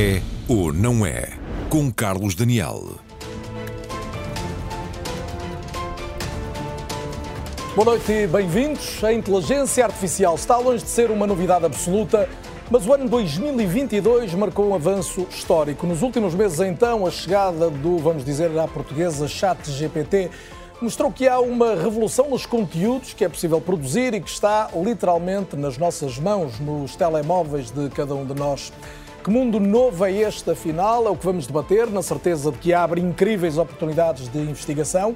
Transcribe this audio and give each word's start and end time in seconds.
É 0.00 0.22
ou 0.46 0.72
não 0.72 1.04
é? 1.04 1.28
Com 1.68 1.90
Carlos 1.90 2.36
Daniel. 2.36 3.00
Boa 7.74 7.84
noite 7.84 8.12
e 8.12 8.28
bem-vindos. 8.28 9.02
A 9.02 9.12
inteligência 9.12 9.84
artificial 9.84 10.36
está 10.36 10.56
longe 10.56 10.84
de 10.84 10.88
ser 10.88 11.10
uma 11.10 11.26
novidade 11.26 11.64
absoluta, 11.64 12.28
mas 12.70 12.86
o 12.86 12.92
ano 12.92 13.08
2022 13.08 14.34
marcou 14.34 14.68
um 14.68 14.74
avanço 14.76 15.26
histórico. 15.28 15.84
Nos 15.84 16.00
últimos 16.00 16.32
meses, 16.32 16.60
então, 16.60 17.04
a 17.04 17.10
chegada 17.10 17.68
do, 17.68 17.98
vamos 17.98 18.24
dizer 18.24 18.56
à 18.56 18.68
portuguesa, 18.68 19.26
Chat 19.26 19.68
GPT 19.68 20.30
mostrou 20.80 21.10
que 21.10 21.26
há 21.26 21.40
uma 21.40 21.74
revolução 21.74 22.30
nos 22.30 22.46
conteúdos 22.46 23.14
que 23.14 23.24
é 23.24 23.28
possível 23.28 23.60
produzir 23.60 24.14
e 24.14 24.20
que 24.20 24.30
está 24.30 24.70
literalmente 24.76 25.56
nas 25.56 25.76
nossas 25.76 26.20
mãos, 26.20 26.60
nos 26.60 26.94
telemóveis 26.94 27.72
de 27.72 27.88
cada 27.88 28.14
um 28.14 28.24
de 28.24 28.34
nós. 28.34 28.72
Que 29.28 29.34
mundo 29.34 29.60
novo 29.60 30.06
é 30.06 30.10
este, 30.10 30.52
afinal? 30.52 31.06
É 31.06 31.10
o 31.10 31.14
que 31.14 31.26
vamos 31.26 31.46
debater, 31.46 31.86
na 31.88 32.00
certeza 32.00 32.50
de 32.50 32.56
que 32.56 32.72
abre 32.72 32.98
incríveis 32.98 33.58
oportunidades 33.58 34.26
de 34.26 34.38
investigação, 34.38 35.14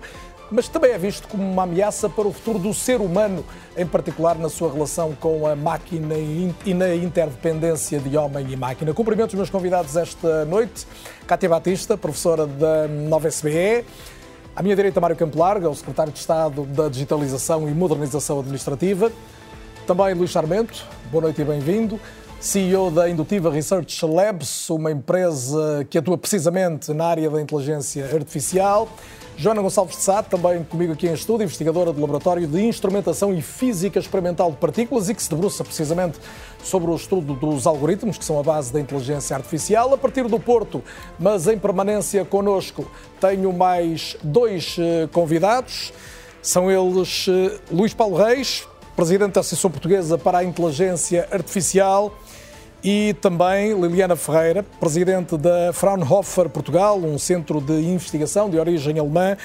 mas 0.50 0.68
também 0.68 0.90
é 0.90 0.98
visto 0.98 1.26
como 1.26 1.42
uma 1.42 1.62
ameaça 1.62 2.10
para 2.10 2.28
o 2.28 2.30
futuro 2.30 2.58
do 2.58 2.74
ser 2.74 3.00
humano, 3.00 3.42
em 3.74 3.86
particular 3.86 4.36
na 4.36 4.50
sua 4.50 4.70
relação 4.70 5.16
com 5.18 5.46
a 5.46 5.56
máquina 5.56 6.14
e 6.14 6.74
na 6.74 6.94
interdependência 6.94 8.00
de 8.00 8.14
homem 8.14 8.46
e 8.50 8.54
máquina. 8.54 8.92
Cumprimento 8.92 9.30
os 9.30 9.34
meus 9.34 9.48
convidados 9.48 9.96
esta 9.96 10.44
noite. 10.44 10.86
Cátia 11.26 11.48
Batista, 11.48 11.96
professora 11.96 12.46
da 12.46 12.86
Nova 12.86 13.28
SBE. 13.28 13.82
À 14.54 14.62
minha 14.62 14.76
direita, 14.76 15.00
Mário 15.00 15.16
Campo 15.16 15.38
Largo, 15.38 15.64
é 15.64 15.70
o 15.70 15.74
secretário 15.74 16.12
de 16.12 16.18
Estado 16.18 16.64
da 16.66 16.90
Digitalização 16.90 17.66
e 17.66 17.72
Modernização 17.72 18.40
Administrativa. 18.40 19.10
Também 19.86 20.12
Luís 20.12 20.30
Charmento, 20.30 20.84
boa 21.10 21.22
noite 21.22 21.40
e 21.40 21.44
bem-vindo. 21.46 21.98
CEO 22.42 22.90
da 22.90 23.08
Indutiva 23.08 23.52
Research 23.52 24.04
Labs, 24.04 24.68
uma 24.68 24.90
empresa 24.90 25.86
que 25.88 25.96
atua 25.96 26.18
precisamente 26.18 26.92
na 26.92 27.06
área 27.06 27.30
da 27.30 27.40
inteligência 27.40 28.04
artificial. 28.04 28.88
Joana 29.36 29.62
Gonçalves 29.62 29.96
de 29.96 30.02
Sá, 30.02 30.24
também 30.24 30.64
comigo 30.64 30.92
aqui 30.92 31.06
em 31.06 31.12
estúdio, 31.12 31.44
investigadora 31.44 31.92
do 31.92 32.00
Laboratório 32.00 32.44
de 32.48 32.60
Instrumentação 32.60 33.32
e 33.32 33.40
Física 33.40 34.00
Experimental 34.00 34.50
de 34.50 34.56
Partículas 34.56 35.08
e 35.08 35.14
que 35.14 35.22
se 35.22 35.30
debruça 35.30 35.62
precisamente 35.62 36.18
sobre 36.64 36.90
o 36.90 36.96
estudo 36.96 37.34
dos 37.34 37.64
algoritmos, 37.64 38.18
que 38.18 38.24
são 38.24 38.40
a 38.40 38.42
base 38.42 38.72
da 38.72 38.80
inteligência 38.80 39.36
artificial. 39.36 39.94
A 39.94 39.96
partir 39.96 40.26
do 40.26 40.40
Porto, 40.40 40.82
mas 41.20 41.46
em 41.46 41.56
permanência 41.56 42.24
connosco, 42.24 42.90
tenho 43.20 43.52
mais 43.52 44.16
dois 44.20 44.76
eh, 44.80 45.08
convidados. 45.12 45.92
São 46.42 46.68
eles 46.68 47.26
eh, 47.28 47.56
Luís 47.70 47.94
Paulo 47.94 48.16
Reis, 48.16 48.66
presidente 48.96 49.34
da 49.34 49.40
Associação 49.40 49.70
Portuguesa 49.70 50.18
para 50.18 50.38
a 50.38 50.44
Inteligência 50.44 51.28
Artificial, 51.30 52.12
e 52.84 53.14
também 53.20 53.80
Liliana 53.80 54.16
Ferreira, 54.16 54.64
presidente 54.80 55.36
da 55.36 55.72
Fraunhofer 55.72 56.48
Portugal, 56.48 56.98
um 56.98 57.16
centro 57.16 57.60
de 57.60 57.74
investigação 57.74 58.50
de 58.50 58.58
origem 58.58 58.98
alemã, 58.98 59.36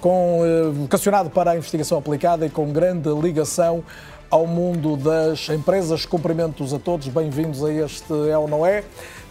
com, 0.00 0.42
eh, 0.44 0.70
vocacionado 0.70 1.30
para 1.30 1.52
a 1.52 1.56
investigação 1.56 1.96
aplicada 1.96 2.44
e 2.44 2.50
com 2.50 2.70
grande 2.70 3.08
ligação 3.08 3.82
ao 4.30 4.46
mundo 4.46 4.98
das 4.98 5.48
empresas. 5.48 6.04
Cumprimentos 6.04 6.74
a 6.74 6.78
todos, 6.78 7.08
bem-vindos 7.08 7.64
a 7.64 7.72
este 7.72 8.12
É 8.28 8.36
ou 8.36 8.46
Não 8.46 8.66
É. 8.66 8.84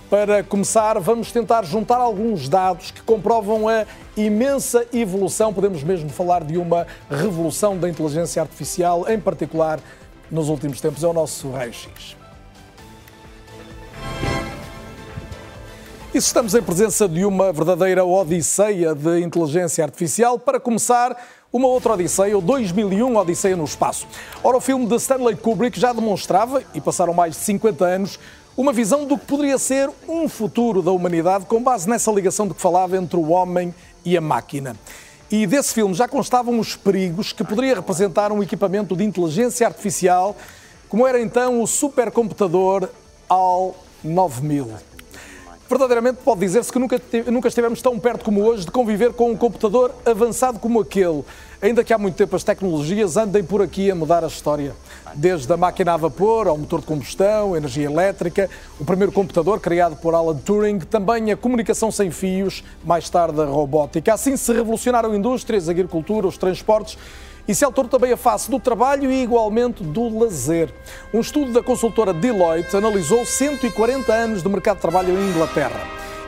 Para 0.09 0.43
começar, 0.43 0.99
vamos 0.99 1.31
tentar 1.31 1.63
juntar 1.63 1.97
alguns 1.97 2.49
dados 2.49 2.89
que 2.89 3.01
comprovam 3.01 3.67
a 3.67 3.85
imensa 4.17 4.85
evolução, 4.91 5.53
podemos 5.53 5.83
mesmo 5.83 6.09
falar 6.09 6.43
de 6.43 6.57
uma 6.57 6.87
revolução 7.09 7.77
da 7.77 7.87
inteligência 7.87 8.41
artificial, 8.41 9.07
em 9.09 9.19
particular 9.19 9.79
nos 10.29 10.49
últimos 10.49 10.81
tempos. 10.81 11.03
É 11.03 11.07
o 11.07 11.13
nosso 11.13 11.51
raio-x. 11.51 12.22
Estamos 16.13 16.53
em 16.53 16.61
presença 16.61 17.09
de 17.09 17.25
uma 17.25 17.51
verdadeira 17.51 18.05
odisseia 18.05 18.93
de 18.93 19.19
inteligência 19.21 19.83
artificial, 19.83 20.37
para 20.37 20.59
começar, 20.59 21.17
uma 21.51 21.67
outra 21.67 21.93
odisseia, 21.93 22.37
o 22.37 22.41
2001 22.41 23.15
Odisseia 23.15 23.55
no 23.55 23.63
Espaço. 23.63 24.07
Ora, 24.43 24.57
o 24.57 24.61
filme 24.61 24.85
de 24.85 24.95
Stanley 24.97 25.35
Kubrick 25.35 25.79
já 25.79 25.91
demonstrava, 25.91 26.61
e 26.75 26.79
passaram 26.79 27.15
mais 27.15 27.33
de 27.33 27.39
50 27.41 27.83
anos, 27.83 28.19
uma 28.55 28.71
visão 28.71 29.05
do 29.05 29.17
que 29.17 29.25
poderia 29.25 29.57
ser 29.57 29.89
um 30.07 30.29
futuro 30.29 30.83
da 30.83 30.91
humanidade 30.91 31.45
com 31.45 31.63
base 31.63 31.89
nessa 31.89 32.11
ligação 32.11 32.47
de 32.47 32.53
que 32.53 32.61
falava 32.61 32.95
entre 32.95 33.17
o 33.17 33.29
homem 33.31 33.73
e 34.05 34.15
a 34.15 34.21
máquina. 34.21 34.75
E 35.31 35.47
desse 35.47 35.73
filme 35.73 35.95
já 35.95 36.07
constavam 36.07 36.59
os 36.59 36.75
perigos 36.75 37.33
que 37.33 37.43
poderia 37.43 37.73
representar 37.73 38.31
um 38.31 38.43
equipamento 38.43 38.95
de 38.95 39.03
inteligência 39.03 39.65
artificial, 39.65 40.35
como 40.87 41.07
era 41.07 41.19
então 41.19 41.59
o 41.59 41.65
supercomputador 41.65 42.87
AL 43.27 43.75
9000 44.03 44.69
verdadeiramente 45.73 46.19
pode 46.23 46.41
dizer-se 46.41 46.71
que 46.71 46.77
nunca, 46.77 47.01
nunca 47.31 47.47
estivemos 47.47 47.81
tão 47.81 47.97
perto 47.97 48.23
como 48.23 48.43
hoje 48.43 48.65
de 48.65 48.71
conviver 48.71 49.13
com 49.13 49.31
um 49.31 49.37
computador 49.37 49.91
avançado 50.05 50.59
como 50.59 50.79
aquele, 50.79 51.23
ainda 51.61 51.83
que 51.83 51.91
há 51.91 51.97
muito 51.97 52.15
tempo 52.15 52.35
as 52.35 52.43
tecnologias 52.43 53.17
andem 53.17 53.43
por 53.43 53.61
aqui 53.61 53.89
a 53.89 53.95
mudar 53.95 54.23
a 54.23 54.27
história. 54.27 54.75
Desde 55.15 55.51
a 55.51 55.57
máquina 55.57 55.93
a 55.93 55.97
vapor 55.97 56.47
ao 56.47 56.57
motor 56.57 56.81
de 56.81 56.85
combustão, 56.85 57.55
energia 57.55 57.85
elétrica, 57.85 58.49
o 58.79 58.85
primeiro 58.85 59.11
computador 59.11 59.59
criado 59.59 59.95
por 59.95 60.13
Alan 60.13 60.37
Turing, 60.37 60.79
também 60.79 61.31
a 61.31 61.37
comunicação 61.37 61.91
sem 61.91 62.11
fios, 62.11 62.63
mais 62.83 63.09
tarde 63.09 63.41
a 63.41 63.45
robótica. 63.45 64.13
Assim 64.13 64.37
se 64.37 64.53
revolucionaram 64.53 65.15
indústrias, 65.15 65.67
a 65.67 65.71
agricultura, 65.71 66.27
os 66.27 66.37
transportes 66.37 66.97
e 67.47 67.53
se 67.53 67.65
alterou 67.65 67.89
também 67.89 68.11
a 68.11 68.17
face 68.17 68.49
do 68.49 68.59
trabalho 68.59 69.11
e 69.11 69.23
igualmente 69.23 69.83
do 69.83 70.19
lazer. 70.19 70.73
Um 71.13 71.19
estudo 71.19 71.51
da 71.51 71.61
consultora 71.61 72.13
Deloitte 72.13 72.75
analisou 72.75 73.25
140 73.25 74.13
anos 74.13 74.43
de 74.43 74.49
mercado 74.49 74.77
de 74.77 74.81
trabalho 74.81 75.17
em 75.17 75.29
Inglaterra 75.29 75.81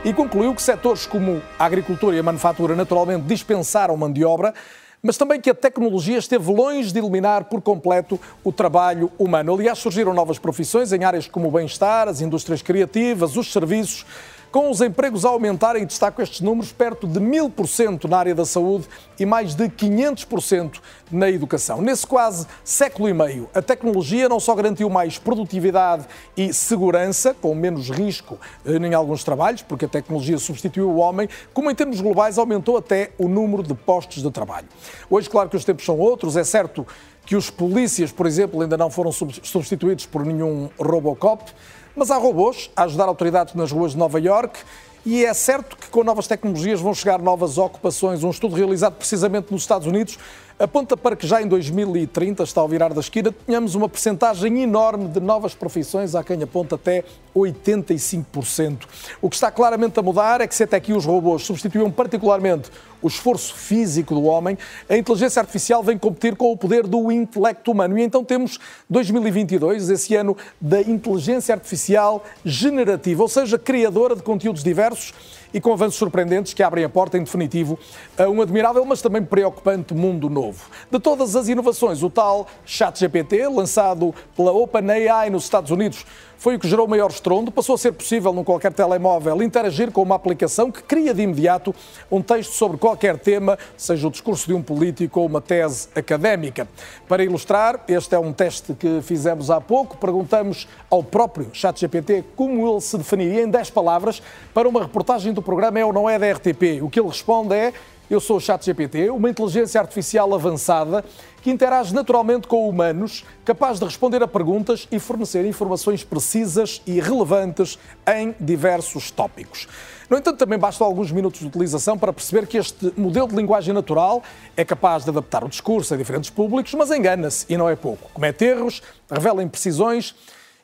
e 0.04 0.12
concluiu 0.12 0.54
que 0.54 0.62
setores 0.62 1.06
como 1.06 1.42
a 1.58 1.64
agricultura 1.64 2.16
e 2.16 2.18
a 2.18 2.22
manufatura 2.22 2.76
naturalmente 2.76 3.24
dispensaram 3.24 3.96
mão 3.96 4.12
de 4.12 4.24
obra, 4.24 4.54
mas 5.02 5.16
também 5.16 5.40
que 5.40 5.50
a 5.50 5.54
tecnologia 5.54 6.18
esteve 6.18 6.52
longe 6.52 6.92
de 6.92 6.98
eliminar 6.98 7.44
por 7.44 7.60
completo 7.62 8.20
o 8.44 8.52
trabalho 8.52 9.10
humano. 9.18 9.54
Aliás, 9.54 9.78
surgiram 9.78 10.12
novas 10.12 10.38
profissões 10.38 10.92
em 10.92 11.04
áreas 11.04 11.26
como 11.26 11.48
o 11.48 11.50
bem-estar, 11.50 12.08
as 12.08 12.20
indústrias 12.20 12.62
criativas, 12.62 13.36
os 13.36 13.52
serviços 13.52 14.04
com 14.50 14.70
os 14.70 14.80
empregos 14.80 15.24
a 15.24 15.28
aumentarem, 15.28 15.84
destaco 15.84 16.22
estes 16.22 16.40
números, 16.40 16.72
perto 16.72 17.06
de 17.06 17.20
1000% 17.20 18.04
na 18.04 18.18
área 18.18 18.34
da 18.34 18.44
saúde 18.44 18.88
e 19.18 19.26
mais 19.26 19.54
de 19.54 19.68
500% 19.68 20.80
na 21.10 21.30
educação. 21.30 21.80
Nesse 21.80 22.06
quase 22.06 22.46
século 22.64 23.08
e 23.08 23.14
meio, 23.14 23.48
a 23.54 23.62
tecnologia 23.62 24.28
não 24.28 24.40
só 24.40 24.54
garantiu 24.54 24.88
mais 24.88 25.18
produtividade 25.18 26.06
e 26.36 26.52
segurança, 26.52 27.34
com 27.34 27.54
menos 27.54 27.90
risco 27.90 28.38
eh, 28.64 28.76
em 28.76 28.94
alguns 28.94 29.22
trabalhos, 29.22 29.62
porque 29.62 29.84
a 29.84 29.88
tecnologia 29.88 30.38
substituiu 30.38 30.90
o 30.90 30.96
homem, 30.96 31.28
como 31.52 31.70
em 31.70 31.74
termos 31.74 32.00
globais 32.00 32.38
aumentou 32.38 32.76
até 32.76 33.12
o 33.18 33.28
número 33.28 33.62
de 33.62 33.74
postos 33.74 34.22
de 34.22 34.30
trabalho. 34.30 34.66
Hoje, 35.08 35.28
claro 35.28 35.48
que 35.48 35.56
os 35.56 35.64
tempos 35.64 35.84
são 35.84 35.98
outros, 35.98 36.36
é 36.36 36.44
certo 36.44 36.86
que 37.26 37.34
os 37.34 37.50
polícias, 37.50 38.12
por 38.12 38.24
exemplo, 38.24 38.62
ainda 38.62 38.76
não 38.76 38.88
foram 38.88 39.10
substituídos 39.10 40.06
por 40.06 40.24
nenhum 40.24 40.70
Robocop, 40.78 41.52
mas 41.96 42.10
há 42.10 42.16
robôs 42.16 42.70
a 42.76 42.84
ajudar 42.84 43.06
autoridades 43.06 43.54
nas 43.54 43.72
ruas 43.72 43.92
de 43.92 43.98
Nova 43.98 44.20
York 44.20 44.60
e 45.06 45.24
é 45.24 45.32
certo 45.32 45.76
que 45.76 45.88
com 45.88 46.04
novas 46.04 46.26
tecnologias 46.26 46.80
vão 46.80 46.92
chegar 46.92 47.20
novas 47.20 47.58
ocupações. 47.58 48.22
Um 48.24 48.30
estudo 48.30 48.56
realizado 48.56 48.94
precisamente 48.94 49.52
nos 49.52 49.62
Estados 49.62 49.86
Unidos 49.86 50.18
aponta 50.58 50.96
para 50.96 51.14
que 51.14 51.26
já 51.26 51.40
em 51.40 51.46
2030, 51.46 52.42
está 52.42 52.60
ao 52.60 52.68
virar 52.68 52.92
da 52.92 53.00
esquina, 53.00 53.30
tenhamos 53.30 53.74
uma 53.74 53.88
percentagem 53.88 54.62
enorme 54.62 55.06
de 55.08 55.20
novas 55.20 55.54
profissões, 55.54 56.14
há 56.14 56.24
quem 56.24 56.42
aponta 56.42 56.76
até 56.76 57.04
85%. 57.36 58.84
O 59.20 59.28
que 59.28 59.36
está 59.36 59.50
claramente 59.50 60.00
a 60.00 60.02
mudar 60.02 60.40
é 60.40 60.46
que 60.46 60.54
se 60.54 60.64
até 60.64 60.76
aqui 60.76 60.92
os 60.92 61.04
robôs 61.04 61.44
substituíam 61.44 61.90
particularmente 61.90 62.70
o 63.06 63.08
esforço 63.08 63.54
físico 63.54 64.14
do 64.14 64.24
homem, 64.24 64.58
a 64.88 64.96
inteligência 64.96 65.40
artificial 65.40 65.82
vem 65.82 65.96
competir 65.96 66.34
com 66.34 66.50
o 66.50 66.56
poder 66.56 66.86
do 66.86 67.12
intelecto 67.12 67.70
humano. 67.70 67.96
E 67.96 68.02
então 68.02 68.24
temos 68.24 68.58
2022, 68.90 69.88
esse 69.90 70.16
ano 70.16 70.36
da 70.60 70.80
inteligência 70.80 71.54
artificial 71.54 72.24
generativa, 72.44 73.22
ou 73.22 73.28
seja, 73.28 73.56
criadora 73.58 74.16
de 74.16 74.22
conteúdos 74.22 74.64
diversos 74.64 75.14
e 75.54 75.60
com 75.60 75.72
avanços 75.72 75.98
surpreendentes 75.98 76.52
que 76.52 76.62
abrem 76.62 76.84
a 76.84 76.88
porta, 76.88 77.16
em 77.16 77.22
definitivo, 77.22 77.78
a 78.18 78.28
um 78.28 78.42
admirável, 78.42 78.84
mas 78.84 79.00
também 79.00 79.22
preocupante 79.22 79.94
mundo 79.94 80.28
novo. 80.28 80.64
De 80.90 80.98
todas 80.98 81.36
as 81.36 81.48
inovações, 81.48 82.02
o 82.02 82.10
tal 82.10 82.48
ChatGPT, 82.64 83.46
lançado 83.46 84.12
pela 84.36 84.52
OpenAI 84.52 85.30
nos 85.30 85.44
Estados 85.44 85.70
Unidos, 85.70 86.04
foi 86.38 86.56
o 86.56 86.58
que 86.58 86.68
gerou 86.68 86.86
maior 86.86 87.10
estrondo. 87.10 87.50
Passou 87.50 87.74
a 87.74 87.78
ser 87.78 87.92
possível, 87.92 88.32
num 88.32 88.44
qualquer 88.44 88.72
telemóvel, 88.72 89.42
interagir 89.42 89.90
com 89.90 90.02
uma 90.02 90.14
aplicação 90.14 90.70
que 90.70 90.82
cria 90.82 91.12
de 91.12 91.22
imediato 91.22 91.74
um 92.10 92.22
texto 92.22 92.52
sobre 92.52 92.76
qualquer 92.76 93.18
tema, 93.18 93.58
seja 93.76 94.06
o 94.06 94.10
discurso 94.10 94.46
de 94.46 94.54
um 94.54 94.62
político 94.62 95.20
ou 95.20 95.26
uma 95.26 95.40
tese 95.40 95.88
académica. 95.94 96.68
Para 97.08 97.24
ilustrar, 97.24 97.84
este 97.88 98.14
é 98.14 98.18
um 98.18 98.32
teste 98.32 98.74
que 98.74 99.00
fizemos 99.02 99.50
há 99.50 99.60
pouco. 99.60 99.96
Perguntamos 99.96 100.68
ao 100.90 101.02
próprio 101.02 101.48
ChatGPT 101.52 102.24
como 102.34 102.68
ele 102.68 102.80
se 102.80 102.96
definiria 102.96 103.42
em 103.42 103.48
10 103.48 103.70
palavras 103.70 104.22
para 104.52 104.68
uma 104.68 104.82
reportagem 104.82 105.32
do 105.32 105.42
programa 105.42 105.78
É 105.78 105.84
ou 105.84 105.92
Não 105.92 106.08
É 106.08 106.18
da 106.18 106.30
RTP. 106.30 106.82
O 106.82 106.90
que 106.90 107.00
ele 107.00 107.08
responde 107.08 107.54
é 107.54 107.72
Eu 108.08 108.20
sou 108.20 108.36
o 108.36 108.40
ChatGPT, 108.40 109.10
uma 109.10 109.28
inteligência 109.28 109.80
artificial 109.80 110.32
avançada 110.32 111.04
que 111.42 111.50
interage 111.50 111.92
naturalmente 111.92 112.46
com 112.46 112.68
humanos, 112.68 113.24
capaz 113.44 113.80
de 113.80 113.84
responder 113.84 114.22
a 114.22 114.28
perguntas 114.28 114.86
e 114.92 115.00
fornecer 115.00 115.44
informações 115.44 116.04
precisas 116.04 116.80
e 116.86 117.00
relevantes 117.00 117.76
em 118.06 118.32
diversos 118.38 119.10
tópicos. 119.10 119.66
No 120.08 120.16
entanto, 120.16 120.38
também 120.38 120.56
basta 120.56 120.84
alguns 120.84 121.10
minutos 121.10 121.40
de 121.40 121.46
utilização 121.48 121.98
para 121.98 122.12
perceber 122.12 122.46
que 122.46 122.58
este 122.58 122.92
modelo 122.96 123.26
de 123.26 123.34
linguagem 123.34 123.74
natural 123.74 124.22
é 124.56 124.64
capaz 124.64 125.02
de 125.02 125.10
adaptar 125.10 125.42
o 125.42 125.48
discurso 125.48 125.92
a 125.92 125.96
diferentes 125.96 126.30
públicos, 126.30 126.72
mas 126.74 126.92
engana-se 126.92 127.44
e 127.48 127.56
não 127.56 127.68
é 127.68 127.74
pouco. 127.74 128.08
Comete 128.14 128.44
erros, 128.44 128.82
revela 129.10 129.42
imprecisões 129.42 130.14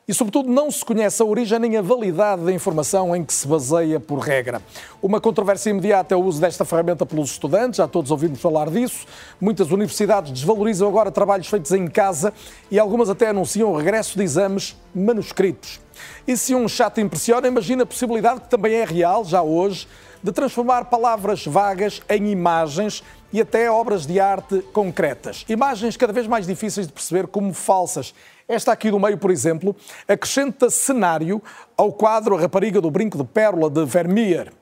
e, 0.07 0.13
sobretudo, 0.13 0.49
não 0.49 0.69
se 0.69 0.83
conhece 0.83 1.21
a 1.21 1.25
origem 1.25 1.59
nem 1.59 1.77
a 1.77 1.81
validade 1.81 2.43
da 2.43 2.51
informação 2.51 3.15
em 3.15 3.23
que 3.23 3.33
se 3.33 3.47
baseia 3.47 3.99
por 3.99 4.19
regra. 4.19 4.61
Uma 5.01 5.21
controvérsia 5.21 5.69
imediata 5.69 6.13
é 6.13 6.17
o 6.17 6.23
uso 6.23 6.41
desta 6.41 6.65
ferramenta 6.65 7.05
pelos 7.05 7.31
estudantes, 7.31 7.77
já 7.77 7.87
todos 7.87 8.11
ouvimos 8.11 8.41
falar 8.41 8.69
disso. 8.69 9.05
Muitas 9.39 9.71
universidades 9.71 10.31
desvalorizam 10.31 10.87
agora 10.87 11.11
trabalhos 11.11 11.47
feitos 11.47 11.71
em 11.71 11.87
casa 11.87 12.33
e 12.69 12.77
algumas 12.77 13.09
até 13.09 13.29
anunciam 13.29 13.71
o 13.71 13.77
regresso 13.77 14.17
de 14.17 14.23
exames 14.23 14.75
manuscritos. 14.93 15.79
E 16.27 16.35
se 16.35 16.53
um 16.53 16.67
chat 16.67 16.99
impressiona, 16.99 17.47
imagina 17.47 17.83
a 17.83 17.85
possibilidade 17.85 18.41
que 18.41 18.49
também 18.49 18.73
é 18.73 18.83
real, 18.83 19.23
já 19.23 19.41
hoje, 19.41 19.87
de 20.21 20.31
transformar 20.31 20.85
palavras 20.85 21.45
vagas 21.45 22.01
em 22.09 22.29
imagens 22.31 23.03
e 23.31 23.41
até 23.41 23.69
obras 23.69 24.05
de 24.05 24.19
arte 24.19 24.61
concretas. 24.71 25.45
Imagens 25.49 25.97
cada 25.97 26.13
vez 26.13 26.27
mais 26.27 26.47
difíceis 26.47 26.87
de 26.87 26.93
perceber 26.93 27.27
como 27.27 27.51
falsas. 27.53 28.13
Esta 28.53 28.71
aqui 28.71 28.91
do 28.91 28.99
meio, 28.99 29.17
por 29.17 29.31
exemplo, 29.31 29.75
acrescenta 30.07 30.69
cenário 30.69 31.41
ao 31.75 31.91
quadro 31.91 32.37
A 32.37 32.41
Rapariga 32.41 32.79
do 32.79 32.91
Brinco 32.91 33.17
de 33.17 33.23
Pérola 33.23 33.67
de 33.67 33.83
Vermeer. 33.83 34.53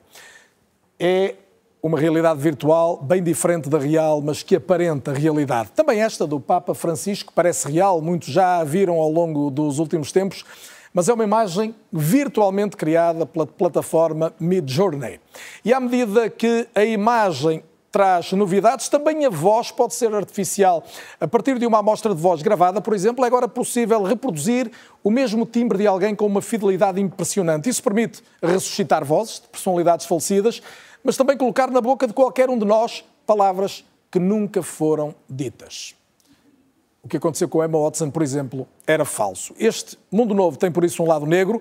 É 0.98 1.34
uma 1.82 1.98
realidade 2.00 2.40
virtual 2.40 2.96
bem 3.02 3.22
diferente 3.22 3.68
da 3.68 3.76
real, 3.76 4.22
mas 4.22 4.42
que 4.42 4.56
aparenta 4.56 5.12
realidade. 5.12 5.72
Também 5.76 6.00
esta 6.00 6.26
do 6.26 6.40
Papa 6.40 6.72
Francisco 6.74 7.34
parece 7.34 7.70
real, 7.70 8.00
muitos 8.00 8.28
já 8.28 8.60
a 8.60 8.64
viram 8.64 8.94
ao 8.94 9.10
longo 9.10 9.50
dos 9.50 9.78
últimos 9.78 10.10
tempos 10.10 10.42
mas 10.94 11.08
é 11.08 11.14
uma 11.14 11.24
imagem 11.24 11.74
virtualmente 11.90 12.76
criada 12.76 13.24
pela 13.24 13.46
plataforma 13.46 14.34
Midjourney. 14.38 15.20
E 15.64 15.72
à 15.72 15.80
medida 15.80 16.28
que 16.28 16.68
a 16.74 16.84
imagem 16.84 17.64
traz 17.92 18.32
novidades, 18.32 18.88
também 18.88 19.26
a 19.26 19.28
voz 19.28 19.70
pode 19.70 19.94
ser 19.94 20.12
artificial. 20.14 20.82
A 21.20 21.28
partir 21.28 21.58
de 21.58 21.66
uma 21.66 21.78
amostra 21.78 22.14
de 22.14 22.20
voz 22.20 22.40
gravada, 22.40 22.80
por 22.80 22.94
exemplo, 22.94 23.22
é 23.22 23.26
agora 23.28 23.46
possível 23.46 24.02
reproduzir 24.02 24.72
o 25.04 25.10
mesmo 25.10 25.44
timbre 25.44 25.76
de 25.76 25.86
alguém 25.86 26.14
com 26.14 26.24
uma 26.24 26.40
fidelidade 26.40 26.98
impressionante. 26.98 27.68
Isso 27.68 27.82
permite 27.82 28.22
ressuscitar 28.42 29.04
vozes 29.04 29.40
de 29.40 29.48
personalidades 29.48 30.06
falecidas, 30.06 30.62
mas 31.04 31.18
também 31.18 31.36
colocar 31.36 31.70
na 31.70 31.82
boca 31.82 32.06
de 32.06 32.14
qualquer 32.14 32.48
um 32.48 32.58
de 32.58 32.64
nós 32.64 33.04
palavras 33.26 33.84
que 34.10 34.18
nunca 34.18 34.62
foram 34.62 35.14
ditas. 35.28 35.94
O 37.02 37.08
que 37.08 37.16
aconteceu 37.18 37.48
com 37.48 37.62
Emma 37.62 37.78
Watson, 37.78 38.10
por 38.10 38.22
exemplo, 38.22 38.66
era 38.86 39.04
falso. 39.04 39.54
Este 39.58 39.98
mundo 40.10 40.34
novo 40.34 40.56
tem, 40.56 40.70
por 40.70 40.84
isso, 40.84 41.02
um 41.02 41.06
lado 41.06 41.26
negro 41.26 41.60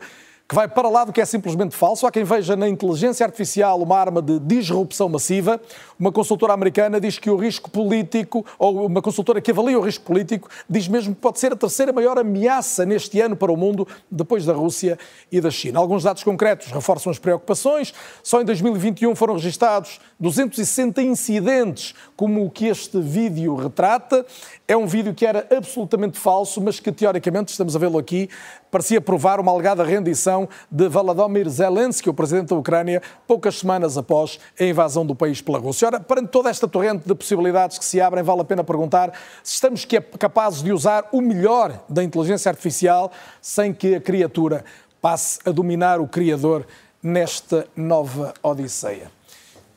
que 0.52 0.56
vai 0.56 0.68
para 0.68 0.90
lá 0.90 1.06
do 1.06 1.14
que 1.14 1.22
é 1.22 1.26
simplesmente 1.26 1.78
falso. 1.78 2.06
Há 2.06 2.12
quem 2.12 2.26
veja 2.26 2.58
na 2.58 2.68
inteligência 2.68 3.26
artificial 3.26 3.82
uma 3.82 3.98
arma 3.98 4.22
de 4.22 4.38
disrupção 4.38 5.08
massiva. 5.08 5.62
Uma 5.98 6.12
consultora 6.12 6.52
americana 6.52 7.00
diz 7.00 7.18
que 7.18 7.30
o 7.30 7.38
risco 7.38 7.72
político, 7.72 8.46
ou 8.60 8.86
uma 8.86 9.02
consultora 9.02 9.40
que 9.40 9.50
avalia 9.50 9.80
o 9.80 9.82
risco 9.82 10.04
político, 10.04 10.50
diz 10.70 10.90
mesmo 10.90 11.16
que 11.16 11.22
pode 11.22 11.40
ser 11.40 11.54
a 11.54 11.56
terceira 11.56 11.94
maior 11.94 12.20
ameaça 12.20 12.86
neste 12.86 13.22
ano 13.22 13.34
para 13.34 13.50
o 13.50 13.56
mundo, 13.56 13.88
depois 14.12 14.44
da 14.44 14.52
Rússia 14.52 15.00
e 15.32 15.40
da 15.40 15.50
China. 15.50 15.80
Alguns 15.80 16.04
dados 16.04 16.22
concretos 16.22 16.68
reforçam 16.68 17.10
as 17.10 17.18
preocupações. 17.18 17.94
Só 18.22 18.42
em 18.42 18.44
2021 18.44 19.16
foram 19.16 19.36
registados 19.36 20.02
260 20.20 21.02
incidentes, 21.02 21.96
como 22.18 22.44
o 22.44 22.50
que 22.50 22.66
este 22.66 23.00
vídeo 23.00 23.56
retrata. 23.56 24.26
É 24.68 24.76
um 24.76 24.86
vídeo 24.86 25.14
que 25.14 25.26
era 25.26 25.48
absolutamente 25.50 26.20
falso, 26.20 26.60
mas 26.60 26.78
que 26.78 26.92
teoricamente, 26.92 27.52
estamos 27.52 27.74
a 27.74 27.80
vê-lo 27.80 27.98
aqui, 27.98 28.30
parecia 28.72 29.02
provar 29.02 29.40
uma 29.40 29.52
alegada 29.52 29.84
rendição 29.84 30.48
de 30.72 30.88
Volodymyr 30.88 31.50
Zelensky, 31.50 32.10
o 32.10 32.14
presidente 32.14 32.48
da 32.50 32.56
Ucrânia, 32.56 33.02
poucas 33.28 33.60
semanas 33.60 33.98
após 33.98 34.40
a 34.58 34.64
invasão 34.64 35.06
do 35.06 35.14
país 35.14 35.42
pela 35.42 35.60
Rússia. 35.60 35.88
Ora, 35.88 36.00
perante 36.00 36.30
toda 36.30 36.50
esta 36.50 36.68
torrente 36.68 37.06
de 37.06 37.14
possibilidades 37.14 37.78
que 37.78 37.84
se 37.84 38.00
abrem, 38.00 38.24
vale 38.24 38.42
a 38.42 38.46
pena 38.46 38.64
perguntar 38.64 39.12
se 39.44 39.56
estamos 39.56 39.86
capazes 40.18 40.64
de 40.64 40.72
usar 40.72 41.10
o 41.12 41.20
melhor 41.20 41.84
da 41.90 42.02
inteligência 42.02 42.50
artificial 42.50 43.12
sem 43.42 43.74
que 43.74 43.96
a 43.96 44.02
criatura 44.02 44.64
passe 45.02 45.40
a 45.46 45.52
dominar 45.52 46.00
o 46.00 46.08
Criador 46.08 46.66
nesta 47.04 47.68
nova 47.76 48.34
Odisseia. 48.42 49.12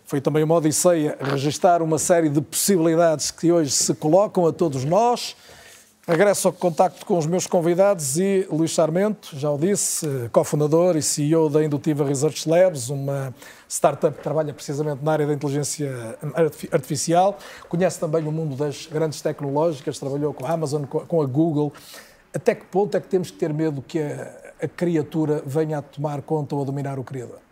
Foi 0.06 0.20
também 0.20 0.44
uma 0.44 0.54
odisseia 0.54 1.16
registrar 1.18 1.80
uma 1.80 1.98
série 1.98 2.28
de 2.28 2.40
possibilidades 2.40 3.30
que 3.30 3.50
hoje 3.50 3.70
se 3.70 3.94
colocam 3.94 4.46
a 4.46 4.52
todos 4.52 4.84
nós. 4.84 5.34
Regresso 6.06 6.48
ao 6.48 6.52
contacto 6.52 7.06
com 7.06 7.16
os 7.16 7.24
meus 7.24 7.46
convidados 7.46 8.18
e 8.18 8.46
Luís 8.50 8.74
Sarmento, 8.74 9.30
já 9.38 9.50
o 9.50 9.56
disse, 9.56 10.06
cofundador 10.30 10.98
e 10.98 11.02
CEO 11.02 11.48
da 11.48 11.64
Indutiva 11.64 12.04
Research 12.04 12.46
Labs, 12.46 12.90
uma 12.90 13.34
startup 13.66 14.14
que 14.14 14.22
trabalha 14.22 14.52
precisamente 14.52 15.02
na 15.02 15.12
área 15.12 15.26
da 15.26 15.32
inteligência 15.32 15.90
artificial. 16.70 17.38
Conhece 17.70 17.98
também 17.98 18.28
o 18.28 18.30
mundo 18.30 18.54
das 18.54 18.86
grandes 18.86 19.22
tecnológicas, 19.22 19.98
trabalhou 19.98 20.34
com 20.34 20.44
a 20.44 20.50
Amazon, 20.50 20.84
com 20.84 21.22
a 21.22 21.26
Google. 21.26 21.72
Até 22.34 22.54
que 22.54 22.66
ponto 22.66 22.94
é 22.94 23.00
que 23.00 23.08
temos 23.08 23.30
que 23.30 23.38
ter 23.38 23.54
medo 23.54 23.80
que 23.80 23.98
a, 23.98 24.52
a 24.62 24.68
criatura 24.68 25.42
venha 25.46 25.78
a 25.78 25.82
tomar 25.82 26.20
conta 26.20 26.54
ou 26.54 26.60
a 26.60 26.64
dominar 26.66 26.98
o 26.98 27.02
criador? 27.02 27.43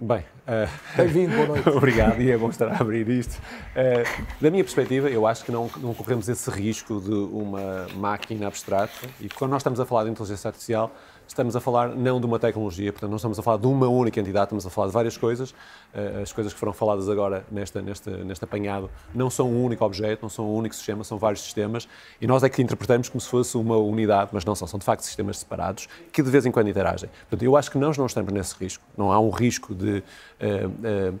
Bem, 0.00 0.24
uh... 0.48 0.96
bem-vindo, 0.96 1.36
boa 1.36 1.46
noite. 1.54 1.68
Obrigado, 1.68 2.20
e 2.20 2.28
é 2.28 2.36
bom 2.36 2.50
estar 2.50 2.66
a 2.66 2.80
abrir 2.80 3.08
isto. 3.08 3.40
Uh, 3.76 4.24
da 4.40 4.50
minha 4.50 4.64
perspectiva, 4.64 5.08
eu 5.08 5.24
acho 5.24 5.44
que 5.44 5.52
não, 5.52 5.70
não 5.76 5.94
corremos 5.94 6.28
esse 6.28 6.50
risco 6.50 7.00
de 7.00 7.14
uma 7.14 7.86
máquina 7.94 8.48
abstrata, 8.48 8.92
e 9.20 9.28
quando 9.28 9.52
nós 9.52 9.60
estamos 9.60 9.78
a 9.78 9.86
falar 9.86 10.02
de 10.04 10.10
inteligência 10.10 10.48
artificial, 10.48 10.90
estamos 11.26 11.56
a 11.56 11.60
falar 11.60 11.88
não 11.88 12.20
de 12.20 12.26
uma 12.26 12.38
tecnologia, 12.38 12.92
portanto, 12.92 13.10
não 13.10 13.16
estamos 13.16 13.38
a 13.38 13.42
falar 13.42 13.58
de 13.58 13.66
uma 13.66 13.88
única 13.88 14.20
entidade, 14.20 14.46
estamos 14.46 14.66
a 14.66 14.70
falar 14.70 14.88
de 14.88 14.92
várias 14.92 15.16
coisas. 15.16 15.54
Eh, 15.92 16.20
as 16.22 16.32
coisas 16.32 16.52
que 16.52 16.58
foram 16.58 16.72
faladas 16.72 17.08
agora 17.08 17.44
nesta, 17.50 17.80
nesta, 17.82 18.10
neste 18.24 18.44
apanhado 18.44 18.90
não 19.14 19.30
são 19.30 19.50
um 19.50 19.64
único 19.64 19.84
objeto, 19.84 20.22
não 20.22 20.28
são 20.28 20.46
um 20.46 20.54
único 20.54 20.74
sistema, 20.74 21.04
são 21.04 21.18
vários 21.18 21.42
sistemas 21.42 21.88
e 22.20 22.26
nós 22.26 22.42
é 22.42 22.48
que 22.48 22.62
interpretamos 22.62 23.08
como 23.08 23.20
se 23.20 23.28
fosse 23.28 23.56
uma 23.56 23.76
unidade, 23.76 24.30
mas 24.32 24.44
não 24.44 24.54
são, 24.54 24.66
são 24.66 24.78
de 24.78 24.84
facto 24.84 25.02
sistemas 25.02 25.38
separados 25.38 25.88
que 26.12 26.22
de 26.22 26.30
vez 26.30 26.46
em 26.46 26.50
quando 26.50 26.68
interagem. 26.68 27.08
Portanto, 27.28 27.42
eu 27.42 27.56
acho 27.56 27.70
que 27.70 27.78
nós 27.78 27.96
não 27.98 28.06
estamos 28.06 28.32
nesse 28.32 28.54
risco, 28.58 28.84
não 28.96 29.12
há 29.12 29.18
um 29.18 29.30
risco 29.30 29.74
de. 29.74 30.02
Uh, 30.40 31.12
uh, 31.12 31.20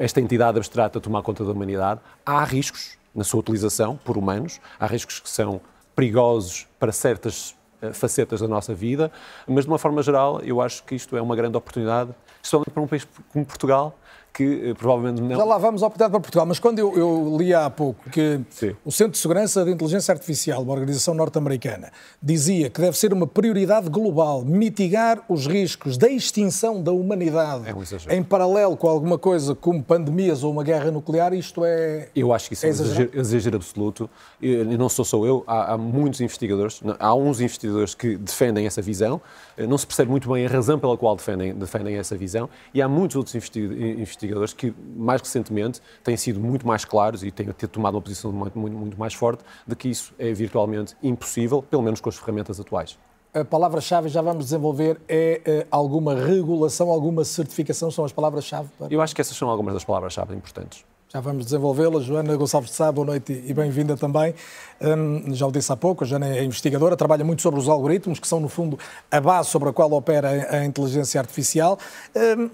esta 0.00 0.20
entidade 0.20 0.58
abstrata 0.58 1.00
tomar 1.00 1.22
conta 1.22 1.44
da 1.44 1.52
humanidade. 1.52 2.00
Há 2.26 2.42
riscos 2.42 2.98
na 3.14 3.22
sua 3.22 3.40
utilização 3.40 3.96
por 3.96 4.16
humanos, 4.16 4.60
há 4.78 4.86
riscos 4.86 5.20
que 5.20 5.28
são 5.28 5.60
perigosos 5.94 6.66
para 6.78 6.92
certas 6.92 7.54
facetas 7.92 8.40
da 8.40 8.48
nossa 8.48 8.74
vida, 8.74 9.10
mas 9.46 9.64
de 9.64 9.70
uma 9.70 9.78
forma 9.78 10.02
geral 10.02 10.40
eu 10.42 10.60
acho 10.60 10.82
que 10.84 10.94
isto 10.94 11.16
é 11.16 11.22
uma 11.22 11.36
grande 11.36 11.56
oportunidade, 11.56 12.10
especialmente 12.42 12.70
para 12.70 12.82
um 12.82 12.86
país 12.86 13.06
como 13.32 13.44
Portugal, 13.44 13.98
que 14.32 14.70
eh, 14.70 14.74
provavelmente 14.74 15.20
não. 15.22 15.36
Já 15.36 15.44
lá 15.44 15.58
vamos 15.58 15.82
à 15.82 15.86
oportunidade 15.86 16.12
para 16.12 16.20
Portugal, 16.20 16.46
mas 16.46 16.58
quando 16.58 16.78
eu, 16.78 16.96
eu 16.96 17.36
li 17.38 17.52
há 17.52 17.68
pouco 17.68 18.08
que 18.10 18.40
Sim. 18.50 18.74
o 18.84 18.90
Centro 18.90 19.12
de 19.12 19.18
Segurança 19.18 19.64
de 19.64 19.70
Inteligência 19.70 20.12
Artificial, 20.12 20.62
uma 20.62 20.72
organização 20.72 21.14
norte-americana, 21.14 21.90
dizia 22.22 22.70
que 22.70 22.80
deve 22.80 22.96
ser 22.96 23.12
uma 23.12 23.26
prioridade 23.26 23.88
global 23.88 24.44
mitigar 24.44 25.22
os 25.28 25.46
riscos 25.46 25.96
da 25.96 26.08
extinção 26.08 26.82
da 26.82 26.92
humanidade 26.92 27.68
é 27.68 27.74
um 27.74 28.16
em 28.16 28.22
paralelo 28.22 28.76
com 28.76 28.88
alguma 28.88 29.18
coisa 29.18 29.54
como 29.54 29.82
pandemias 29.82 30.42
ou 30.42 30.52
uma 30.52 30.62
guerra 30.62 30.90
nuclear, 30.90 31.32
isto 31.32 31.64
é. 31.64 32.08
Eu 32.14 32.32
acho 32.32 32.48
que 32.48 32.54
isso 32.54 32.66
é, 32.66 32.68
é 32.68 32.70
exagero, 32.70 33.10
exagero 33.14 33.56
absoluto. 33.56 34.10
E 34.40 34.64
não 34.64 34.88
sou 34.88 35.04
só 35.04 35.24
eu, 35.24 35.44
há, 35.46 35.74
há 35.74 35.78
muitos 35.78 36.20
investigadores, 36.20 36.80
há 36.98 37.14
uns 37.14 37.40
investigadores 37.40 37.94
que 37.94 38.16
defendem 38.16 38.66
essa 38.66 38.82
visão, 38.82 39.20
não 39.66 39.78
se 39.78 39.86
percebe 39.86 40.10
muito 40.10 40.30
bem 40.32 40.46
a 40.46 40.48
razão 40.48 40.78
pela 40.78 40.96
qual 40.96 41.16
defendem, 41.16 41.54
defendem 41.54 41.96
essa 41.96 42.16
visão, 42.16 42.48
e 42.72 42.80
há 42.80 42.88
muitos 42.88 43.16
outros 43.16 43.34
investigadores 43.34 44.52
que, 44.52 44.74
mais 44.96 45.20
recentemente, 45.20 45.80
têm 46.02 46.16
sido 46.16 46.40
muito 46.40 46.66
mais 46.66 46.84
claros 46.84 47.22
e 47.22 47.30
têm 47.30 47.46
tomado 47.70 47.94
uma 47.94 48.02
posição 48.02 48.32
muito, 48.32 48.58
muito, 48.58 48.76
muito 48.76 48.98
mais 48.98 49.14
forte 49.14 49.44
de 49.66 49.76
que 49.76 49.88
isso 49.88 50.14
é 50.18 50.32
virtualmente 50.32 50.96
impossível, 51.02 51.62
pelo 51.62 51.82
menos 51.82 52.00
com 52.00 52.08
as 52.08 52.16
ferramentas 52.16 52.58
atuais. 52.60 52.98
A 53.32 53.44
palavra-chave 53.44 54.08
já 54.08 54.20
vamos 54.20 54.46
desenvolver 54.46 55.00
é 55.08 55.64
uh, 55.64 55.68
alguma 55.70 56.16
regulação, 56.16 56.90
alguma 56.90 57.24
certificação, 57.24 57.88
são 57.88 58.04
as 58.04 58.12
palavras-chave? 58.12 58.68
Para... 58.76 58.92
Eu 58.92 59.00
acho 59.00 59.14
que 59.14 59.20
essas 59.20 59.36
são 59.36 59.48
algumas 59.48 59.72
das 59.72 59.84
palavras-chave 59.84 60.34
importantes. 60.34 60.84
Já 61.12 61.18
vamos 61.18 61.44
desenvolvê-las. 61.46 62.04
Joana 62.04 62.36
Gonçalves 62.36 62.70
de 62.70 62.76
Sá, 62.76 62.92
boa 62.92 63.04
noite 63.04 63.32
e 63.32 63.52
bem-vinda 63.52 63.96
também. 63.96 64.32
Um, 64.80 65.34
já 65.34 65.44
o 65.44 65.50
disse 65.50 65.72
há 65.72 65.76
pouco, 65.76 66.04
a 66.04 66.06
Joana 66.06 66.28
é 66.28 66.44
investigadora, 66.44 66.96
trabalha 66.96 67.24
muito 67.24 67.42
sobre 67.42 67.58
os 67.58 67.68
algoritmos, 67.68 68.20
que 68.20 68.28
são, 68.28 68.38
no 68.38 68.48
fundo, 68.48 68.78
a 69.10 69.20
base 69.20 69.48
sobre 69.48 69.68
a 69.68 69.72
qual 69.72 69.90
opera 69.90 70.46
a 70.56 70.64
inteligência 70.64 71.20
artificial. 71.20 71.80
Um, 72.14 72.48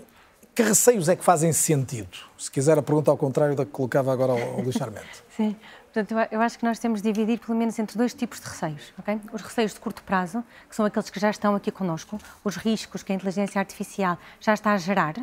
que 0.54 0.62
receios 0.62 1.06
é 1.06 1.14
que 1.14 1.22
fazem 1.22 1.52
sentido? 1.52 2.16
Se 2.38 2.50
quiser 2.50 2.78
a 2.78 2.82
pergunta 2.82 3.10
ao 3.10 3.18
contrário 3.18 3.54
da 3.54 3.66
que 3.66 3.72
colocava 3.72 4.10
agora 4.10 4.32
ao, 4.32 4.62
Luís 4.62 4.75
Charmente. 4.75 5.06
Sim. 5.36 5.54
Portanto, 5.92 6.28
eu 6.32 6.40
acho 6.40 6.58
que 6.58 6.64
nós 6.64 6.78
temos 6.78 7.02
de 7.02 7.12
dividir 7.12 7.38
pelo 7.38 7.58
menos 7.58 7.78
entre 7.78 7.98
dois 7.98 8.14
tipos 8.14 8.40
de 8.40 8.46
receios. 8.46 8.92
Okay? 8.98 9.20
Os 9.34 9.42
receios 9.42 9.75
de 9.75 9.80
curto 9.80 10.02
prazo, 10.02 10.42
que 10.66 10.75
são 10.75 10.86
aqueles 10.86 11.10
que 11.10 11.20
já 11.20 11.28
estão 11.28 11.54
aqui 11.54 11.70
connosco, 11.70 12.18
os 12.42 12.56
riscos 12.56 13.02
que 13.02 13.12
a 13.12 13.14
inteligência 13.14 13.58
artificial 13.58 14.18
já 14.40 14.54
está 14.54 14.72
a 14.72 14.78
gerar, 14.78 15.14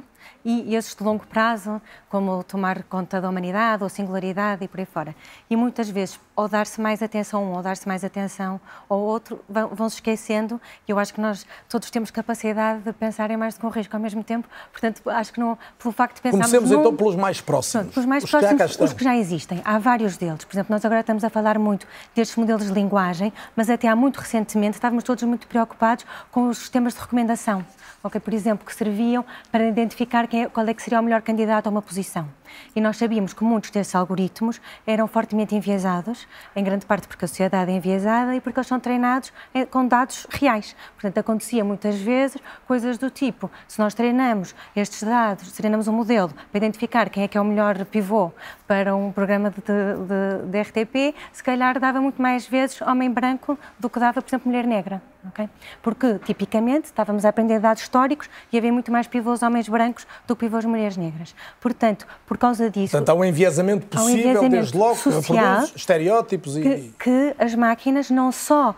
e 0.45 0.75
esses 0.75 0.95
de 0.95 1.03
longo 1.03 1.25
prazo, 1.25 1.81
como 2.09 2.43
tomar 2.43 2.83
conta 2.83 3.21
da 3.21 3.29
humanidade 3.29 3.83
ou 3.83 3.89
singularidade 3.89 4.63
e 4.63 4.67
por 4.67 4.79
aí 4.79 4.85
fora. 4.85 5.15
E 5.49 5.55
muitas 5.55 5.89
vezes, 5.89 6.19
ou 6.35 6.47
dar-se 6.47 6.81
mais 6.81 7.01
atenção 7.01 7.43
a 7.43 7.45
um, 7.45 7.55
ou 7.55 7.61
dar-se 7.61 7.87
mais 7.87 8.03
atenção 8.03 8.59
ao 8.89 8.99
outro, 8.99 9.39
vão, 9.47 9.89
se 9.89 9.95
esquecendo. 9.95 10.59
E 10.87 10.91
eu 10.91 10.99
acho 10.99 11.13
que 11.13 11.21
nós 11.21 11.45
todos 11.69 11.89
temos 11.89 12.11
capacidade 12.11 12.81
de 12.81 12.93
pensar 12.93 13.31
em 13.31 13.37
mais 13.37 13.55
do 13.55 13.61
que 13.61 13.65
um 13.65 13.69
risco 13.69 13.95
ao 13.95 14.01
mesmo 14.01 14.23
tempo. 14.23 14.47
Portanto, 14.71 15.09
acho 15.09 15.31
que 15.33 15.39
não, 15.39 15.57
pelo 15.79 15.93
facto 15.93 16.15
de 16.15 16.21
pensarmos... 16.21 16.47
Comecemos 16.47 16.71
num... 16.71 16.79
então 16.79 16.95
pelos 16.95 17.15
mais 17.15 17.39
próximos. 17.39 17.93
pelos 17.93 18.05
mais 18.05 18.23
os 18.23 18.29
próximos, 18.29 18.75
que 18.75 18.83
os 18.83 18.93
que 18.93 19.03
já 19.03 19.15
existem. 19.15 19.61
Há 19.63 19.77
vários 19.79 20.17
deles. 20.17 20.43
Por 20.43 20.53
exemplo, 20.53 20.73
nós 20.73 20.83
agora 20.83 21.01
estamos 21.01 21.23
a 21.23 21.29
falar 21.29 21.57
muito 21.57 21.87
destes 22.13 22.35
modelos 22.35 22.65
de 22.65 22.73
linguagem, 22.73 23.31
mas 23.55 23.69
até 23.69 23.87
há 23.87 23.95
muito 23.95 24.17
recentemente 24.17 24.75
estávamos 24.75 25.03
todos 25.03 25.23
muito 25.23 25.47
preocupados 25.47 26.05
com 26.31 26.49
os 26.49 26.57
sistemas 26.57 26.93
de 26.93 26.99
recomendação 26.99 27.65
okay, 28.03 28.19
por 28.19 28.33
exemplo, 28.33 28.65
que 28.65 28.75
serviam 28.75 29.25
para 29.51 29.67
identificar 29.67 30.12
quem 30.27 30.43
é, 30.43 30.47
qual 30.47 30.67
é 30.67 30.73
que 30.73 30.81
seria 30.81 30.99
o 30.99 31.03
melhor 31.03 31.21
candidato 31.21 31.67
a 31.67 31.69
uma 31.69 31.81
posição. 31.81 32.29
E 32.75 32.81
nós 32.81 32.97
sabíamos 32.97 33.33
que 33.33 33.43
muitos 33.43 33.69
desses 33.69 33.93
algoritmos 33.95 34.61
eram 34.85 35.07
fortemente 35.07 35.55
enviesados, 35.55 36.27
em 36.55 36.63
grande 36.63 36.85
parte 36.85 37.07
porque 37.07 37.25
a 37.25 37.27
sociedade 37.27 37.71
é 37.71 37.75
enviesada 37.75 38.35
e 38.35 38.41
porque 38.41 38.59
eles 38.59 38.67
são 38.67 38.79
treinados 38.79 39.31
com 39.69 39.87
dados 39.87 40.27
reais. 40.29 40.75
Portanto, 40.93 41.17
acontecia 41.17 41.63
muitas 41.63 41.99
vezes 41.99 42.41
coisas 42.67 42.97
do 42.97 43.09
tipo: 43.09 43.49
se 43.67 43.79
nós 43.79 43.93
treinamos 43.93 44.55
estes 44.75 45.03
dados, 45.03 45.51
treinamos 45.51 45.87
um 45.87 45.93
modelo 45.93 46.33
para 46.51 46.57
identificar 46.57 47.09
quem 47.09 47.23
é 47.23 47.27
que 47.27 47.37
é 47.37 47.41
o 47.41 47.45
melhor 47.45 47.83
pivô 47.85 48.31
para 48.67 48.95
um 48.95 49.11
programa 49.11 49.49
de, 49.49 49.61
de, 49.61 50.47
de 50.49 50.61
RTP, 50.61 51.15
se 51.31 51.43
calhar 51.43 51.79
dava 51.79 52.01
muito 52.01 52.21
mais 52.21 52.47
vezes 52.47 52.81
homem 52.81 53.09
branco 53.11 53.57
do 53.79 53.89
que 53.89 53.99
dava, 53.99 54.21
por 54.21 54.27
exemplo, 54.27 54.49
mulher 54.49 54.65
negra. 54.65 55.01
Okay? 55.29 55.49
Porque, 55.81 56.19
tipicamente, 56.19 56.85
estávamos 56.85 57.23
a 57.23 57.29
aprender 57.29 57.59
dados 57.59 57.83
históricos 57.83 58.29
e 58.51 58.57
havia 58.57 58.73
muito 58.73 58.91
mais 58.91 59.07
pivôs 59.07 59.41
homens 59.41 59.69
brancos 59.69 60.05
do 60.27 60.35
que 60.35 60.45
pivôs 60.45 60.65
mulheres 60.65 60.97
negras. 60.97 61.33
Portanto, 61.61 62.05
por 62.25 62.37
causa 62.43 62.69
disso... 62.69 62.91
Portanto, 62.91 63.09
há 63.09 63.13
um 63.13 63.23
enviesamento 63.23 63.85
possível, 63.87 64.13
um 64.13 64.19
enviesamento 64.19 64.51
desde 64.51 64.77
logo, 64.77 64.95
social, 64.95 65.63
estereótipos 65.75 66.57
e... 66.57 66.61
Que, 66.61 66.93
que, 66.99 67.35
as 67.39 67.55
máquinas 67.55 68.09
não 68.09 68.33
só, 68.33 68.75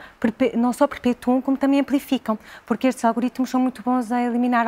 não 0.53 0.71
só 0.71 0.85
perpetuam, 0.85 1.41
como 1.41 1.57
também 1.57 1.79
amplificam, 1.79 2.37
porque 2.65 2.85
estes 2.85 3.03
algoritmos 3.03 3.49
são 3.49 3.59
muito 3.59 3.81
bons 3.81 4.11
a 4.11 4.21
eliminar 4.21 4.67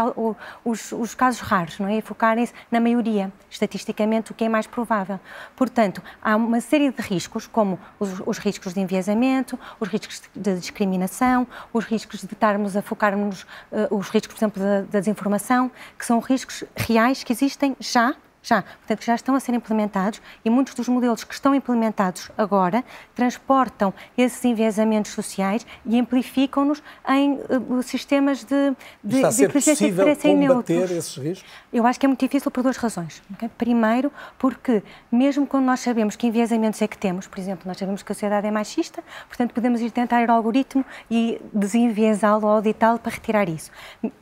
os, 0.65 0.91
os 0.91 1.13
casos 1.13 1.41
raros, 1.41 1.77
não 1.79 1.87
é? 1.87 1.97
E 1.97 2.01
focarem-se 2.01 2.53
na 2.71 2.79
maioria, 2.79 3.31
estatisticamente, 3.49 4.31
o 4.31 4.33
que 4.35 4.45
é 4.45 4.49
mais 4.49 4.65
provável. 4.65 5.19
Portanto, 5.55 6.01
há 6.21 6.35
uma 6.35 6.59
série 6.59 6.91
de 6.91 7.01
riscos, 7.01 7.45
como 7.45 7.79
os, 7.99 8.09
os 8.25 8.37
riscos 8.39 8.73
de 8.73 8.79
enviesamento, 8.79 9.59
os 9.79 9.89
riscos 9.89 10.23
de 10.35 10.55
discriminação, 10.55 11.45
os 11.71 11.85
riscos 11.85 12.21
de 12.21 12.33
estarmos 12.33 12.75
a 12.75 12.81
focarmos, 12.81 13.43
uh, 13.71 13.95
os 13.95 14.09
riscos, 14.09 14.33
por 14.33 14.39
exemplo, 14.39 14.63
da, 14.63 14.81
da 14.81 14.99
desinformação, 14.99 15.69
que 15.97 16.05
são 16.05 16.19
riscos 16.19 16.63
reais 16.75 17.23
que 17.23 17.31
existem 17.31 17.75
já 17.79 18.15
já, 18.47 18.61
portanto, 18.61 19.03
já 19.03 19.15
estão 19.15 19.35
a 19.35 19.39
ser 19.39 19.53
implementados 19.53 20.21
e 20.45 20.49
muitos 20.49 20.73
dos 20.73 20.87
modelos 20.87 21.23
que 21.25 21.33
estão 21.33 21.53
implementados 21.53 22.31
agora 22.37 22.83
transportam 23.13 23.93
esses 24.17 24.43
enviesamentos 24.45 25.11
sociais 25.11 25.65
e 25.85 25.99
amplificam-nos 25.99 26.81
em 27.09 27.33
uh, 27.33 27.83
sistemas 27.83 28.45
de, 28.45 28.73
de, 29.03 29.17
Está 29.17 29.27
a 29.27 29.31
ser 29.31 29.47
de 29.47 29.53
possível 29.53 30.15
que 30.15 30.35
combater 30.35 30.91
esses 30.91 31.17
riscos? 31.17 31.49
Eu 31.73 31.85
acho 31.85 31.99
que 31.99 32.05
é 32.05 32.07
muito 32.07 32.21
difícil 32.21 32.49
por 32.49 32.63
duas 32.63 32.77
razões. 32.77 33.21
Okay? 33.33 33.49
Primeiro, 33.57 34.11
porque 34.39 34.81
mesmo 35.11 35.45
quando 35.45 35.65
nós 35.65 35.81
sabemos 35.81 36.15
que 36.15 36.27
enviesamentos 36.27 36.81
é 36.81 36.87
que 36.87 36.97
temos, 36.97 37.27
por 37.27 37.39
exemplo, 37.39 37.67
nós 37.67 37.77
sabemos 37.77 38.01
que 38.01 38.11
a 38.11 38.15
sociedade 38.15 38.47
é 38.47 38.51
machista, 38.51 39.03
portanto 39.27 39.53
podemos 39.53 39.81
ir 39.81 39.91
tentar 39.91 40.23
ir 40.23 40.29
ao 40.29 40.37
algoritmo 40.37 40.85
e 41.11 41.41
desenviesá-lo 41.53 42.45
ou 42.45 42.53
auditá-lo 42.53 42.99
para 42.99 43.11
retirar 43.11 43.49
isso. 43.49 43.71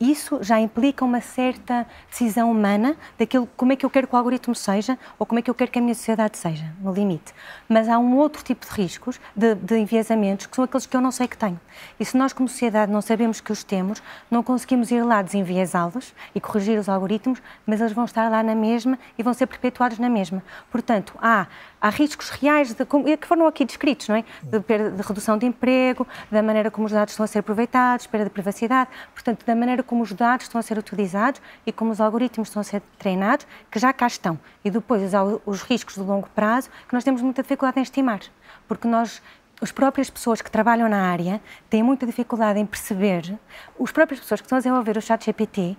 Isso 0.00 0.42
já 0.42 0.58
implica 0.58 1.04
uma 1.04 1.20
certa 1.20 1.86
decisão 2.10 2.50
humana 2.50 2.96
daquilo 3.16 3.48
como 3.56 3.72
é 3.72 3.76
que 3.76 3.86
eu 3.86 3.90
quero 3.90 4.08
que 4.08 4.15
o 4.16 4.18
algoritmo 4.18 4.54
seja 4.54 4.98
ou 5.18 5.26
como 5.26 5.38
é 5.38 5.42
que 5.42 5.50
eu 5.50 5.54
quero 5.54 5.70
que 5.70 5.78
a 5.78 5.82
minha 5.82 5.94
sociedade 5.94 6.36
seja, 6.38 6.64
no 6.80 6.92
limite. 6.92 7.34
Mas 7.68 7.88
há 7.88 7.98
um 7.98 8.16
outro 8.16 8.42
tipo 8.42 8.66
de 8.66 8.72
riscos, 8.72 9.20
de, 9.34 9.54
de 9.54 9.76
enviesamentos, 9.76 10.46
que 10.46 10.56
são 10.56 10.64
aqueles 10.64 10.86
que 10.86 10.96
eu 10.96 11.00
não 11.00 11.10
sei 11.10 11.28
que 11.28 11.36
tenho. 11.36 11.60
E 12.00 12.04
se 12.04 12.16
nós, 12.16 12.32
como 12.32 12.48
sociedade, 12.48 12.90
não 12.90 13.02
sabemos 13.02 13.40
que 13.40 13.52
os 13.52 13.62
temos, 13.62 14.02
não 14.30 14.42
conseguimos 14.42 14.90
ir 14.90 15.02
lá 15.02 15.22
desenviesá-los 15.22 16.14
e 16.34 16.40
corrigir 16.40 16.78
os 16.78 16.88
algoritmos, 16.88 17.42
mas 17.66 17.80
eles 17.80 17.92
vão 17.92 18.04
estar 18.04 18.30
lá 18.30 18.42
na 18.42 18.54
mesma 18.54 18.98
e 19.18 19.22
vão 19.22 19.34
ser 19.34 19.46
perpetuados 19.46 19.98
na 19.98 20.08
mesma. 20.08 20.42
Portanto, 20.70 21.14
há, 21.20 21.46
há 21.80 21.88
riscos 21.90 22.30
reais 22.30 22.74
de, 22.74 22.84
que 23.16 23.26
foram 23.26 23.46
aqui 23.46 23.64
descritos, 23.64 24.08
não 24.08 24.16
é? 24.16 24.24
De, 24.42 24.58
de 24.58 25.02
redução 25.02 25.36
de 25.36 25.46
emprego, 25.46 26.06
da 26.30 26.42
maneira 26.42 26.70
como 26.70 26.86
os 26.86 26.92
dados 26.92 27.12
estão 27.12 27.24
a 27.24 27.26
ser 27.26 27.40
aproveitados, 27.40 28.06
perda 28.06 28.26
de 28.26 28.30
privacidade, 28.30 28.90
portanto, 29.12 29.44
da 29.44 29.54
maneira 29.54 29.82
como 29.82 30.02
os 30.02 30.12
dados 30.12 30.46
estão 30.46 30.58
a 30.58 30.62
ser 30.62 30.78
utilizados 30.78 31.40
e 31.66 31.72
como 31.72 31.90
os 31.90 32.00
algoritmos 32.00 32.48
estão 32.48 32.60
a 32.60 32.64
ser 32.64 32.82
treinados, 32.98 33.46
que 33.70 33.78
já 33.78 33.90
cá 33.96 34.06
estão. 34.06 34.38
E 34.64 34.70
depois 34.70 35.02
os 35.44 35.62
riscos 35.62 35.94
de 35.94 36.00
longo 36.00 36.28
prazo 36.34 36.70
que 36.86 36.94
nós 36.94 37.02
temos 37.02 37.22
muita 37.22 37.42
dificuldade 37.42 37.78
em 37.78 37.82
estimar, 37.82 38.20
porque 38.68 38.86
nós 38.86 39.20
as 39.60 39.72
próprias 39.72 40.10
pessoas 40.10 40.42
que 40.42 40.50
trabalham 40.50 40.88
na 40.88 41.10
área 41.10 41.40
têm 41.70 41.82
muita 41.82 42.04
dificuldade 42.04 42.58
em 42.58 42.66
perceber, 42.66 43.38
as 43.80 43.90
próprias 43.90 44.20
pessoas 44.20 44.40
que 44.40 44.46
estão 44.46 44.56
a 44.56 44.60
desenvolver 44.60 44.98
o 44.98 45.00
chat 45.00 45.24
GPT, 45.24 45.76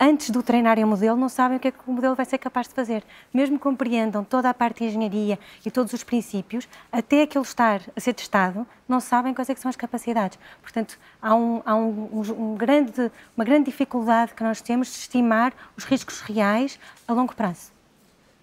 antes 0.00 0.30
de 0.30 0.42
treinarem 0.42 0.82
o 0.82 0.86
modelo, 0.86 1.16
não 1.16 1.28
sabem 1.28 1.56
o 1.56 1.60
que 1.60 1.68
é 1.68 1.70
que 1.70 1.78
o 1.86 1.92
modelo 1.92 2.16
vai 2.16 2.26
ser 2.26 2.38
capaz 2.38 2.66
de 2.66 2.74
fazer. 2.74 3.04
Mesmo 3.32 3.56
que 3.56 3.62
compreendam 3.62 4.24
toda 4.24 4.50
a 4.50 4.54
parte 4.54 4.78
de 4.78 4.86
engenharia 4.86 5.38
e 5.64 5.70
todos 5.70 5.92
os 5.92 6.02
princípios, 6.02 6.68
até 6.90 7.22
aquilo 7.22 7.44
estar 7.44 7.80
a 7.94 8.00
ser 8.00 8.14
testado, 8.14 8.66
não 8.88 8.98
sabem 8.98 9.32
quais 9.32 9.48
é 9.48 9.54
são 9.54 9.68
as 9.68 9.76
capacidades. 9.76 10.38
Portanto, 10.60 10.98
há, 11.22 11.34
um, 11.34 11.62
há 11.64 11.76
um, 11.76 12.22
um 12.36 12.54
grande, 12.56 13.12
uma 13.36 13.44
grande 13.44 13.66
dificuldade 13.66 14.34
que 14.34 14.42
nós 14.42 14.60
temos 14.60 14.88
de 14.88 14.98
estimar 14.98 15.52
os 15.76 15.84
riscos 15.84 16.20
reais 16.20 16.80
a 17.06 17.12
longo 17.12 17.34
prazo. 17.34 17.79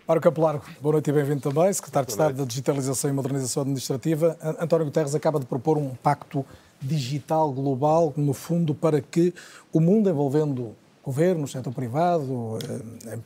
Mário 0.08 0.22
Capelar, 0.22 0.62
boa 0.80 0.94
noite 0.94 1.10
e 1.10 1.12
bem-vindo 1.12 1.42
também, 1.42 1.74
secretário 1.74 2.06
de 2.06 2.14
Estado 2.14 2.38
da 2.38 2.46
Digitalização 2.46 3.10
e 3.10 3.14
Modernização 3.14 3.64
Administrativa. 3.64 4.38
António 4.58 4.86
Guterres 4.86 5.14
acaba 5.14 5.38
de 5.38 5.46
propor 5.46 5.78
um 5.78 5.90
pacto 5.96 6.46
digital 6.82 7.52
global, 7.52 8.14
no 8.16 8.32
fundo, 8.32 8.74
para 8.74 9.02
que 9.02 9.34
o 9.74 9.82
mundo 9.82 10.10
envolvendo 10.10 10.74
governos, 11.04 11.52
setor 11.52 11.74
privado, 11.74 12.58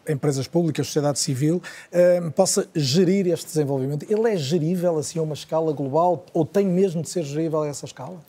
eh, 0.07 0.11
empresas 0.11 0.47
públicas, 0.47 0.88
sociedade 0.88 1.19
civil, 1.19 1.61
eh, 1.91 2.19
possa 2.35 2.67
gerir 2.75 3.27
este 3.27 3.45
desenvolvimento. 3.45 4.03
Ele 4.11 4.27
é 4.27 4.35
gerível 4.35 4.97
assim 4.97 5.19
a 5.19 5.21
uma 5.21 5.35
escala 5.35 5.71
global 5.73 6.25
ou 6.33 6.43
tem 6.43 6.65
mesmo 6.65 7.03
de 7.03 7.09
ser 7.09 7.21
gerível 7.21 7.61
a 7.61 7.67
essa 7.67 7.85
escala? 7.85 8.19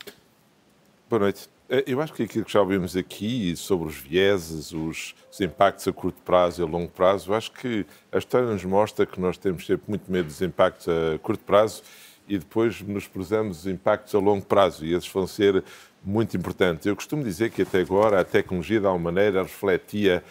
Boa 1.08 1.20
noite. 1.20 1.48
Eh, 1.72 1.84
eu 1.86 2.02
acho 2.02 2.12
que 2.12 2.24
aquilo 2.24 2.44
que 2.44 2.52
já 2.52 2.60
ouvimos 2.60 2.94
aqui 2.94 3.56
sobre 3.56 3.88
os 3.88 3.96
vieses, 3.96 4.72
os, 4.72 5.14
os, 5.30 5.40
impactos 5.40 5.88
a 5.88 5.92
curto 5.92 6.20
prazo 6.20 6.60
e 6.60 6.62
a 6.62 6.68
longo 6.68 6.90
prazo, 6.90 7.32
acho 7.32 7.50
que 7.50 7.86
a 8.12 8.18
história 8.18 8.46
nos 8.46 8.62
mostra 8.62 9.06
que 9.06 9.18
nós 9.18 9.38
temos 9.38 9.64
sempre 9.64 9.84
muito 9.88 10.12
medo 10.12 10.26
dos 10.26 10.42
impactos 10.42 10.86
a 10.86 11.18
curto 11.20 11.42
prazo 11.44 11.82
e 12.28 12.36
depois 12.36 12.82
nos 12.82 13.08
prezamos 13.08 13.60
os 13.60 13.66
impactos 13.66 14.14
a 14.14 14.18
longo 14.18 14.44
prazo 14.44 14.84
e 14.84 14.92
esses 14.92 15.08
vão 15.08 15.26
ser 15.26 15.64
muito 16.04 16.36
importantes. 16.36 16.84
Eu 16.84 16.94
costumo 16.94 17.24
dizer 17.24 17.50
que 17.50 17.62
até 17.62 17.80
agora 17.80 18.20
a 18.20 18.24
tecnologia 18.24 18.78
de 18.78 18.86
alguma 18.86 19.10
maneira 19.10 19.42
refletia 19.42 20.22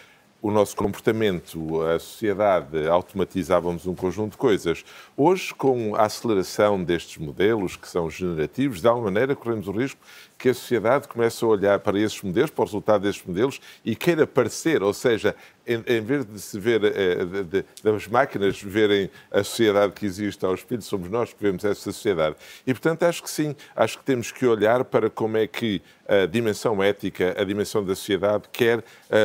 o 0.41 0.49
nosso 0.49 0.75
comportamento, 0.75 1.81
a 1.83 1.99
sociedade, 1.99 2.87
automatizávamos 2.87 3.85
um 3.85 3.93
conjunto 3.93 4.31
de 4.31 4.37
coisas. 4.37 4.83
Hoje, 5.15 5.53
com 5.53 5.95
a 5.95 6.05
aceleração 6.05 6.83
destes 6.83 7.17
modelos, 7.17 7.75
que 7.75 7.87
são 7.87 8.09
generativos, 8.09 8.81
de 8.81 8.87
alguma 8.87 9.11
maneira 9.11 9.35
corremos 9.35 9.67
o 9.67 9.71
risco 9.71 10.01
que 10.39 10.49
a 10.49 10.53
sociedade 10.55 11.07
comece 11.07 11.45
a 11.45 11.47
olhar 11.47 11.79
para 11.79 11.99
esses 11.99 12.19
modelos, 12.23 12.49
para 12.49 12.63
o 12.63 12.65
resultado 12.65 13.03
desses 13.03 13.23
modelos 13.23 13.61
e 13.85 13.95
queira 13.95 14.25
parecer, 14.25 14.81
ou 14.81 14.91
seja, 14.91 15.35
em, 15.67 15.83
em 15.85 16.01
vez 16.01 16.25
de 16.25 16.39
se 16.39 16.59
ver, 16.59 16.83
eh, 16.83 17.23
de, 17.23 17.43
de, 17.43 17.65
das 17.83 18.07
máquinas 18.07 18.59
verem 18.59 19.11
a 19.29 19.43
sociedade 19.43 19.93
que 19.93 20.03
existe 20.03 20.43
ao 20.43 20.55
espelho, 20.55 20.81
somos 20.81 21.09
nós 21.11 21.31
que 21.31 21.43
vemos 21.43 21.63
essa 21.63 21.79
sociedade. 21.79 22.35
E, 22.65 22.73
portanto, 22.73 23.03
acho 23.03 23.21
que 23.21 23.29
sim, 23.29 23.55
acho 23.75 23.99
que 23.99 24.03
temos 24.03 24.31
que 24.31 24.43
olhar 24.47 24.83
para 24.83 25.11
como 25.11 25.37
é 25.37 25.45
que 25.45 25.79
a 26.07 26.25
dimensão 26.25 26.81
ética, 26.81 27.35
a 27.37 27.43
dimensão 27.43 27.83
da 27.83 27.95
sociedade 27.95 28.43
quer 28.51 28.79
uh, 28.79 28.83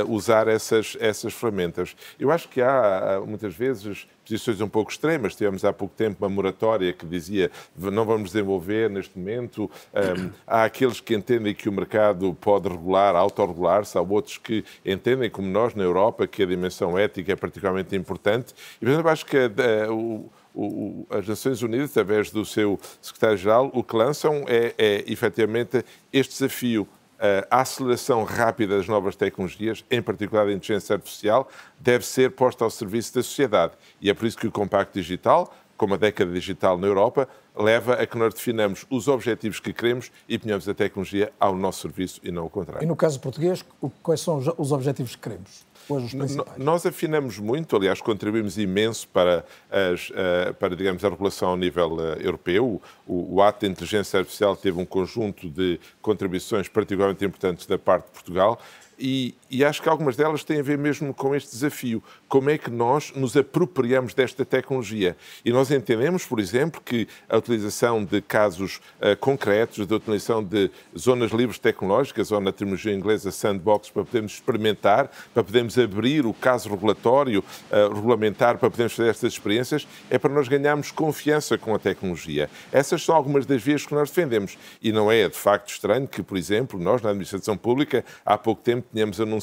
usar 0.08 0.48
essas, 0.48 0.96
essas 1.00 1.32
ferramentas. 1.32 1.96
Eu 2.18 2.30
acho 2.30 2.48
que 2.48 2.60
há, 2.60 3.20
muitas 3.26 3.54
vezes, 3.54 4.06
posições 4.26 4.60
um 4.60 4.68
pouco 4.68 4.90
extremas. 4.90 5.34
Tivemos 5.36 5.64
há 5.64 5.72
pouco 5.72 5.94
tempo 5.94 6.24
uma 6.24 6.28
moratória 6.28 6.92
que 6.92 7.06
dizia 7.06 7.50
não 7.76 8.04
vamos 8.04 8.32
desenvolver 8.32 8.90
neste 8.90 9.16
momento. 9.18 9.70
Um, 9.94 10.30
há 10.46 10.64
aqueles 10.64 11.00
que 11.00 11.14
entendem 11.14 11.54
que 11.54 11.68
o 11.68 11.72
mercado 11.72 12.36
pode 12.40 12.68
regular, 12.68 13.14
autorregular-se, 13.14 13.96
há 13.96 14.00
outros 14.00 14.36
que 14.38 14.64
entendem, 14.84 15.30
como 15.30 15.48
nós 15.48 15.74
na 15.74 15.84
Europa, 15.84 16.26
que 16.26 16.42
a 16.42 16.46
dimensão 16.46 16.98
ética 16.98 17.32
é 17.32 17.36
particularmente 17.36 17.94
importante. 17.94 18.54
E, 18.80 18.84
portanto, 18.84 19.08
acho 19.08 19.26
que 19.26 19.36
uh, 19.36 19.92
o, 19.92 20.30
o, 20.56 21.06
as 21.10 21.28
Nações 21.28 21.62
Unidas, 21.62 21.90
através 21.90 22.30
do 22.30 22.44
seu 22.44 22.80
secretário-geral, 23.00 23.70
o 23.74 23.84
que 23.84 23.94
lançam 23.94 24.44
é, 24.48 24.74
é 24.78 25.04
efetivamente 25.06 25.84
este 26.12 26.32
desafio 26.32 26.88
a 27.50 27.62
aceleração 27.62 28.24
rápida 28.24 28.76
das 28.76 28.86
novas 28.86 29.16
tecnologias, 29.16 29.82
em 29.90 30.02
particular 30.02 30.46
a 30.46 30.52
inteligência 30.52 30.94
artificial, 30.94 31.48
deve 31.80 32.04
ser 32.04 32.32
posta 32.32 32.62
ao 32.62 32.68
serviço 32.68 33.14
da 33.14 33.22
sociedade. 33.22 33.72
E 34.02 34.10
é 34.10 34.14
por 34.14 34.26
isso 34.26 34.36
que 34.36 34.46
o 34.46 34.52
Compacto 34.52 35.00
Digital 35.00 35.50
como 35.76 35.94
a 35.94 35.96
década 35.96 36.32
digital 36.32 36.78
na 36.78 36.86
Europa, 36.86 37.28
leva 37.56 37.94
a 37.94 38.06
que 38.06 38.18
nós 38.18 38.34
definamos 38.34 38.84
os 38.90 39.08
objetivos 39.08 39.58
que 39.60 39.72
queremos 39.72 40.10
e 40.28 40.38
ponhamos 40.38 40.68
a 40.68 40.74
tecnologia 40.74 41.32
ao 41.40 41.56
nosso 41.56 41.82
serviço 41.82 42.20
e 42.22 42.30
não 42.30 42.46
o 42.46 42.50
contrário. 42.50 42.84
E 42.84 42.86
no 42.86 42.96
caso 42.96 43.18
português, 43.20 43.64
quais 44.02 44.20
são 44.20 44.38
os 44.58 44.72
objetivos 44.72 45.16
que 45.16 45.22
queremos? 45.22 45.66
Nós 46.58 46.84
afinamos 46.84 47.38
muito, 47.38 47.76
aliás, 47.76 48.00
contribuímos 48.00 48.58
imenso 48.58 49.06
para, 49.08 49.44
as, 49.70 50.10
eh, 50.12 50.52
para 50.52 50.74
digamos, 50.74 51.04
a 51.04 51.08
regulação 51.08 51.52
a 51.52 51.56
nível 51.56 51.96
eh, 52.00 52.26
europeu. 52.26 52.82
O, 53.06 53.36
o 53.36 53.42
ato 53.42 53.64
de 53.64 53.70
inteligência 53.70 54.18
artificial 54.18 54.56
teve 54.56 54.80
um 54.80 54.84
conjunto 54.84 55.48
de 55.48 55.78
contribuições 56.02 56.66
particularmente 56.68 57.24
importantes 57.24 57.66
da 57.66 57.78
parte 57.78 58.06
de 58.06 58.10
Portugal 58.10 58.60
e, 58.98 59.34
e, 59.48 59.64
acho 59.64 59.80
que 59.80 59.88
algumas 59.88 60.16
delas 60.16 60.42
têm 60.42 60.58
a 60.58 60.62
ver 60.62 60.76
mesmo 60.76 61.14
com 61.14 61.34
este 61.34 61.50
desafio. 61.50 62.02
Como 62.28 62.50
é 62.50 62.58
que 62.58 62.70
nós 62.70 63.12
nos 63.14 63.36
apropriamos 63.36 64.12
desta 64.12 64.44
tecnologia? 64.44 65.16
E 65.44 65.52
nós 65.52 65.70
entendemos, 65.70 66.26
por 66.26 66.40
exemplo, 66.40 66.80
que 66.84 67.06
a 67.28 67.36
utilização 67.36 68.04
de 68.04 68.20
casos 68.20 68.80
uh, 69.00 69.16
concretos, 69.18 69.86
da 69.86 69.96
utilização 69.96 70.42
de 70.42 70.70
zonas 70.98 71.30
livres 71.30 71.58
tecnológicas, 71.58 72.32
ou 72.32 72.40
na 72.40 72.50
terminologia 72.50 72.92
inglesa 72.92 73.30
sandbox, 73.30 73.88
para 73.88 74.04
podermos 74.04 74.32
experimentar, 74.32 75.10
para 75.32 75.44
podermos 75.44 75.78
abrir 75.78 76.26
o 76.26 76.34
caso 76.34 76.68
regulatório, 76.68 77.44
uh, 77.70 77.94
regulamentar, 77.94 78.58
para 78.58 78.68
podermos 78.68 78.94
fazer 78.94 79.10
estas 79.10 79.32
experiências, 79.34 79.86
é 80.10 80.18
para 80.18 80.32
nós 80.32 80.48
ganharmos 80.48 80.90
confiança 80.90 81.56
com 81.56 81.74
a 81.74 81.78
tecnologia. 81.78 82.50
Essas 82.72 83.02
são 83.04 83.14
algumas 83.14 83.46
das 83.46 83.62
vias 83.62 83.86
que 83.86 83.94
nós 83.94 84.10
defendemos. 84.10 84.58
E 84.82 84.90
não 84.90 85.10
é, 85.10 85.28
de 85.28 85.36
facto, 85.36 85.70
estranho 85.70 86.08
que, 86.08 86.22
por 86.22 86.36
exemplo, 86.36 86.80
nós, 86.80 87.00
na 87.00 87.10
administração 87.10 87.56
pública, 87.56 88.04
há 88.24 88.36
pouco 88.36 88.60
tempo, 88.62 88.86
tínhamos 88.92 89.20
anunciado 89.20 89.35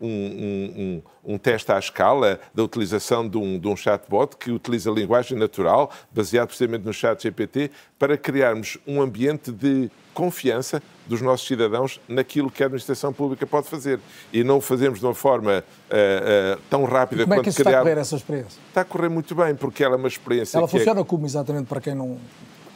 um, 0.00 0.08
um, 0.08 1.02
um, 1.24 1.34
um 1.34 1.38
teste 1.38 1.70
à 1.72 1.78
escala 1.78 2.40
da 2.54 2.62
utilização 2.62 3.28
de 3.28 3.38
um, 3.38 3.58
de 3.58 3.68
um 3.68 3.76
chatbot 3.76 4.36
que 4.36 4.50
utiliza 4.50 4.90
linguagem 4.90 5.38
natural, 5.38 5.90
baseado 6.10 6.48
precisamente 6.48 6.84
no 6.84 6.92
chat 6.92 7.22
GPT, 7.22 7.70
para 7.98 8.16
criarmos 8.16 8.78
um 8.86 9.00
ambiente 9.00 9.52
de 9.52 9.90
confiança 10.12 10.82
dos 11.06 11.20
nossos 11.20 11.46
cidadãos 11.46 12.00
naquilo 12.08 12.50
que 12.50 12.62
a 12.62 12.66
administração 12.66 13.12
pública 13.12 13.46
pode 13.46 13.68
fazer. 13.68 13.98
E 14.32 14.44
não 14.44 14.58
o 14.58 14.60
fazemos 14.60 15.00
de 15.00 15.06
uma 15.06 15.14
forma 15.14 15.64
uh, 15.90 16.56
uh, 16.56 16.60
tão 16.68 16.84
rápida 16.84 17.24
como 17.24 17.36
quanto 17.36 17.48
é 17.48 17.50
que 17.50 17.56
criar... 17.56 17.70
está 17.70 17.80
a 17.80 17.82
correr 17.82 18.00
essa 18.00 18.16
experiência? 18.16 18.60
Está 18.68 18.80
a 18.82 18.84
correr 18.84 19.08
muito 19.08 19.34
bem, 19.34 19.54
porque 19.54 19.82
ela 19.82 19.94
é 19.94 19.98
uma 19.98 20.08
experiência 20.08 20.58
Ela 20.58 20.66
que 20.66 20.72
funciona 20.78 21.00
é... 21.00 21.04
como 21.04 21.26
exatamente 21.26 21.66
para 21.66 21.80
quem 21.80 21.94
não... 21.94 22.18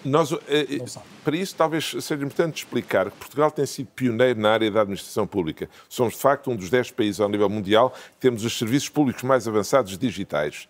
Nós, 0.04 0.32
eh, 0.32 0.84
para 1.24 1.36
isso, 1.36 1.56
talvez 1.56 1.90
seja 2.00 2.22
importante 2.22 2.58
explicar 2.58 3.10
que 3.10 3.16
Portugal 3.16 3.50
tem 3.50 3.64
sido 3.64 3.88
pioneiro 3.96 4.38
na 4.38 4.50
área 4.50 4.70
da 4.70 4.82
administração 4.82 5.26
pública. 5.26 5.68
Somos, 5.88 6.14
de 6.14 6.20
facto, 6.20 6.50
um 6.50 6.56
dos 6.56 6.68
10 6.68 6.90
países 6.90 7.20
ao 7.20 7.28
nível 7.28 7.48
mundial 7.48 7.90
que 7.90 8.18
temos 8.20 8.44
os 8.44 8.58
serviços 8.58 8.90
públicos 8.90 9.22
mais 9.22 9.48
avançados 9.48 9.96
digitais. 9.96 10.68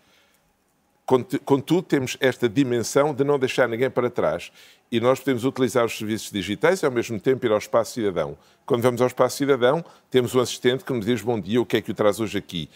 Contudo, 1.05 1.83
temos 1.83 2.17
esta 2.19 2.49
dimensão 2.49 3.13
de 3.13 3.25
não 3.25 3.39
deixar 3.39 3.69
ninguém 3.69 3.91
para 3.91 4.09
trás. 4.09 4.51
E 4.91 5.01
nós 5.01 5.19
podemos 5.19 5.45
utilizar 5.45 5.85
os 5.85 5.99
serviços 5.99 6.31
digitais 6.31 6.83
e, 6.83 6.87
ao 6.87 6.93
mesmo 6.93 7.19
tempo, 7.19 7.45
ir 7.45 7.53
ao 7.53 7.59
espaço 7.59 7.93
cidadão. 7.93 8.39
Quando 8.65 8.83
vamos 8.83 9.03
ao 9.03 9.09
espaço 9.09 9.37
cidadão, 9.37 9.85
temos 10.11 10.35
um 10.35 10.41
assistente 10.41 10.85
que 10.85 10.93
nos 10.93 11.05
diz 11.05 11.21
bom 11.21 11.39
dia, 11.39 11.61
o 11.61 11.67
que 11.67 11.77
é 11.77 11.83
que 11.83 11.91
o 11.91 11.95
traz 11.95 12.21
hoje 12.21 12.39
aqui 12.39 12.71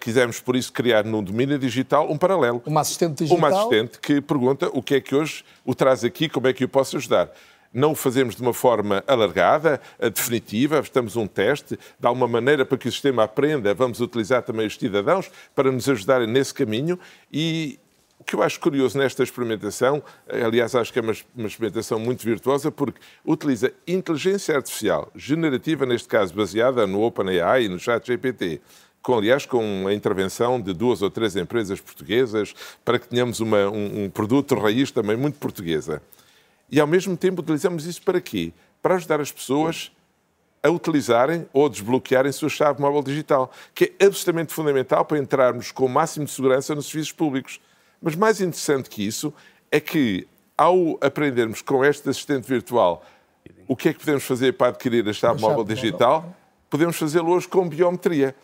quisemos, 0.00 0.40
por 0.40 0.56
isso, 0.56 0.72
criar 0.72 1.04
no 1.04 1.22
domínio 1.22 1.58
digital 1.58 2.10
um 2.10 2.16
paralelo. 2.16 2.62
Uma 2.66 2.80
assistente 2.80 3.18
digital? 3.24 3.38
Uma 3.38 3.48
assistente 3.48 3.98
que 3.98 4.20
pergunta 4.20 4.70
o 4.72 4.82
que 4.82 4.96
é 4.96 5.00
que 5.00 5.14
hoje 5.14 5.44
o 5.64 5.74
traz 5.74 6.04
aqui, 6.04 6.28
como 6.28 6.46
é 6.46 6.52
que 6.52 6.64
o 6.64 6.68
posso 6.68 6.96
ajudar. 6.96 7.30
Não 7.72 7.90
o 7.90 7.94
fazemos 7.96 8.36
de 8.36 8.42
uma 8.42 8.54
forma 8.54 9.02
alargada, 9.04 9.80
definitiva, 10.14 10.78
estamos 10.78 11.16
um 11.16 11.26
teste, 11.26 11.76
de 11.98 12.06
alguma 12.06 12.28
maneira 12.28 12.64
para 12.64 12.78
que 12.78 12.88
o 12.88 12.92
sistema 12.92 13.24
aprenda, 13.24 13.74
vamos 13.74 14.00
utilizar 14.00 14.42
também 14.42 14.64
os 14.64 14.76
cidadãos 14.76 15.28
para 15.56 15.72
nos 15.72 15.88
ajudarem 15.88 16.28
nesse 16.28 16.54
caminho 16.54 16.96
e, 17.32 17.80
o 18.16 18.24
que 18.24 18.36
eu 18.36 18.42
acho 18.42 18.60
curioso 18.60 18.96
nesta 18.96 19.22
experimentação, 19.22 20.02
aliás, 20.28 20.74
acho 20.74 20.92
que 20.92 20.98
é 20.98 21.02
uma, 21.02 21.12
uma, 21.36 21.46
experimentação 21.46 21.98
muito 21.98 22.24
virtuosa, 22.24 22.70
porque 22.70 22.98
utiliza 23.24 23.72
inteligência 23.86 24.56
artificial 24.56 25.10
generativa, 25.14 25.84
neste 25.84 26.08
caso 26.08 26.32
baseada 26.32 26.86
no 26.86 27.02
OpenAI 27.02 27.64
e 27.64 27.68
no 27.68 27.78
ChatGPT, 27.78 28.62
com, 29.04 29.18
aliás, 29.18 29.44
com 29.44 29.86
a 29.86 29.92
intervenção 29.92 30.58
de 30.58 30.72
duas 30.72 31.02
ou 31.02 31.10
três 31.10 31.36
empresas 31.36 31.78
portuguesas, 31.78 32.54
para 32.82 32.98
que 32.98 33.06
tenhamos 33.06 33.38
uma, 33.38 33.68
um, 33.68 34.04
um 34.04 34.10
produto 34.10 34.54
raiz 34.54 34.90
também 34.90 35.14
muito 35.14 35.38
portuguesa. 35.38 36.02
E, 36.70 36.80
ao 36.80 36.86
mesmo 36.86 37.14
tempo, 37.14 37.42
utilizamos 37.42 37.84
isso 37.84 38.00
para 38.02 38.18
quê? 38.18 38.50
Para 38.82 38.94
ajudar 38.94 39.20
as 39.20 39.30
pessoas 39.30 39.92
a 40.62 40.70
utilizarem 40.70 41.46
ou 41.52 41.68
desbloquearem 41.68 42.32
sua 42.32 42.48
chave 42.48 42.80
móvel 42.80 43.02
digital, 43.02 43.52
que 43.74 43.92
é 44.00 44.06
absolutamente 44.06 44.54
fundamental 44.54 45.04
para 45.04 45.18
entrarmos 45.18 45.70
com 45.70 45.84
o 45.84 45.88
máximo 45.88 46.24
de 46.24 46.30
segurança 46.30 46.74
nos 46.74 46.86
serviços 46.86 47.12
públicos. 47.12 47.60
Mas 48.00 48.16
mais 48.16 48.40
interessante 48.40 48.88
que 48.88 49.06
isso 49.06 49.34
é 49.70 49.78
que, 49.78 50.26
ao 50.56 50.98
aprendermos 51.02 51.60
com 51.60 51.84
este 51.84 52.08
assistente 52.08 52.48
virtual 52.48 53.04
o 53.68 53.76
que 53.76 53.90
é 53.90 53.92
que 53.92 53.98
podemos 53.98 54.24
fazer 54.24 54.54
para 54.54 54.68
adquirir 54.68 55.06
a 55.06 55.12
chave 55.12 55.40
móvel 55.42 55.64
digital, 55.64 56.34
podemos 56.70 56.96
fazê-lo 56.96 57.30
hoje 57.30 57.46
com 57.46 57.68
biometria. 57.68 58.34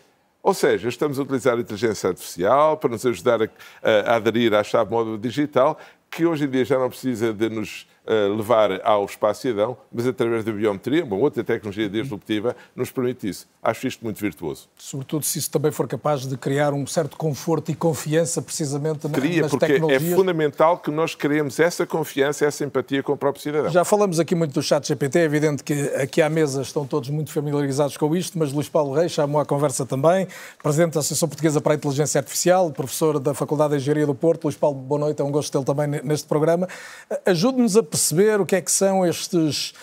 Ou 0.43 0.53
seja, 0.53 0.89
estamos 0.89 1.19
a 1.19 1.21
utilizar 1.21 1.55
a 1.55 1.61
inteligência 1.61 2.09
artificial 2.09 2.77
para 2.77 2.89
nos 2.89 3.05
ajudar 3.05 3.43
a, 3.43 3.45
a, 3.83 4.13
a 4.13 4.15
aderir 4.15 4.53
à 4.53 4.63
chave 4.63 4.89
móvel 4.89 5.17
digital, 5.17 5.77
que 6.09 6.25
hoje 6.25 6.45
em 6.45 6.49
dia 6.49 6.65
já 6.65 6.79
não 6.79 6.89
precisa 6.89 7.31
de 7.31 7.49
nos 7.49 7.87
uh, 8.05 8.35
levar 8.35 8.81
ao 8.83 9.05
espaço 9.05 9.41
cidadão, 9.41 9.77
mas 9.91 10.07
através 10.07 10.43
da 10.43 10.51
biometria, 10.51 11.05
uma 11.05 11.15
outra 11.15 11.43
tecnologia 11.43 11.87
disruptiva, 11.87 12.55
nos 12.75 12.91
permite 12.91 13.29
isso. 13.29 13.47
Acho 13.63 13.87
isto 13.87 14.03
muito 14.03 14.19
virtuoso. 14.19 14.67
Sobretudo 14.75 15.23
se 15.23 15.37
isso 15.37 15.51
também 15.51 15.71
for 15.71 15.87
capaz 15.87 16.21
de 16.21 16.35
criar 16.35 16.73
um 16.73 16.87
certo 16.87 17.15
conforto 17.15 17.69
e 17.69 17.75
confiança 17.75 18.41
precisamente 18.41 19.07
Cria, 19.09 19.43
nas 19.43 19.51
porque 19.51 19.67
tecnologias. 19.67 20.11
é 20.11 20.15
fundamental 20.15 20.79
que 20.79 20.89
nós 20.89 21.13
criemos 21.13 21.59
essa 21.59 21.85
confiança, 21.85 22.43
essa 22.43 22.65
empatia 22.65 23.03
com 23.03 23.13
o 23.13 23.17
próprio 23.17 23.43
cidadão. 23.43 23.69
Já 23.69 23.85
falamos 23.85 24.19
aqui 24.19 24.33
muito 24.33 24.51
do 24.51 24.63
chat 24.63 24.87
GPT, 24.87 25.19
é 25.19 25.23
evidente 25.23 25.63
que 25.63 25.73
aqui 25.95 26.23
à 26.23 26.29
mesa 26.29 26.63
estão 26.63 26.87
todos 26.87 27.09
muito 27.09 27.31
familiarizados 27.31 27.95
com 27.97 28.15
isto, 28.15 28.39
mas 28.39 28.51
Luís 28.51 28.67
Paulo 28.67 28.95
Reis 28.95 29.11
chamou 29.11 29.39
à 29.39 29.45
conversa 29.45 29.85
também, 29.85 30.27
Presidente 30.63 30.93
da 30.93 31.01
Associação 31.01 31.29
Portuguesa 31.29 31.61
para 31.61 31.73
a 31.73 31.75
Inteligência 31.75 32.17
Artificial, 32.17 32.71
professor 32.71 33.19
da 33.19 33.35
Faculdade 33.35 33.75
de 33.75 33.79
Engenharia 33.79 34.07
do 34.07 34.15
Porto. 34.15 34.45
Luís 34.45 34.55
Paulo, 34.55 34.79
boa 34.79 34.99
noite, 34.99 35.21
é 35.21 35.23
um 35.23 35.31
gosto 35.31 35.51
tê-lo 35.51 35.63
também 35.63 36.01
neste 36.03 36.27
programa. 36.27 36.67
Ajude-nos 37.27 37.77
a 37.77 37.83
perceber 37.83 38.41
o 38.41 38.45
que 38.45 38.55
é 38.55 38.61
que 38.61 38.71
são 38.71 39.05
estes 39.05 39.73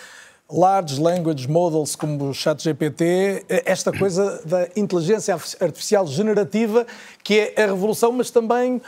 large 0.51 0.99
language 0.99 1.47
models 1.47 1.95
como 1.95 2.29
o 2.29 2.33
ChatGPT, 2.33 3.45
esta 3.65 3.91
coisa 3.91 4.41
da 4.45 4.67
inteligência 4.75 5.33
artificial 5.33 6.07
generativa, 6.07 6.87
que 7.23 7.53
é 7.55 7.63
a 7.63 7.67
revolução, 7.67 8.11
mas 8.11 8.31
também 8.31 8.81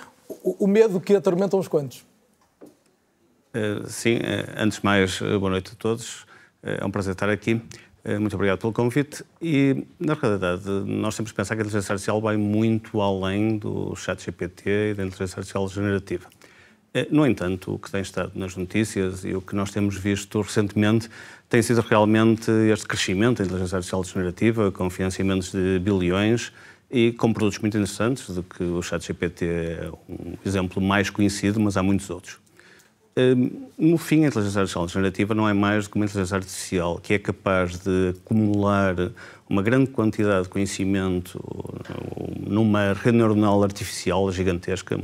o 0.43 0.65
medo 0.65 0.99
que 0.99 1.15
atormenta 1.15 1.55
uns 1.55 1.67
quantos. 1.67 2.03
Uh, 3.53 3.87
sim, 3.87 4.15
uh, 4.15 4.19
antes 4.57 4.79
de 4.79 4.85
mais, 4.85 5.19
boa 5.19 5.49
noite 5.49 5.71
a 5.73 5.75
todos. 5.75 6.25
É 6.63 6.85
um 6.85 6.91
prazer 6.91 7.13
estar 7.13 7.29
aqui. 7.29 7.61
Muito 8.19 8.35
obrigado 8.35 8.59
pelo 8.59 8.73
convite. 8.73 9.23
E, 9.39 9.85
na 9.99 10.15
realidade, 10.15 10.67
nós 10.67 11.15
temos 11.15 11.31
que 11.31 11.37
pensar 11.37 11.55
que 11.55 11.61
a 11.61 11.65
inteligência 11.65 11.93
artificial 11.93 12.19
vai 12.19 12.35
muito 12.35 12.99
além 12.99 13.57
do 13.57 13.95
chat 13.95 14.23
GPT 14.23 14.69
e 14.69 14.93
da 14.95 15.03
inteligência 15.03 15.37
artificial 15.37 15.67
generativa. 15.67 16.27
No 17.11 17.25
entanto, 17.25 17.75
o 17.75 17.79
que 17.79 17.91
tem 17.91 18.01
estado 18.01 18.31
nas 18.35 18.55
notícias 18.55 19.23
e 19.23 19.33
o 19.35 19.41
que 19.41 19.55
nós 19.55 19.71
temos 19.71 19.95
visto 19.95 20.41
recentemente 20.41 21.09
tem 21.51 21.61
sido 21.61 21.81
realmente 21.81 22.49
este 22.71 22.87
crescimento 22.87 23.39
da 23.39 23.43
inteligência 23.43 23.75
artificial 23.75 24.01
generativa, 24.05 24.71
com 24.71 24.89
financiamentos 24.89 25.51
de 25.51 25.79
bilhões 25.79 26.53
e 26.89 27.11
com 27.11 27.33
produtos 27.33 27.59
muito 27.59 27.75
interessantes, 27.75 28.29
do 28.29 28.41
que 28.41 28.63
o 28.63 28.81
ChatGPT 28.81 29.45
é 29.45 29.91
um 30.09 30.37
exemplo 30.45 30.81
mais 30.81 31.09
conhecido, 31.09 31.59
mas 31.59 31.75
há 31.75 31.83
muitos 31.83 32.09
outros. 32.09 32.39
Hum, 33.17 33.67
no 33.77 33.97
fim, 33.97 34.23
a 34.23 34.27
inteligência 34.29 34.61
artificial 34.61 34.87
generativa 34.87 35.35
não 35.35 35.47
é 35.47 35.51
mais 35.51 35.83
do 35.83 35.89
que 35.89 35.97
uma 35.97 36.05
inteligência 36.05 36.37
artificial 36.37 36.97
que 36.99 37.15
é 37.15 37.19
capaz 37.19 37.77
de 37.79 38.13
acumular 38.15 38.95
uma 39.49 39.61
grande 39.61 39.91
quantidade 39.91 40.43
de 40.43 40.49
conhecimento 40.49 41.37
numa 42.39 42.93
rede 42.93 43.17
neuronal 43.17 43.61
artificial 43.61 44.31
gigantesca, 44.31 44.97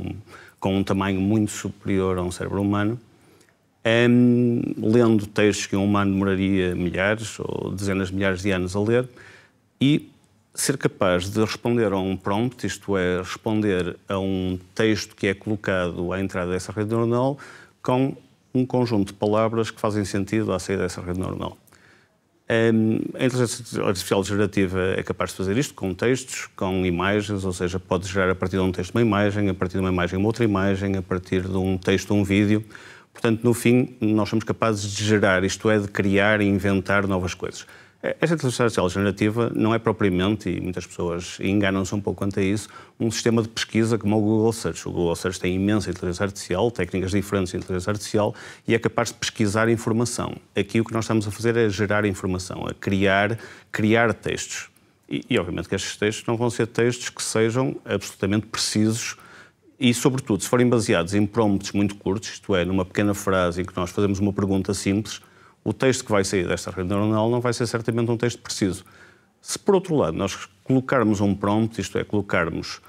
com 0.58 0.78
um 0.78 0.82
tamanho 0.82 1.20
muito 1.20 1.52
superior 1.52 2.16
a 2.16 2.22
um 2.22 2.30
cérebro 2.30 2.62
humano, 2.62 2.98
um, 3.86 4.60
lendo 4.76 5.26
textos 5.26 5.66
que 5.66 5.76
um 5.76 5.84
humano 5.84 6.12
demoraria 6.12 6.74
milhares 6.74 7.38
ou 7.38 7.70
dezenas 7.72 8.08
de 8.08 8.14
milhares 8.14 8.42
de 8.42 8.50
anos 8.50 8.74
a 8.74 8.80
ler 8.80 9.08
e 9.80 10.10
ser 10.54 10.76
capaz 10.76 11.30
de 11.30 11.40
responder 11.40 11.92
a 11.92 11.98
um 11.98 12.16
prompt, 12.16 12.66
isto 12.66 12.96
é, 12.96 13.18
responder 13.18 13.96
a 14.08 14.18
um 14.18 14.58
texto 14.74 15.14
que 15.14 15.28
é 15.28 15.34
colocado 15.34 16.12
à 16.12 16.20
entrada 16.20 16.50
dessa 16.50 16.72
rede 16.72 16.90
neuronal 16.90 17.38
com 17.80 18.16
um 18.52 18.66
conjunto 18.66 19.08
de 19.08 19.14
palavras 19.14 19.70
que 19.70 19.80
fazem 19.80 20.04
sentido 20.04 20.52
à 20.52 20.58
saída 20.58 20.82
dessa 20.82 21.00
rede 21.00 21.20
neuronal. 21.20 21.56
A 22.50 23.24
inteligência 23.24 23.84
artificial 23.84 24.24
gerativa 24.24 24.94
é 24.96 25.02
capaz 25.02 25.30
de 25.30 25.36
fazer 25.36 25.56
isto 25.58 25.74
com 25.74 25.92
textos, 25.92 26.48
com 26.56 26.84
imagens, 26.86 27.44
ou 27.44 27.52
seja, 27.52 27.78
pode 27.78 28.08
gerar 28.08 28.30
a 28.30 28.34
partir 28.34 28.56
de 28.56 28.62
um 28.62 28.72
texto 28.72 28.94
uma 28.94 29.02
imagem, 29.02 29.50
a 29.50 29.54
partir 29.54 29.74
de 29.74 29.80
uma 29.80 29.90
imagem 29.90 30.18
uma 30.18 30.28
outra 30.28 30.44
imagem, 30.44 30.96
a 30.96 31.02
partir 31.02 31.42
de 31.42 31.56
um 31.56 31.76
texto 31.76 32.14
um 32.14 32.24
vídeo. 32.24 32.64
Portanto, 33.20 33.42
no 33.42 33.52
fim, 33.52 33.96
nós 34.00 34.28
somos 34.28 34.44
capazes 34.44 34.92
de 34.92 35.04
gerar, 35.04 35.42
isto 35.42 35.68
é, 35.68 35.76
de 35.76 35.88
criar 35.88 36.40
e 36.40 36.44
inventar 36.44 37.04
novas 37.04 37.34
coisas. 37.34 37.66
Esta 38.00 38.36
inteligência 38.36 38.62
artificial 38.62 38.88
generativa 38.88 39.50
não 39.52 39.74
é 39.74 39.78
propriamente, 39.80 40.48
e 40.48 40.60
muitas 40.60 40.86
pessoas 40.86 41.36
enganam-se 41.40 41.92
um 41.96 42.00
pouco 42.00 42.18
quanto 42.18 42.38
a 42.38 42.42
isso, 42.44 42.68
um 42.98 43.10
sistema 43.10 43.42
de 43.42 43.48
pesquisa 43.48 43.98
como 43.98 44.16
o 44.16 44.20
Google 44.20 44.52
Search. 44.52 44.88
O 44.88 44.92
Google 44.92 45.16
Search 45.16 45.40
tem 45.40 45.56
imensa 45.56 45.90
inteligência 45.90 46.22
artificial, 46.22 46.70
técnicas 46.70 47.10
diferentes 47.10 47.50
de 47.50 47.56
inteligência 47.56 47.90
artificial 47.90 48.32
e 48.68 48.72
é 48.72 48.78
capaz 48.78 49.08
de 49.08 49.14
pesquisar 49.14 49.68
informação. 49.68 50.36
Aqui 50.56 50.80
o 50.80 50.84
que 50.84 50.92
nós 50.92 51.04
estamos 51.04 51.26
a 51.26 51.32
fazer 51.32 51.56
é 51.56 51.68
gerar 51.68 52.04
informação, 52.04 52.68
a 52.68 52.72
criar, 52.72 53.36
criar 53.72 54.14
textos. 54.14 54.70
E, 55.08 55.24
e 55.28 55.36
obviamente 55.36 55.68
que 55.68 55.74
estes 55.74 55.96
textos 55.96 56.24
não 56.24 56.36
vão 56.36 56.50
ser 56.50 56.68
textos 56.68 57.08
que 57.08 57.22
sejam 57.22 57.74
absolutamente 57.84 58.46
precisos 58.46 59.16
e, 59.78 59.94
sobretudo, 59.94 60.42
se 60.42 60.48
forem 60.48 60.68
baseados 60.68 61.14
em 61.14 61.24
prompts 61.24 61.72
muito 61.72 61.94
curtos, 61.94 62.30
isto 62.30 62.54
é, 62.56 62.64
numa 62.64 62.84
pequena 62.84 63.14
frase 63.14 63.62
em 63.62 63.64
que 63.64 63.76
nós 63.76 63.90
fazemos 63.90 64.18
uma 64.18 64.32
pergunta 64.32 64.74
simples, 64.74 65.20
o 65.62 65.72
texto 65.72 66.04
que 66.04 66.10
vai 66.10 66.24
sair 66.24 66.48
desta 66.48 66.70
rede 66.70 66.88
neuronal 66.88 67.30
não 67.30 67.40
vai 67.40 67.52
ser 67.52 67.66
certamente 67.66 68.10
um 68.10 68.16
texto 68.16 68.40
preciso. 68.40 68.84
Se, 69.40 69.58
por 69.58 69.74
outro 69.74 69.94
lado, 69.94 70.16
nós 70.16 70.48
colocarmos 70.64 71.20
um 71.20 71.34
prompt, 71.34 71.80
isto 71.80 71.96
é, 71.96 72.04
colocarmos 72.04 72.80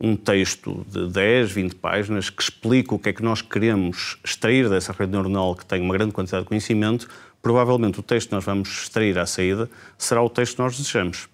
um 0.00 0.16
texto 0.16 0.86
de 0.88 1.08
10, 1.08 1.50
20 1.50 1.74
páginas 1.74 2.30
que 2.30 2.42
explica 2.42 2.94
o 2.94 2.98
que 2.98 3.08
é 3.08 3.12
que 3.12 3.22
nós 3.22 3.42
queremos 3.42 4.16
extrair 4.24 4.68
dessa 4.68 4.92
rede 4.92 5.12
neuronal 5.12 5.54
que 5.54 5.66
tem 5.66 5.82
uma 5.82 5.92
grande 5.92 6.12
quantidade 6.12 6.44
de 6.44 6.48
conhecimento, 6.48 7.08
provavelmente 7.42 7.98
o 7.98 8.02
texto 8.02 8.28
que 8.28 8.34
nós 8.34 8.44
vamos 8.44 8.68
extrair 8.68 9.18
à 9.18 9.26
saída 9.26 9.68
será 9.96 10.22
o 10.22 10.30
texto 10.30 10.56
que 10.56 10.62
nós 10.62 10.76
desejamos. 10.76 11.28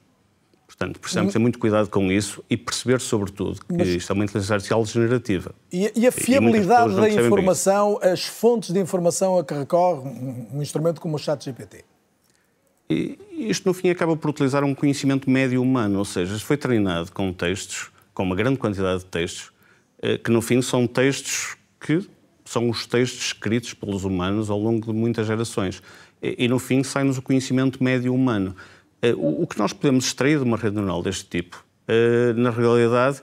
Portanto, 0.85 1.01
precisamos 1.01 1.33
ter 1.33 1.39
muito 1.39 1.59
cuidado 1.59 1.89
com 1.89 2.13
isso 2.13 2.45
e 2.49 2.57
perceber, 2.57 3.01
sobretudo, 3.01 3.61
que 3.67 3.77
Mas... 3.77 3.89
isto 3.89 4.13
é 4.13 4.15
uma 4.15 4.25
inteligência 4.25 4.55
artificial 4.55 4.85
generativa. 4.85 5.55
E, 5.73 5.91
e 5.95 6.07
a 6.07 6.13
fiabilidade 6.13 6.93
e 6.93 6.97
da 6.97 7.11
informação, 7.11 7.99
as 8.03 8.25
fontes 8.25 8.71
de 8.71 8.81
informação 8.81 9.39
a 9.39 9.45
que 9.45 9.55
recorre 9.55 10.09
um 10.53 10.61
instrumento 10.61 11.01
como 11.01 11.17
o 11.17 11.19
ChatGPT? 11.19 11.85
Isto, 13.33 13.67
no 13.67 13.75
fim, 13.75 13.89
acaba 13.89 14.17
por 14.17 14.29
utilizar 14.29 14.63
um 14.63 14.75
conhecimento 14.75 15.31
médio 15.31 15.63
humano, 15.63 15.99
ou 15.99 16.05
seja, 16.05 16.39
foi 16.39 16.57
treinado 16.57 17.11
com 17.13 17.33
textos, 17.33 17.91
com 18.13 18.23
uma 18.23 18.37
grande 18.37 18.59
quantidade 18.59 19.01
de 19.01 19.07
textos, 19.07 19.51
eh, 20.03 20.19
que 20.19 20.31
no 20.31 20.43
fim 20.43 20.61
são 20.61 20.87
textos 20.87 21.57
que 21.81 22.07
são 22.45 22.69
os 22.69 22.87
textos 22.87 23.27
escritos 23.27 23.73
pelos 23.73 24.05
humanos 24.05 24.51
ao 24.51 24.59
longo 24.59 24.87
de 24.87 24.93
muitas 24.93 25.27
gerações. 25.27 25.83
E, 26.23 26.45
e 26.45 26.49
no 26.49 26.59
fim, 26.59 26.83
sai-nos 26.83 27.17
o 27.17 27.23
conhecimento 27.23 27.83
médio 27.83 28.15
humano. 28.15 28.55
Eh, 29.05 29.15
o 29.19 29.47
que 29.47 29.59
nós 29.59 29.75
podemos 29.75 30.07
extrair 30.07 30.39
de 30.39 30.45
uma 30.45 30.57
rede 30.57 30.77
neuronal 30.77 31.03
deste 31.03 31.27
tipo, 31.27 31.63
eh, 31.87 32.33
na 32.35 32.49
realidade, 32.49 33.21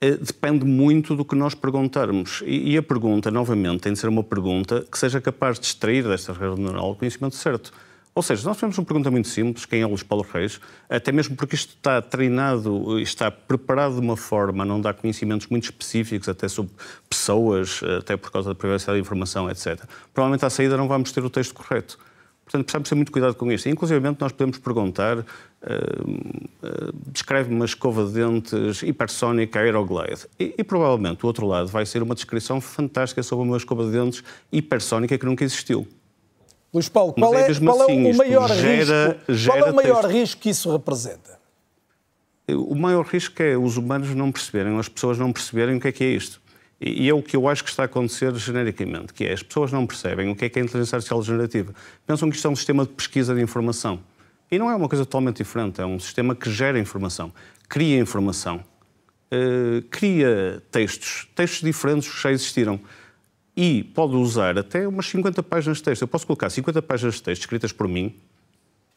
eh, 0.00 0.16
depende 0.16 0.64
muito 0.64 1.14
do 1.14 1.24
que 1.24 1.36
nós 1.36 1.54
perguntarmos. 1.54 2.42
E 2.44 2.76
a 2.76 2.82
pergunta, 2.82 3.30
novamente, 3.30 3.82
tem 3.82 3.92
de 3.92 3.98
ser 4.00 4.08
uma 4.08 4.24
pergunta 4.24 4.84
que 4.90 4.98
seja 4.98 5.20
capaz 5.20 5.60
de 5.60 5.66
extrair 5.66 6.02
desta 6.02 6.32
rede 6.32 6.60
neuronal 6.60 6.90
o 6.90 6.96
conhecimento 6.96 7.36
certo. 7.36 7.72
Ou 8.12 8.24
seja, 8.24 8.44
nós 8.44 8.58
temos 8.58 8.76
uma 8.76 8.84
pergunta 8.84 9.08
muito 9.08 9.28
simples, 9.28 9.64
quem 9.64 9.82
é 9.82 9.86
Luís 9.86 10.02
Paulo 10.02 10.26
Reis, 10.32 10.60
até 10.88 11.12
mesmo 11.12 11.36
porque 11.36 11.54
isto 11.54 11.76
está 11.76 12.02
treinado, 12.02 12.98
está 12.98 13.30
preparado 13.30 13.94
de 13.94 14.00
uma 14.00 14.16
forma, 14.16 14.64
não 14.64 14.80
dá 14.80 14.92
conhecimentos 14.92 15.46
muito 15.46 15.62
específicos, 15.62 16.28
até 16.28 16.48
sobre 16.48 16.72
pessoas, 17.08 17.80
até 17.98 18.16
por 18.16 18.32
causa 18.32 18.48
da 18.48 18.54
privacidade 18.56 18.98
da 18.98 19.00
informação, 19.00 19.48
etc. 19.48 19.84
Provavelmente 20.12 20.44
à 20.44 20.50
saída 20.50 20.76
não 20.76 20.88
vamos 20.88 21.12
ter 21.12 21.24
o 21.24 21.30
texto 21.30 21.54
correto. 21.54 22.00
Portanto, 22.50 22.64
precisamos 22.64 22.88
ter 22.88 22.94
muito 22.96 23.12
cuidado 23.12 23.34
com 23.36 23.52
isto. 23.52 23.68
Inclusive, 23.68 24.00
nós 24.18 24.32
podemos 24.32 24.58
perguntar: 24.58 25.18
uh, 25.18 25.22
uh, 25.22 26.92
descreve 27.12 27.54
uma 27.54 27.64
escova 27.64 28.04
de 28.04 28.14
dentes 28.14 28.82
hipersónica 28.82 29.60
Aeroglide. 29.60 30.26
E, 30.38 30.56
e, 30.58 30.64
provavelmente 30.64 31.24
o 31.24 31.28
outro 31.28 31.46
lado 31.46 31.68
vai 31.68 31.86
ser 31.86 32.02
uma 32.02 32.12
descrição 32.12 32.60
fantástica 32.60 33.22
sobre 33.22 33.46
uma 33.46 33.56
escova 33.56 33.84
de 33.84 33.92
dentes 33.92 34.24
hipersónica 34.50 35.16
que 35.16 35.24
nunca 35.24 35.44
existiu. 35.44 35.86
Luís 36.74 36.88
Paulo, 36.88 37.12
qual 37.12 37.34
é, 37.34 37.50
é, 37.50 37.54
qual 37.54 37.82
assim, 37.82 38.08
é 38.08 38.12
o 38.12 38.16
maior 38.16 38.48
gera, 38.48 39.06
risco? 39.06 39.32
Gera 39.32 39.58
qual 39.58 39.68
é 39.68 39.70
o 39.70 39.74
maior 39.74 40.02
texto. 40.02 40.12
risco 40.12 40.40
que 40.40 40.50
isso 40.50 40.72
representa? 40.72 41.38
O 42.48 42.74
maior 42.74 43.06
risco 43.06 43.40
é 43.40 43.56
os 43.56 43.76
humanos 43.76 44.12
não 44.12 44.32
perceberem, 44.32 44.76
as 44.76 44.88
pessoas 44.88 45.18
não 45.18 45.32
perceberem 45.32 45.76
o 45.76 45.80
que 45.80 45.86
é 45.86 45.92
que 45.92 46.02
é 46.02 46.08
isto. 46.08 46.39
E 46.80 47.06
é 47.10 47.12
o 47.12 47.22
que 47.22 47.36
eu 47.36 47.46
acho 47.46 47.62
que 47.62 47.68
está 47.68 47.82
a 47.82 47.86
acontecer 47.86 48.34
genericamente, 48.36 49.12
que 49.12 49.24
é 49.24 49.34
as 49.34 49.42
pessoas 49.42 49.70
não 49.70 49.86
percebem 49.86 50.30
o 50.30 50.34
que 50.34 50.46
é 50.46 50.48
que 50.48 50.58
é 50.58 50.62
a 50.62 50.64
inteligência 50.64 50.96
artificial 50.96 51.22
generativa. 51.22 51.74
Pensam 52.06 52.30
que 52.30 52.36
isto 52.36 52.48
é 52.48 52.50
um 52.50 52.56
sistema 52.56 52.86
de 52.86 52.92
pesquisa 52.92 53.34
de 53.34 53.42
informação. 53.42 54.00
E 54.50 54.58
não 54.58 54.70
é 54.70 54.74
uma 54.74 54.88
coisa 54.88 55.04
totalmente 55.04 55.36
diferente, 55.36 55.80
é 55.80 55.84
um 55.84 56.00
sistema 56.00 56.34
que 56.34 56.50
gera 56.50 56.78
informação, 56.78 57.32
cria 57.68 57.98
informação, 58.00 58.64
uh, 59.30 59.82
cria 59.90 60.62
textos, 60.72 61.28
textos 61.34 61.60
diferentes 61.60 62.10
que 62.10 62.20
já 62.20 62.32
existiram. 62.32 62.80
E 63.54 63.84
pode 63.84 64.16
usar 64.16 64.58
até 64.58 64.88
umas 64.88 65.06
50 65.06 65.42
páginas 65.42 65.78
de 65.78 65.84
texto. 65.84 66.02
Eu 66.02 66.08
posso 66.08 66.26
colocar 66.26 66.48
50 66.48 66.80
páginas 66.80 67.16
de 67.16 67.22
texto 67.22 67.42
escritas 67.42 67.72
por 67.72 67.86
mim 67.86 68.14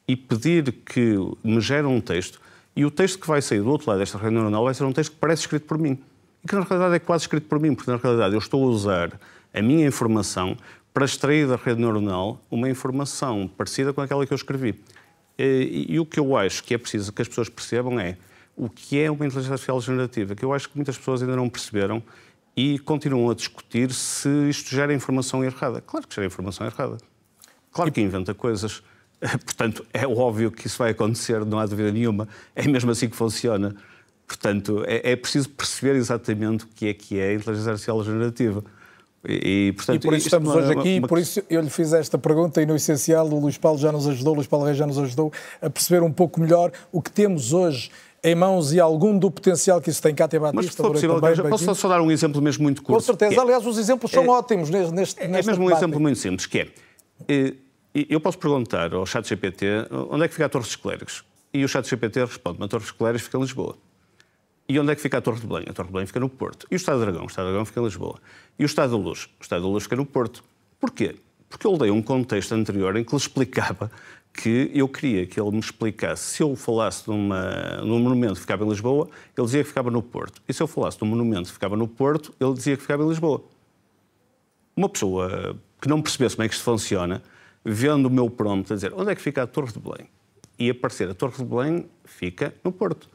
e 0.08 0.15
pedir 0.15 0.72
que 0.86 1.17
me 1.43 1.60
gere 1.60 1.86
um 1.86 2.00
texto, 2.00 2.39
e 2.76 2.86
o 2.86 2.91
texto 2.91 3.19
que 3.19 3.28
vai 3.28 3.41
sair 3.41 3.60
do 3.60 3.69
outro 3.69 3.89
lado 3.89 4.00
desta 4.00 4.17
rede 4.17 4.34
neuronal 4.34 4.63
vai 4.63 4.74
ser 4.74 4.84
um 4.86 4.93
texto 4.93 5.12
que 5.12 5.17
parece 5.17 5.41
escrito 5.41 5.65
por 5.65 5.78
mim 5.78 6.00
e 6.43 6.47
que 6.47 6.56
na 6.56 6.62
realidade 6.62 6.95
é 6.95 6.99
quase 6.99 7.23
escrito 7.23 7.47
por 7.47 7.60
mim, 7.60 7.73
porque 7.73 7.89
na 7.89 7.97
realidade 7.97 8.34
eu 8.34 8.39
estou 8.39 8.63
a 8.63 8.67
usar 8.67 9.19
a 9.53 9.62
minha 9.62 9.88
informação 9.88 10.58
para 10.93 11.06
extrair 11.06 11.47
da 11.47 11.56
rede 11.56 11.79
neuronal 11.82 12.39
uma 12.51 12.69
informação 12.69 13.47
parecida 13.47 13.93
com 13.93 14.01
aquela 14.01 14.25
que 14.25 14.34
eu 14.34 14.36
escrevi. 14.36 14.79
E, 15.38 15.88
e, 15.89 15.99
o 15.99 16.06
que 16.06 16.19
eu 16.19 16.38
acho 16.38 16.63
que 16.63 16.73
é 16.73 16.77
preciso 16.77 17.12
que 17.12 17.21
as 17.21 17.27
pessoas 17.27 17.49
percebam 17.49 17.99
é 17.99 18.17
o 18.56 18.69
que 18.69 18.99
é 18.99 19.10
uma 19.10 19.25
inteligência 19.25 19.53
artificial 19.53 19.82
generativa, 19.82 20.36
que 20.36 20.45
eu 20.45 20.53
acho 20.53 20.69
que 20.69 20.75
muitas 20.75 20.95
pessoas 20.95 21.23
ainda 21.23 21.36
não 21.36 21.49
perceberam 21.49 22.03
e 22.56 22.77
continuam 22.79 23.32
a 23.32 23.34
discutir 23.34 23.91
se 23.91 24.29
isto 24.47 24.69
gera 24.69 24.93
informação 24.93 25.43
errada. 25.43 25.82
Claro 25.82 26.08
que 26.08 26.13
gera 26.13 26.27
informação 26.27 26.67
errada. 26.67 26.97
Claro 27.71 27.91
que 27.91 27.99
inventa 27.99 28.36
coisas. 28.36 28.84
Portanto, 29.43 29.84
é 29.91 30.06
óbvio 30.06 30.51
que 30.51 30.67
isso 30.67 30.77
vai 30.77 30.91
acontecer, 30.91 31.43
não 31.45 31.58
há 31.58 31.65
dúvida 31.65 31.91
nenhuma. 31.91 32.27
É 32.56 32.67
mesmo 32.67 32.91
assim 32.91 33.10
que 33.10 33.15
funciona. 33.15 33.75
Portanto, 34.27 34.83
é, 34.88 35.12
é, 35.12 35.15
preciso 35.15 35.49
perceber 35.49 35.95
exatamente 35.95 36.65
o 36.65 36.67
que 36.67 36.88
é 36.88 36.93
que 36.93 37.19
é 37.19 37.29
a 37.29 37.33
inteligência 37.33 37.71
artificial 37.71 38.03
generativa. 38.03 38.63
E, 39.25 39.73
portanto, 39.75 39.95
e 39.95 39.99
por 40.05 40.13
isso 40.13 40.27
estamos 40.27 40.53
hoje 40.53 40.71
aqui, 40.73 40.99
uma... 40.99 41.07
por 41.07 41.17
isso 41.17 41.41
eu 41.49 41.62
lhe 41.62 41.69
fiz 41.69 41.93
esta 41.93 42.17
pergunta 42.17 42.62
e 42.62 42.65
no 42.65 42.75
essencial 42.75 43.25
o 43.25 43.39
Luís 43.39 43.57
Paulo 43.57 43.77
já 43.77 43.89
nos 43.89 44.05
ajudou, 44.05 44.33
o 44.33 44.36
Luís 44.36 44.47
Paulo 44.47 44.65
Reis 44.65 44.77
já 44.77 44.86
nos 44.86 44.99
ajudou 44.99 45.31
a 45.62 45.69
perceber 45.69 46.03
um 46.03 46.12
pouco 46.12 46.41
melhor 46.41 46.73
o 46.91 47.01
que 47.01 47.09
temos 47.09 47.53
hoje 47.53 47.89
em 48.21 48.36
mãos 48.36 48.73
e 48.73 48.79
algum 48.81 49.17
do 49.17 49.31
potencial 49.31 49.79
que 49.79 49.89
isso 49.89 50.01
tem. 50.01 50.13
Cátia 50.13 50.39
Batista, 50.39 50.62
Mas, 50.62 50.71
se 50.71 50.77
for 50.77 50.91
possível, 50.91 51.21
também, 51.21 51.49
posso 51.49 51.75
só 51.75 51.88
dar 51.88 52.01
um 52.01 52.12
exemplo 52.12 52.41
mesmo 52.41 52.63
muito 52.63 52.81
curto? 52.81 52.99
Com 52.99 53.05
certeza. 53.05 53.36
É, 53.36 53.39
Aliás, 53.39 53.65
os 53.65 53.77
exemplos 53.77 54.12
são 54.12 54.23
é, 54.23 54.29
ótimos 54.29 54.69
neste 54.69 55.21
É, 55.21 55.25
é 55.25 55.27
mesmo 55.27 55.65
um 55.65 55.71
exemplo 55.71 55.99
muito 55.99 56.19
simples, 56.19 56.45
que 56.45 56.59
é, 56.59 56.67
eh, 57.27 57.53
eu 57.93 58.19
posso 58.19 58.38
perguntar 58.38 58.93
ao 58.93 59.05
chat 59.05 59.27
GPT 59.27 59.88
onde 60.09 60.25
é 60.25 60.27
que 60.27 60.33
fica 60.33 60.45
a 60.45 60.49
Torre 60.49 60.65
dos 60.65 60.75
Clérigos? 60.75 61.23
E 61.53 61.63
o 61.63 61.67
chat 61.67 61.88
GPT 61.88 62.21
responde, 62.25 62.63
a 62.63 62.67
Torre 62.67 62.83
dos 62.83 62.91
Clérigos 62.91 63.23
fica 63.23 63.38
em 63.38 63.41
Lisboa. 63.41 63.77
E 64.67 64.80
onde 64.80 64.91
é 64.91 64.95
que 64.95 65.02
fica 65.02 65.17
a 65.17 65.21
Torre 65.21 65.39
de 65.39 65.47
Belém? 65.47 65.65
A 65.69 65.73
Torre 65.73 65.88
de 65.88 65.93
Belém 65.93 66.08
fica 66.08 66.19
no 66.19 66.30
Porto. 66.30 66.65
E 66.71 66.76
o 66.76 66.78
Estado 66.78 66.99
de 66.99 67.06
Dragão? 67.06 67.23
O 67.23 67.28
Estado 67.28 67.45
de 67.45 67.52
Dragão 67.52 67.65
fica 67.65 67.82
em 67.82 67.84
Lisboa. 67.84 68.19
E 68.58 68.63
o 68.63 68.65
Estado 68.65 68.91
da 68.91 68.97
Luz? 68.97 69.26
O 69.39 69.41
Estado 69.41 69.62
da 69.62 69.67
Luz 69.67 69.84
fica 69.84 69.95
no 69.95 70.06
Porto. 70.06 70.43
Porquê? 70.80 71.15
Porque 71.49 71.67
eu 71.67 71.78
dei 71.78 71.91
um 71.91 72.02
contexto 72.02 72.54
anterior 72.54 72.95
em 72.95 73.04
que 73.04 73.12
lhe 73.12 73.17
explicava 73.17 73.91
que 74.34 74.71
eu 74.73 74.88
queria 74.88 75.28
que 75.28 75.39
ele 75.39 75.52
me 75.52 75.60
explicasse 75.60 76.23
se 76.23 76.43
eu 76.43 76.56
falasse 76.56 77.08
numa, 77.08 77.78
num 77.84 77.99
monumento 77.99 78.36
que 78.36 78.39
ficava 78.41 78.65
em 78.65 78.69
Lisboa, 78.69 79.08
ele 79.38 79.45
dizia 79.45 79.62
que 79.62 79.69
ficava 79.69 79.91
no 79.91 80.02
Porto. 80.02 80.41
E 80.47 80.54
se 80.54 80.63
eu 80.63 80.67
falasse 80.67 80.97
de 80.97 81.04
um 81.04 81.08
monumento 81.08 81.49
que 81.49 81.54
ficava 81.54 81.78
no 81.78 81.88
Porto, 81.88 82.34
ele 82.39 82.54
dizia 82.54 82.76
que 82.76 82.82
ficava 82.82 83.04
em 83.04 83.10
Lisboa. 83.10 83.43
Uma 84.76 84.89
pessoa 84.89 85.56
que 85.80 85.88
não 85.88 86.02
percebesse 86.02 86.36
como 86.36 86.45
é 86.45 86.49
que 86.49 86.56
isto 86.56 86.63
funciona, 86.63 87.21
vendo 87.63 88.08
o 88.08 88.10
meu 88.10 88.30
prompt 88.30 88.73
a 88.73 88.76
dizer 88.76 88.91
onde 88.95 89.12
é 89.12 89.15
que 89.15 89.21
fica 89.21 89.43
a 89.43 89.47
Torre 89.47 89.71
de 89.71 89.80
Belém, 89.80 90.10
e 90.58 90.69
aparecer 90.69 91.08
a 91.10 91.13
Torre 91.13 91.38
de 91.38 91.45
Belém 91.45 91.86
fica 92.04 92.54
no 92.63 92.71
Porto 92.71 93.08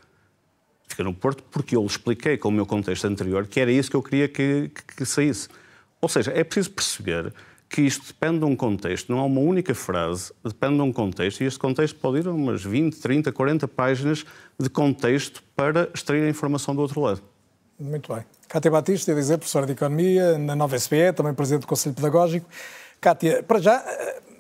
fica 0.88 1.05
no 1.05 1.14
Porto 1.14 1.42
porque 1.51 1.77
eu 1.77 1.81
lhe 1.83 1.87
expliquei 1.87 2.37
com 2.37 2.48
o 2.48 2.53
meu 2.53 2.66
contexto 2.66 3.07
anterior 3.07 3.46
que 3.46 3.61
era 3.61 3.70
isso 3.70 3.90
que 3.90 3.96
eu 3.96 4.03
queria 4.03 4.29
que, 4.29 4.70
que, 4.74 4.96
que 4.96 5.07
saísse. 5.07 5.48
Ou 6.01 6.09
seja, 6.09 6.33
é 6.33 6.44
preciso 6.44 6.70
perceber 6.70 7.33
que 7.68 7.83
isto 7.83 8.07
depende 8.07 8.38
de 8.38 8.44
um 8.44 8.57
contexto, 8.57 9.12
não 9.12 9.20
há 9.20 9.24
uma 9.24 9.40
única 9.40 9.74
frase, 9.74 10.33
depende 10.42 10.77
de 10.77 10.83
um 10.83 10.92
contexto, 10.92 11.42
e 11.42 11.46
este 11.46 11.59
contexto 11.59 11.98
pode 11.98 12.20
ir 12.20 12.27
a 12.27 12.33
umas 12.33 12.64
20, 12.64 12.96
30, 12.96 13.31
40 13.31 13.68
páginas 13.68 14.24
de 14.59 14.70
contexto 14.70 15.42
para 15.55 15.90
extrair 15.94 16.24
a 16.24 16.31
informação 16.31 16.74
do 16.74 16.81
outro 16.81 17.01
lado. 17.01 17.20
Muito 17.79 18.12
bem. 18.12 18.24
Cátia 18.48 18.70
Batista, 18.70 19.11
ia 19.11 19.16
dizer, 19.16 19.37
professora 19.37 19.66
de 19.66 19.72
Economia 19.72 20.38
na 20.38 20.57
Nova 20.57 20.77
SBE, 20.77 21.12
também 21.14 21.35
Presidente 21.35 21.62
do 21.62 21.66
Conselho 21.66 21.94
Pedagógico. 21.94 22.48
Cátia, 23.01 23.42
para 23.42 23.61
já, 23.61 23.85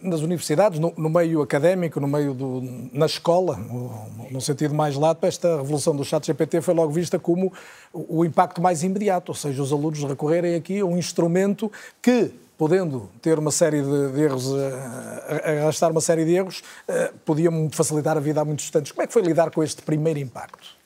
nas 0.02 0.20
universidades, 0.20 0.78
no, 0.78 0.92
no, 0.96 1.08
meio 1.08 1.42
académico, 1.42 2.00
no 2.00 2.08
meio 2.08 2.34
do, 2.34 2.62
na 2.92 3.06
escola, 3.06 3.56
no, 3.56 4.28
no 4.30 4.40
sentido 4.40 4.74
mais 4.74 4.96
lato, 4.96 5.26
esta 5.26 5.56
revolução 5.56 5.94
do 5.94 6.04
chat 6.04 6.26
GPT 6.26 6.60
foi 6.60 6.74
logo 6.74 6.92
vista 6.92 7.18
como 7.18 7.52
o, 7.92 8.20
o 8.20 8.24
impacto 8.24 8.60
mais 8.60 8.82
imediato, 8.82 9.30
ou 9.30 9.34
seja, 9.34 9.62
os 9.62 9.72
alunos 9.72 10.02
recorrerem 10.04 10.54
aqui 10.54 10.80
a 10.80 10.84
um 10.84 10.96
instrumento 10.96 11.70
que 12.00 12.32
podendo 12.56 13.08
ter 13.22 13.38
uma 13.38 13.52
série 13.52 13.80
de, 13.80 14.12
de 14.12 14.20
erros, 14.20 14.48
uh, 14.48 14.58
arrastar 15.62 15.92
uma 15.92 16.00
série 16.00 16.24
de 16.24 16.34
erros, 16.34 16.60
uh, 16.88 17.14
podia 17.24 17.50
facilitar 17.70 18.16
a 18.16 18.20
vida 18.20 18.40
a 18.40 18.44
muitos 18.44 18.64
estudantes. 18.64 18.90
Como 18.90 19.02
é 19.02 19.06
que 19.06 19.12
foi 19.12 19.22
lidar 19.22 19.50
com 19.50 19.62
este 19.62 19.80
primeiro 19.80 20.18
impacto? 20.18 20.76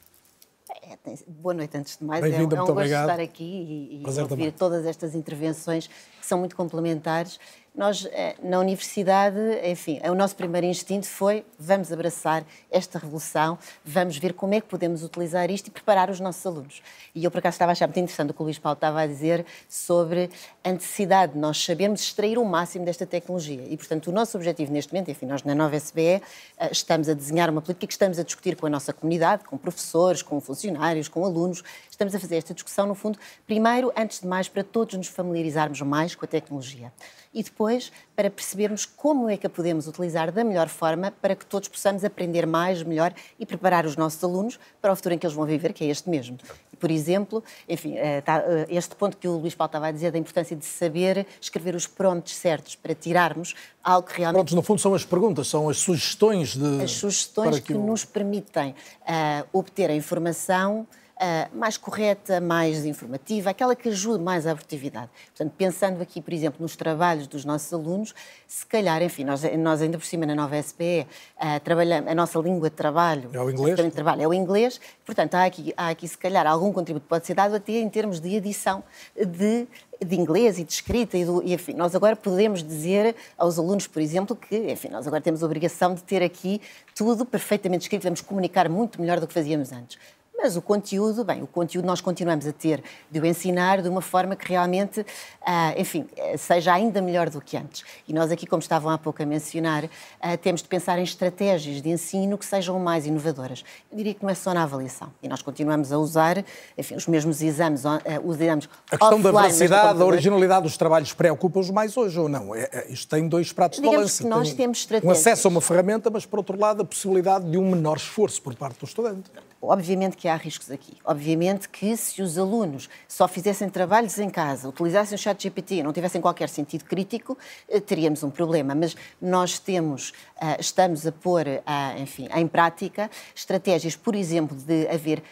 Boa 1.27 1.53
noite, 1.53 1.77
antes 1.77 1.97
de 1.97 2.05
mais. 2.05 2.23
É, 2.23 2.29
é 2.29 2.41
um 2.41 2.49
gosto 2.49 2.71
obrigado. 2.71 3.11
estar 3.11 3.21
aqui 3.21 3.43
e, 3.43 4.03
e 4.03 4.21
ouvir 4.21 4.53
todas 4.53 4.87
estas 4.87 5.17
intervenções 5.17 5.89
que 5.89 6.25
são 6.25 6.39
muito 6.39 6.55
complementares 6.55 7.41
nós, 7.75 8.07
eh, 8.13 8.37
na 8.43 8.59
universidade, 8.59 9.39
enfim, 9.65 9.99
o 10.05 10.15
nosso 10.15 10.37
primeiro 10.37 10.67
instinto 10.67 11.07
foi 11.07 11.43
vamos 11.59 11.91
abraçar 11.91 12.45
esta 12.71 12.99
revolução, 12.99 13.59
vamos 13.83 14.19
ver 14.19 14.35
como 14.35 14.53
é 14.53 14.61
que 14.61 14.67
podemos 14.67 15.03
utilizar 15.03 15.51
isto 15.51 15.69
e 15.69 15.71
preparar 15.71 16.11
os 16.11 16.21
nossos 16.21 16.45
alunos. 16.45 16.83
E 17.15 17.25
eu, 17.25 17.31
por 17.31 17.39
acaso, 17.39 17.55
estava 17.55 17.71
a 17.71 17.73
achar 17.73 17.87
muito 17.87 17.99
interessante 17.99 18.31
o 18.31 18.35
que 18.35 18.43
o 18.43 18.45
Luís 18.45 18.59
Paulo 18.59 18.75
estava 18.75 19.01
a 19.01 19.07
dizer 19.07 19.47
sobre 19.71 20.29
a 20.63 20.71
necessidade 20.71 21.33
de 21.33 21.39
nós 21.39 21.65
sabermos 21.65 22.03
extrair 22.03 22.37
o 22.37 22.45
máximo 22.45 22.85
desta 22.85 23.07
tecnologia. 23.07 23.65
E, 23.67 23.77
portanto, 23.77 24.09
o 24.09 24.13
nosso 24.13 24.37
objetivo 24.37 24.71
neste 24.71 24.93
momento, 24.93 25.11
enfim, 25.11 25.25
nós 25.25 25.43
na 25.43 25.55
nova 25.55 25.75
SBE 25.75 26.03
eh, 26.03 26.23
estamos 26.71 27.09
a 27.09 27.15
desenhar 27.15 27.49
uma 27.49 27.63
política 27.63 27.87
que 27.87 27.93
estamos 27.95 28.19
a 28.19 28.23
discutir 28.23 28.55
com 28.55 28.67
a 28.67 28.71
nossa 28.71 28.93
comunidade, 28.93 29.45
com 29.45 29.57
professores, 29.57 30.21
com 30.21 30.39
funcionários, 30.43 31.09
com 31.09 31.25
alunos. 31.25 31.65
Estamos 31.91 32.15
a 32.15 32.21
fazer 32.21 32.37
esta 32.37 32.53
discussão, 32.53 32.87
no 32.87 32.95
fundo, 32.95 33.19
primeiro, 33.47 33.91
antes 33.97 34.21
de 34.21 34.27
mais, 34.27 34.47
para 34.47 34.63
todos 34.63 34.95
nos 34.95 35.07
familiarizarmos 35.07 35.81
mais 35.81 36.15
com 36.15 36.27
a 36.27 36.29
tecnologia 36.29 36.93
e 37.35 37.43
depois 37.43 37.93
para 38.15 38.31
percebermos 38.31 38.85
como 38.85 39.29
é 39.29 39.37
que 39.37 39.47
a 39.47 39.51
podemos 39.51 39.87
utilizar 39.87 40.31
da 40.31 40.45
melhor 40.45 40.69
forma 40.69 41.13
para 41.23 41.35
que 41.35 41.47
todos 41.47 41.69
possamos 41.69 42.05
aprender 42.05 42.47
mais, 42.47 42.83
melhor 42.83 43.13
e 43.39 43.47
preparar 43.47 43.87
os 43.87 43.97
nossos 43.97 44.23
alunos 44.23 44.59
para 44.81 44.93
o 44.93 44.97
futuro 44.97 45.15
em 45.15 45.19
que 45.19 45.27
eles 45.27 45.35
vão 45.35 45.47
viver, 45.47 45.73
que 45.73 45.85
é 45.85 45.89
este 45.89 46.09
mesmo. 46.09 46.39
Por 46.79 46.91
exemplo, 46.91 47.43
enfim, 47.69 47.97
eh, 47.97 48.23
eh, 48.27 48.67
este 48.69 48.95
ponto 48.97 49.17
que 49.17 49.29
o 49.29 49.39
Luís 49.39 49.55
Paulo 49.55 49.69
estava 49.69 49.87
a 49.87 49.93
dizer 49.93 50.11
da 50.11 50.19
importância 50.19 50.57
de 50.57 50.65
saber 50.65 51.27
escrever 51.41 51.75
os 51.75 51.87
prompts 51.87 52.35
certos 52.35 52.75
para 52.75 52.95
tirarmos 52.95 53.55
algo 53.83 54.09
que 54.09 54.19
realmente... 54.19 54.39
Prontos, 54.39 54.55
no 54.55 54.63
fundo 54.63 54.81
são 54.81 54.95
as 54.95 55.05
perguntas, 55.05 55.47
são 55.47 55.69
as 55.69 55.79
sugestões 55.79 56.57
de... 56.57 56.83
As 56.83 56.91
sugestões 56.91 57.61
que, 57.61 57.67
que 57.67 57.75
o... 57.75 57.87
nos 57.87 58.05
permitem 58.05 58.71
uh, 59.03 59.47
obter 59.53 59.91
a 59.91 59.95
informação 59.95 60.87
uh, 61.23 61.57
mais 61.57 61.77
correta, 61.77 62.41
mais 62.41 62.85
informativa, 62.85 63.51
aquela 63.51 63.77
que 63.77 63.89
ajude 63.89 64.23
mais 64.23 64.47
à 64.47 64.55
produtividade. 64.55 65.09
Portanto, 65.29 65.53
pensando 65.57 66.03
aqui, 66.03 66.21
por 66.21 66.33
exemplo, 66.33 66.61
nos 66.61 66.75
trabalhos 66.75 67.27
dos 67.27 67.45
nossos 67.45 67.73
alunos, 67.73 68.15
se 68.47 68.67
calhar, 68.67 69.03
enfim, 69.03 69.25
nós, 69.25 69.43
nós 69.59 69.81
ainda 69.81 69.97
por 69.97 70.05
cima 70.05 70.27
na 70.27 70.35
nova 70.35 70.61
SPE 70.61 71.07
uh, 71.37 71.61
trabalhamos, 71.61 72.11
a 72.11 72.15
nossa 72.15 72.39
língua 72.39 72.69
de 72.69 72.77
trabalho 72.77 73.31
é 73.33 73.41
o 73.41 73.51
inglês, 73.51 73.77
de 73.77 73.91
trabalho 73.91 74.23
é 74.23 74.27
o 74.27 74.35
inglês, 74.35 74.81
portanto, 75.07 75.35
há 75.35 75.45
aqui, 75.45 75.73
há 75.77 75.89
aqui 75.89 76.09
se 76.09 76.19
calhar 76.19 76.47
algum 76.47 76.73
contributo 76.73 77.05
que 77.05 77.11
pode 77.11 77.27
ser 77.27 77.35
dado 77.35 77.55
até 77.55 77.73
em 77.73 77.89
termos 77.89 78.21
de 78.21 78.35
edição 78.35 78.83
de 79.17 79.67
de 80.05 80.17
inglês 80.17 80.59
e 80.59 80.65
de 80.65 80.73
escrita 80.73 81.17
e, 81.17 81.25
do, 81.25 81.41
e, 81.45 81.55
enfim, 81.55 81.75
nós 81.75 81.95
agora 81.95 82.17
podemos 82.17 82.61
dizer 82.61 83.15
aos 83.39 83.57
alunos, 83.57 83.87
por 83.87 84.03
exemplo, 84.03 84.35
que, 84.35 84.73
enfim, 84.73 84.89
nós 84.89 85.07
agora 85.07 85.23
temos 85.23 85.45
a 85.45 85.47
obrigação 85.47 85.95
de 85.95 86.03
ter 86.03 86.25
aqui 86.25 86.61
tudo 86.93 87.25
perfeitamente 87.25 87.83
escrito, 87.83 88.03
vamos 88.03 88.21
comunicar 88.21 88.69
muito 88.69 89.01
melhor 89.01 89.21
do 89.21 89.29
que 89.29 89.33
fazíamos 89.33 89.71
antes. 89.71 89.97
Mas 90.43 90.57
o 90.57 90.63
conteúdo, 90.63 91.23
bem, 91.23 91.41
o 91.41 91.47
conteúdo 91.47 91.87
nós 91.87 92.01
continuamos 92.01 92.45
a 92.49 92.53
ter 92.53 92.83
de 93.09 93.21
o 93.21 93.25
ensinar 93.25 93.81
de 93.81 93.89
uma 93.89 94.01
forma 94.01 94.35
que 94.35 94.49
realmente, 94.49 95.07
ah, 95.47 95.73
enfim, 95.77 96.05
seja 96.37 96.73
ainda 96.73 97.01
melhor 97.01 97.31
do 97.31 97.41
que 97.41 97.57
antes. 97.57 97.85
E 98.09 98.13
nós 98.13 98.33
aqui, 98.33 98.45
como 98.45 98.61
estavam 98.61 98.91
há 98.91 98.99
pouco 98.99 99.23
a 99.23 99.27
mencionar, 99.27 99.89
ah, 100.21 100.37
temos 100.37 100.61
de 100.61 100.67
pensar 100.67 100.99
em 100.99 101.05
estratégias 101.05 101.81
de 101.81 101.89
ensino 101.89 102.37
que 102.37 102.45
sejam 102.45 102.77
mais 102.81 103.07
inovadoras. 103.07 103.63
Eu 103.89 103.97
diria 103.97 104.15
que 104.15 104.23
não 104.25 104.31
é 104.31 104.35
só 104.35 104.53
na 104.53 104.65
avaliação. 104.65 105.13
E 105.23 105.29
nós 105.29 105.43
continuamos 105.43 105.93
a 105.93 105.99
usar, 105.99 106.45
enfim, 106.77 106.97
os 106.97 107.07
mesmos 107.07 107.41
exames, 107.41 107.87
ah, 107.87 108.01
os 108.25 108.41
exames 108.41 108.69
A 108.91 108.99
questão 108.99 109.21
da 109.21 109.31
veracidade, 109.31 109.99
da 110.01 110.05
originalidade 110.05 110.65
dos 110.65 110.77
trabalhos 110.77 111.13
preocupa-os 111.13 111.71
mais 111.71 111.97
hoje 111.97 112.19
ou 112.19 112.29
não? 112.29 112.53
É, 112.53 112.69
é, 112.73 112.87
isto 112.91 113.09
tem 113.09 113.29
dois 113.29 113.53
pratos 113.53 113.79
Digamos 113.79 113.95
de 113.95 114.01
balança. 114.01 114.23
Que 114.25 114.29
nós 114.29 114.49
tem 114.49 114.57
temos 114.57 114.79
estratégias. 114.79 115.09
Um 115.09 115.21
acesso 115.21 115.47
a 115.47 115.51
uma 115.51 115.61
ferramenta, 115.61 116.11
mas, 116.11 116.27
por 116.27 116.41
outro 116.41 116.59
lado, 116.59 116.83
a 116.83 116.85
possibilidade 116.85 117.49
de 117.49 117.57
um 117.57 117.71
menor 117.71 117.97
esforço 117.97 118.43
por 118.43 118.57
parte 118.57 118.81
do 118.81 118.87
estudante. 118.87 119.31
Obviamente 119.65 120.17
que 120.17 120.27
há 120.27 120.35
riscos 120.35 120.73
aqui. 120.73 120.97
Obviamente 121.05 121.69
que 121.69 121.97
se 121.97 122.21
os 122.21 122.37
alunos 122.37 122.91
só 123.07 123.29
fizessem 123.29 123.71
trabalhos 123.71 124.19
em 124.19 124.29
casa, 124.29 124.69
utilizassem 124.69 125.15
o 125.15 125.19
chat 125.19 125.41
GPT 125.41 125.77
e 125.77 125.83
não 125.85 125.93
tivessem 125.93 126.21
qualquer 126.21 126.49
sentido 126.49 126.85
crítico, 126.85 127.39
eh, 127.69 127.79
teríamos 127.79 128.25
um 128.25 128.31
problema. 128.31 128.75
Mas 128.75 128.97
nós 129.21 129.61
temos, 129.61 130.13
eh, 130.41 130.57
estamos 130.59 131.07
a 131.07 131.13
pôr, 131.13 131.47
eh, 131.47 131.63
enfim, 131.99 132.29
em 132.35 132.49
prática 132.49 133.09
estratégias, 133.37 133.95
por 133.95 134.17
exemplo, 134.17 134.57
de 134.57 134.89
haver 134.89 135.23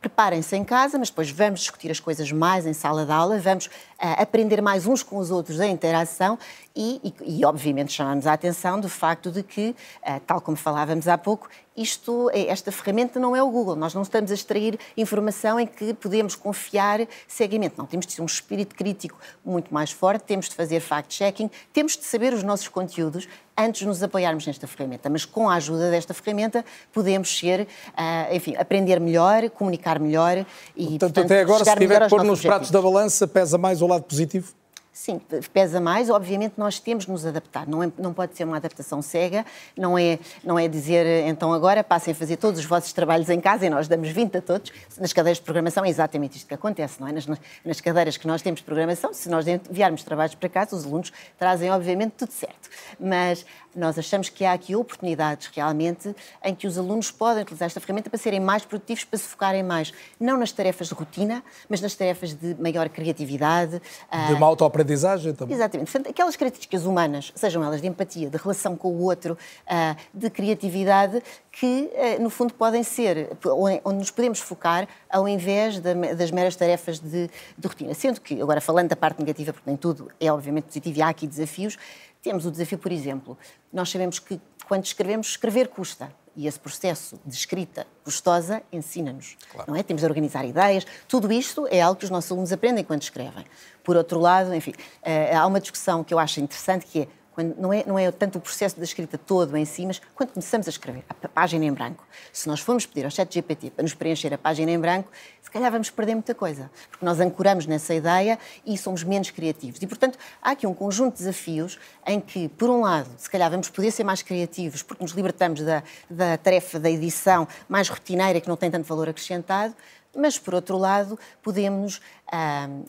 preparem-se 0.00 0.56
em 0.56 0.64
casa, 0.64 0.98
mas 0.98 1.08
depois 1.08 1.30
vamos 1.30 1.60
discutir 1.60 1.88
as 1.88 2.00
coisas 2.00 2.32
mais 2.32 2.66
em 2.66 2.72
sala 2.72 3.06
de 3.06 3.12
aula, 3.12 3.38
vamos 3.38 3.70
aprender 4.02 4.60
mais 4.60 4.86
uns 4.86 5.02
com 5.02 5.16
os 5.16 5.30
outros 5.30 5.60
a 5.60 5.66
interação 5.66 6.38
e, 6.74 7.00
e, 7.04 7.38
e 7.38 7.44
obviamente, 7.44 7.92
chamamos 7.92 8.26
a 8.26 8.32
atenção 8.32 8.80
do 8.80 8.88
facto 8.88 9.30
de 9.30 9.42
que, 9.42 9.76
uh, 10.02 10.20
tal 10.26 10.40
como 10.40 10.56
falávamos 10.56 11.06
há 11.06 11.16
pouco, 11.16 11.48
isto, 11.76 12.30
esta 12.34 12.70
ferramenta 12.70 13.18
não 13.18 13.34
é 13.34 13.42
o 13.42 13.50
Google. 13.50 13.76
Nós 13.76 13.94
não 13.94 14.02
estamos 14.02 14.30
a 14.30 14.34
extrair 14.34 14.78
informação 14.96 15.58
em 15.58 15.66
que 15.66 15.94
podemos 15.94 16.34
confiar 16.34 17.00
cegamente. 17.26 17.76
Não, 17.78 17.86
temos 17.86 18.06
de 18.06 18.16
ter 18.16 18.22
um 18.22 18.26
espírito 18.26 18.74
crítico 18.74 19.18
muito 19.44 19.72
mais 19.72 19.90
forte, 19.90 20.24
temos 20.24 20.48
de 20.48 20.54
fazer 20.54 20.80
fact-checking, 20.80 21.50
temos 21.72 21.96
de 21.96 22.04
saber 22.04 22.34
os 22.34 22.42
nossos 22.42 22.68
conteúdos 22.68 23.26
antes 23.56 23.80
de 23.80 23.86
nos 23.86 24.02
apoiarmos 24.02 24.46
nesta 24.46 24.66
ferramenta. 24.66 25.08
Mas 25.10 25.24
com 25.24 25.48
a 25.48 25.54
ajuda 25.54 25.90
desta 25.90 26.14
ferramenta 26.14 26.64
podemos 26.92 27.36
ser, 27.36 27.60
uh, 27.60 28.34
enfim, 28.34 28.54
aprender 28.56 29.00
melhor, 29.00 29.48
comunicar 29.50 29.98
melhor 29.98 30.38
e, 30.76 30.84
portanto, 30.84 31.00
portanto 31.00 31.24
até 31.26 31.40
agora, 31.40 31.64
se 31.64 31.76
tiver 31.76 32.02
que 32.02 32.08
pôr 32.08 32.24
nos 32.24 32.40
pratos 32.40 32.70
da 32.70 32.80
balança, 32.80 33.26
pesa 33.26 33.58
mais 33.58 33.82
o 33.82 33.86
lado 33.86 34.04
positivo? 34.04 34.52
Sim, 34.92 35.18
pesa 35.54 35.80
mais. 35.80 36.10
Obviamente 36.10 36.52
nós 36.58 36.78
temos 36.78 37.06
de 37.06 37.10
nos 37.10 37.24
adaptar. 37.24 37.66
Não, 37.66 37.82
é, 37.82 37.90
não 37.96 38.12
pode 38.12 38.36
ser 38.36 38.44
uma 38.44 38.58
adaptação 38.58 39.00
cega. 39.00 39.44
Não 39.74 39.96
é, 39.96 40.18
não 40.44 40.58
é 40.58 40.68
dizer, 40.68 41.26
então 41.26 41.50
agora 41.50 41.82
passem 41.82 42.12
a 42.12 42.14
fazer 42.14 42.36
todos 42.36 42.60
os 42.60 42.66
vossos 42.66 42.92
trabalhos 42.92 43.30
em 43.30 43.40
casa 43.40 43.64
e 43.64 43.70
nós 43.70 43.88
damos 43.88 44.10
20 44.10 44.36
a 44.36 44.42
todos. 44.42 44.70
Nas 44.98 45.12
cadeiras 45.14 45.38
de 45.38 45.44
programação 45.44 45.82
é 45.82 45.88
exatamente 45.88 46.36
isto 46.36 46.46
que 46.46 46.52
acontece, 46.52 47.00
não 47.00 47.08
é? 47.08 47.12
Nas, 47.12 47.26
nas 47.64 47.80
cadeiras 47.80 48.18
que 48.18 48.26
nós 48.26 48.42
temos 48.42 48.60
de 48.60 48.66
programação, 48.66 49.14
se 49.14 49.30
nós 49.30 49.46
enviarmos 49.48 50.02
trabalhos 50.04 50.34
para 50.34 50.48
casa, 50.50 50.76
os 50.76 50.84
alunos 50.84 51.10
trazem 51.38 51.70
obviamente 51.70 52.12
tudo 52.12 52.32
certo. 52.32 52.68
Mas 53.00 53.46
nós 53.74 53.98
achamos 53.98 54.28
que 54.28 54.44
há 54.44 54.52
aqui 54.52 54.76
oportunidades 54.76 55.50
realmente 55.54 56.14
em 56.44 56.54
que 56.54 56.66
os 56.66 56.76
alunos 56.76 57.10
podem 57.10 57.42
utilizar 57.42 57.66
esta 57.66 57.80
ferramenta 57.80 58.10
para 58.10 58.18
serem 58.18 58.40
mais 58.40 58.64
produtivos, 58.64 59.04
para 59.04 59.18
se 59.18 59.24
focarem 59.24 59.62
mais, 59.62 59.92
não 60.20 60.36
nas 60.36 60.52
tarefas 60.52 60.88
de 60.88 60.94
rotina, 60.94 61.42
mas 61.68 61.80
nas 61.80 61.94
tarefas 61.94 62.34
de 62.34 62.54
maior 62.60 62.88
criatividade. 62.90 63.80
De 64.26 64.34
uma 64.34 64.46
autoaprendizagem 64.82 65.34
também. 65.34 65.54
Exatamente. 65.54 65.90
Portanto, 65.90 66.10
aquelas 66.10 66.36
características 66.36 66.84
humanas, 66.84 67.32
sejam 67.34 67.62
elas 67.64 67.80
de 67.80 67.86
empatia, 67.86 68.28
de 68.28 68.36
relação 68.36 68.76
com 68.76 68.88
o 68.88 69.02
outro, 69.02 69.36
ah, 69.66 69.96
de 70.12 70.28
criatividade, 70.30 71.22
que, 71.50 71.90
ah, 71.94 72.20
no 72.20 72.28
fundo, 72.28 72.52
podem 72.54 72.82
ser, 72.82 73.30
onde 73.44 73.98
nos 73.98 74.10
podemos 74.10 74.40
focar, 74.40 74.86
ao 75.08 75.28
invés 75.28 75.80
das 75.80 76.30
meras 76.30 76.56
tarefas 76.56 76.98
de, 76.98 77.30
de 77.56 77.68
rotina. 77.68 77.94
Sendo 77.94 78.20
que, 78.20 78.40
agora 78.40 78.60
falando 78.60 78.88
da 78.88 78.96
parte 78.96 79.18
negativa, 79.20 79.52
porque 79.52 79.68
nem 79.68 79.76
tudo 79.76 80.10
é 80.20 80.30
obviamente 80.32 80.64
positivo 80.64 80.98
e 80.98 81.02
há 81.02 81.08
aqui 81.08 81.26
desafios, 81.26 81.78
temos 82.22 82.46
o 82.46 82.50
desafio, 82.50 82.78
por 82.78 82.92
exemplo, 82.92 83.36
nós 83.72 83.90
sabemos 83.90 84.18
que 84.18 84.40
quando 84.68 84.84
escrevemos, 84.84 85.28
escrever 85.28 85.68
custa. 85.68 86.12
E 86.34 86.46
esse 86.46 86.58
processo 86.58 87.20
de 87.26 87.34
escrita 87.34 87.86
custosa 88.04 88.62
ensina-nos. 88.72 89.36
Claro. 89.50 89.70
Não 89.70 89.78
é? 89.78 89.82
Temos 89.82 90.00
de 90.00 90.06
organizar 90.06 90.44
ideias. 90.44 90.86
Tudo 91.06 91.30
isto 91.32 91.66
é 91.70 91.80
algo 91.80 91.98
que 91.98 92.04
os 92.04 92.10
nossos 92.10 92.30
alunos 92.32 92.52
aprendem 92.52 92.82
quando 92.82 93.02
escrevem. 93.02 93.44
Por 93.84 93.96
outro 93.96 94.18
lado, 94.18 94.54
enfim, 94.54 94.72
eh, 95.02 95.34
há 95.34 95.46
uma 95.46 95.60
discussão 95.60 96.02
que 96.02 96.14
eu 96.14 96.18
acho 96.18 96.40
interessante 96.40 96.86
que 96.86 97.02
é 97.02 97.08
quando 97.34 97.56
não, 97.56 97.72
é, 97.72 97.84
não 97.86 97.98
é 97.98 98.10
tanto 98.10 98.38
o 98.38 98.40
processo 98.40 98.76
da 98.76 98.84
escrita 98.84 99.16
todo 99.16 99.56
em 99.56 99.64
si, 99.64 99.86
mas 99.86 100.00
quando 100.14 100.32
começamos 100.32 100.66
a 100.66 100.70
escrever 100.70 101.04
a 101.08 101.28
página 101.28 101.64
em 101.64 101.72
branco. 101.72 102.06
Se 102.32 102.46
nós 102.48 102.60
formos 102.60 102.86
pedir 102.86 103.04
ao 103.04 103.10
chat 103.10 103.32
GPT 103.32 103.70
para 103.70 103.82
nos 103.82 103.94
preencher 103.94 104.32
a 104.34 104.38
página 104.38 104.70
em 104.70 104.78
branco, 104.78 105.10
se 105.40 105.50
calhar 105.50 105.70
vamos 105.70 105.90
perder 105.90 106.14
muita 106.14 106.34
coisa, 106.34 106.70
porque 106.90 107.04
nós 107.04 107.20
ancoramos 107.20 107.66
nessa 107.66 107.94
ideia 107.94 108.38
e 108.64 108.76
somos 108.76 109.02
menos 109.02 109.30
criativos. 109.30 109.80
E, 109.82 109.86
portanto, 109.86 110.18
há 110.40 110.50
aqui 110.50 110.66
um 110.66 110.74
conjunto 110.74 111.14
de 111.14 111.18
desafios 111.18 111.78
em 112.06 112.20
que, 112.20 112.48
por 112.48 112.70
um 112.70 112.82
lado, 112.82 113.08
se 113.16 113.28
calhar 113.28 113.50
vamos 113.50 113.68
poder 113.68 113.90
ser 113.90 114.04
mais 114.04 114.22
criativos, 114.22 114.82
porque 114.82 115.02
nos 115.02 115.12
libertamos 115.12 115.62
da, 115.62 115.82
da 116.08 116.36
tarefa 116.36 116.78
da 116.78 116.90
edição 116.90 117.46
mais 117.68 117.88
rotineira, 117.88 118.40
que 118.40 118.48
não 118.48 118.56
tem 118.56 118.70
tanto 118.70 118.86
valor 118.86 119.08
acrescentado, 119.08 119.74
mas 120.16 120.38
por 120.38 120.54
outro 120.54 120.78
lado 120.78 121.18
podemos, 121.42 122.00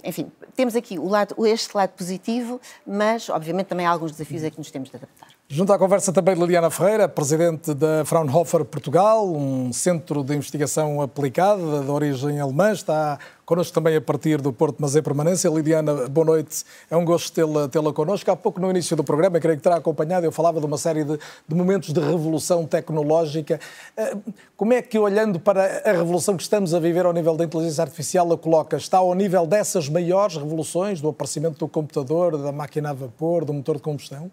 enfim, 0.03 0.31
temos 0.55 0.75
aqui 0.75 0.99
o 0.99 1.07
lado, 1.07 1.35
este 1.45 1.75
lado 1.75 1.91
positivo, 1.91 2.59
mas 2.85 3.29
obviamente 3.29 3.67
também 3.67 3.85
há 3.85 3.91
alguns 3.91 4.11
desafios 4.11 4.43
a 4.43 4.51
que 4.51 4.57
nos 4.57 4.71
temos 4.71 4.89
de 4.89 4.97
adaptar. 4.97 5.32
Junto 5.55 5.71
à 5.71 5.77
conversa 5.77 6.11
também 6.11 6.33
Liliana 6.33 6.71
Ferreira, 6.71 7.07
presidente 7.07 7.75
da 7.75 8.03
Fraunhofer 8.05 8.65
Portugal, 8.65 9.31
um 9.31 9.71
centro 9.71 10.23
de 10.23 10.33
investigação 10.33 10.99
aplicada 10.99 11.83
de 11.83 11.91
origem 11.91 12.39
alemã, 12.39 12.71
está 12.71 13.19
connosco 13.45 13.71
também 13.71 13.95
a 13.95 14.01
partir 14.01 14.41
do 14.41 14.51
Porto, 14.51 14.77
mas 14.79 14.95
em 14.95 15.03
permanência. 15.03 15.47
Liliana, 15.47 16.09
boa 16.09 16.25
noite, 16.25 16.65
é 16.89 16.97
um 16.97 17.05
gosto 17.05 17.31
tê-la 17.31 17.69
tê 17.69 17.79
connosco. 17.93 18.31
Há 18.31 18.35
pouco 18.35 18.59
no 18.59 18.67
início 18.71 18.97
do 18.97 19.03
programa, 19.03 19.39
creio 19.39 19.55
que 19.55 19.61
terá 19.61 19.75
acompanhado, 19.75 20.25
eu 20.25 20.31
falava 20.31 20.59
de 20.59 20.65
uma 20.65 20.79
série 20.79 21.03
de, 21.03 21.19
de 21.47 21.55
momentos 21.55 21.93
de 21.93 21.99
revolução 21.99 22.65
tecnológica. 22.65 23.59
Eh, 23.95 24.17
como 24.57 24.73
é 24.73 24.81
que, 24.81 24.97
olhando 24.97 25.39
para 25.39 25.83
a 25.85 25.91
revolução 25.91 26.35
que 26.35 26.41
estamos 26.41 26.73
a 26.73 26.79
viver 26.79 27.05
ao 27.05 27.13
nível 27.13 27.37
da 27.37 27.45
inteligência 27.45 27.83
artificial, 27.83 28.33
a 28.33 28.37
coloca? 28.39 28.75
Está 28.75 28.97
ao 28.97 29.13
nível 29.13 29.45
dessas 29.45 29.87
maiores 29.87 30.35
revoluções, 30.35 30.99
do 30.99 31.09
aparecimento 31.09 31.59
do 31.59 31.67
computador, 31.67 32.39
da 32.39 32.51
máquina 32.51 32.89
a 32.89 32.93
vapor, 32.93 33.45
do 33.45 33.53
motor 33.53 33.75
de 33.75 33.83
combustão? 33.83 34.31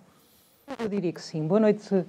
Eu 0.78 0.88
diria 0.88 1.12
que 1.12 1.20
sim. 1.20 1.46
Boa 1.46 1.60
noite. 1.60 2.04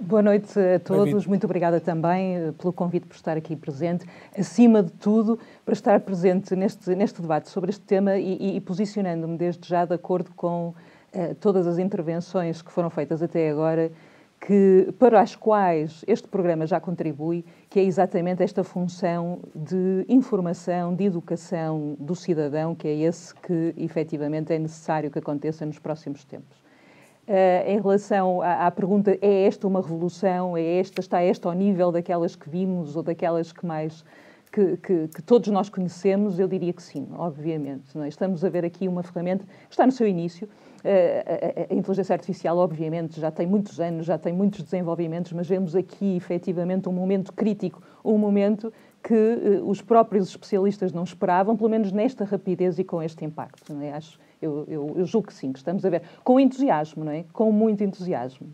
Boa 0.00 0.22
noite 0.22 0.58
a 0.58 0.80
todos. 0.80 1.26
Muito 1.26 1.44
obrigada 1.44 1.78
também 1.78 2.36
eh, 2.36 2.52
pelo 2.58 2.72
convite 2.72 3.06
por 3.06 3.14
estar 3.14 3.36
aqui 3.36 3.54
presente. 3.54 4.06
Acima 4.36 4.82
de 4.82 4.90
tudo, 4.92 5.38
para 5.64 5.74
estar 5.74 6.00
presente 6.00 6.56
neste, 6.56 6.94
neste 6.96 7.20
debate 7.20 7.50
sobre 7.50 7.70
este 7.70 7.82
tema 7.82 8.16
e, 8.16 8.56
e 8.56 8.60
posicionando-me 8.60 9.36
desde 9.36 9.68
já 9.68 9.84
de 9.84 9.94
acordo 9.94 10.30
com 10.34 10.68
uh, 11.14 11.34
todas 11.38 11.66
as 11.66 11.78
intervenções 11.78 12.62
que 12.62 12.72
foram 12.72 12.88
feitas 12.88 13.22
até 13.22 13.50
agora, 13.50 13.92
que, 14.40 14.92
para 14.98 15.20
as 15.20 15.36
quais 15.36 16.02
este 16.06 16.26
programa 16.26 16.66
já 16.66 16.80
contribui, 16.80 17.44
que 17.68 17.78
é 17.78 17.84
exatamente 17.84 18.42
esta 18.42 18.64
função 18.64 19.40
de 19.54 20.06
informação, 20.08 20.94
de 20.94 21.04
educação 21.04 21.94
do 22.00 22.16
cidadão, 22.16 22.74
que 22.74 22.88
é 22.88 22.96
esse 23.00 23.34
que 23.34 23.74
efetivamente 23.76 24.52
é 24.52 24.58
necessário 24.58 25.10
que 25.10 25.18
aconteça 25.18 25.66
nos 25.66 25.78
próximos 25.78 26.24
tempos. 26.24 26.69
Uh, 27.28 27.68
em 27.68 27.80
relação 27.80 28.42
à, 28.42 28.66
à, 28.66 28.70
pergunta, 28.70 29.16
é 29.20 29.46
esta 29.46 29.66
uma 29.66 29.80
revolução? 29.80 30.56
É 30.56 30.78
esta, 30.78 31.00
está 31.00 31.20
esta 31.20 31.48
ao 31.48 31.54
nível 31.54 31.92
daquelas 31.92 32.34
que 32.34 32.48
vimos 32.48 32.96
ou 32.96 33.02
daquelas 33.02 33.52
que 33.52 33.64
mais 33.64 34.04
que, 34.50 34.76
que, 34.78 35.08
que, 35.08 35.22
todos 35.22 35.48
nós 35.48 35.68
conhecemos, 35.68 36.38
eu 36.38 36.48
diria 36.48 36.72
que 36.72 36.82
sim, 36.82 37.06
obviamente. 37.16 37.96
É? 37.98 38.08
Estamos 38.08 38.44
a 38.44 38.48
ver 38.48 38.64
aqui 38.64 38.88
uma 38.88 39.02
ferramenta 39.02 39.44
que 39.44 39.70
está 39.70 39.86
no 39.86 39.92
seu 39.92 40.06
início. 40.06 40.48
A, 40.82 41.70
a, 41.70 41.72
a, 41.72 41.74
inteligência 41.74 42.14
artificial, 42.14 42.56
obviamente, 42.58 43.20
já 43.20 43.30
tem 43.30 43.46
muitos 43.46 43.78
anos, 43.78 44.06
já 44.06 44.18
tem 44.18 44.32
muitos 44.32 44.62
desenvolvimentos, 44.62 45.32
mas 45.32 45.46
vemos 45.46 45.76
aqui, 45.76 46.16
efetivamente, 46.16 46.88
um 46.88 46.92
momento 46.92 47.32
crítico, 47.32 47.82
um 48.04 48.18
momento 48.18 48.72
que 49.02 49.14
uh, 49.14 49.68
os 49.68 49.80
próprios 49.80 50.28
especialistas 50.28 50.92
não 50.92 51.04
esperavam, 51.04 51.56
pelo 51.56 51.70
menos 51.70 51.92
nesta 51.92 52.24
rapidez 52.24 52.78
e 52.78 52.84
com 52.84 53.02
este 53.02 53.24
impacto. 53.24 53.72
Não 53.72 53.82
é? 53.82 53.92
Acho, 53.92 54.18
eu, 54.40 54.64
eu, 54.68 54.94
eu 54.96 55.04
julgo 55.04 55.28
que 55.28 55.34
sim, 55.34 55.52
que 55.52 55.58
estamos 55.58 55.84
a 55.84 55.90
ver. 55.90 56.02
Com 56.24 56.40
entusiasmo, 56.40 57.04
não 57.04 57.12
é? 57.12 57.24
Com 57.32 57.52
muito 57.52 57.84
entusiasmo. 57.84 58.48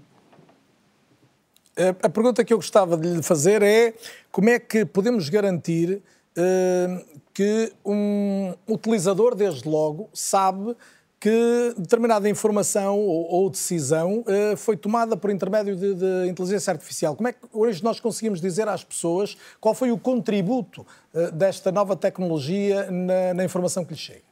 A 2.02 2.08
pergunta 2.08 2.42
que 2.42 2.54
eu 2.54 2.56
gostava 2.56 2.96
de 2.96 3.06
lhe 3.06 3.22
fazer 3.22 3.62
é 3.62 3.92
como 4.32 4.48
é 4.48 4.58
que 4.58 4.86
podemos 4.86 5.28
garantir 5.28 6.02
uh, 6.36 7.20
que 7.34 7.70
um 7.84 8.54
utilizador, 8.66 9.34
desde 9.34 9.68
logo, 9.68 10.08
sabe 10.14 10.74
que 11.20 11.74
determinada 11.76 12.28
informação 12.30 12.98
ou, 12.98 13.30
ou 13.30 13.50
decisão 13.50 14.20
uh, 14.20 14.56
foi 14.56 14.74
tomada 14.74 15.18
por 15.18 15.30
intermédio 15.30 15.76
de, 15.76 15.94
de, 15.94 16.28
inteligência 16.28 16.70
artificial. 16.70 17.14
Como 17.14 17.28
é 17.28 17.32
que 17.32 17.40
hoje 17.52 17.84
nós 17.84 18.00
conseguimos 18.00 18.40
dizer 18.40 18.68
às 18.68 18.82
pessoas 18.82 19.36
qual 19.60 19.74
foi 19.74 19.90
o 19.90 19.98
contributo 19.98 20.86
uh, 21.12 21.30
desta 21.32 21.70
nova 21.70 21.94
tecnologia 21.94 22.90
na, 22.90 23.34
na 23.34 23.44
informação 23.44 23.84
que 23.84 23.92
lhe 23.92 23.98
chega? 23.98 24.22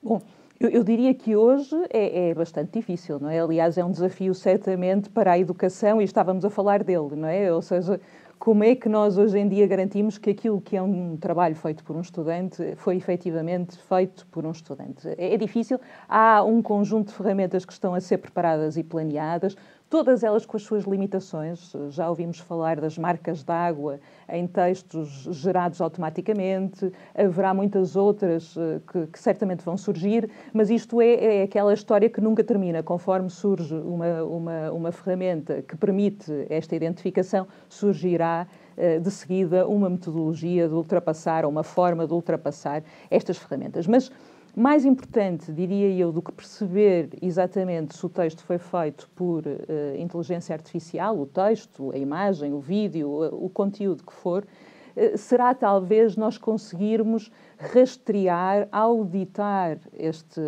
Bom, 0.00 0.22
eu, 0.60 0.68
eu, 0.70 0.84
diria 0.84 1.14
que 1.14 1.36
hoje 1.36 1.76
é, 1.90 2.30
é, 2.30 2.34
bastante 2.34 2.72
difícil, 2.72 3.20
não 3.20 3.30
é? 3.30 3.38
Aliás, 3.38 3.78
é 3.78 3.84
um 3.84 3.90
desafio 3.92 4.34
certamente 4.34 5.08
para 5.08 5.32
a 5.32 5.38
educação 5.38 6.00
e 6.00 6.04
estávamos 6.04 6.44
a 6.44 6.50
falar 6.50 6.82
dele, 6.82 7.14
não 7.14 7.28
é? 7.28 7.52
Ou 7.52 7.62
seja, 7.62 8.00
como 8.38 8.64
é 8.64 8.74
que 8.74 8.88
nós 8.88 9.18
hoje 9.18 9.38
em 9.38 9.48
dia 9.48 9.66
garantimos 9.66 10.18
que 10.18 10.30
aquilo 10.30 10.60
que 10.60 10.76
é 10.76 10.82
um 10.82 11.16
trabalho 11.16 11.54
feito 11.54 11.82
por 11.84 11.96
um 11.96 12.00
estudante 12.00 12.74
foi 12.76 12.96
efetivamente 12.96 13.76
feito 13.76 14.26
por 14.28 14.46
um 14.46 14.50
estudante? 14.50 15.08
É, 15.16 15.34
é 15.34 15.36
difícil. 15.36 15.80
Há 16.08 16.42
um 16.42 16.62
conjunto 16.62 17.08
de 17.08 17.14
ferramentas 17.14 17.64
que 17.64 17.72
estão 17.72 17.94
a 17.94 18.00
ser 18.00 18.18
preparadas 18.18 18.76
e 18.76 18.82
planeadas 18.82 19.56
todas 19.88 20.22
elas 20.22 20.44
com 20.44 20.56
as 20.56 20.62
suas 20.62 20.84
limitações. 20.84 21.72
Já 21.90 22.08
ouvimos 22.08 22.38
falar 22.38 22.80
das 22.80 22.98
marcas 22.98 23.42
d'água 23.42 23.98
em 24.28 24.46
textos 24.46 25.28
gerados 25.30 25.80
automaticamente, 25.80 26.92
haverá 27.14 27.54
muitas 27.54 27.96
outras 27.96 28.54
eh, 28.56 28.80
que, 28.90 29.06
que 29.06 29.18
certamente 29.18 29.64
vão 29.64 29.76
surgir, 29.76 30.30
mas 30.52 30.68
isto 30.70 31.00
é, 31.00 31.40
é, 31.40 31.42
aquela 31.42 31.72
história 31.72 32.10
que 32.10 32.20
nunca 32.20 32.44
termina. 32.44 32.82
Conforme 32.82 33.30
surge 33.30 33.74
uma, 33.74 34.22
uma, 34.24 34.72
uma 34.72 34.92
ferramenta 34.92 35.62
que 35.62 35.76
permite 35.76 36.46
esta 36.50 36.76
identificação, 36.76 37.46
surgirá 37.68 38.46
eh, 38.76 38.98
de 39.00 39.10
seguida 39.10 39.66
uma 39.66 39.88
metodologia 39.88 40.68
de 40.68 40.74
ultrapassar, 40.74 41.44
uma 41.44 41.64
forma 41.64 42.06
de 42.06 42.12
ultrapassar 42.12 42.82
estas 43.10 43.38
ferramentas. 43.38 43.86
Mas 43.86 44.12
mais 44.56 44.84
importante, 44.84 45.52
diria 45.52 45.90
eu, 45.96 46.10
do 46.10 46.20
que 46.20 46.32
perceber 46.32 47.10
exatamente 47.22 47.96
se 47.96 48.04
o 48.04 48.08
texto 48.08 48.42
foi 48.42 48.58
feito 48.58 49.08
por 49.14 49.46
uh, 49.46 49.96
inteligência 49.96 50.52
artificial, 50.54 51.18
o 51.18 51.26
texto, 51.26 51.92
a 51.92 51.98
imagem, 51.98 52.52
o 52.52 52.60
vídeo, 52.60 53.08
o, 53.08 53.46
o 53.46 53.50
conteúdo 53.50 54.02
que 54.04 54.12
for, 54.12 54.44
uh, 54.44 55.18
será 55.18 55.54
talvez 55.54 56.16
nós 56.16 56.38
conseguirmos 56.38 57.30
rastrear, 57.58 58.68
auditar 58.72 59.78
este, 59.92 60.40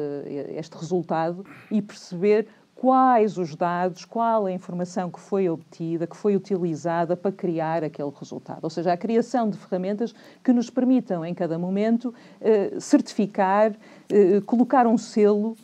este 0.56 0.76
resultado 0.76 1.44
e 1.70 1.80
perceber 1.80 2.46
quais 2.80 3.36
os 3.36 3.54
dados, 3.54 4.06
qual 4.06 4.46
a 4.46 4.52
informação 4.52 5.10
que 5.10 5.20
foi 5.20 5.50
obtida, 5.50 6.06
que 6.06 6.16
foi 6.16 6.34
utilizada 6.34 7.14
para 7.14 7.30
criar 7.30 7.84
aquele 7.84 8.10
resultado. 8.18 8.64
Ou 8.64 8.70
seja, 8.70 8.90
a 8.90 8.96
criação 8.96 9.50
de 9.50 9.58
ferramentas 9.58 10.14
que 10.42 10.50
nos 10.50 10.70
permitam, 10.70 11.22
em 11.22 11.34
cada 11.34 11.58
momento, 11.58 12.14
eh, 12.40 12.80
certificar, 12.80 13.74
eh, 14.08 14.40
colocar 14.46 14.86
um 14.86 14.96
selo 14.96 15.58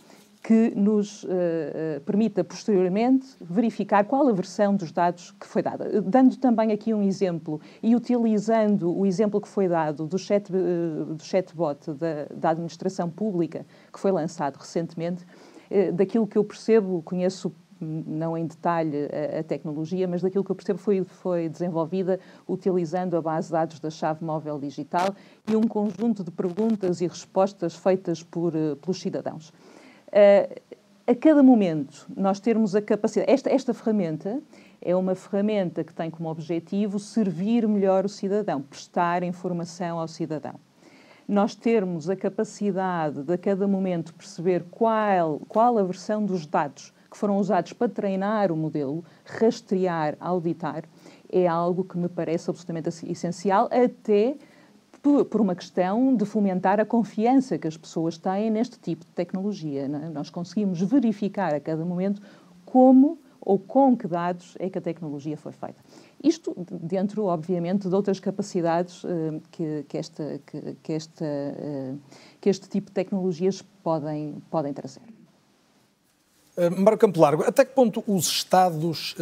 que 0.47 0.73
nos 0.77 1.25
uh, 1.25 2.01
permita 2.05 2.45
posteriormente 2.45 3.27
verificar 3.41 4.05
qual 4.05 4.29
a 4.29 4.33
versão 4.33 4.77
dos 4.77 4.93
dados 4.93 5.33
que 5.33 5.45
foi 5.45 5.61
dada. 5.61 6.01
Dando 6.01 6.37
também 6.37 6.71
aqui 6.71 6.95
um 6.95 7.03
exemplo 7.03 7.61
e 7.83 7.97
utilizando 7.97 8.97
o 8.97 9.05
exemplo 9.05 9.41
que 9.41 9.49
foi 9.49 9.67
dado 9.67 10.07
do, 10.07 10.17
chat, 10.17 10.49
do 10.53 11.21
chatbot 11.21 11.93
da, 11.95 12.27
da 12.33 12.51
administração 12.51 13.11
pública, 13.11 13.67
que 13.93 13.99
foi 13.99 14.13
lançado 14.13 14.57
recentemente, 14.57 15.25
eh, 15.25 15.46
daquilo 15.95 16.27
que 16.27 16.39
eu 16.39 16.45
percebo, 16.45 17.03
conheço 17.03 17.53
não 17.81 18.37
em 18.37 18.47
detalhe 18.47 18.97
a, 19.07 19.41
a, 19.41 19.43
tecnologia, 19.43 20.09
mas 20.09 20.23
daquilo 20.23 20.43
que 20.43 20.51
eu 20.51 20.57
percebo 20.57 20.79
foi, 20.79 21.05
foi 21.05 21.49
desenvolvida 21.49 22.19
utilizando 22.49 23.17
a 23.17 23.23
base 23.23 23.49
de 23.49 23.53
dados 23.53 23.81
da 23.81 23.91
chave 23.91 24.25
móvel 24.25 24.59
digital 24.59 25.15
e 25.49 25.55
um 25.57 25.63
conjunto 25.63 26.25
de 26.25 26.31
perguntas 26.31 27.01
e 27.01 27.07
respostas 27.07 27.77
feitas 27.77 28.23
por, 28.23 28.55
eh, 28.55 28.75
pelos 28.77 29.01
cidadãos. 29.01 29.51
Uh, 30.09 30.77
a 31.07 31.15
cada 31.15 31.43
momento, 31.43 32.07
nós 32.17 32.41
termos 32.41 32.75
a 32.75 32.83
capacidade. 32.83 33.31
Esta, 33.31 33.51
esta 33.51 33.75
ferramenta 33.75 34.41
é 34.81 34.97
uma 34.97 35.15
ferramenta 35.15 35.85
que 35.85 35.95
tem 35.95 36.11
como 36.11 36.29
objetivo 36.29 36.99
servir 36.99 37.69
melhor 37.69 38.05
o 38.05 38.09
cidadão, 38.09 38.61
prestar 38.63 39.23
informação 39.23 40.01
ao 40.01 40.09
cidadão 40.09 40.59
nós 41.29 41.55
termos 41.55 42.09
a 42.09 42.17
capacidade 42.17 43.23
de 43.23 43.33
a 43.33 43.39
cada 43.39 43.67
momento 43.67 44.15
perceber 44.15 44.65
qual, 44.71 45.41
qual 45.49 45.79
a 45.79 45.83
versão 45.83 46.25
dos 46.25 46.47
dados 46.47 46.93
que 47.11 47.17
foram 47.17 47.39
usados 47.39 47.73
para 47.73 47.89
treinar 47.89 48.53
o 48.53 48.57
modelo, 48.57 49.05
rastrear, 49.25 50.17
auditar, 50.21 50.85
é 51.31 51.47
algo 51.47 51.83
que 51.85 51.99
me 51.99 52.09
parece 52.09 52.51
absolutamente 52.51 52.89
essencial, 53.11 53.69
até 53.73 54.37
por 55.31 55.41
uma 55.41 55.55
questão 55.55 56.17
de 56.17 56.25
fomentar 56.25 56.81
a 56.81 56.85
confiança 56.85 57.57
que 57.57 57.69
as 57.69 57.77
pessoas 57.77 58.19
têm 58.19 58.51
neste 58.51 58.79
tipo 58.79 59.05
de 59.05 59.13
tecnologia. 59.13 59.83
É? 59.83 59.89
Nós 59.89 60.31
conseguimos 60.31 60.81
verificar 60.81 61.55
a 61.55 61.61
cada 61.61 61.85
momento 61.85 62.21
como 62.65 63.19
ou 63.41 63.59
com 63.59 63.97
que 63.97 64.09
dados 64.09 64.57
é 64.59 64.69
que 64.69 64.79
a 64.79 64.81
tecnologia 64.81 65.37
foi 65.37 65.53
feita. 65.53 65.79
Isto 66.23 66.55
dentro, 66.71 67.25
obviamente, 67.25 67.89
de 67.89 67.95
outras 67.95 68.19
capacidades 68.19 69.05
uh, 69.05 69.41
que, 69.51 69.85
que, 69.89 69.99
esta, 69.99 70.41
que, 70.47 70.77
que, 70.83 70.93
esta, 70.93 71.25
uh, 71.25 71.99
que 72.41 72.49
este 72.49 72.69
tipo 72.69 72.87
de 72.87 72.93
tecnologias 72.93 73.63
podem, 73.83 74.43
podem 74.51 74.73
trazer. 74.73 75.03
Uh, 76.57 76.81
Marco 76.81 76.99
Campo 76.99 77.21
Largo, 77.21 77.43
até 77.43 77.65
que 77.65 77.75
ponto 77.75 78.03
os 78.07 78.27
Estados 78.29 79.15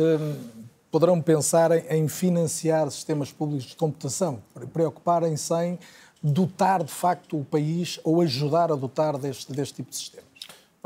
poderão 0.91 1.21
pensar 1.21 1.73
em, 1.73 1.85
em 1.89 2.09
financiar 2.09 2.89
sistemas 2.91 3.33
públicos 3.33 3.67
de 3.67 3.77
computação, 3.77 4.41
preocuparem-se 4.73 5.53
em 5.55 5.79
dotar 6.23 6.83
de 6.85 6.93
facto 6.93 7.39
o 7.39 7.45
país 7.45 7.99
ou 8.05 8.23
ajudar 8.23 8.71
a 8.71 8.77
dotar 8.77 9.19
deste, 9.19 9.53
deste 9.53 9.75
tipo 9.75 9.91
de 9.91 9.97
sistema? 9.97 10.34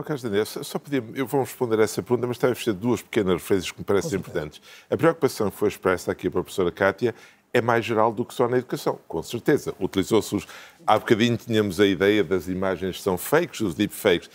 Oh, 0.01 0.05
Carlos 0.05 0.23
Daniel, 0.23 0.47
só 0.47 0.79
podia, 0.79 1.03
eu 1.13 1.27
vou 1.27 1.41
responder 1.41 1.81
a 1.81 1.83
essa 1.83 2.01
pergunta, 2.01 2.29
mas 2.29 2.37
estava 2.37 2.53
a 2.53 2.57
fazer 2.57 2.73
duas 2.73 3.03
pequenas 3.03 3.43
referências 3.43 3.73
que 3.73 3.81
me 3.81 3.85
parecem 3.85 4.17
importantes. 4.17 4.63
A 4.89 4.97
preocupação 4.97 5.51
que 5.51 5.57
foi 5.57 5.67
expressa 5.67 6.13
aqui 6.13 6.31
pela 6.31 6.45
professora 6.45 6.71
Kátia 6.71 7.13
é 7.53 7.61
mais 7.61 7.85
geral 7.85 8.13
do 8.13 8.25
que 8.25 8.33
só 8.33 8.47
na 8.47 8.59
educação, 8.59 8.97
com 9.09 9.21
certeza. 9.25 9.75
Utilizou-se 9.81 10.37
os... 10.37 10.47
Há 10.87 11.01
bocadinho 11.01 11.37
tínhamos 11.37 11.81
a 11.81 11.87
ideia 11.87 12.23
das 12.23 12.47
imagens 12.47 12.99
que 12.99 13.03
são 13.03 13.19
fakes, 13.19 13.61
os 13.61 13.75
deepfakes. 13.75 14.31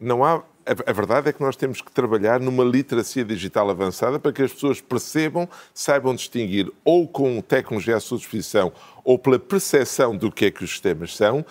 Não 0.00 0.24
há... 0.24 0.42
A 0.64 0.92
verdade 0.92 1.28
é 1.28 1.32
que 1.34 1.42
nós 1.42 1.56
temos 1.56 1.82
que 1.82 1.92
trabalhar 1.92 2.40
numa 2.40 2.64
literacia 2.64 3.22
digital 3.22 3.68
avançada 3.68 4.18
para 4.18 4.32
que 4.32 4.42
as 4.42 4.50
pessoas 4.50 4.80
percebam, 4.80 5.46
saibam 5.74 6.14
distinguir 6.14 6.72
ou 6.86 7.06
com 7.06 7.38
tecnologia 7.42 7.96
à 7.96 8.00
sua 8.00 8.16
disposição 8.16 8.72
ou 9.04 9.18
pela 9.18 9.38
percepção 9.38 10.16
do 10.16 10.32
que 10.32 10.46
é 10.46 10.50
que 10.50 10.64
os 10.64 10.70
sistemas 10.70 11.14
são, 11.14 11.44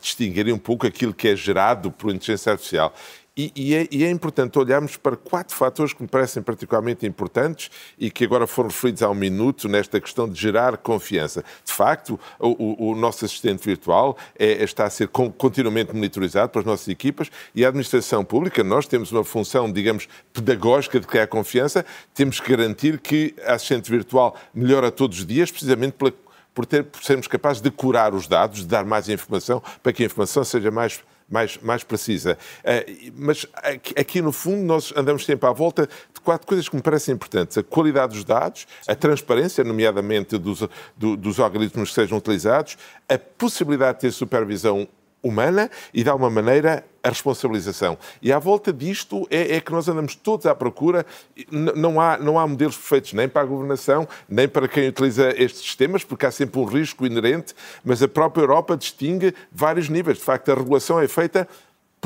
distinguirem 0.00 0.52
um 0.52 0.58
pouco 0.58 0.86
aquilo 0.86 1.14
que 1.14 1.28
é 1.28 1.36
gerado 1.36 1.90
por 1.90 2.10
inteligência 2.10 2.52
artificial. 2.52 2.94
E, 3.38 3.52
e, 3.54 3.74
é, 3.74 3.86
e, 3.90 4.02
é, 4.02 4.10
importante 4.10 4.58
olharmos 4.58 4.96
para 4.96 5.14
quatro 5.14 5.54
fatores 5.54 5.92
que 5.92 6.00
me 6.00 6.08
parecem 6.08 6.42
particularmente 6.42 7.04
importantes 7.06 7.70
e 7.98 8.10
que 8.10 8.24
agora 8.24 8.46
foram 8.46 8.70
referidos 8.70 9.02
há 9.02 9.10
um 9.10 9.14
minuto 9.14 9.68
nesta 9.68 10.00
questão 10.00 10.26
de 10.26 10.40
gerar 10.40 10.78
confiança. 10.78 11.44
De 11.62 11.70
facto, 11.70 12.18
o, 12.40 12.48
o, 12.48 12.92
o 12.92 12.96
nosso 12.96 13.26
assistente 13.26 13.62
virtual 13.62 14.16
é, 14.38 14.64
está 14.64 14.86
a 14.86 14.90
ser 14.90 15.08
continuamente 15.08 15.92
monitorizado 15.92 16.48
pelas 16.50 16.64
nossas 16.64 16.88
equipas 16.88 17.30
e 17.54 17.62
a 17.62 17.68
administração 17.68 18.24
pública, 18.24 18.64
nós 18.64 18.86
temos 18.86 19.12
uma 19.12 19.22
função, 19.22 19.70
digamos, 19.70 20.08
pedagógica 20.32 20.98
de 20.98 21.06
criar 21.06 21.26
confiança, 21.26 21.84
temos 22.14 22.40
que 22.40 22.50
garantir 22.50 22.98
que 23.00 23.34
a 23.44 23.52
assistente 23.52 23.90
virtual 23.90 24.34
melhora 24.54 24.90
todos 24.90 25.18
os 25.18 25.26
dias, 25.26 25.50
precisamente 25.50 25.92
pela 25.92 26.10
por, 26.56 26.64
ter, 26.64 26.84
por 26.84 27.04
sermos 27.04 27.28
capazes 27.28 27.60
de 27.60 27.70
curar 27.70 28.14
os 28.14 28.26
dados, 28.26 28.60
de 28.60 28.66
dar 28.66 28.86
mais 28.86 29.10
informação, 29.10 29.62
para 29.82 29.92
que 29.92 30.02
a 30.02 30.06
informação 30.06 30.42
seja 30.42 30.70
mais 30.70 31.04
mais, 31.28 31.58
mais 31.60 31.82
precisa. 31.82 32.38
Uh, 32.60 33.12
mas 33.16 33.46
aqui, 33.54 33.94
aqui, 33.98 34.22
no 34.22 34.30
fundo, 34.30 34.62
nós 34.62 34.92
andamos 34.96 35.24
sempre 35.24 35.48
à 35.48 35.52
volta 35.52 35.88
de 36.14 36.20
quatro 36.20 36.46
coisas 36.46 36.68
que 36.68 36.76
me 36.76 36.80
parecem 36.80 37.16
importantes. 37.16 37.58
A 37.58 37.64
qualidade 37.64 38.14
dos 38.14 38.24
dados, 38.24 38.64
a 38.86 38.94
transparência, 38.94 39.64
nomeadamente 39.64 40.38
dos, 40.38 40.60
do, 40.96 41.16
dos 41.16 41.40
algoritmos 41.40 41.88
que 41.88 41.96
sejam 41.96 42.16
utilizados, 42.16 42.78
a 43.08 43.18
possibilidade 43.18 43.98
de 43.98 44.00
ter 44.02 44.12
supervisão 44.12 44.86
humana 45.26 45.70
e, 45.92 46.02
de 46.02 46.08
alguma 46.08 46.30
maneira, 46.30 46.84
a 47.02 47.08
responsabilização. 47.08 47.96
E 48.20 48.32
à 48.32 48.38
volta 48.38 48.72
disto 48.72 49.26
é, 49.30 49.56
é 49.56 49.60
que 49.60 49.70
nós 49.70 49.88
andamos 49.88 50.16
todos 50.16 50.44
à 50.46 50.54
procura. 50.54 51.06
Não 51.50 52.00
há, 52.00 52.18
não 52.18 52.38
há 52.38 52.46
modelos 52.46 52.76
perfeitos 52.76 53.12
nem 53.12 53.28
para 53.28 53.42
a 53.42 53.44
governação, 53.44 54.08
nem 54.28 54.48
para 54.48 54.66
quem 54.66 54.88
utiliza 54.88 55.28
estes 55.36 55.62
sistemas, 55.62 56.02
porque 56.02 56.26
há 56.26 56.30
sempre 56.30 56.58
um 56.58 56.64
risco 56.64 57.06
inerente, 57.06 57.54
mas 57.84 58.02
a 58.02 58.08
própria 58.08 58.42
Europa 58.42 58.76
distingue 58.76 59.34
vários 59.52 59.88
níveis. 59.88 60.18
De 60.18 60.24
facto, 60.24 60.50
a 60.50 60.54
regulação 60.54 61.00
é 61.00 61.06
feita 61.06 61.48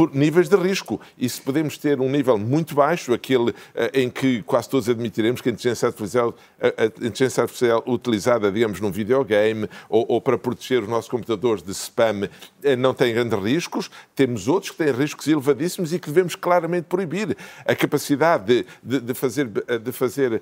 por 0.01 0.15
níveis 0.15 0.49
de 0.49 0.57
risco. 0.57 0.99
E 1.19 1.29
se 1.29 1.39
podemos 1.43 1.77
ter 1.77 2.01
um 2.01 2.09
nível 2.09 2.39
muito 2.39 2.75
baixo, 2.75 3.13
aquele 3.13 3.51
uh, 3.51 3.55
em 3.93 4.09
que 4.09 4.43
quase 4.45 4.67
todos 4.67 4.89
admitiremos 4.89 5.43
que 5.43 5.51
a 5.51 5.53
inteligência 5.53 5.89
artificial, 5.89 6.35
a, 6.59 6.85
a 6.85 6.87
inteligência 6.87 7.43
artificial 7.43 7.85
utilizada, 7.87 8.51
digamos, 8.51 8.81
num 8.81 8.91
videogame 8.91 9.69
ou, 9.91 10.07
ou, 10.09 10.19
para 10.19 10.39
proteger 10.39 10.83
os 10.83 10.89
nossos 10.89 11.11
computadores 11.11 11.63
de 11.63 11.73
spam 11.73 12.25
uh, 12.25 12.77
não 12.79 12.95
tem 12.95 13.13
grandes 13.13 13.39
riscos, 13.39 13.91
temos 14.17 14.49
outros 14.49 14.71
que 14.71 14.79
têm 14.79 14.91
riscos 14.91 15.29
elevadíssimos 15.29 15.93
e 15.93 15.99
que 15.99 16.09
devemos 16.09 16.35
claramente 16.35 16.85
proibir. 16.85 17.37
A 17.67 17.75
capacidade 17.75 18.47
de, 18.47 18.67
de, 18.83 19.01
de 19.01 19.13
fazer, 19.13 19.49
de 19.49 19.93
fazer 19.93 20.41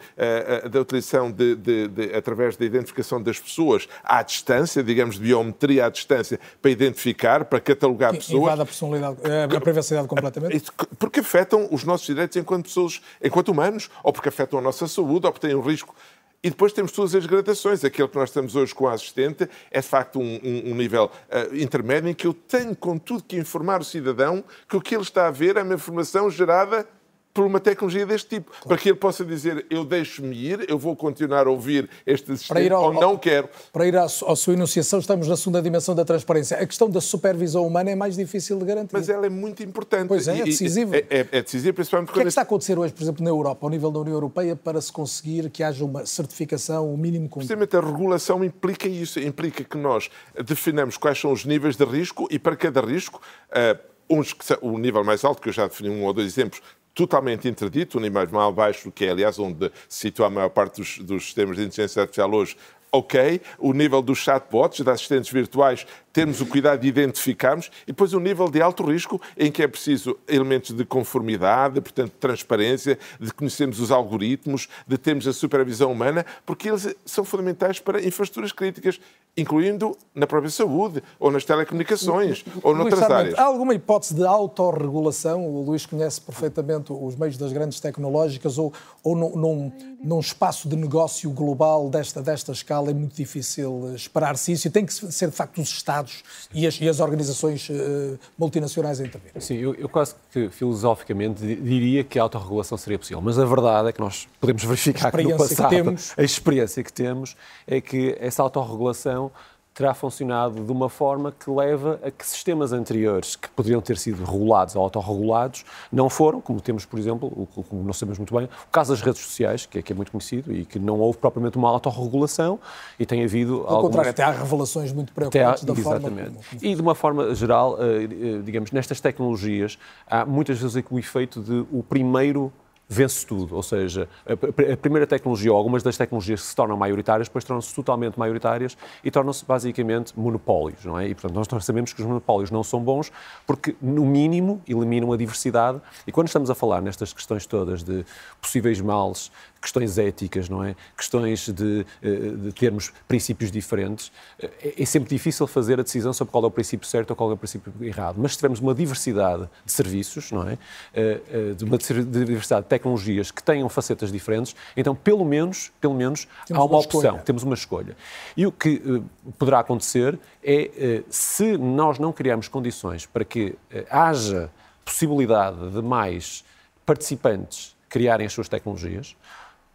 da 0.71 0.81
utilização 0.81 1.33
de, 1.33 1.57
de, 1.57 2.15
através 2.15 2.57
da 2.57 2.65
identificação 2.65 3.21
das 3.21 3.41
pessoas 3.41 3.89
à 4.05 4.23
distância, 4.23 4.85
digamos, 4.85 5.17
de 5.17 5.23
biometria 5.23 5.87
à 5.87 5.89
distância, 5.89 6.39
para 6.63 6.71
identificar, 6.71 7.45
para 7.47 7.59
catalogar 7.59 8.15
pessoas. 8.15 8.61
A 8.61 8.65
personalidade 8.65 9.17
a 9.57 9.61
privacidade 9.61 10.09
completamente? 10.09 10.71
Porque 10.99 11.21
afetam 11.21 11.69
os 11.71 11.85
nossos 11.85 12.07
direitos 12.07 12.37
enquanto 12.37 12.65
pessoas, 12.65 13.01
enquanto 13.23 13.49
humanos, 13.49 13.91
ou 14.03 14.13
porque 14.13 14.29
afetam 14.29 14.59
a 14.59 14.63
nossa 14.63 14.87
saúde, 14.87 15.27
ou 15.27 15.33
porque 15.33 15.47
têm 15.47 15.57
um 15.57 15.61
risco. 15.61 15.95
E 16.43 16.51
depois 16.51 16.73
temos 16.73 16.93
todas 16.93 17.15
as 17.15 17.27
gradações. 17.27 17.85
Aquele 17.85 18.09
que 18.09 18.17
nós 18.17 18.29
estamos 18.29 18.55
hoje 18.55 18.75
com 18.75 18.87
a 18.87 18.93
assistente 18.93 19.49
é, 19.71 19.81
de 19.81 19.87
facto, 19.87 20.21
um, 20.21 20.41
um, 20.43 20.71
um 20.71 20.75
nível 20.75 21.07
uh, 21.07 21.57
intermédio 21.57 22.11
em 22.11 22.15
que 22.15 22.27
eu 22.27 22.33
tenho, 22.33 22.77
contudo, 22.77 23.25
que 23.25 23.37
informar 23.37 23.81
o 23.81 23.85
cidadão 23.85 24.45
que 24.69 24.77
o 24.77 24.81
que 24.81 24.95
ele 24.95 25.03
está 25.03 25.27
a 25.27 25.31
ver 25.31 25.57
é 25.57 25.63
uma 25.63 25.75
informação 25.75 26.31
gerada 26.31 26.87
por 27.33 27.45
uma 27.45 27.61
tecnologia 27.61 28.05
deste 28.05 28.29
tipo, 28.29 28.51
claro. 28.51 28.69
para 28.69 28.79
que 28.79 28.89
ele 28.89 28.99
possa 28.99 29.25
dizer 29.25 29.65
eu 29.71 29.85
deixo-me 29.85 30.35
ir, 30.35 30.67
eu 30.69 30.79
vou 30.79 30.97
continuar 30.97 31.47
a 31.47 31.51
ouvir 31.51 31.89
este 32.07 32.37
sistema 32.37 32.79
ou 32.79 32.93
não 32.93 33.17
quero. 33.17 33.49
Para 33.73 33.87
ir 33.87 33.97
à, 33.97 34.05
à, 34.05 34.09
sua 34.09 34.55
enunciação, 34.55 34.99
estamos 34.99 35.29
na 35.29 35.37
segunda 35.37 35.63
dimensão 35.63 35.95
da 35.95 36.05
transparência. 36.05 36.57
A 36.57 36.67
questão 36.67 36.91
da 36.91 37.01
supervisão 37.01 37.67
humana 37.67 37.91
é 37.91 37.95
mais 37.95 38.17
difícil 38.17 38.59
de 38.59 38.65
garantir. 38.65 38.93
Mas 38.93 39.09
ela 39.09 39.27
é 39.27 39.29
muito 39.29 39.63
importante. 39.63 40.09
Pois 40.09 40.27
é, 40.27 40.41
é 40.41 40.45
decisiva. 40.45 40.97
É, 40.97 41.07
é, 41.11 41.29
é 41.31 41.43
decisiva, 41.43 41.75
principalmente 41.75 42.11
O 42.11 42.13
que 42.13 42.21
é 42.21 42.23
que 42.23 42.29
está 42.29 42.41
a 42.41 42.45
acontecer 42.45 42.79
hoje, 42.79 42.93
por 42.93 43.03
exemplo, 43.03 43.23
na 43.23 43.31
Europa, 43.31 43.67
ao 43.67 43.71
nível 43.71 43.91
da 43.91 44.01
União 44.01 44.15
Europeia, 44.15 44.57
para 44.57 44.81
se 44.81 44.93
conseguir 44.93 45.49
que 45.51 45.63
haja 45.63 45.85
uma 45.85 46.05
certificação, 46.07 46.87
o 46.87 46.95
um 46.95 46.97
mínimo 46.97 47.29
controle? 47.29 47.47
Precisamente 47.47 47.77
a 47.77 47.81
regulação 47.81 48.45
implica 48.45 48.89
isso, 48.89 49.21
implica 49.21 49.63
que 49.63 49.77
nós 49.77 50.11
definamos 50.45 50.97
quais 50.97 51.21
são 51.21 51.33
os 51.33 51.45
níveis 51.45 51.77
de 51.77 51.85
risco 51.85 52.27
e 52.31 52.39
para 52.39 52.57
cada 52.57 52.81
risco, 52.81 53.21
uh, 53.51 53.79
uns 54.11 54.33
que, 54.33 54.45
o 54.63 54.79
nível 54.79 55.05
mais 55.05 55.25
alto, 55.25 55.41
que 55.43 55.49
eu 55.49 55.53
já 55.53 55.67
defini 55.67 55.91
um 55.91 56.05
ou 56.05 56.13
dois 56.13 56.27
exemplos, 56.27 56.63
totalmente 56.99 57.47
interdito, 57.47 57.97
o 57.97 58.01
nível 58.01 58.27
mais 58.33 58.53
baixo, 58.53 58.91
que 58.91 59.05
é, 59.05 59.11
aliás, 59.11 59.39
onde 59.39 59.71
se 59.89 60.01
situa 60.01 60.27
a 60.27 60.31
maior 60.31 60.49
parte 60.49 60.81
dos, 60.81 60.99
dos 60.99 61.27
sistemas 61.27 61.57
de 61.57 61.63
inteligência 61.63 62.03
artificial 62.03 62.29
hoje, 62.35 62.57
ok. 62.91 63.41
O 63.57 63.73
nível 63.73 64.03
dos 64.03 64.19
chatbots, 64.19 64.85
de 64.85 64.91
assistentes 64.91 65.31
virtuais, 65.31 65.87
temos 66.19 66.41
o 66.41 66.47
cuidado 66.47 66.81
de 66.81 66.89
identificarmos. 66.89 67.71
E 67.85 67.93
depois 67.93 68.13
o 68.13 68.19
nível 68.19 68.51
de 68.51 68.61
alto 68.61 68.83
risco, 68.83 69.23
em 69.37 69.53
que 69.53 69.63
é 69.63 69.69
preciso 69.69 70.19
elementos 70.27 70.75
de 70.75 70.85
conformidade, 70.85 71.81
portanto, 71.81 72.13
transparência, 72.19 72.99
de 73.21 73.33
conhecermos 73.33 73.79
os 73.79 73.93
algoritmos, 73.93 74.69
de 74.85 74.99
termos 74.99 75.29
a 75.29 75.33
supervisão 75.33 75.93
humana, 75.93 76.27
porque 76.45 76.71
eles 76.71 76.93
são 77.07 77.25
fundamentais 77.25 77.79
para 77.79 78.05
infraestruturas 78.05 78.51
críticas 78.51 78.99
incluindo 79.39 79.97
na 80.13 80.27
própria 80.27 80.51
saúde, 80.51 81.03
ou 81.19 81.31
nas 81.31 81.45
telecomunicações, 81.45 82.45
ou 82.61 82.75
noutras 82.75 83.01
Luís, 83.01 83.11
áreas. 83.11 83.39
Há 83.39 83.45
alguma 83.45 83.73
hipótese 83.73 84.15
de 84.15 84.27
autorregulação? 84.27 85.47
O 85.47 85.63
Luís 85.63 85.87
conhece 85.87 86.21
perfeitamente 86.21 86.93
os 86.93 87.15
meios 87.15 87.37
das 87.37 87.53
grandes 87.53 87.79
tecnológicas, 87.79 88.59
ou, 88.59 88.73
ou 89.03 89.15
num, 89.15 89.37
num, 89.37 89.73
num 90.03 90.21
espaço 90.21 90.69
de 90.69 90.75
negócio 90.75 91.31
global 91.31 91.89
desta, 91.89 92.21
desta 92.21 92.51
escala 92.51 92.91
é 92.91 92.95
muito 92.95 93.15
difícil 93.15 93.95
esperar-se 93.95 94.53
isso 94.53 94.67
e 94.67 94.71
tem 94.71 94.85
que 94.85 94.93
ser, 94.93 95.31
de 95.31 95.37
facto, 95.37 95.61
os 95.61 95.69
Estados 95.69 96.08
e 96.55 96.67
as, 96.67 96.81
e 96.81 96.89
as 96.89 97.01
organizações 97.01 97.69
uh, 97.69 98.19
multinacionais 98.39 99.01
a 99.01 99.05
intervir. 99.05 99.31
Sim, 99.39 99.57
eu, 99.57 99.75
eu, 99.75 99.89
quase 99.89 100.15
que 100.33 100.49
filosoficamente 100.49 101.41
diria 101.43 102.05
que 102.05 102.19
a 102.19 102.23
autorregulação 102.23 102.77
seria 102.79 102.99
possível, 102.99 103.21
mas 103.21 103.39
a 103.39 103.45
verdade 103.45 103.89
é 103.89 103.93
que 103.93 104.01
nós 104.01 104.29
podemos 104.41 104.63
verificar 104.65 105.11
que 105.11 105.23
no 105.23 105.37
passado 105.37 105.71
que 105.71 106.21
a 106.21 106.23
experiência 106.23 106.83
que 106.83 106.93
temos 106.93 107.37
é 107.67 107.81
que 107.81 108.17
essa 108.21 108.43
autorregulação 108.43 109.31
terá 109.79 109.95
funcionado 109.95 110.65
de 110.65 110.73
uma 110.73 110.89
forma 110.89 111.31
que 111.31 111.49
leva 111.49 112.01
a 112.03 112.11
que 112.11 112.27
sistemas 112.27 112.73
anteriores 112.73 113.37
que 113.37 113.49
poderiam 113.51 113.81
ter 113.81 113.97
sido 113.97 114.25
regulados 114.25 114.75
ou 114.75 114.83
autorregulados 114.83 115.65
não 115.93 116.11
foram, 116.11 116.41
como 116.41 116.61
temos, 116.61 116.85
por 116.85 116.99
exemplo, 116.99 117.47
como 117.69 117.85
nós 117.85 117.97
sabemos 117.97 118.19
muito 118.19 118.35
bem, 118.35 118.47
o 118.47 118.73
caso 118.73 118.93
das 118.93 119.01
redes 119.01 119.23
sociais, 119.23 119.67
que 119.67 119.79
é, 119.79 119.83
que 119.83 119.93
é 119.93 119.95
muito 119.95 120.11
conhecido 120.11 120.53
e 120.53 120.65
que 120.65 120.81
não 120.81 120.99
houve 120.99 121.17
propriamente 121.19 121.57
uma 121.57 121.71
autorregulação 121.71 122.59
e 122.99 123.07
tem 123.07 123.23
havido. 123.23 123.59
Ao 123.59 123.77
algumas... 123.77 123.83
contrário, 123.83 124.11
até 124.11 124.25
há 124.25 124.33
revelações 124.33 124.93
muito 124.93 125.13
preocupantes 125.13 125.63
há, 125.63 125.67
da 125.67 125.73
exatamente. 125.73 126.25
forma. 126.25 126.41
Como... 126.51 126.65
E 126.65 126.75
de 126.75 126.83
uma 126.83 126.95
forma 126.97 127.35
geral, 127.37 127.77
eh, 127.81 128.03
eh, 128.03 128.43
digamos, 128.43 128.73
nestas 128.73 129.01
tecnologias, 129.01 129.79
há 130.09 130.27
muitas 130.27 130.59
vezes 130.59 130.83
o 130.91 130.99
efeito 130.99 131.41
de 131.41 131.65
o 131.71 131.85
primeiro 131.85 132.53
vence 132.89 133.27
tudo. 133.27 133.55
Ou 133.55 133.63
seja, 133.63 134.09
a, 134.27 134.77
primeira 134.77 135.07
tecnologia, 135.07 135.53
ou 135.53 135.59
algumas 135.59 135.83
das 135.83 135.97
tecnologias 135.97 136.41
que 136.41 136.47
se 136.47 136.57
tornam 136.57 136.77
maioritárias, 136.77 137.29
depois 137.29 137.45
tornam-se 137.45 137.75
totalmente 137.75 138.19
maioritárias 138.19 138.77
e 139.05 139.11
tornam-se 139.11 139.45
basicamente 139.45 140.19
monopólios, 140.19 140.85
não 140.85 140.99
é? 140.99 141.09
E, 141.09 141.15
portanto, 141.15 141.35
nós 141.35 141.65
sabemos 141.65 141.93
que 141.93 142.01
os 142.01 142.07
monopólios 142.07 142.51
não 142.51 142.65
são 142.65 142.81
bons 142.81 143.13
porque, 143.47 143.77
no 143.83 144.07
mínimo, 144.07 144.63
eliminam 144.67 145.13
a 145.13 145.17
diversidade. 145.17 145.81
E 146.07 146.13
quando 146.13 146.29
estamos 146.29 146.49
a 146.49 146.55
falar 146.55 146.81
nestas 146.81 147.13
questões 147.13 147.45
todas 147.45 147.83
de 147.83 148.05
possíveis 148.41 148.81
males 148.81 149.31
questões 149.61 149.99
éticas, 149.99 150.49
não 150.49 150.63
é? 150.63 150.75
Questões 150.97 151.49
de, 151.49 151.85
eh, 152.03 152.11
de 152.11 152.53
termos 152.53 152.93
princípios 153.07 153.51
diferentes. 153.51 154.13
Eh, 154.41 154.75
é 154.79 154.85
sempre 154.85 155.09
difícil 155.09 155.47
fazer 155.47 155.81
a 155.81 155.83
decisão 155.83 156.13
sobre 156.13 156.33
qual 156.33 156.45
é 156.45 156.47
o 156.47 156.51
princípio 156.51 156.87
certo 156.87 157.11
ou 157.11 157.17
qual 157.17 157.31
é 157.31 157.35
o 157.35 157.37
princípio 157.37 157.73
errado. 157.81 158.17
Mas 158.19 158.33
se 158.33 158.39
tivermos 158.39 158.61
uma 158.61 158.75
diversidade 158.75 159.49
de 159.65 159.73
serviços, 159.73 160.31
não 160.31 160.49
é? 160.49 160.59
Eh, 160.95 161.55
de 161.57 161.65
uma 161.65 161.79
diversidade 161.79 162.63
de 162.63 162.69
tecnologias 162.69 163.31
que 163.31 163.43
tenham 163.43 163.69
facetas 163.69 164.13
diferentes, 164.13 164.55
então 164.77 164.95
pelo 164.95 165.25
menos, 165.25 165.73
pelo 165.81 165.95
menos 165.95 166.29
há 166.51 166.55
uma, 166.55 166.65
uma 166.65 166.79
opção, 166.79 167.01
escolha. 167.01 167.23
temos 167.23 167.43
uma 167.43 167.55
escolha. 167.55 167.97
E 168.37 168.47
o 168.47 168.53
que 168.53 169.03
poderá 169.39 169.61
acontecer 169.61 170.19
é 170.43 171.03
se 171.11 171.57
nós 171.59 171.99
não 171.99 172.13
criarmos 172.13 172.49
condições 172.49 173.07
para 173.07 173.25
que 173.25 173.57
haja 173.91 174.51
possibilidade 174.85 175.71
de 175.71 175.83
mais 175.83 176.45
participantes 176.87 177.77
criarem 177.89 178.27
as 178.27 178.33
suas 178.33 178.49
tecnologias, 178.49 179.17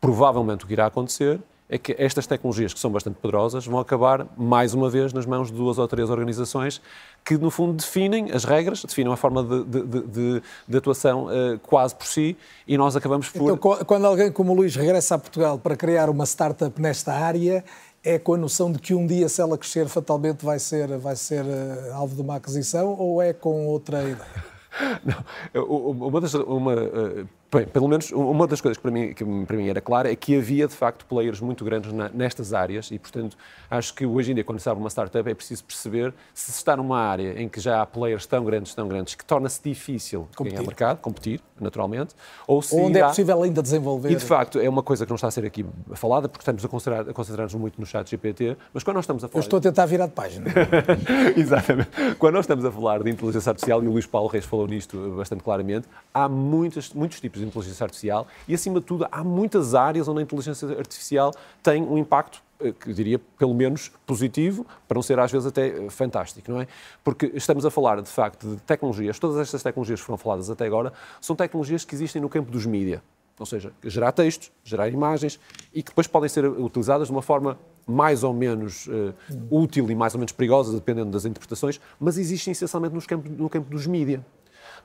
provavelmente 0.03 0.65
o 0.65 0.67
que 0.67 0.73
irá 0.73 0.85
acontecer 0.85 1.39
é 1.69 1.77
que 1.77 1.95
estas 1.97 2.27
tecnologias, 2.27 2.73
que 2.73 2.79
são 2.79 2.91
bastante 2.91 3.15
poderosas, 3.15 3.65
vão 3.65 3.79
acabar, 3.79 4.27
mais 4.35 4.73
uma 4.73 4.89
vez, 4.89 5.13
nas 5.13 5.25
mãos 5.25 5.49
de 5.49 5.53
duas 5.53 5.77
ou 5.77 5.87
três 5.87 6.09
organizações 6.09 6.81
que, 7.23 7.37
no 7.37 7.49
fundo, 7.49 7.71
definem 7.71 8.29
as 8.33 8.43
regras, 8.43 8.83
definem 8.83 9.13
a 9.13 9.15
forma 9.15 9.41
de, 9.41 9.63
de, 9.63 10.01
de, 10.01 10.41
de 10.67 10.77
atuação 10.77 11.27
uh, 11.27 11.57
quase 11.59 11.95
por 11.95 12.05
si 12.05 12.35
e 12.67 12.77
nós 12.77 12.97
acabamos 12.97 13.29
por. 13.29 13.53
Então, 13.53 13.85
quando 13.85 14.05
alguém 14.05 14.29
como 14.29 14.51
o 14.51 14.55
Luís 14.55 14.75
regressa 14.75 15.15
a 15.15 15.17
Portugal 15.17 15.57
para 15.57 15.77
criar 15.77 16.09
uma 16.09 16.25
startup 16.25 16.81
nesta 16.81 17.13
área, 17.13 17.63
é 18.03 18.19
com 18.19 18.33
a 18.33 18.37
noção 18.37 18.73
de 18.73 18.79
que 18.79 18.93
um 18.93 19.07
dia, 19.07 19.29
se 19.29 19.41
ela 19.41 19.57
crescer, 19.57 19.87
fatalmente 19.87 20.43
vai 20.43 20.59
ser, 20.59 20.97
vai 20.97 21.15
ser 21.15 21.45
uh, 21.45 21.93
alvo 21.93 22.13
de 22.13 22.21
uma 22.21 22.35
aquisição 22.35 22.93
ou 22.99 23.21
é 23.21 23.31
com 23.31 23.67
outra 23.67 24.01
ideia? 24.01 24.53
Não, 25.05 25.63
uma 25.63 26.19
das, 26.19 26.33
uma, 26.33 26.73
uh, 26.73 27.27
Bem, 27.53 27.67
pelo 27.67 27.87
menos 27.87 28.11
uma 28.11 28.47
das 28.47 28.59
coisas 28.59 28.77
que 28.77 28.81
para, 28.81 28.91
mim, 28.91 29.13
que 29.13 29.23
para 29.23 29.55
mim 29.55 29.67
era 29.69 29.79
clara 29.79 30.11
é 30.11 30.15
que 30.15 30.35
havia 30.35 30.67
de 30.67 30.73
facto 30.73 31.05
players 31.05 31.39
muito 31.39 31.63
grandes 31.63 31.93
na, 31.93 32.09
nestas 32.09 32.51
áreas 32.51 32.89
e, 32.89 32.97
portanto, 32.97 33.37
acho 33.69 33.93
que 33.93 34.05
hoje 34.05 34.31
em 34.31 34.35
dia, 34.35 34.43
quando 34.43 34.59
se 34.59 34.67
abre 34.67 34.81
uma 34.81 34.89
startup, 34.89 35.29
é 35.29 35.33
preciso 35.35 35.63
perceber 35.63 36.13
se 36.33 36.49
está 36.49 36.75
numa 36.75 36.99
área 36.99 37.39
em 37.39 37.47
que 37.47 37.59
já 37.59 37.81
há 37.81 37.85
players 37.85 38.25
tão 38.25 38.43
grandes, 38.43 38.73
tão 38.73 38.87
grandes, 38.87 39.13
que 39.13 39.23
torna-se 39.23 39.61
difícil 39.63 40.27
competir. 40.35 40.57
ganhar 40.57 40.67
mercado, 40.67 40.99
competir, 40.99 41.41
naturalmente, 41.59 42.15
ou 42.47 42.61
se. 42.61 42.75
Onde 42.75 42.97
é 42.97 43.01
é 43.01 43.07
possível 43.07 43.43
ainda 43.43 43.61
desenvolver. 43.61 44.11
E 44.11 44.15
de 44.15 44.25
facto 44.25 44.59
é 44.59 44.67
uma 44.67 44.81
coisa 44.81 45.05
que 45.05 45.11
não 45.11 45.15
está 45.15 45.27
a 45.27 45.31
ser 45.31 45.45
aqui 45.45 45.63
falada, 45.93 46.27
porque 46.27 46.41
estamos 46.41 46.65
a 46.65 47.13
concentrar-nos 47.13 47.53
muito 47.53 47.79
no 47.79 47.85
chat 47.85 48.09
GPT, 48.09 48.57
mas 48.73 48.83
quando 48.83 48.95
nós 48.95 49.03
estamos 49.03 49.23
a 49.23 49.27
falar. 49.27 49.39
Eu 49.39 49.43
estou 49.43 49.59
a 49.59 49.61
tentar 49.61 49.85
virar 49.85 50.07
de 50.07 50.13
página. 50.13 50.49
Exatamente. 51.37 51.89
Quando 52.17 52.33
nós 52.33 52.45
estamos 52.45 52.65
a 52.65 52.71
falar 52.71 53.03
de 53.03 53.11
inteligência 53.11 53.51
artificial, 53.51 53.83
e 53.83 53.87
o 53.87 53.91
Luís 53.91 54.07
Paulo 54.07 54.27
Reis 54.27 54.45
falou 54.45 54.67
nisto 54.67 54.97
bastante 55.15 55.43
claramente, 55.43 55.87
há 56.11 56.27
muitos, 56.27 56.93
muitos 56.93 57.19
tipos 57.19 57.42
de 57.43 57.49
inteligência 57.49 57.83
artificial 57.83 58.27
e, 58.47 58.53
acima 58.53 58.79
de 58.79 58.85
tudo, 58.85 59.07
há 59.11 59.23
muitas 59.23 59.75
áreas 59.75 60.07
onde 60.07 60.19
a 60.19 60.23
inteligência 60.23 60.67
artificial 60.77 61.33
tem 61.61 61.83
um 61.83 61.97
impacto 61.97 62.41
eh, 62.59 62.71
que 62.71 62.93
diria, 62.93 63.19
pelo 63.37 63.53
menos 63.53 63.91
positivo, 64.05 64.65
para 64.87 64.95
não 64.95 65.01
ser 65.01 65.19
às 65.19 65.31
vezes 65.31 65.47
até 65.47 65.67
eh, 65.67 65.89
fantástico, 65.89 66.51
não 66.51 66.61
é? 66.61 66.67
Porque 67.03 67.31
estamos 67.35 67.65
a 67.65 67.71
falar, 67.71 68.01
de 68.01 68.09
facto, 68.09 68.47
de 68.47 68.61
tecnologias, 68.61 69.19
todas 69.19 69.37
estas 69.37 69.61
tecnologias 69.61 69.99
que 69.99 70.05
foram 70.05 70.17
faladas 70.17 70.49
até 70.49 70.65
agora, 70.65 70.93
são 71.19 71.35
tecnologias 71.35 71.83
que 71.83 71.93
existem 71.93 72.21
no 72.21 72.29
campo 72.29 72.51
dos 72.51 72.65
mídia. 72.65 73.03
Ou 73.39 73.45
seja, 73.45 73.73
gerar 73.83 74.11
textos, 74.11 74.51
gerar 74.63 74.87
imagens 74.89 75.39
e 75.73 75.81
que 75.81 75.89
depois 75.89 76.05
podem 76.05 76.29
ser 76.29 76.45
utilizadas 76.45 77.07
de 77.07 77.11
uma 77.11 77.21
forma 77.21 77.57
mais 77.85 78.23
ou 78.23 78.33
menos 78.33 78.87
uh, 78.87 79.13
útil 79.49 79.89
e 79.89 79.95
mais 79.95 80.13
ou 80.13 80.19
menos 80.19 80.31
perigosa, 80.31 80.73
dependendo 80.73 81.09
das 81.09 81.25
interpretações, 81.25 81.81
mas 81.99 82.17
existem 82.17 82.51
essencialmente 82.51 82.93
nos 82.93 83.07
campo, 83.07 83.27
no 83.27 83.49
campo 83.49 83.69
dos 83.69 83.87
mídia. 83.87 84.23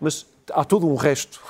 Mas 0.01 0.27
há 0.53 0.65
todo 0.65 0.87
um 0.87 0.95
resto 0.95 1.41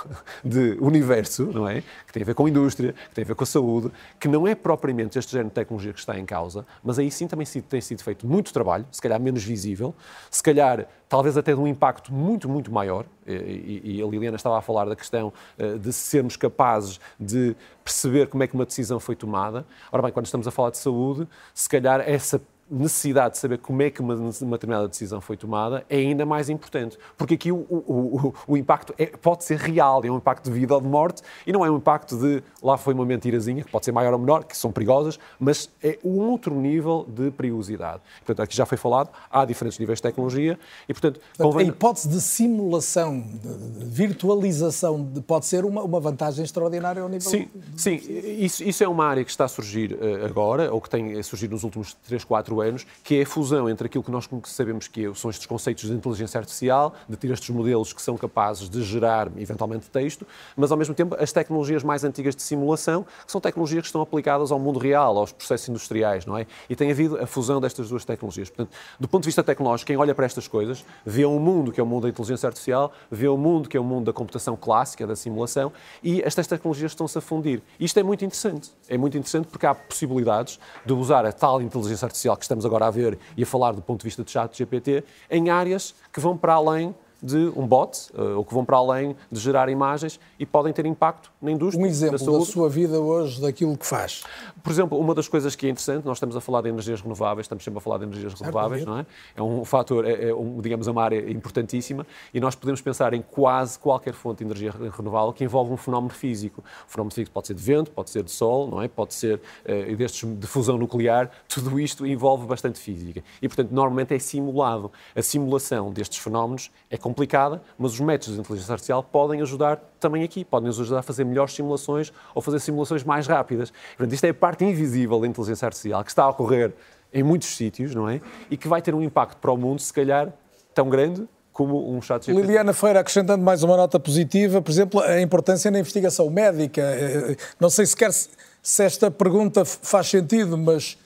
de 0.44 0.76
universo, 0.80 1.44
não 1.46 1.68
é? 1.68 1.82
Que 2.06 2.12
tem 2.12 2.22
a 2.22 2.26
ver 2.26 2.34
com 2.34 2.46
a 2.46 2.48
indústria, 2.48 2.92
que 2.92 3.14
tem 3.14 3.22
a 3.24 3.26
ver 3.26 3.34
com 3.34 3.44
a 3.44 3.46
saúde, 3.46 3.90
que 4.18 4.28
não 4.28 4.46
é 4.46 4.54
propriamente 4.54 5.18
este 5.18 5.32
género 5.32 5.48
de 5.48 5.54
tecnologia 5.54 5.92
que 5.92 6.00
está 6.00 6.18
em 6.18 6.24
causa, 6.24 6.66
mas 6.82 6.98
aí 6.98 7.10
sim 7.10 7.26
também 7.26 7.46
tem 7.46 7.80
sido 7.80 8.02
feito 8.02 8.26
muito 8.26 8.52
trabalho, 8.52 8.86
se 8.90 9.00
calhar 9.00 9.20
menos 9.20 9.42
visível, 9.44 9.94
se 10.30 10.42
calhar 10.42 10.86
talvez 11.08 11.36
até 11.36 11.54
de 11.54 11.60
um 11.60 11.66
impacto 11.66 12.12
muito, 12.12 12.48
muito 12.48 12.72
maior. 12.72 13.06
E, 13.26 14.00
a 14.02 14.06
Liliana 14.06 14.36
estava 14.36 14.58
a 14.58 14.62
falar 14.62 14.86
da 14.86 14.96
questão 14.96 15.32
eh, 15.58 15.76
de 15.76 15.92
sermos 15.92 16.36
capazes 16.36 16.98
de 17.18 17.54
perceber 17.84 18.28
como 18.28 18.42
é 18.42 18.46
que 18.46 18.54
uma 18.54 18.64
decisão 18.64 18.98
foi 18.98 19.14
tomada. 19.14 19.66
Ora 19.92 20.02
bem, 20.02 20.12
quando 20.12 20.26
estamos 20.26 20.46
a 20.46 20.50
falar 20.50 20.70
de 20.70 20.78
saúde, 20.78 21.28
se 21.54 21.68
calhar 21.68 22.00
essa 22.00 22.40
necessidade 22.70 23.34
de 23.34 23.38
saber 23.38 23.58
como 23.58 23.82
é 23.82 23.90
que 23.90 24.00
uma, 24.00 24.14
uma, 24.14 24.30
determinada 24.30 24.88
decisão 24.88 25.20
foi 25.20 25.36
tomada 25.36 25.84
é 25.88 25.96
ainda 25.96 26.26
mais 26.26 26.48
importante. 26.48 26.98
Porque 27.16 27.34
aqui 27.34 27.52
o, 27.52 27.66
o, 27.68 28.28
o, 28.28 28.34
o 28.46 28.56
impacto 28.56 28.94
é, 28.98 29.06
pode 29.06 29.44
ser 29.44 29.58
real, 29.58 30.04
é 30.04 30.10
um 30.10 30.16
impacto 30.16 30.44
de 30.44 30.50
vida 30.50 30.74
ou 30.74 30.80
de 30.80 30.86
morte 30.86 31.22
e 31.46 31.52
não 31.52 31.64
é 31.64 31.70
um 31.70 31.76
impacto 31.76 32.16
de 32.16 32.42
lá 32.62 32.76
foi 32.76 32.94
uma 32.94 33.04
mentirazinha, 33.04 33.64
que 33.64 33.70
pode 33.70 33.84
ser 33.84 33.92
maior 33.92 34.12
ou 34.12 34.18
menor, 34.18 34.44
que 34.44 34.56
são 34.56 34.70
perigosas, 34.70 35.18
mas 35.38 35.70
é 35.82 35.98
um 36.04 36.18
outro 36.18 36.54
nível 36.54 37.06
de 37.08 37.30
perigosidade. 37.30 38.02
Portanto, 38.18 38.42
aqui 38.42 38.56
já 38.56 38.66
foi 38.66 38.76
falado, 38.76 39.10
há 39.30 39.44
diferentes 39.44 39.78
níveis 39.78 39.98
de 39.98 40.02
tecnologia 40.02 40.58
e, 40.88 40.92
portanto... 40.92 41.20
Convém... 41.36 41.66
A 41.66 41.68
hipótese 41.68 42.08
de 42.08 42.20
simulação, 42.20 43.20
de 43.20 43.84
virtualização, 43.84 45.02
de, 45.02 45.20
pode 45.20 45.46
ser 45.46 45.64
uma, 45.64 45.82
uma 45.82 46.00
vantagem 46.00 46.44
extraordinária 46.44 47.02
ao 47.02 47.08
nível... 47.08 47.28
Sim, 47.30 47.48
sim 47.76 48.00
isso, 48.38 48.62
isso 48.62 48.82
é 48.82 48.88
uma 48.88 49.06
área 49.06 49.24
que 49.24 49.30
está 49.30 49.44
a 49.44 49.48
surgir 49.48 49.94
uh, 49.94 50.24
agora, 50.24 50.72
ou 50.72 50.80
que 50.80 50.90
tem 50.90 51.22
surgido 51.22 51.52
nos 51.52 51.64
últimos 51.64 51.94
3, 52.06 52.24
4 52.24 52.57
anos, 52.60 52.86
que 53.04 53.18
é 53.18 53.22
a 53.22 53.26
fusão 53.26 53.68
entre 53.68 53.86
aquilo 53.86 54.04
que 54.04 54.10
nós 54.10 54.28
sabemos 54.44 54.88
que 54.88 55.12
são 55.14 55.30
estes 55.30 55.46
conceitos 55.46 55.84
de 55.84 55.92
inteligência 55.92 56.38
artificial, 56.38 56.94
de 57.08 57.16
ter 57.16 57.30
estes 57.30 57.50
modelos 57.50 57.92
que 57.92 58.02
são 58.02 58.16
capazes 58.16 58.68
de 58.68 58.82
gerar, 58.82 59.30
eventualmente, 59.36 59.88
texto, 59.90 60.26
mas, 60.56 60.70
ao 60.70 60.78
mesmo 60.78 60.94
tempo, 60.94 61.16
as 61.18 61.32
tecnologias 61.32 61.82
mais 61.82 62.04
antigas 62.04 62.34
de 62.34 62.42
simulação, 62.42 63.04
que 63.24 63.32
são 63.32 63.40
tecnologias 63.40 63.82
que 63.82 63.88
estão 63.88 64.00
aplicadas 64.00 64.50
ao 64.50 64.58
mundo 64.58 64.78
real, 64.78 65.16
aos 65.16 65.32
processos 65.32 65.68
industriais, 65.68 66.26
não 66.26 66.36
é? 66.36 66.46
E 66.68 66.76
tem 66.76 66.90
havido 66.90 67.18
a 67.18 67.26
fusão 67.26 67.60
destas 67.60 67.88
duas 67.88 68.04
tecnologias. 68.04 68.48
Portanto, 68.48 68.70
do 68.98 69.08
ponto 69.08 69.22
de 69.22 69.28
vista 69.28 69.42
tecnológico, 69.42 69.86
quem 69.86 69.96
olha 69.96 70.14
para 70.14 70.26
estas 70.26 70.48
coisas, 70.48 70.84
vê 71.04 71.24
um 71.24 71.38
mundo 71.38 71.72
que 71.72 71.80
é 71.80 71.82
o 71.82 71.86
mundo 71.86 72.02
da 72.02 72.08
inteligência 72.08 72.46
artificial, 72.46 72.92
vê 73.10 73.28
um 73.28 73.36
mundo 73.36 73.68
que 73.68 73.76
é 73.76 73.80
o 73.80 73.84
mundo 73.84 74.06
da 74.06 74.12
computação 74.12 74.56
clássica, 74.56 75.06
da 75.06 75.16
simulação, 75.16 75.72
e 76.02 76.22
estas 76.22 76.46
tecnologias 76.46 76.92
estão-se 76.92 77.16
a 77.18 77.20
fundir. 77.20 77.62
Isto 77.78 78.00
é 78.00 78.02
muito 78.02 78.24
interessante. 78.24 78.70
É 78.88 78.96
muito 78.96 79.16
interessante 79.16 79.46
porque 79.46 79.66
há 79.66 79.74
possibilidades 79.74 80.58
de 80.84 80.92
usar 80.92 81.24
a 81.24 81.32
tal 81.32 81.60
inteligência 81.60 82.06
artificial 82.06 82.36
que 82.36 82.47
estamos 82.48 82.64
agora 82.64 82.86
a 82.86 82.90
ver 82.90 83.18
e 83.36 83.42
a 83.42 83.46
falar 83.46 83.72
do 83.72 83.82
ponto 83.82 84.00
de 84.00 84.04
vista 84.04 84.24
de 84.24 84.30
chat 84.30 84.56
GPT 84.56 85.04
em 85.30 85.50
áreas 85.50 85.94
que 86.10 86.18
vão 86.18 86.36
para 86.36 86.54
além 86.54 86.94
de 87.22 87.52
um 87.56 87.66
bot, 87.66 88.10
eh, 88.14 88.20
ou 88.20 88.44
que 88.44 88.54
vão 88.54 88.64
para 88.64 88.76
além 88.76 89.16
de 89.30 89.40
gerar 89.40 89.68
imagens 89.68 90.20
e 90.38 90.46
podem 90.46 90.72
ter 90.72 90.86
impacto 90.86 91.30
na 91.42 91.50
indústria. 91.50 91.82
Um 91.82 91.86
exemplo 91.86 92.18
da, 92.18 92.38
da 92.38 92.44
sua 92.44 92.68
vida 92.68 93.00
hoje, 93.00 93.40
daquilo 93.40 93.76
que 93.76 93.86
faz. 93.86 94.24
Por 94.62 94.70
exemplo, 94.70 94.98
uma 94.98 95.14
das 95.14 95.28
coisas 95.28 95.56
que 95.56 95.66
é 95.66 95.70
interessante, 95.70 96.04
nós 96.04 96.16
estamos 96.16 96.36
a 96.36 96.40
falar 96.40 96.62
de 96.62 96.68
energias 96.68 97.00
renováveis, 97.00 97.44
estamos 97.44 97.64
sempre 97.64 97.78
a 97.78 97.80
falar 97.80 97.98
de 97.98 98.04
energias 98.04 98.34
renováveis, 98.34 98.84
não 98.84 98.98
é? 98.98 99.06
É 99.36 99.42
um 99.42 99.64
fator, 99.64 100.04
é, 100.04 100.28
é 100.28 100.34
um, 100.34 100.60
digamos, 100.60 100.86
uma 100.86 101.02
área 101.02 101.30
importantíssima 101.30 102.06
e 102.32 102.40
nós 102.40 102.54
podemos 102.54 102.80
pensar 102.80 103.12
em 103.14 103.22
quase 103.22 103.78
qualquer 103.78 104.14
fonte 104.14 104.38
de 104.38 104.44
energia 104.44 104.72
renovável 104.96 105.32
que 105.32 105.42
envolve 105.42 105.72
um 105.72 105.76
fenómeno 105.76 106.12
físico. 106.12 106.62
O 106.86 106.90
fenómeno 106.90 107.14
físico 107.14 107.32
pode 107.32 107.46
ser 107.46 107.54
de 107.54 107.62
vento, 107.62 107.90
pode 107.90 108.10
ser 108.10 108.22
de 108.22 108.30
sol, 108.30 108.68
não 108.68 108.82
é? 108.82 108.88
Pode 108.88 109.14
ser 109.14 109.40
uh, 109.64 109.96
destes 109.96 110.28
de 110.38 110.46
fusão 110.46 110.78
nuclear, 110.78 111.30
tudo 111.48 111.78
isto 111.80 112.06
envolve 112.06 112.46
bastante 112.46 112.78
física. 112.78 113.22
E, 113.40 113.48
portanto, 113.48 113.70
normalmente 113.70 114.14
é 114.14 114.18
simulado. 114.18 114.90
A 115.14 115.22
simulação 115.22 115.92
destes 115.92 116.18
fenómenos 116.18 116.70
é 116.90 116.96
complicada, 117.08 117.62
mas 117.78 117.94
os 117.94 118.00
métodos 118.00 118.34
de 118.34 118.40
inteligência 118.40 118.72
artificial 118.72 119.02
podem 119.02 119.40
ajudar 119.40 119.80
também 119.98 120.22
aqui, 120.22 120.44
podem 120.44 120.66
nos 120.66 120.78
ajudar 120.78 121.00
a 121.00 121.02
fazer 121.02 121.24
melhores 121.24 121.54
simulações 121.54 122.12
ou 122.34 122.42
fazer 122.42 122.60
simulações 122.60 123.02
mais 123.02 123.26
rápidas. 123.26 123.72
Portanto, 123.96 124.12
isto 124.12 124.24
é 124.24 124.28
a 124.28 124.34
parte 124.34 124.64
invisível 124.64 125.18
da 125.20 125.26
inteligência 125.26 125.66
artificial 125.66 126.04
que 126.04 126.10
está 126.10 126.24
a 126.24 126.28
ocorrer 126.28 126.74
em 127.12 127.22
muitos 127.22 127.48
sítios, 127.48 127.94
não 127.94 128.08
é? 128.08 128.20
E 128.50 128.56
que 128.56 128.68
vai 128.68 128.82
ter 128.82 128.94
um 128.94 129.02
impacto 129.02 129.38
para 129.38 129.50
o 129.50 129.56
mundo, 129.56 129.80
se 129.80 129.92
calhar, 129.92 130.30
tão 130.74 130.90
grande 130.90 131.26
como 131.52 131.90
um 131.90 132.00
chat 132.00 132.26
GPT. 132.26 132.46
Liliana 132.46 132.72
Feira, 132.72 133.00
acrescentando 133.00 133.42
mais 133.42 133.62
uma 133.62 133.76
nota 133.76 133.98
positiva, 133.98 134.62
por 134.62 134.70
exemplo, 134.70 135.00
a 135.00 135.20
importância 135.20 135.70
na 135.70 135.80
investigação 135.80 136.30
médica. 136.30 136.82
Eh, 136.82 137.36
não 137.58 137.68
sei 137.68 137.84
sequer 137.86 138.12
se 138.12 138.84
esta 138.84 139.10
pergunta 139.10 139.64
faz 139.64 140.08
sentido, 140.08 140.56
mas 140.56 140.96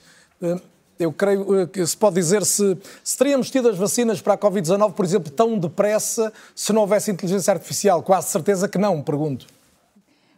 eh, 0.41 0.57
eu 0.99 1.11
creio 1.11 1.61
eh, 1.61 1.67
que 1.67 1.85
se 1.85 1.95
pode 1.95 2.15
dizer 2.15 2.45
se, 2.45 2.77
se 3.03 3.17
teríamos 3.17 3.49
tido 3.49 3.69
as 3.69 3.77
vacinas 3.77 4.21
para 4.21 4.33
a 4.33 4.37
Covid-19, 4.37 4.93
por 4.93 5.05
exemplo, 5.05 5.31
tão 5.31 5.57
depressa 5.57 6.31
se 6.55 6.71
não 6.71 6.81
houvesse 6.81 7.11
inteligência 7.11 7.53
artificial. 7.53 8.03
Quase 8.03 8.29
certeza 8.29 8.67
que 8.67 8.77
não, 8.77 9.01
pergunto. 9.01 9.47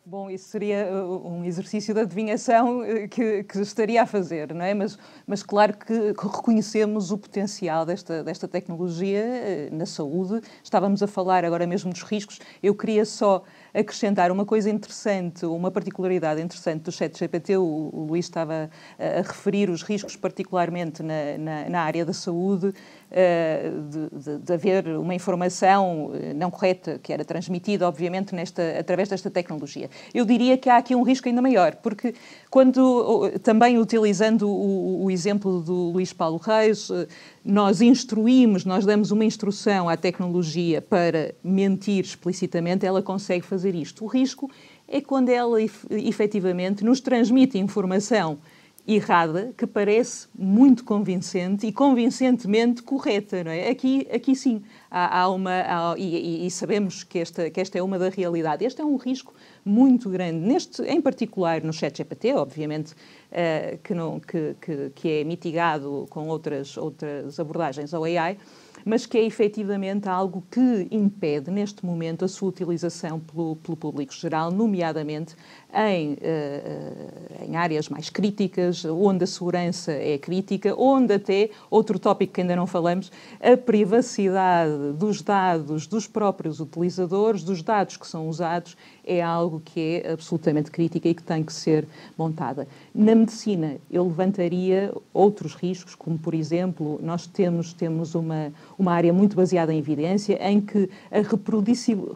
Bom, 0.07 0.29
isso 0.29 0.49
seria 0.49 0.87
uh, 0.91 1.27
um 1.27 1.43
exercício 1.43 1.91
de 1.91 1.99
adivinhação 1.99 2.81
uh, 2.81 3.09
que, 3.09 3.43
que, 3.43 3.59
estaria 3.59 4.03
a 4.03 4.05
fazer, 4.05 4.53
não 4.53 4.63
é? 4.63 4.71
Mas, 4.71 4.99
mas 5.25 5.41
claro 5.41 5.75
que 5.75 6.13
reconhecemos 6.15 7.11
o 7.11 7.17
potencial 7.17 7.87
desta, 7.87 8.23
desta 8.23 8.47
tecnologia 8.47 9.67
na 9.71 9.87
saúde. 9.87 10.41
Estávamos 10.63 11.01
a 11.01 11.07
falar 11.07 11.43
agora 11.43 11.65
mesmo 11.65 11.91
dos 11.91 12.03
riscos. 12.03 12.39
Eu 12.61 12.75
queria 12.75 13.03
só 13.03 13.43
acrescentar 13.75 14.31
uma 14.31 14.45
coisa 14.45 14.69
interessante, 14.69 15.45
uma 15.45 15.69
particularidade 15.69 16.41
interessante 16.41 16.83
do 16.83 16.91
chat 16.91 17.17
GPT. 17.17 17.57
O, 17.57 17.89
o 17.93 18.05
Luís 18.09 18.25
estava 18.25 18.69
a, 18.97 19.19
a 19.19 19.21
referir 19.21 19.69
os 19.69 19.83
riscos, 19.83 20.15
particularmente 20.15 21.03
na, 21.03 21.37
na, 21.37 21.69
na 21.69 21.81
área 21.81 22.05
da 22.05 22.13
saúde. 22.13 22.73
Eh, 23.17 23.71
de, 24.11 24.39
de, 24.39 24.53
haver 24.53 24.85
uma 24.89 25.15
informação 25.15 26.11
eh, 26.15 26.33
não 26.33 26.51
correta 26.51 26.99
que 27.01 27.13
era 27.13 27.23
transmitida, 27.23 27.87
obviamente, 27.87 28.35
nesta, 28.35 28.77
através 28.77 29.07
desta 29.07 29.31
tecnologia. 29.31 29.89
Eu 30.13 30.25
diria 30.25 30.57
que 30.57 30.69
há 30.69 30.75
aqui 30.75 30.93
um 30.93 31.01
risco 31.01 31.29
ainda 31.29 31.41
maior, 31.41 31.77
porque 31.77 32.13
quando, 32.51 33.31
também 33.41 33.77
utilizando 33.77 34.49
o, 34.49 35.05
o 35.05 35.09
exemplo 35.09 35.61
do 35.61 35.91
Luís 35.91 36.11
Paulo 36.11 36.35
Reis, 36.35 36.89
eh, 36.89 37.07
nós 37.45 37.79
instruímos, 37.79 38.65
nós 38.65 38.85
damos 38.85 39.11
uma 39.11 39.23
instrução 39.23 39.87
à 39.87 39.95
tecnologia 39.95 40.81
para 40.81 41.33
mentir 41.41 42.03
explicitamente, 42.03 42.85
ela 42.85 43.01
consegue 43.01 43.45
fazer 43.45 43.75
isto. 43.75 44.03
O 44.03 44.07
risco 44.07 44.51
é 44.89 44.99
quando 44.99 45.29
ela 45.29 45.57
efetivamente 45.89 46.83
nos 46.83 46.99
transmite 46.99 47.57
informação 47.57 48.39
errada 48.87 49.51
que 49.57 49.65
parece 49.65 50.27
muito 50.37 50.83
convincente 50.83 51.65
e 51.65 51.71
convincentemente 51.71 52.83
correta, 52.83 53.43
não 53.43 53.51
é? 53.51 53.69
Aqui, 53.69 54.07
aqui 54.13 54.35
sim, 54.35 54.61
há, 54.91 55.21
há 55.21 55.29
uma 55.29 55.51
há, 55.51 55.95
e, 55.97 56.45
e, 56.45 56.51
sabemos 56.51 57.03
que 57.03 57.19
esta, 57.19 57.49
que 57.49 57.59
esta 57.59 57.79
é 57.79 57.81
uma 57.81 57.97
da 57.97 58.09
realidade. 58.09 58.63
Este 58.63 58.81
é 58.81 58.85
um 58.85 58.95
risco 58.95 59.33
muito 59.63 60.09
grande, 60.09 60.37
neste, 60.37 60.83
em 60.83 61.01
particular 61.01 61.63
no 61.63 61.73
chat 61.73 61.97
GPT, 61.97 62.33
obviamente, 62.33 62.93
uh, 62.93 63.77
que, 63.83 63.93
não, 63.95 64.19
que, 64.19 64.55
que, 64.61 64.91
que 64.93 65.09
é 65.09 65.23
mitigado 65.23 66.05
com 66.11 66.27
outras, 66.27 66.77
outras 66.77 67.39
abordagens 67.39 67.91
ao 67.91 68.03
AI, 68.03 68.37
mas 68.85 69.07
que 69.07 69.17
é 69.17 69.25
efetivamente 69.25 70.07
algo 70.07 70.43
que 70.51 70.87
impede, 70.91 71.49
neste 71.49 71.83
momento, 71.83 72.23
a 72.23 72.27
sua 72.27 72.49
utilização 72.49 73.19
pelo, 73.19 73.55
pelo 73.55 73.75
público 73.75 74.13
geral, 74.13 74.51
nomeadamente 74.51 75.35
em, 75.75 76.13
uh, 76.13 77.45
em 77.47 77.55
áreas 77.55 77.89
mais 77.89 78.09
críticas, 78.09 78.85
onde 78.85 79.23
a 79.23 79.27
segurança 79.27 79.91
é 79.91 80.17
crítica, 80.17 80.73
onde 80.77 81.13
até, 81.13 81.49
outro 81.69 81.99
tópico 81.99 82.33
que 82.33 82.41
ainda 82.41 82.55
não 82.55 82.65
falamos, 82.65 83.11
a 83.41 83.57
privacidade 83.57 84.93
dos 84.93 85.21
dados 85.21 85.85
dos 85.87 86.07
próprios 86.07 86.59
utilizadores, 86.59 87.43
dos 87.43 87.61
dados 87.61 87.97
que 87.97 88.07
são 88.07 88.29
usados, 88.29 88.77
é 89.05 89.21
algo 89.21 89.61
que 89.63 90.01
é 90.03 90.13
absolutamente 90.13 90.71
crítica 90.71 91.07
e 91.07 91.13
que 91.13 91.21
tem 91.21 91.43
que 91.43 91.53
ser 91.53 91.87
montada. 92.17 92.67
Na 92.93 93.13
medicina, 93.13 93.77
eu 93.91 94.03
levantaria 94.03 94.91
outros 95.13 95.53
riscos, 95.53 95.93
como, 95.93 96.17
por 96.17 96.33
exemplo, 96.33 96.99
nós 97.03 97.27
temos, 97.27 97.73
temos 97.73 98.15
uma, 98.15 98.51
uma 98.79 98.93
área 98.93 99.13
muito 99.13 99.35
baseada 99.35 99.73
em 99.73 99.77
evidência, 99.77 100.39
em 100.41 100.59
que 100.59 100.89
a 101.11 101.19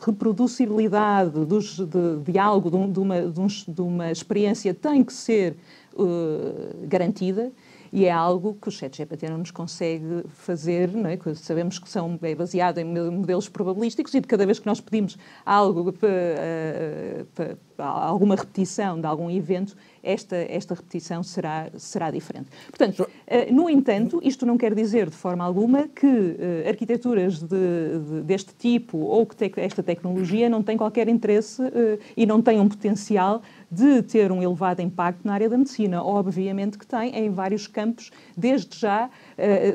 reproducibilidade 0.03 1.45
dos, 1.45 1.77
de, 1.77 2.17
de 2.25 2.39
algo, 2.39 2.69
de, 2.69 2.99
uma, 2.99 3.21
de, 3.21 3.39
um, 3.39 3.48
de 3.67 3.81
uma 3.81 4.11
experiência, 4.11 4.73
tem 4.73 5.03
que 5.03 5.13
ser 5.13 5.55
uh, 5.93 6.87
garantida 6.87 7.51
e 7.91 8.05
é 8.05 8.11
algo 8.11 8.57
que 8.61 8.69
o 8.69 8.71
ChatGPT 8.71 9.29
não 9.29 9.39
nos 9.39 9.51
consegue 9.51 10.23
fazer, 10.29 10.89
não 10.91 11.09
é? 11.09 11.17
sabemos 11.35 11.79
que 11.79 11.89
são, 11.89 12.19
é 12.21 12.35
baseado 12.35 12.77
em 12.77 12.85
modelos 12.85 13.49
probabilísticos 13.49 14.13
e 14.13 14.19
de 14.19 14.27
cada 14.27 14.45
vez 14.45 14.59
que 14.59 14.67
nós 14.67 14.79
pedimos 14.79 15.17
algo 15.45 15.91
para, 15.91 17.25
para, 17.33 17.57
alguma 17.83 18.35
repetição 18.35 18.99
de 18.99 19.05
algum 19.05 19.29
evento, 19.29 19.75
esta, 20.03 20.35
esta 20.35 20.73
repetição 20.73 21.21
será, 21.23 21.69
será 21.77 22.11
diferente. 22.11 22.47
Portanto, 22.69 23.01
uh, 23.01 23.53
no 23.53 23.69
entanto, 23.69 24.19
isto 24.23 24.45
não 24.45 24.57
quer 24.57 24.73
dizer 24.73 25.09
de 25.09 25.15
forma 25.15 25.43
alguma 25.43 25.87
que 25.87 26.05
uh, 26.05 26.67
arquiteturas 26.67 27.39
de, 27.39 27.47
de, 27.47 28.21
deste 28.23 28.53
tipo 28.55 28.97
ou 28.97 29.25
que 29.25 29.35
te, 29.35 29.51
esta 29.57 29.83
tecnologia 29.83 30.49
não 30.49 30.63
têm 30.63 30.77
qualquer 30.77 31.07
interesse 31.07 31.61
uh, 31.61 31.99
e 32.15 32.25
não 32.25 32.41
têm 32.41 32.59
um 32.59 32.67
potencial 32.67 33.41
de 33.71 34.01
ter 34.03 34.31
um 34.31 34.41
elevado 34.41 34.81
impacto 34.81 35.21
na 35.23 35.33
área 35.33 35.49
da 35.49 35.57
medicina. 35.57 36.03
Obviamente 36.03 36.77
que 36.77 36.87
tem 36.87 37.15
em 37.15 37.29
vários 37.29 37.67
campos, 37.67 38.09
desde 38.35 38.79
já, 38.79 39.11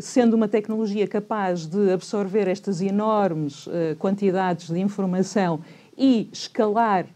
sendo 0.03 0.35
uma 0.35 0.49
tecnologia 0.49 1.07
capaz 1.07 1.67
de 1.67 1.93
absorver 1.93 2.49
estas 2.49 2.81
enormes 2.81 3.69
quantidades 4.01 4.69
de 4.69 4.81
informação 4.81 5.61
e 5.97 6.29
escalar 6.33 7.07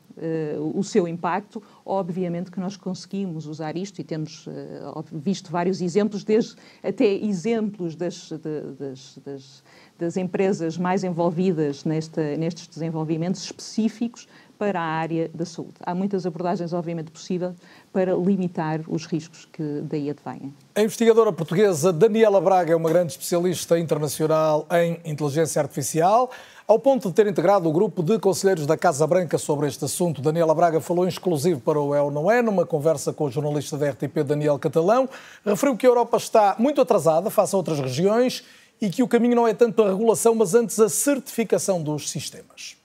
o 0.75 0.83
seu 0.83 1.07
impacto, 1.07 1.63
obviamente 1.85 2.51
que 2.51 2.61
nós 2.61 2.77
conseguimos 2.77 3.47
usar 3.47 3.77
isto 3.77 4.01
e 4.01 4.05
temos 4.05 4.47
uh, 4.47 5.05
visto 5.13 5.51
vários 5.51 5.81
exemplos, 5.81 6.25
desde 6.25 6.57
até 6.83 7.07
exemplos 7.07 7.95
das, 7.95 8.31
das, 8.31 9.19
das, 9.25 9.65
das 9.99 10.17
empresas 10.17 10.77
mais 10.77 11.05
envolvidas 11.05 11.85
nesta, 11.85 12.37
nestes 12.37 12.67
desenvolvimentos 12.67 13.43
específicos 13.45 14.27
para 14.59 14.81
a 14.81 14.85
área 14.85 15.31
da 15.33 15.47
saúde. 15.47 15.75
Há 15.81 15.95
muitas 15.95 16.27
abordagens, 16.27 16.73
obviamente, 16.73 17.13
possíveis 17.13 17.55
para 17.93 18.15
limitar 18.15 18.81
os 18.89 19.07
riscos 19.07 19.47
que 19.53 19.83
daí 19.85 20.11
advêm. 20.11 20.53
A 20.75 20.83
investigadora 20.83 21.33
portuguesa 21.33 21.93
Daniela 21.93 22.41
Braga 22.41 22.73
é 22.73 22.77
uma 22.77 22.89
grande 22.89 23.13
especialista 23.13 23.79
internacional 23.79 24.67
em 24.73 25.01
inteligência 25.09 25.63
artificial 25.63 26.31
ao 26.69 26.79
ponto 26.79 27.09
de 27.09 27.15
ter 27.15 27.27
integrado 27.27 27.67
o 27.67 27.73
grupo 27.73 28.03
de 28.03 28.19
conselheiros 28.19 28.67
da 28.67 28.77
Casa 28.77 29.07
Branca 29.07 29.39
sobre 29.39 29.67
este 29.67 29.87
assunto. 29.87 30.21
Daniela 30.21 30.55
Braga 30.55 30.83
falou 30.83 31.07
em 31.07 31.09
exclusivo 31.09 31.61
para 31.61 31.81
o 31.81 31.95
El 31.95 32.11
Não 32.11 32.31
É, 32.31 32.43
numa 32.43 32.67
conversa 32.67 33.11
com 33.11 33.25
o 33.25 33.31
jornalista 33.31 33.79
da 33.79 33.89
RTP 33.89 34.23
Daniel 34.23 34.59
Catalão. 34.59 35.09
Referiu 35.47 35.79
que 35.79 35.87
a 35.87 35.89
Europa 35.89 36.19
está 36.19 36.57
muito 36.59 36.79
atrasada 36.83 37.31
face 37.31 37.55
a 37.55 37.57
outras 37.57 37.81
regiões 37.81 38.45
e 38.83 38.91
que 38.91 39.03
o 39.03 39.09
caminho 39.09 39.35
não 39.35 39.49
é 39.49 39.55
tanto 39.55 39.83
a 39.83 39.89
regulação, 39.89 40.35
mas 40.35 40.55
antes 40.55 40.79
a 40.79 40.91
certificação 40.91 41.83
dos 41.83 42.11
sistemas. 42.11 42.78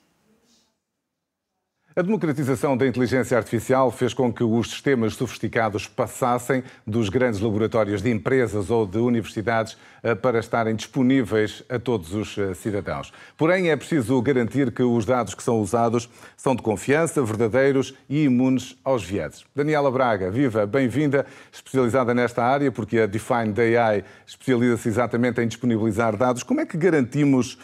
A 1.96 2.02
democratização 2.02 2.76
da 2.76 2.88
inteligência 2.88 3.38
artificial 3.38 3.92
fez 3.92 4.16
com 4.16 4.34
que 4.34 4.44
os 4.44 4.72
sistemas 4.72 5.14
sofisticados 5.14 5.86
passassem 5.86 6.64
dos 6.88 7.08
grandes 7.08 7.40
laboratórios 7.40 8.02
de 8.02 8.10
empresas 8.10 8.72
ou 8.72 8.88
de 8.88 8.98
universidades 8.98 9.78
eh, 10.02 10.16
para 10.16 10.40
estarem 10.40 10.76
disponíveis 10.76 11.62
a 11.70 11.78
todos 11.78 12.16
os 12.16 12.36
eh, 12.36 12.56
cidadãos. 12.56 13.14
Porém, 13.38 13.70
é 13.70 13.76
preciso 13.76 14.20
garantir 14.24 14.72
que 14.72 14.82
os 14.82 15.06
dados 15.06 15.36
que 15.36 15.44
são 15.44 15.62
usados 15.62 16.10
são 16.36 16.56
de 16.56 16.64
confiança, 16.64 17.22
verdadeiros 17.22 17.94
e 18.10 18.24
imunes 18.24 18.76
aos 18.84 19.04
vieses. 19.04 19.46
Daniela 19.56 19.92
Braga, 19.92 20.32
viva, 20.32 20.66
bem-vinda, 20.66 21.28
especializada 21.52 22.12
nesta 22.12 22.44
área, 22.44 22.72
porque 22.72 23.02
a 23.02 23.06
Defined 23.06 23.60
AI 23.78 24.04
especializa-se 24.26 24.90
exatamente 24.90 25.42
em 25.42 25.48
disponibilizar 25.48 26.18
dados. 26.18 26.42
Como 26.42 26.60
é 26.60 26.66
que 26.66 26.76
garantimos 26.76 27.60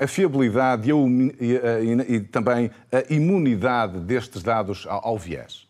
a 0.00 0.06
fiabilidade 0.06 0.90
e, 0.90 1.56
a, 1.58 1.80
e, 1.80 2.14
e, 2.14 2.20
também 2.20 2.70
a 2.90 3.12
imunidade 3.12 4.00
destes 4.00 4.42
dados 4.42 4.86
ao, 4.86 5.08
ao 5.08 5.18
viés? 5.18 5.68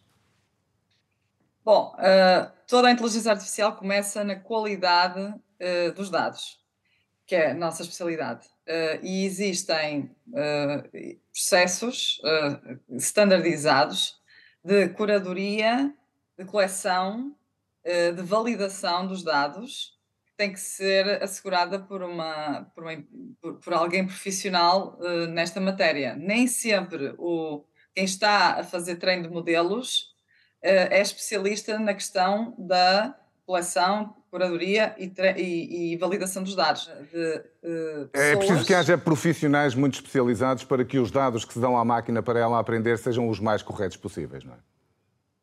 Bom, 1.64 1.94
uh, 1.98 2.50
toda 2.66 2.88
a 2.88 2.90
inteligência 2.90 3.32
artificial 3.32 3.76
começa 3.76 4.24
na 4.24 4.36
qualidade 4.36 5.20
uh, 5.20 5.92
dos 5.94 6.10
dados, 6.10 6.58
que 7.26 7.34
é 7.34 7.50
a 7.50 7.54
nossa 7.54 7.82
especialidade. 7.82 8.46
Uh, 8.66 9.04
e 9.04 9.24
existem 9.24 10.14
processos 11.32 12.20
standardizados 12.90 14.20
de 14.64 14.88
curadoria, 14.90 15.92
de 16.38 16.44
coleção, 16.44 17.34
de 17.84 18.22
validação 18.22 19.06
dos 19.06 19.24
dados 19.24 19.98
tem 20.40 20.54
que 20.54 20.60
ser 20.60 21.22
assegurada 21.22 21.78
por, 21.78 22.02
uma, 22.02 22.66
por, 22.74 22.82
uma, 22.82 23.04
por, 23.42 23.54
por 23.56 23.74
alguém 23.74 24.06
profissional 24.06 24.98
uh, 24.98 25.26
nesta 25.26 25.60
matéria. 25.60 26.16
Nem 26.16 26.46
sempre 26.46 27.14
o, 27.18 27.62
quem 27.94 28.06
está 28.06 28.58
a 28.58 28.64
fazer 28.64 28.96
treino 28.96 29.24
de 29.24 29.28
modelos 29.28 30.14
uh, 30.64 30.88
é 30.90 30.98
especialista 31.02 31.78
na 31.78 31.92
questão 31.92 32.54
da 32.58 33.14
coleção, 33.44 34.16
curadoria 34.30 34.96
e, 34.98 35.12
e, 35.36 35.92
e 35.92 35.96
validação 35.98 36.42
dos 36.42 36.54
dados. 36.54 36.86
De, 37.12 37.44
uh, 37.62 38.10
é 38.14 38.34
preciso 38.34 38.64
que 38.64 38.72
haja 38.72 38.96
profissionais 38.96 39.74
muito 39.74 39.96
especializados 39.96 40.64
para 40.64 40.86
que 40.86 40.98
os 40.98 41.10
dados 41.10 41.44
que 41.44 41.52
se 41.52 41.60
dão 41.60 41.76
à 41.76 41.84
máquina 41.84 42.22
para 42.22 42.40
ela 42.40 42.58
aprender 42.58 42.96
sejam 42.96 43.28
os 43.28 43.38
mais 43.38 43.60
corretos 43.60 43.98
possíveis, 43.98 44.42
não 44.42 44.54
é? 44.54 44.58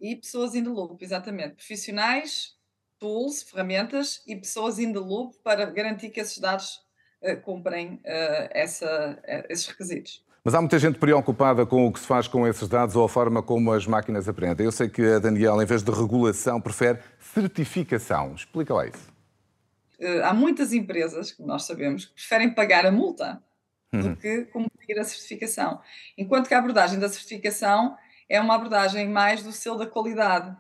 E 0.01 0.15
pessoas 0.15 0.55
in 0.55 0.63
the 0.63 0.69
loop, 0.69 1.03
exatamente. 1.03 1.53
Profissionais 1.55 2.56
tools, 2.99 3.43
ferramentas 3.43 4.21
e 4.27 4.35
pessoas 4.35 4.79
in 4.79 4.93
the 4.93 4.99
loop 4.99 5.35
para 5.43 5.65
garantir 5.65 6.09
que 6.09 6.19
esses 6.19 6.37
dados 6.39 6.79
uh, 7.21 7.39
cumprem 7.41 7.95
uh, 7.95 8.49
essa, 8.51 9.19
uh, 9.19 9.43
esses 9.49 9.67
requisitos. 9.67 10.25
Mas 10.43 10.53
há 10.55 10.61
muita 10.61 10.79
gente 10.79 10.97
preocupada 10.97 11.65
com 11.65 11.87
o 11.87 11.91
que 11.91 11.99
se 11.99 12.07
faz 12.07 12.27
com 12.27 12.47
esses 12.47 12.67
dados 12.69 12.95
ou 12.95 13.03
a 13.03 13.09
forma 13.09 13.43
como 13.43 13.71
as 13.73 13.85
máquinas 13.85 14.29
aprendem. 14.29 14.65
Eu 14.65 14.71
sei 14.71 14.87
que 14.87 15.01
a 15.01 15.19
Daniela, 15.19 15.61
em 15.61 15.65
vez 15.65 15.83
de 15.83 15.91
regulação, 15.91 16.61
prefere 16.61 16.99
certificação. 17.19 18.33
Explica 18.33 18.73
lá 18.73 18.87
isso. 18.87 19.11
há 20.23 20.33
muitas 20.33 20.71
empresas, 20.71 21.33
como 21.33 21.49
nós 21.49 21.63
sabemos, 21.63 22.05
que 22.05 22.13
preferem 22.13 22.53
pagar 22.53 22.85
a 22.85 22.91
multa 22.91 23.43
uhum. 23.91 24.01
do 24.01 24.15
que 24.15 24.45
cumprir 24.45 24.97
a 24.97 25.03
certificação. 25.03 25.81
Enquanto 26.17 26.47
que 26.47 26.53
a 26.53 26.59
abordagem 26.59 26.97
da 26.97 27.09
certificação 27.09 27.97
é 28.29 28.39
uma 28.39 28.55
abordagem 28.55 29.09
mais 29.09 29.43
do 29.43 29.51
selo 29.51 29.77
da 29.77 29.85
qualidade 29.85 30.55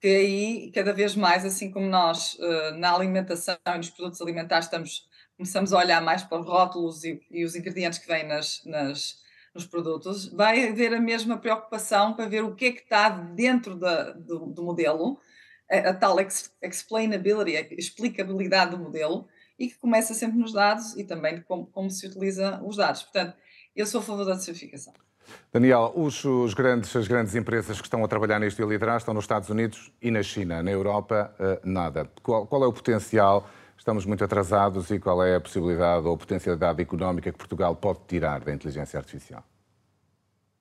que 0.00 0.08
aí, 0.08 0.72
cada 0.72 0.92
vez 0.92 1.14
mais, 1.14 1.44
assim 1.44 1.70
como 1.70 1.86
nós 1.86 2.34
uh, 2.34 2.78
na 2.78 2.94
alimentação 2.94 3.56
e 3.66 3.76
nos 3.76 3.90
produtos 3.90 4.20
alimentares 4.22 4.66
estamos, 4.66 5.06
começamos 5.36 5.72
a 5.72 5.78
olhar 5.78 6.00
mais 6.00 6.22
para 6.22 6.40
os 6.40 6.46
rótulos 6.46 7.04
e, 7.04 7.20
e 7.30 7.44
os 7.44 7.54
ingredientes 7.54 7.98
que 7.98 8.08
vêm 8.08 8.26
nas, 8.26 8.64
nas, 8.64 9.16
nos 9.54 9.66
produtos, 9.66 10.26
vai 10.32 10.68
haver 10.68 10.94
a 10.94 11.00
mesma 11.00 11.36
preocupação 11.36 12.14
para 12.14 12.26
ver 12.26 12.42
o 12.42 12.54
que 12.54 12.66
é 12.66 12.72
que 12.72 12.80
está 12.80 13.10
dentro 13.10 13.76
da, 13.76 14.12
do, 14.12 14.46
do, 14.46 14.62
modelo, 14.62 15.20
a, 15.70 15.90
a 15.90 15.94
tal 15.94 16.18
ex, 16.18 16.50
explainability, 16.62 17.56
a 17.56 17.74
explicabilidade 17.74 18.70
do 18.70 18.78
modelo, 18.78 19.28
e 19.58 19.68
que 19.68 19.78
começa 19.78 20.14
sempre 20.14 20.38
nos 20.38 20.54
dados 20.54 20.96
e 20.96 21.04
também 21.04 21.42
como, 21.42 21.66
como 21.66 21.90
se 21.90 22.06
utiliza 22.06 22.58
os 22.64 22.76
dados. 22.76 23.02
Portanto, 23.02 23.36
eu 23.76 23.84
sou 23.84 24.00
a 24.00 24.04
favor 24.04 24.24
da 24.24 24.38
certificação. 24.38 24.94
Daniel, 25.52 25.92
os, 25.96 26.24
os 26.24 26.54
grandes, 26.54 26.94
as 26.94 27.08
grandes 27.08 27.34
empresas 27.34 27.80
que 27.80 27.86
estão 27.86 28.04
a 28.04 28.08
trabalhar 28.08 28.38
nisto 28.38 28.60
e 28.60 28.64
a 28.64 28.66
liderar 28.66 28.96
estão 28.98 29.12
nos 29.12 29.24
Estados 29.24 29.48
Unidos 29.48 29.92
e 30.00 30.10
na 30.10 30.22
China. 30.22 30.62
Na 30.62 30.70
Europa, 30.70 31.34
uh, 31.38 31.68
nada. 31.68 32.10
Qual, 32.22 32.46
qual, 32.46 32.64
é 32.64 32.66
o 32.66 32.72
potencial? 32.72 33.48
Estamos 33.76 34.04
muito 34.04 34.22
atrasados 34.22 34.90
e 34.90 34.98
qual 34.98 35.24
é 35.24 35.36
a 35.36 35.40
possibilidade 35.40 36.06
ou 36.06 36.16
potencialidade 36.16 36.82
económica 36.82 37.32
que 37.32 37.38
Portugal 37.38 37.74
pode 37.74 38.00
tirar 38.06 38.40
da 38.40 38.52
inteligência 38.52 38.98
artificial? 38.98 39.42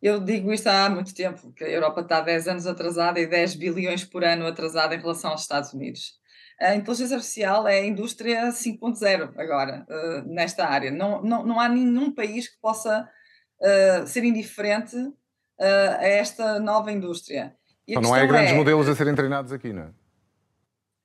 Eu 0.02 0.20
digo 0.22 0.54
isto 0.54 0.68
há 0.68 0.90
muito 0.90 1.14
tempo, 1.14 1.52
que 1.52 1.64
a 1.64 1.70
Europa 1.70 2.02
está 2.02 2.22
10 2.22 2.48
anos 2.48 2.66
atrasada 2.66 3.20
e 3.20 3.28
10 3.28 3.56
bilhões 3.56 4.06
por 4.06 4.24
ano 4.24 4.48
atrasada 4.48 4.96
em 4.96 5.00
relação 5.00 5.32
aos 5.32 5.42
Estados 5.42 5.74
Unidos. 5.74 6.14
A 6.60 6.76
inteligência 6.76 7.16
artificial 7.16 7.68
é 7.68 7.80
a 7.80 7.86
indústria 7.86 8.50
5.0 8.50 9.34
agora, 9.38 9.86
uh, 9.90 10.34
nesta 10.34 10.66
área. 10.66 10.90
Não, 10.90 11.22
não, 11.22 11.46
não 11.46 11.60
há 11.60 11.68
nenhum 11.68 12.12
país 12.14 12.48
que 12.48 12.58
possa 12.62 13.10
uh, 13.62 14.08
ser 14.08 14.24
indiferente 14.24 14.96
uh, 14.96 15.14
a 16.00 16.08
esta 16.08 16.60
nova 16.60 16.92
indústria. 16.92 17.56
Então, 17.88 18.02
não 18.02 18.14
há 18.14 18.26
grandes 18.26 18.52
é, 18.52 18.56
modelos 18.56 18.88
a 18.88 18.96
serem 18.96 19.16
treinados 19.16 19.52
aqui, 19.52 19.74
não 19.74 19.84
é? 19.84 19.90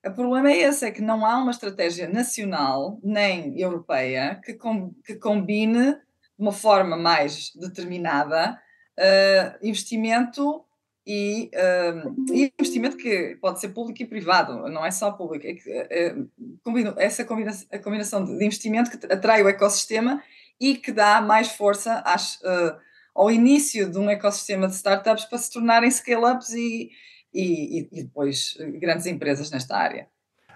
O 0.07 0.13
problema 0.13 0.51
é 0.51 0.59
esse, 0.59 0.85
é 0.85 0.91
que 0.91 1.01
não 1.01 1.25
há 1.25 1.39
uma 1.39 1.51
estratégia 1.51 2.07
nacional 2.07 2.99
nem 3.03 3.59
europeia 3.59 4.39
que, 4.45 4.53
com, 4.53 4.93
que 5.05 5.15
combine 5.15 5.95
de 5.95 6.01
uma 6.39 6.53
forma 6.53 6.95
mais 6.95 7.53
determinada 7.55 8.61
uh, 8.99 9.67
investimento 9.67 10.63
e, 11.07 11.51
uh, 11.55 12.15
investimento 12.31 12.99
que 12.99 13.37
pode 13.41 13.61
ser 13.61 13.69
público 13.69 14.03
e 14.03 14.07
privado, 14.07 14.69
não 14.69 14.85
é 14.85 14.91
só 14.91 15.11
público. 15.11 15.47
É 15.47 15.55
que, 15.55 16.29
combino, 16.63 16.95
essa 16.99 17.25
combinação, 17.25 17.67
a 17.73 17.79
combinação 17.79 18.25
de 18.25 18.45
investimento 18.45 18.91
que 18.91 19.07
atrai 19.07 19.43
o 19.43 19.49
ecossistema 19.49 20.23
e 20.61 20.77
que 20.77 20.93
dá 20.93 21.21
mais 21.21 21.49
força 21.53 22.03
às, 22.05 22.37
uh, 22.37 22.77
ao 23.15 23.31
início 23.31 23.91
de 23.91 23.99
um 23.99 24.11
ecossistema 24.11 24.67
de 24.67 24.75
startups 24.75 25.25
para 25.25 25.39
se 25.39 25.53
tornarem 25.53 25.91
scale-ups 25.91 26.51
e, 26.51 26.91
e, 27.33 27.89
e, 27.93 28.05
depois 28.05 28.57
grandes 28.81 29.07
empresas 29.07 29.51
nesta 29.51 29.77
área. 29.77 30.09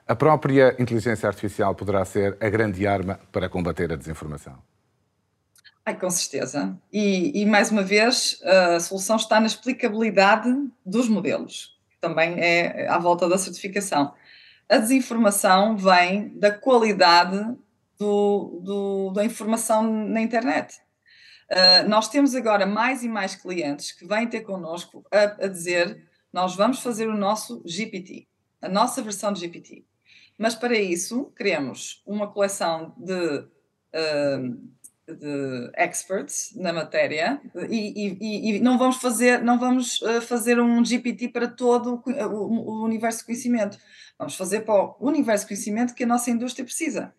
A 0.07 0.16
própria 0.16 0.74
inteligência 0.78 1.28
artificial 1.28 1.74
poderá 1.74 2.05
ser 2.05 2.36
a 2.40 2.49
grande 2.49 2.86
arma 2.86 3.20
para 3.30 3.49
combater 3.49 3.92
a 3.92 3.96
desinformação? 3.96 4.59
Ai, 5.84 5.99
com 5.99 6.11
certeza. 6.11 6.78
E, 6.92 7.42
e, 7.42 7.46
mais 7.46 7.70
uma 7.70 7.82
vez, 7.82 8.40
a 8.42 8.80
solução 8.80 9.16
está 9.16 9.40
na 9.40 9.46
explicabilidade 9.46 10.49
dos 10.84 11.09
modelos, 11.09 11.78
que 11.90 11.99
também 12.01 12.38
é 12.40 12.88
à 12.88 12.99
volta 12.99 13.28
da 13.28 13.38
certificação. 13.38 14.14
A 14.68 14.76
desinformação 14.76 15.76
vem 15.76 16.28
da 16.38 16.51
qualidade 16.51 17.57
do, 17.99 18.61
do, 18.62 19.12
da 19.12 19.24
informação 19.24 19.82
na 19.82 20.20
internet. 20.20 20.78
Uh, 21.51 21.88
nós 21.88 22.09
temos 22.09 22.34
agora 22.34 22.66
mais 22.66 23.03
e 23.03 23.09
mais 23.09 23.34
clientes 23.34 23.92
que 23.92 24.07
vêm 24.07 24.28
ter 24.28 24.42
connosco 24.42 25.05
a, 25.11 25.44
a, 25.44 25.49
dizer: 25.49 26.07
nós 26.32 26.55
vamos 26.55 26.80
fazer 26.80 27.09
o 27.09 27.16
nosso 27.16 27.62
GPT, 27.66 28.28
a 28.61 28.68
nossa 28.68 29.03
versão 29.03 29.32
de 29.32 29.40
GPT. 29.40 29.84
Mas 30.36 30.55
para 30.55 30.78
isso, 30.78 31.32
queremos 31.36 32.03
uma 32.07 32.30
coleção 32.30 32.94
de, 32.99 33.38
uh, 33.38 35.14
de 35.14 35.72
experts 35.74 36.53
na 36.55 36.72
matéria 36.72 37.40
e, 37.68 38.18
e, 38.20 38.57
e, 38.57 38.61
não 38.61 38.78
vamos 38.78 38.99
fazer, 38.99 39.42
não 39.42 39.59
vamos 39.59 40.01
uh, 40.03 40.20
fazer 40.20 40.61
um 40.61 40.84
GPT 40.84 41.30
para 41.30 41.49
todo 41.49 42.03
o, 42.07 42.11
o, 42.11 42.82
o 42.82 42.84
universo 42.84 43.20
de 43.20 43.24
conhecimento. 43.24 43.78
Vamos 44.18 44.36
fazer 44.36 44.61
para 44.61 44.74
o 44.74 44.96
universo 45.01 45.44
de 45.44 45.49
conhecimento 45.49 45.94
que 45.94 46.05
a 46.05 46.07
nossa 46.07 46.30
indústria 46.30 46.64
precisa. 46.64 47.14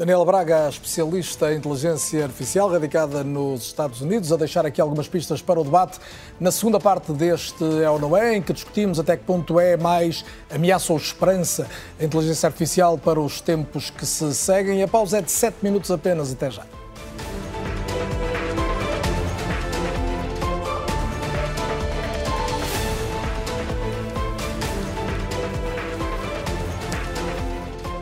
Daniela 0.00 0.24
Braga, 0.24 0.66
especialista 0.66 1.52
em 1.52 1.58
inteligência 1.58 2.24
artificial, 2.24 2.70
radicada 2.70 3.22
nos 3.22 3.64
Estados 3.64 4.00
Unidos, 4.00 4.32
a 4.32 4.36
deixar 4.38 4.64
aqui 4.64 4.80
algumas 4.80 5.06
pistas 5.06 5.42
para 5.42 5.60
o 5.60 5.62
debate. 5.62 5.98
Na 6.40 6.50
segunda 6.50 6.80
parte 6.80 7.12
deste 7.12 7.62
É 7.82 7.90
ou 7.90 7.98
Não 7.98 8.16
É, 8.16 8.34
em 8.34 8.40
que 8.40 8.50
discutimos 8.54 8.98
até 8.98 9.14
que 9.14 9.24
ponto 9.24 9.60
é 9.60 9.76
mais 9.76 10.24
ameaça 10.48 10.90
ou 10.90 10.98
esperança 10.98 11.68
a 12.00 12.04
inteligência 12.04 12.46
artificial 12.46 12.96
para 12.96 13.20
os 13.20 13.42
tempos 13.42 13.90
que 13.90 14.06
se 14.06 14.34
seguem. 14.34 14.82
A 14.82 14.88
pausa 14.88 15.18
é 15.18 15.20
de 15.20 15.30
7 15.30 15.58
minutos 15.62 15.90
apenas. 15.90 16.32
Até 16.32 16.50
já. 16.50 16.79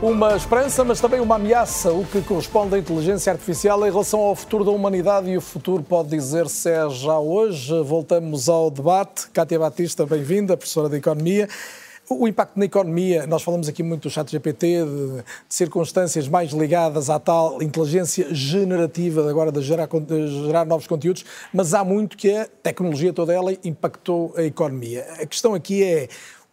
Uma 0.01 0.37
esperança, 0.37 0.81
mas 0.85 1.01
também 1.01 1.19
uma 1.19 1.35
ameaça, 1.35 1.91
o 1.91 2.05
que 2.05 2.21
corresponde 2.21 2.73
à 2.73 2.77
inteligência 2.79 3.33
artificial 3.33 3.85
em 3.85 3.91
relação 3.91 4.21
ao 4.21 4.33
futuro 4.33 4.63
da 4.63 4.71
humanidade 4.71 5.29
e 5.29 5.35
o 5.35 5.41
futuro 5.41 5.83
pode 5.83 6.07
dizer-se 6.07 6.69
é 6.69 6.89
já 6.89 7.19
hoje. 7.19 7.83
Voltamos 7.83 8.47
ao 8.47 8.71
debate. 8.71 9.29
Cátia 9.31 9.59
Batista, 9.59 10.05
bem-vinda, 10.05 10.55
professora 10.55 10.87
de 10.87 10.95
Economia. 10.95 11.49
O 12.09 12.27
impacto 12.27 12.57
na 12.57 12.65
economia, 12.65 13.27
nós 13.27 13.43
falamos 13.43 13.67
aqui 13.67 13.83
muito 13.83 14.03
do 14.03 14.09
chat 14.09 14.31
GPT, 14.31 14.83
de, 14.83 15.17
de, 15.17 15.23
circunstâncias 15.47 16.27
mais 16.27 16.51
ligadas 16.51 17.07
à 17.07 17.19
tal 17.19 17.61
inteligência 17.61 18.33
generativa, 18.33 19.29
agora 19.29 19.51
de 19.51 19.61
gerar, 19.61 19.87
de 19.87 20.45
gerar 20.45 20.65
novos 20.65 20.87
conteúdos, 20.87 21.23
mas 21.53 21.75
há 21.75 21.83
muito 21.83 22.17
que 22.17 22.35
a 22.35 22.47
tecnologia 22.63 23.13
toda 23.13 23.31
ela 23.31 23.55
impactou 23.63 24.33
a 24.35 24.41
economia. 24.41 25.05
A 25.19 25.25
questão 25.27 25.53
aqui 25.53 25.83
é 25.83 26.07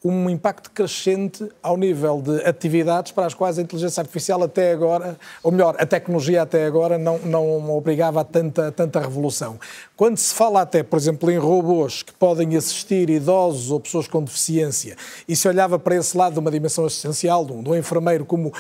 um 0.07 0.31
impacto 0.31 0.71
crescente 0.71 1.49
ao 1.63 1.77
nível 1.77 2.23
de 2.23 2.45
atividades 2.45 3.13
para 3.13 3.27
as 3.27 3.35
quais 3.35 3.59
a 3.59 3.63
inteligência 3.63 4.01
artificial 4.01 4.43
até 4.43 4.73
agora, 4.73 5.19
ou 5.43 5.51
melhor, 5.51 5.77
a 5.79 5.87
tecnologia 5.87 6.43
até 6.43 6.67
agora 6.67 6.97
não, 6.97 7.19
não 7.19 7.77
obrigava 7.77 8.21
a 8.21 8.25
tanta, 8.25 8.71
tanta 8.73 9.01
revolução. 9.01 9.59
Quando 9.97 10.17
se 10.17 10.35
fala 10.35 10.63
até, 10.63 10.83
por 10.83 10.99
exemplo, 10.99 11.31
em 11.31 11.39
robôs 11.39 12.03
que 12.03 12.13
podem 12.13 12.57
assistir 12.57 13.11
idosos 13.11 13.71
ou 13.71 13.81
pessoas 13.81 14.07
com 14.07 14.23
deficiência, 14.23 14.97
e 15.29 15.35
se 15.35 15.49
olhava 15.49 15.79
para 15.79 15.97
esse 15.97 16.17
lado 16.17 16.35
de 16.35 16.39
uma 16.39 16.51
dimensão 16.51 16.85
assistencial, 16.85 17.45
de 17.45 17.53
um, 17.53 17.63
de 17.63 17.71
um 17.71 17.75
enfermeiro, 17.75 18.25
como 18.25 18.53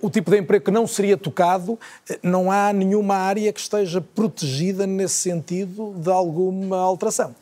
o 0.00 0.10
tipo 0.10 0.30
de 0.30 0.38
emprego 0.38 0.64
que 0.64 0.70
não 0.70 0.86
seria 0.86 1.16
tocado, 1.16 1.78
não 2.22 2.50
há 2.50 2.72
nenhuma 2.72 3.16
área 3.16 3.52
que 3.52 3.60
esteja 3.60 4.00
protegida 4.00 4.86
nesse 4.86 5.14
sentido 5.14 5.94
de 5.96 6.10
alguma 6.10 6.78
alteração 6.78 7.34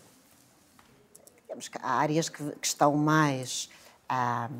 digamos 1.55 1.69
que 1.69 1.79
há 1.81 1.99
áreas 1.99 2.29
que, 2.29 2.43
que 2.57 2.67
estão 2.67 2.97
mais 2.97 3.71
ah, 4.09 4.51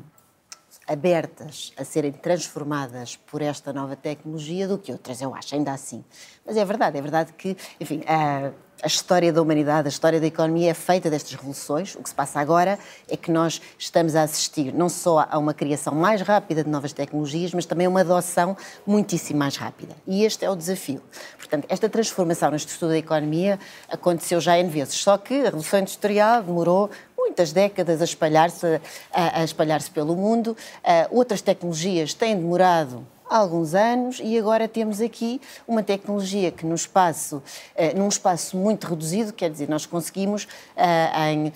abertas 0.87 1.73
a 1.77 1.83
serem 1.83 2.11
transformadas 2.11 3.17
por 3.17 3.41
esta 3.41 3.73
nova 3.73 3.95
tecnologia 3.95 4.67
do 4.67 4.77
que 4.77 4.91
outras, 4.91 5.21
eu 5.21 5.35
acho, 5.35 5.55
ainda 5.55 5.73
assim. 5.73 6.03
Mas 6.45 6.55
é 6.55 6.63
verdade, 6.63 6.97
é 6.97 7.01
verdade 7.01 7.33
que, 7.33 7.57
enfim, 7.79 8.01
a, 8.07 8.51
a 8.85 8.87
história 8.87 9.33
da 9.33 9.41
humanidade, 9.41 9.87
a 9.87 9.89
história 9.89 10.19
da 10.19 10.27
economia 10.27 10.69
é 10.69 10.73
feita 10.75 11.09
destas 11.09 11.33
revoluções. 11.33 11.95
O 11.95 12.03
que 12.03 12.09
se 12.09 12.13
passa 12.13 12.39
agora 12.39 12.77
é 13.09 13.17
que 13.17 13.31
nós 13.31 13.59
estamos 13.79 14.15
a 14.15 14.21
assistir 14.21 14.71
não 14.71 14.89
só 14.89 15.25
a 15.27 15.39
uma 15.39 15.55
criação 15.55 15.95
mais 15.95 16.21
rápida 16.21 16.63
de 16.63 16.69
novas 16.69 16.93
tecnologias, 16.93 17.51
mas 17.51 17.65
também 17.65 17.87
a 17.87 17.89
uma 17.89 18.01
adoção 18.01 18.55
muitíssimo 18.85 19.39
mais 19.39 19.57
rápida. 19.57 19.95
E 20.05 20.23
este 20.23 20.45
é 20.45 20.51
o 20.51 20.55
desafio. 20.55 21.01
Portanto, 21.35 21.65
esta 21.67 21.89
transformação 21.89 22.51
no 22.51 22.57
estudo 22.57 22.89
da 22.89 22.97
economia 22.99 23.59
aconteceu 23.89 24.39
já 24.39 24.55
N 24.59 24.69
vezes, 24.69 24.93
só 24.93 25.17
que 25.17 25.33
a 25.33 25.45
Revolução 25.45 25.79
Industrial 25.79 26.43
demorou 26.43 26.91
muitas 27.17 27.51
décadas 27.51 28.01
a 28.01 28.05
espalhar-se 28.05 28.79
a, 29.11 29.39
a 29.39 29.43
espalhar 29.43 29.81
pelo 29.89 30.15
mundo. 30.15 30.55
Uh, 30.83 31.17
outras 31.17 31.41
tecnologias 31.41 32.13
têm 32.13 32.35
demorado 32.35 33.03
há 33.29 33.37
alguns 33.37 33.73
anos 33.73 34.21
e 34.23 34.37
agora 34.37 34.67
temos 34.67 35.01
aqui 35.01 35.41
uma 35.67 35.83
tecnologia 35.83 36.51
que 36.51 36.65
num 36.65 36.75
espaço, 36.75 37.37
uh, 37.37 37.97
num 37.97 38.07
espaço 38.07 38.57
muito 38.57 38.87
reduzido, 38.87 39.33
quer 39.33 39.49
dizer, 39.49 39.69
nós 39.69 39.85
conseguimos 39.85 40.43
uh, 40.43 41.19
em 41.29 41.53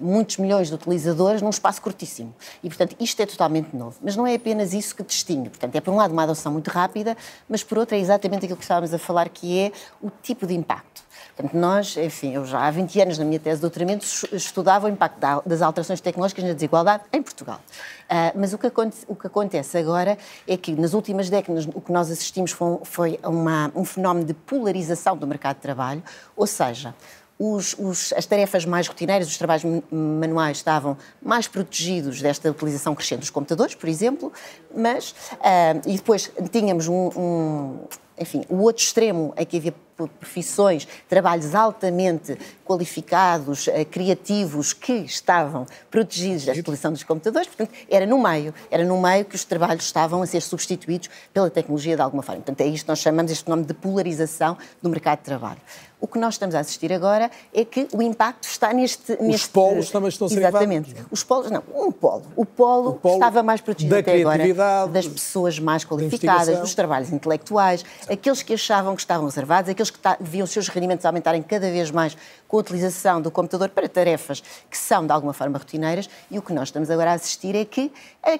Muitos 0.00 0.36
milhões 0.36 0.68
de 0.68 0.74
utilizadores 0.74 1.42
num 1.42 1.50
espaço 1.50 1.80
curtíssimo. 1.82 2.34
E, 2.62 2.68
portanto, 2.68 2.96
isto 3.00 3.20
é 3.20 3.26
totalmente 3.26 3.74
novo. 3.74 3.96
Mas 4.02 4.16
não 4.16 4.26
é 4.26 4.34
apenas 4.34 4.72
isso 4.72 4.94
que 4.94 5.02
distingue. 5.02 5.50
Portanto, 5.50 5.74
é, 5.74 5.80
por 5.80 5.92
um 5.92 5.96
lado, 5.96 6.12
uma 6.12 6.22
adoção 6.22 6.52
muito 6.52 6.68
rápida, 6.68 7.16
mas, 7.48 7.62
por 7.62 7.78
outro, 7.78 7.96
é 7.96 7.98
exatamente 7.98 8.44
aquilo 8.44 8.56
que 8.56 8.64
estávamos 8.64 8.94
a 8.94 8.98
falar, 8.98 9.28
que 9.28 9.58
é 9.58 9.72
o 10.00 10.10
tipo 10.22 10.46
de 10.46 10.54
impacto. 10.54 11.02
Portanto, 11.36 11.56
nós, 11.56 11.96
enfim, 11.96 12.34
eu 12.34 12.44
já 12.44 12.66
há 12.66 12.70
20 12.70 13.00
anos 13.00 13.18
na 13.18 13.24
minha 13.24 13.38
tese 13.38 13.56
de 13.56 13.62
doutoramento 13.62 14.04
estudava 14.32 14.86
o 14.86 14.90
impacto 14.90 15.18
das 15.46 15.62
alterações 15.62 16.00
tecnológicas 16.00 16.44
na 16.44 16.52
desigualdade 16.52 17.04
em 17.12 17.22
Portugal. 17.22 17.60
Uh, 18.04 18.38
mas 18.38 18.52
o 18.52 18.58
que, 18.58 18.66
acontece, 18.66 19.04
o 19.08 19.16
que, 19.16 19.26
acontece, 19.26 19.78
agora 19.78 20.18
é 20.46 20.56
que 20.56 20.72
nas 20.72 20.92
últimas 20.92 21.30
décadas 21.30 21.66
o 21.66 21.80
que 21.80 21.90
nós 21.90 22.10
assistimos 22.10 22.50
foi, 22.50 22.78
foi 22.82 23.20
uma, 23.24 23.72
um 23.74 23.84
fenómeno 23.84 24.26
de 24.26 24.34
polarização 24.34 25.16
do 25.16 25.26
mercado 25.26 25.56
de 25.56 25.62
trabalho, 25.62 26.02
ou 26.36 26.46
seja, 26.46 26.94
os, 27.42 27.74
os, 27.76 28.12
as 28.12 28.24
tarefas 28.24 28.64
mais 28.64 28.86
rotineiras, 28.86 29.26
os 29.26 29.36
trabalhos 29.36 29.64
manuais 29.90 30.58
estavam 30.58 30.96
mais 31.20 31.48
protegidos 31.48 32.22
desta 32.22 32.48
utilização 32.48 32.94
crescente 32.94 33.20
dos 33.20 33.30
computadores, 33.30 33.74
por 33.74 33.88
exemplo, 33.88 34.32
mas 34.74 35.10
uh, 35.10 35.82
e 35.84 35.96
depois 35.96 36.30
tínhamos 36.52 36.86
um, 36.86 37.08
um, 37.16 37.78
enfim, 38.16 38.44
o 38.48 38.58
outro 38.58 38.84
extremo 38.84 39.34
em 39.36 39.44
que 39.44 39.56
havia 39.56 39.74
profissões, 39.96 40.86
trabalhos 41.08 41.54
altamente 41.54 42.38
qualificados, 42.64 43.68
eh, 43.68 43.84
criativos, 43.84 44.72
que 44.72 44.92
estavam 44.92 45.66
protegidos 45.90 46.44
da 46.44 46.52
utilização 46.52 46.92
dos 46.92 47.02
computadores, 47.02 47.46
portanto, 47.48 47.72
era 47.90 48.06
no 48.06 48.20
meio, 48.20 48.54
era 48.70 48.84
no 48.84 49.00
meio 49.00 49.24
que 49.24 49.34
os 49.34 49.44
trabalhos 49.44 49.84
estavam 49.84 50.22
a 50.22 50.26
ser 50.26 50.40
substituídos 50.40 51.10
pela 51.32 51.50
tecnologia 51.50 51.96
de 51.96 52.02
alguma 52.02 52.22
forma. 52.22 52.40
Portanto, 52.40 52.60
é 52.62 52.66
isto 52.66 52.84
que 52.84 52.88
nós 52.88 52.98
chamamos 52.98 53.30
este 53.30 53.48
nome 53.48 53.64
de 53.64 53.74
polarização 53.74 54.56
do 54.80 54.88
mercado 54.88 55.18
de 55.18 55.24
trabalho. 55.24 55.60
O 56.02 56.08
que 56.08 56.18
nós 56.18 56.34
estamos 56.34 56.56
a 56.56 56.58
assistir 56.58 56.92
agora 56.92 57.30
é 57.54 57.64
que 57.64 57.86
o 57.92 58.02
impacto 58.02 58.42
está 58.42 58.72
neste. 58.72 59.16
Os 59.20 59.46
polos 59.46 59.88
também 59.88 60.08
estão 60.08 60.26
a 60.26 60.30
ser 60.30 60.38
Exatamente. 60.38 60.96
Os 61.12 61.22
polos, 61.22 61.48
não, 61.48 61.62
um 61.72 61.92
polo. 61.92 62.24
O 62.34 62.44
polo, 62.44 62.90
o 62.90 62.94
polo 62.94 63.14
estava 63.14 63.40
mais 63.40 63.60
protegido 63.60 63.94
até 63.94 64.20
agora 64.20 64.88
das 64.88 65.06
pessoas 65.06 65.60
mais 65.60 65.84
qualificadas, 65.84 66.58
dos 66.58 66.74
trabalhos 66.74 67.12
intelectuais, 67.12 67.82
certo. 67.82 68.12
aqueles 68.12 68.42
que 68.42 68.54
achavam 68.54 68.96
que 68.96 69.00
estavam 69.00 69.26
reservados, 69.26 69.70
aqueles 69.70 69.81
que 69.90 69.98
viam 70.20 70.44
os 70.44 70.50
seus 70.50 70.68
rendimentos 70.68 71.04
aumentarem 71.04 71.42
cada 71.42 71.70
vez 71.70 71.90
mais 71.90 72.16
com 72.48 72.56
a 72.56 72.60
utilização 72.60 73.20
do 73.20 73.30
computador 73.30 73.68
para 73.68 73.88
tarefas 73.88 74.42
que 74.70 74.76
são 74.76 75.06
de 75.06 75.12
alguma 75.12 75.32
forma 75.32 75.58
rotineiras. 75.58 76.08
E 76.30 76.38
o 76.38 76.42
que 76.42 76.52
nós 76.52 76.68
estamos 76.68 76.90
agora 76.90 77.12
a 77.12 77.14
assistir 77.14 77.54
é 77.54 77.64
que 77.64 77.90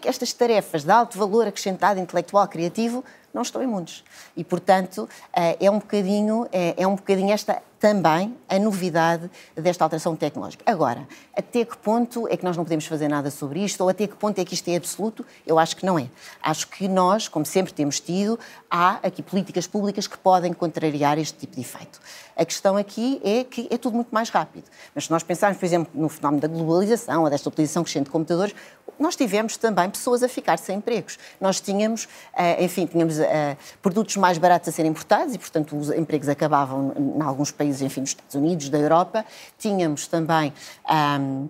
estas 0.05 0.32
tarefas 0.32 0.84
de 0.84 0.90
alto 0.90 1.18
valor 1.18 1.47
acrescentado 1.47 1.99
intelectual 2.01 2.47
criativo 2.49 3.05
não 3.32 3.43
estão 3.43 3.62
imunes. 3.62 4.05
E, 4.36 4.45
portanto, 4.45 5.09
eh, 5.32 5.57
é 5.59 5.70
um 5.70 5.78
bocadinho, 5.78 6.47
é, 6.53 6.74
é 6.76 6.86
um 6.86 6.95
bocadinho 6.95 7.32
esta 7.32 7.62
também 7.82 8.32
a 8.48 8.60
novidade 8.60 9.28
desta 9.56 9.82
alteração 9.82 10.14
tecnológica. 10.14 10.62
Agora, 10.64 11.04
até 11.36 11.64
que 11.64 11.76
ponto 11.76 12.28
é 12.28 12.36
que 12.36 12.44
nós 12.44 12.56
não 12.56 12.62
podemos 12.62 12.86
fazer 12.86 13.08
nada 13.08 13.28
sobre 13.28 13.58
isto, 13.58 13.80
ou 13.80 13.88
até 13.88 14.06
que 14.06 14.14
ponto 14.14 14.38
é 14.38 14.44
que 14.44 14.54
isto 14.54 14.68
é 14.68 14.76
absoluto? 14.76 15.26
Eu 15.44 15.58
acho 15.58 15.74
que 15.74 15.84
não 15.84 15.98
é. 15.98 16.06
Acho 16.40 16.68
que 16.68 16.86
nós, 16.86 17.26
como 17.26 17.44
sempre 17.44 17.72
temos 17.72 17.98
tido, 17.98 18.38
há 18.70 19.00
aqui 19.02 19.20
políticas 19.20 19.66
públicas 19.66 20.06
que 20.06 20.16
podem 20.16 20.52
contrariar 20.52 21.18
este 21.18 21.36
tipo 21.36 21.56
de 21.56 21.62
efeito. 21.62 21.98
A 22.36 22.44
questão 22.44 22.76
aqui 22.76 23.20
é 23.24 23.42
que 23.42 23.66
é 23.68 23.76
tudo 23.76 23.96
muito 23.96 24.10
mais 24.12 24.30
rápido. 24.30 24.64
Mas 24.94 25.06
se 25.06 25.10
nós 25.10 25.24
pensarmos, 25.24 25.58
por 25.58 25.66
exemplo, 25.66 25.90
no 25.92 26.08
fenómeno 26.08 26.40
da 26.40 26.46
globalização 26.46 27.24
ou 27.24 27.30
desta 27.30 27.48
utilização 27.48 27.82
crescente 27.82 28.04
de 28.04 28.10
computadores, 28.10 28.54
nós 28.98 29.16
tivemos 29.16 29.56
também 29.56 29.90
pessoas 29.90 30.22
a 30.22 30.28
ficar 30.28 30.58
sem 30.58 30.76
empregos. 30.76 31.18
Nós 31.40 31.60
tínhamos, 31.60 32.08
eh, 32.34 32.64
enfim, 32.64 32.86
tínhamos 32.86 33.18
eh, 33.18 33.56
produtos 33.80 34.16
mais 34.16 34.38
baratos 34.38 34.68
a 34.68 34.72
serem 34.72 34.90
importados 34.90 35.34
e, 35.34 35.38
portanto, 35.38 35.76
os 35.76 35.90
empregos 35.90 36.28
acabavam 36.28 36.94
em 36.96 37.22
alguns 37.22 37.50
países, 37.50 37.71
enfim, 37.80 38.00
nos 38.00 38.10
Estados 38.10 38.34
Unidos, 38.34 38.68
da 38.68 38.78
Europa. 38.78 39.24
Tínhamos 39.58 40.06
também. 40.06 40.52
Um, 40.90 41.48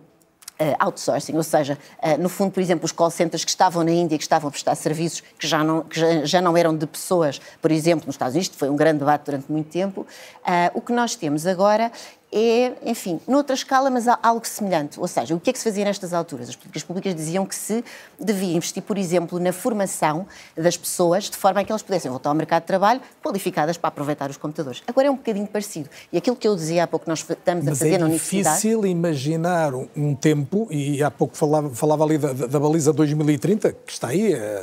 Uh, 0.60 0.76
outsourcing, 0.78 1.34
ou 1.34 1.42
seja, 1.42 1.76
uh, 1.98 2.22
no 2.22 2.28
fundo, 2.28 2.52
por 2.52 2.60
exemplo, 2.60 2.84
os 2.84 2.92
call 2.92 3.10
centers 3.10 3.42
que 3.42 3.50
estavam 3.50 3.82
na 3.82 3.90
Índia, 3.90 4.16
que 4.16 4.22
estavam 4.22 4.46
a 4.46 4.50
prestar 4.50 4.76
serviços 4.76 5.20
que 5.36 5.48
já 5.48 5.64
não, 5.64 5.82
que 5.82 6.24
já, 6.24 6.40
não 6.40 6.56
eram 6.56 6.76
de 6.76 6.86
pessoas, 6.86 7.40
por 7.60 7.72
exemplo, 7.72 8.06
nos 8.06 8.14
Estados 8.14 8.36
Unidos, 8.36 8.52
foi 8.56 8.70
um 8.70 8.76
grande 8.76 9.00
debate 9.00 9.24
durante 9.24 9.50
muito 9.50 9.70
tempo. 9.70 10.02
Uh, 10.02 10.70
o 10.74 10.80
que 10.80 10.92
nós 10.92 11.16
temos 11.16 11.48
agora 11.48 11.90
é, 12.32 12.72
enfim, 12.86 13.20
noutra 13.28 13.54
escala, 13.54 13.90
mas 13.90 14.06
algo 14.08 14.46
semelhante. 14.46 14.98
Ou 14.98 15.06
seja, 15.06 15.34
o 15.34 15.40
que 15.40 15.50
é 15.50 15.52
que 15.52 15.58
se 15.58 15.64
fazia 15.64 15.84
nestas 15.84 16.14
alturas? 16.14 16.48
As 16.48 16.56
políticas 16.56 16.82
públicas 16.82 17.14
diziam 17.14 17.44
que 17.44 17.54
se 17.54 17.84
devia 18.18 18.56
investir, 18.56 18.82
por 18.82 18.96
exemplo, 18.96 19.38
na 19.38 19.52
formação 19.52 20.26
das 20.56 20.74
pessoas, 20.76 21.24
de 21.24 21.36
forma 21.36 21.60
a 21.60 21.64
que 21.64 21.70
elas 21.70 21.82
pudessem 21.82 22.10
voltar 22.10 22.30
ao 22.30 22.34
mercado 22.34 22.62
de 22.62 22.68
trabalho 22.68 23.02
qualificadas 23.22 23.76
para 23.76 23.88
aproveitar 23.88 24.30
os 24.30 24.38
computadores. 24.38 24.82
Agora 24.86 25.08
é 25.08 25.10
um 25.10 25.16
bocadinho 25.16 25.46
parecido. 25.46 25.90
E 26.10 26.16
aquilo 26.16 26.34
que 26.34 26.48
eu 26.48 26.56
dizia 26.56 26.84
há 26.84 26.86
pouco, 26.86 27.04
nós 27.06 27.18
estamos 27.20 27.66
mas 27.66 27.74
a 27.74 27.76
fazer 27.76 27.96
é 27.96 27.98
na 27.98 28.06
universidade... 28.06 28.48
é 28.48 28.50
difícil 28.52 28.86
imaginar 28.86 29.74
um 29.74 30.14
tempo, 30.14 30.68
e 30.70 31.02
há 31.02 31.10
pouco 31.10 31.36
falava, 31.36 31.68
falava 31.70 32.04
ali 32.04 32.16
da, 32.16 32.32
da, 32.32 32.58
baliza 32.58 32.94
2030, 32.94 33.72
que 33.72 33.92
está 33.92 34.08
aí, 34.08 34.32
eh, 34.32 34.62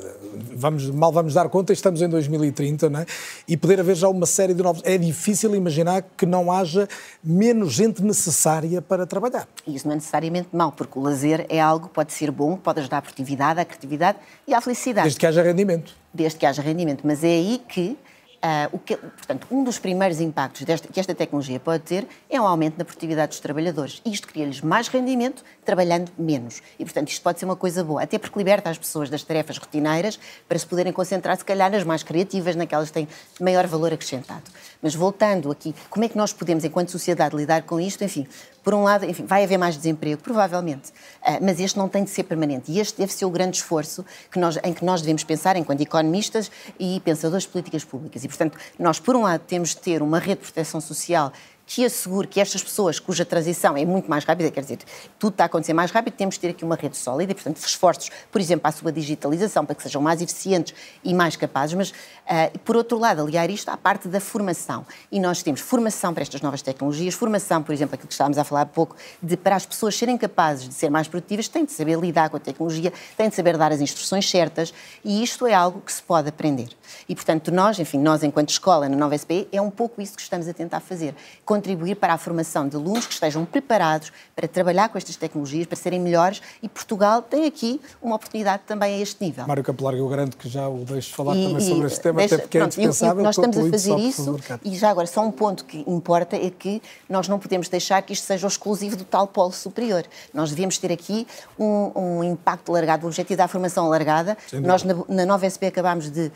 vamos, 0.56 0.90
mal 0.90 1.12
vamos 1.12 1.36
dar 1.36 1.48
conta, 1.50 1.72
estamos 1.72 2.02
em 2.02 2.10
2030, 2.10 2.90
não 2.90 3.02
é? 3.02 3.06
e 3.48 3.56
poder 3.56 3.80
haver 3.80 3.96
já 3.96 4.10
uma 4.10 4.26
série 4.26 4.56
de 4.56 4.64
novos... 4.64 4.82
É 4.84 4.98
difícil 4.98 5.54
imaginar 5.56 6.04
que 6.18 6.26
não 6.26 6.52
haja 6.52 6.88
menos 7.24 7.59
gente 7.68 8.04
necessária 8.04 8.82
para 8.82 9.06
trabalhar. 9.06 9.48
E 9.66 9.76
isso 9.76 9.88
não 9.88 9.94
é 9.94 9.96
necessariamente 9.96 10.50
mau, 10.54 10.72
porque 10.72 10.98
o 10.98 11.02
lazer 11.02 11.46
é 11.50 11.60
algo 11.60 11.88
que 11.88 11.94
pode 11.94 12.14
ser 12.14 12.32
bom, 12.32 12.56
pode 12.56 12.80
ajudar 12.80 12.98
à 12.98 13.02
produtividade, 13.02 13.60
à 13.60 13.66
criatividade 13.66 14.18
e 14.48 14.54
à 14.54 14.62
felicidade. 14.62 15.06
Desde 15.06 15.20
que 15.20 15.26
haja 15.26 15.42
rendimento. 15.42 15.94
Desde 16.14 16.38
que 16.38 16.46
haja 16.46 16.62
rendimento. 16.62 17.02
Mas 17.06 17.24
é 17.24 17.28
aí 17.28 17.62
que 17.68 17.98
Uh, 18.40 18.70
o 18.72 18.80
que, 18.80 18.96
portanto, 18.96 19.48
um 19.52 19.66
dos 19.66 19.80
primeiros 19.80 20.22
impactos 20.22 20.64
desta, 20.64 20.88
que 20.88 20.98
esta 20.98 21.14
tecnologia 21.14 21.60
pode 21.60 21.84
ter 21.84 22.08
é 22.30 22.40
um 22.40 22.48
aumento 22.48 22.78
na 22.78 22.86
produtividade 22.86 23.32
dos 23.32 23.42
trabalhadores. 23.42 24.02
Isto 24.06 24.30
cria-lhes 24.30 24.62
mais 24.62 24.88
rendimento, 24.88 25.44
trabalhando 25.66 26.10
menos. 26.18 26.62
E, 26.80 26.86
portanto, 26.86 27.10
isto 27.10 27.22
pode 27.22 27.38
ser 27.38 27.44
uma 27.44 27.58
coisa 27.58 27.84
boa, 27.84 28.02
até 28.02 28.18
porque 28.18 28.40
liberta 28.40 28.70
as 28.70 28.78
pessoas 28.78 29.10
das 29.10 29.24
tarefas 29.24 29.58
rotineiras 29.58 30.18
para 30.48 30.58
se 30.58 30.66
poderem 30.66 30.94
concentrar, 30.94 31.36
se 31.36 31.44
calhar, 31.44 31.70
nas 31.70 31.84
mais 31.84 32.02
criativas, 32.02 32.56
naquelas 32.56 32.88
que 32.88 32.94
têm 32.94 33.10
maior 33.42 33.68
valor 33.68 33.92
acrescentado. 33.92 34.44
Mas 34.82 34.96
voltando 34.96 35.52
aqui, 35.52 35.76
como 35.90 36.06
é 36.06 36.08
que 36.08 36.18
nós 36.18 36.32
podemos, 36.32 36.64
enquanto 36.64 36.92
sociedade, 36.92 37.36
lidar 37.36 37.64
com 37.64 37.78
isto? 37.78 38.06
Enfim, 38.06 38.26
por 38.70 38.76
um 38.76 38.84
lado, 38.84 39.04
enfim, 39.04 39.26
vai 39.26 39.44
haver 39.44 39.58
mais 39.58 39.76
desemprego, 39.76 40.22
provavelmente, 40.22 40.90
uh, 41.24 41.40
mas 41.42 41.60
este 41.60 41.76
não 41.76 41.90
tem 41.90 42.04
de 42.04 42.12
ser 42.12 42.22
permanente. 42.22 42.72
E 42.72 42.80
este 42.80 43.00
deve 43.00 43.12
ser 43.12 43.26
o 43.26 43.30
grande 43.32 43.58
esforço 43.58 44.06
que 44.32 44.38
nós, 44.38 44.60
em 44.64 44.72
que 44.72 44.86
nós 44.86 45.02
devemos 45.02 45.24
pensar 45.24 45.56
enquanto 45.56 45.82
economistas 45.82 46.52
e 46.80 47.00
pensadores 47.00 47.46
de 47.46 47.50
políticas 47.50 47.84
públicas. 47.84 48.24
E, 48.24 48.28
portanto, 48.28 48.60
nós, 48.78 49.00
por 49.00 49.16
um 49.16 49.24
lado, 49.24 49.42
temos 49.48 49.70
de 49.70 49.78
ter 49.78 50.04
uma 50.04 50.20
rede 50.20 50.42
de 50.42 50.52
proteção 50.52 50.80
social 50.80 51.34
que 51.70 51.86
assegure 51.86 52.28
que 52.28 52.42
estas 52.42 52.64
pessoas 52.64 53.00
cuja 53.00 53.24
transição 53.24 53.78
é 53.78 53.86
muito 53.86 54.10
mais 54.10 54.26
rápida, 54.26 54.50
quer 54.50 54.62
dizer, 54.62 54.80
tudo 55.20 55.34
está 55.34 55.44
a 55.44 55.46
acontecer 55.46 55.72
mais 55.72 55.92
rápido, 55.92 56.16
temos 56.16 56.34
de 56.34 56.42
ter 56.42 56.50
aqui 56.50 56.66
uma 56.66 56.76
rede 56.76 56.98
sólida 56.98 57.32
e, 57.32 57.36
portanto, 57.36 57.58
esforços, 57.58 58.10
por 58.32 58.42
exemplo, 58.42 58.68
a 58.68 58.72
sua 58.72 58.92
digitalização, 58.92 59.64
para 59.64 59.76
que 59.76 59.84
sejam 59.84 60.02
mais 60.02 60.20
eficientes 60.20 60.74
e 61.04 61.14
mais 61.14 61.36
capazes, 61.36 61.76
mas, 61.76 61.92
uh, 61.92 62.58
por 62.66 62.76
outro 62.76 62.98
lado, 62.98 63.22
aliar 63.22 63.52
isto 63.52 63.70
à 63.70 63.78
parte 63.78 64.08
da 64.08 64.20
formação. 64.20 64.84
E 65.12 65.20
nós 65.20 65.44
temos 65.44 65.62
formação 65.62 66.12
para 66.12 66.24
estas 66.24 66.42
novas 66.42 66.64
tecnologias, 66.64 67.14
formação, 67.14 67.62
por 67.62 67.72
exemplo, 67.72 67.94
aquilo 67.94 68.08
que 68.08 68.14
estávamos 68.14 68.40
a 68.40 68.44
falar 68.44 68.62
há 68.62 68.66
pouco, 68.66 68.96
de 69.22 69.38
para 69.38 69.56
as 69.56 69.68
pessoas 69.68 69.96
serem 69.96 70.18
capazes 70.18 70.68
de 70.68 70.74
ser 70.74 70.90
mais 70.90 71.08
produtivas, 71.08 71.48
têm 71.48 71.66
de 71.66 71.72
saber 71.72 72.00
lidar 72.00 72.32
com 72.32 72.38
a 72.38 72.40
tecnologia, 72.40 72.92
têm 73.16 73.30
de 73.30 73.36
saber 73.36 73.56
dar 73.58 73.72
as 73.72 73.80
instruções 73.80 74.28
certas 74.28 74.74
e 75.06 75.22
isto 75.22 75.46
é 75.46 75.54
algo 75.54 75.82
que 75.82 75.94
se 75.94 76.02
pode 76.02 76.30
aprender. 76.30 76.70
E, 77.08 77.16
portanto, 77.16 77.52
nós, 77.52 77.80
enfim, 77.80 78.00
nós 78.00 78.24
enquanto 78.24 78.50
escola 78.50 78.88
na 78.88 78.96
Nova 78.96 79.18
SPE, 79.18 79.48
é 79.52 79.62
um 79.62 79.70
pouco 79.70 80.02
isso 80.02 80.16
que 80.16 80.22
estamos 80.22 80.48
a 80.48 80.54
tentar 80.54 80.80
fazer 80.80 81.16
contribuir 81.46 81.96
para 81.96 82.14
a 82.14 82.18
formação 82.18 82.68
de 82.68 82.76
alunos 82.76 83.06
que 83.06 83.14
estejam 83.14 83.46
preparados 83.46 84.12
para 84.36 84.48
trabalhar 84.48 84.90
com 84.90 84.98
estas 84.98 85.16
tecnologias, 85.16 85.66
para 85.66 85.76
serem 85.76 86.00
melhores 86.00 86.42
e 86.62 86.70
Portugal 86.70 87.22
tem 87.22 87.46
aqui 87.46 87.82
uma 88.02 88.16
oportunidade 88.16 88.64
também 88.66 88.96
a 88.96 88.98
este 89.00 89.24
nível. 89.24 89.48
Mário 89.48 89.64
Capelar, 89.64 89.94
eu 89.96 90.08
garanto 90.08 90.38
que 90.38 90.48
já 90.48 90.68
o 90.68 90.84
deixo 90.86 91.14
falar 91.14 91.36
e, 91.36 91.48
também 91.48 91.68
sobre 91.68 91.88
este 91.88 92.02
tema, 92.02 92.20
deixa, 92.20 92.36
até 92.36 92.44
porque 92.44 92.58
é 92.58 92.62
pronto, 92.62 92.80
é 92.80 92.84
indispensável. 92.84 93.24
nós 93.24 93.38
estamos 93.38 93.58
a 93.58 93.70
fazer 93.70 94.00
isso 94.00 94.40
e 94.64 94.76
já 94.76 94.90
agora 94.90 95.08
só 95.08 95.22
um 95.26 95.32
ponto 95.32 95.66
que 95.66 95.84
importa 95.88 96.36
é 96.36 96.50
que 96.50 96.82
nós 97.08 97.28
não 97.28 97.40
podemos 97.40 97.70
deixar 97.70 98.02
que 98.02 98.14
isto 98.14 98.26
seja 98.26 98.46
o 98.46 98.50
exclusivo 98.50 98.96
do 98.96 99.04
tal 99.04 99.28
polo 99.28 99.52
superior. 99.52 100.06
Nós 100.34 100.50
devemos 100.50 100.78
ter 100.78 100.92
aqui 100.92 101.28
um, 101.58 101.92
um 101.96 102.24
impacto 102.24 102.72
largado, 102.72 103.06
o 103.06 103.10
objetivo 103.10 103.38
da 103.38 103.48
formação 103.48 103.86
alargada. 103.86 104.38
Nós 104.54 104.84
na, 104.84 104.96
na 105.08 105.26
nova 105.26 105.50
SP 105.50 105.68
acabámos 105.68 106.10
de 106.10 106.28
uh, 106.28 106.32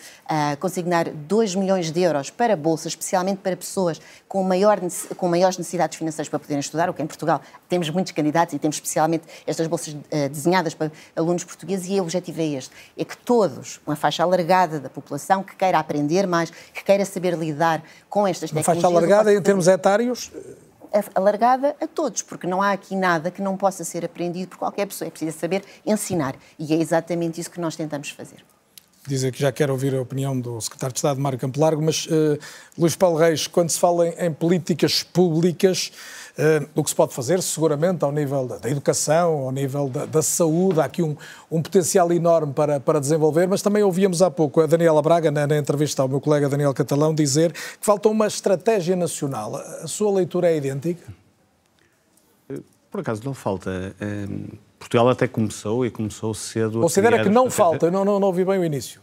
consignar 0.59 1.09
2 1.09 1.55
milhões 1.55 1.91
de 1.91 2.01
euros 2.01 2.29
para 2.29 2.55
bolsas, 2.55 2.93
especialmente 2.93 3.39
para 3.39 3.55
pessoas 3.55 3.99
com, 4.27 4.43
maior, 4.43 4.79
com 5.17 5.27
maiores 5.27 5.57
necessidades 5.57 5.97
financeiras 5.97 6.29
para 6.29 6.39
poderem 6.39 6.59
estudar, 6.59 6.89
o 6.89 6.93
que 6.93 7.01
em 7.01 7.07
Portugal 7.07 7.41
temos 7.67 7.89
muitos 7.89 8.11
candidatos 8.11 8.53
e 8.53 8.59
temos 8.59 8.77
especialmente 8.77 9.23
estas 9.45 9.67
bolsas 9.67 9.93
uh, 9.93 10.29
desenhadas 10.29 10.73
para 10.73 10.91
alunos 11.15 11.43
portugueses 11.43 11.89
e 11.89 11.99
o 11.99 12.03
objetivo 12.03 12.41
é 12.41 12.45
este, 12.45 12.71
é 12.97 13.03
que 13.03 13.17
todos, 13.17 13.79
uma 13.85 13.95
faixa 13.95 14.23
alargada 14.23 14.79
da 14.79 14.89
população 14.89 15.43
que 15.43 15.55
queira 15.55 15.79
aprender 15.79 16.27
mais, 16.27 16.49
que 16.49 16.83
queira 16.83 17.05
saber 17.05 17.35
lidar 17.37 17.83
com 18.09 18.27
estas 18.27 18.51
uma 18.51 18.61
tecnologias... 18.61 18.83
Uma 18.83 18.99
faixa 19.01 19.07
alargada 19.07 19.33
em 19.33 19.41
termos 19.41 19.67
etários? 19.67 20.31
alargada 21.15 21.75
a 21.81 21.87
todos, 21.87 22.21
porque 22.21 22.45
não 22.45 22.61
há 22.61 22.71
aqui 22.71 22.95
nada 22.95 23.31
que 23.31 23.41
não 23.41 23.57
possa 23.57 23.83
ser 23.83 24.05
aprendido 24.05 24.49
por 24.49 24.59
qualquer 24.59 24.85
pessoa. 24.85 25.07
É 25.07 25.09
preciso 25.09 25.37
saber 25.39 25.63
ensinar. 25.83 26.35
E 26.59 26.71
é 26.71 26.77
exatamente 26.77 27.41
isso 27.41 27.49
que 27.49 27.59
nós 27.59 27.75
tentamos 27.75 28.11
fazer 28.11 28.43
dizer 29.07 29.31
que 29.31 29.39
já 29.39 29.51
quero 29.51 29.73
ouvir 29.73 29.93
a 29.95 30.01
opinião 30.01 30.39
do 30.39 30.59
secretário 30.61 30.93
de 30.93 30.99
Estado, 30.99 31.19
Mário 31.19 31.37
Campo 31.37 31.59
Largo, 31.59 31.81
mas 31.81 32.05
uh, 32.05 32.39
Luís 32.77 32.95
Paulo 32.95 33.17
Reis, 33.17 33.47
quando 33.47 33.69
se 33.69 33.79
fala 33.79 34.07
em, 34.07 34.27
em 34.27 34.33
políticas 34.33 35.03
públicas, 35.03 35.91
uh, 36.37 36.67
o 36.73 36.83
que 36.83 36.89
se 36.89 36.95
pode 36.95 37.13
fazer, 37.13 37.41
seguramente, 37.41 38.03
ao 38.03 38.11
nível 38.11 38.47
da, 38.47 38.57
da 38.57 38.69
educação, 38.69 39.33
ao 39.39 39.51
nível 39.51 39.89
da, 39.89 40.05
da, 40.05 40.21
saúde, 40.21 40.79
há 40.79 40.85
aqui 40.85 41.03
um, 41.03 41.15
um 41.51 41.61
potencial 41.61 42.11
enorme 42.13 42.53
para, 42.53 42.79
para 42.79 42.99
desenvolver, 42.99 43.47
mas 43.47 43.61
também 43.61 43.83
ouvíamos 43.83 44.21
há 44.21 44.31
pouco 44.31 44.61
a 44.61 44.65
Daniela 44.65 45.01
Braga, 45.01 45.29
na, 45.31 45.45
na 45.45 45.57
entrevista 45.57 46.01
ao 46.01 46.07
meu 46.07 46.21
colega 46.21 46.47
Daniel 46.47 46.73
Catalão, 46.73 47.13
dizer 47.13 47.51
que 47.51 47.85
falta 47.85 48.07
uma 48.07 48.27
estratégia 48.27 48.95
nacional. 48.95 49.55
A 49.55 49.87
sua 49.87 50.11
leitura 50.11 50.49
é 50.49 50.57
idêntica? 50.57 51.13
Por 52.89 53.01
acaso 53.01 53.23
não 53.25 53.33
falta. 53.33 53.95
Portugal 54.83 55.09
até 55.09 55.27
começou 55.27 55.85
e 55.85 55.89
começou 55.89 56.33
cedo. 56.33 56.81
Considera 56.81 57.23
que 57.23 57.29
não 57.29 57.49
falta, 57.49 57.89
não, 57.89 58.03
não, 58.03 58.19
não 58.19 58.27
ouvi 58.27 58.43
bem 58.43 58.59
o 58.59 58.65
início. 58.65 59.01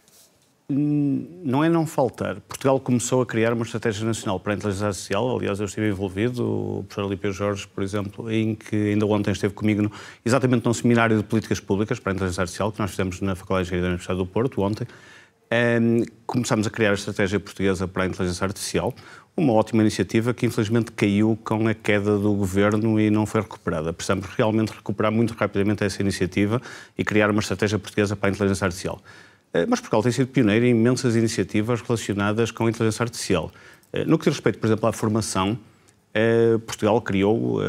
Hum, 0.71 1.41
não 1.43 1.65
é 1.65 1.69
não 1.69 1.87
faltar. 1.87 2.37
Portugal 2.43 2.79
começou 2.79 3.23
a 3.23 3.27
criar 3.27 3.53
uma 3.55 3.65
estratégia 3.65 4.07
nacional 4.07 4.39
para 4.39 4.53
a 4.53 4.57
inteligência 4.57 4.87
artificial. 4.87 5.37
Aliás, 5.37 5.59
eu 5.59 5.67
estive 5.67 5.89
envolvido, 5.89 6.45
o 6.45 6.85
professor 6.85 7.07
Alípio 7.07 7.33
Jorge, 7.33 7.67
por 7.67 7.83
exemplo, 7.83 8.31
em 8.31 8.55
que 8.55 8.91
ainda 8.91 9.07
ontem 9.07 9.33
esteve 9.33 9.55
comigo 9.55 9.83
no, 9.83 9.91
exatamente 10.25 10.65
num 10.65 10.75
seminário 10.75 11.17
de 11.17 11.25
políticas 11.25 11.59
públicas 11.59 11.99
para 11.99 12.13
a 12.13 12.15
inteligência 12.15 12.43
artificial 12.43 12.71
que 12.71 12.79
nós 12.79 12.91
fizemos 12.91 13.21
na 13.23 13.35
Faculdade 13.35 13.65
de 13.65 13.75
Engenharia 13.75 13.83
da 13.83 13.89
Universidade 13.89 14.19
do 14.19 14.27
Porto 14.27 14.61
ontem. 14.61 14.87
Um, 15.53 16.05
começámos 16.27 16.67
a 16.67 16.71
criar 16.71 16.91
a 16.91 16.95
estratégia 16.95 17.41
portuguesa 17.41 17.89
para 17.89 18.05
a 18.05 18.07
inteligência 18.07 18.45
artificial, 18.45 18.95
uma 19.37 19.53
ótima 19.53 19.83
iniciativa 19.83 20.35
que 20.35 20.45
infelizmente 20.45 20.93
caiu 20.93 21.39
com 21.43 21.67
a 21.67 21.75
queda 21.75 22.19
do 22.19 22.35
governo 22.35 23.01
e 23.01 23.11
não 23.11 23.25
foi 23.25 23.41
recuperada. 23.41 23.93
Precisamos 23.93 24.27
realmente 24.37 24.71
recuperar 24.71 25.11
muito 25.11 25.33
rapidamente 25.33 25.85
essa 25.85 26.03
iniciativa 26.03 26.61
e 26.97 27.05
criar 27.05 27.31
uma 27.31 27.41
estratégia 27.41 27.79
portuguesa 27.79 28.15
para 28.17 28.29
a 28.29 28.33
inteligência 28.33 28.65
artificial. 28.65 29.01
Eh, 29.53 29.67
mas 29.67 29.81
Portugal 29.81 30.03
tem 30.03 30.13
sido 30.13 30.29
pioneiro 30.29 30.65
em 30.65 30.71
imensas 30.71 31.17
iniciativas 31.17 31.81
relacionadas 31.81 32.51
com 32.51 32.67
a 32.67 32.71
inteligência 32.71 33.03
artificial. 33.03 33.51
Eh, 33.93 34.05
no 34.05 34.19
que 34.19 34.25
diz 34.25 34.35
respeito, 34.35 34.59
por 34.59 34.67
exemplo, 34.67 34.89
à 34.89 34.93
formação, 34.93 35.59
eh, 36.15 36.59
Portugal 36.67 37.01
criou 37.01 37.61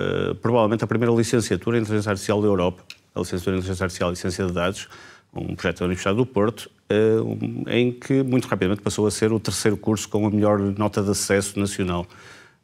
provavelmente 0.42 0.84
a 0.84 0.88
primeira 0.88 1.14
licenciatura 1.14 1.78
em 1.78 1.82
inteligência 1.82 2.12
artificial 2.12 2.42
da 2.42 2.48
Europa, 2.48 2.84
a 3.16 3.20
licenciatura 3.20 3.56
em 3.56 3.60
inteligência 3.60 3.84
artificial 3.84 4.12
e 4.12 4.16
ciência 4.16 4.46
de 4.46 4.54
dados, 4.54 4.90
um 5.34 5.56
projeto 5.56 5.80
da 5.80 5.86
Universidade 5.86 6.18
do 6.18 6.26
Porto, 6.26 6.70
eh, 6.90 7.78
em 7.80 7.92
que 7.92 8.22
muito 8.24 8.48
rapidamente 8.48 8.82
passou 8.82 9.08
a 9.08 9.12
ser 9.12 9.32
o 9.32 9.40
terceiro 9.40 9.78
curso 9.78 10.10
com 10.10 10.26
a 10.26 10.30
melhor 10.30 10.60
nota 10.60 11.02
de 11.02 11.12
acesso 11.12 11.60
nacional. 11.60 12.06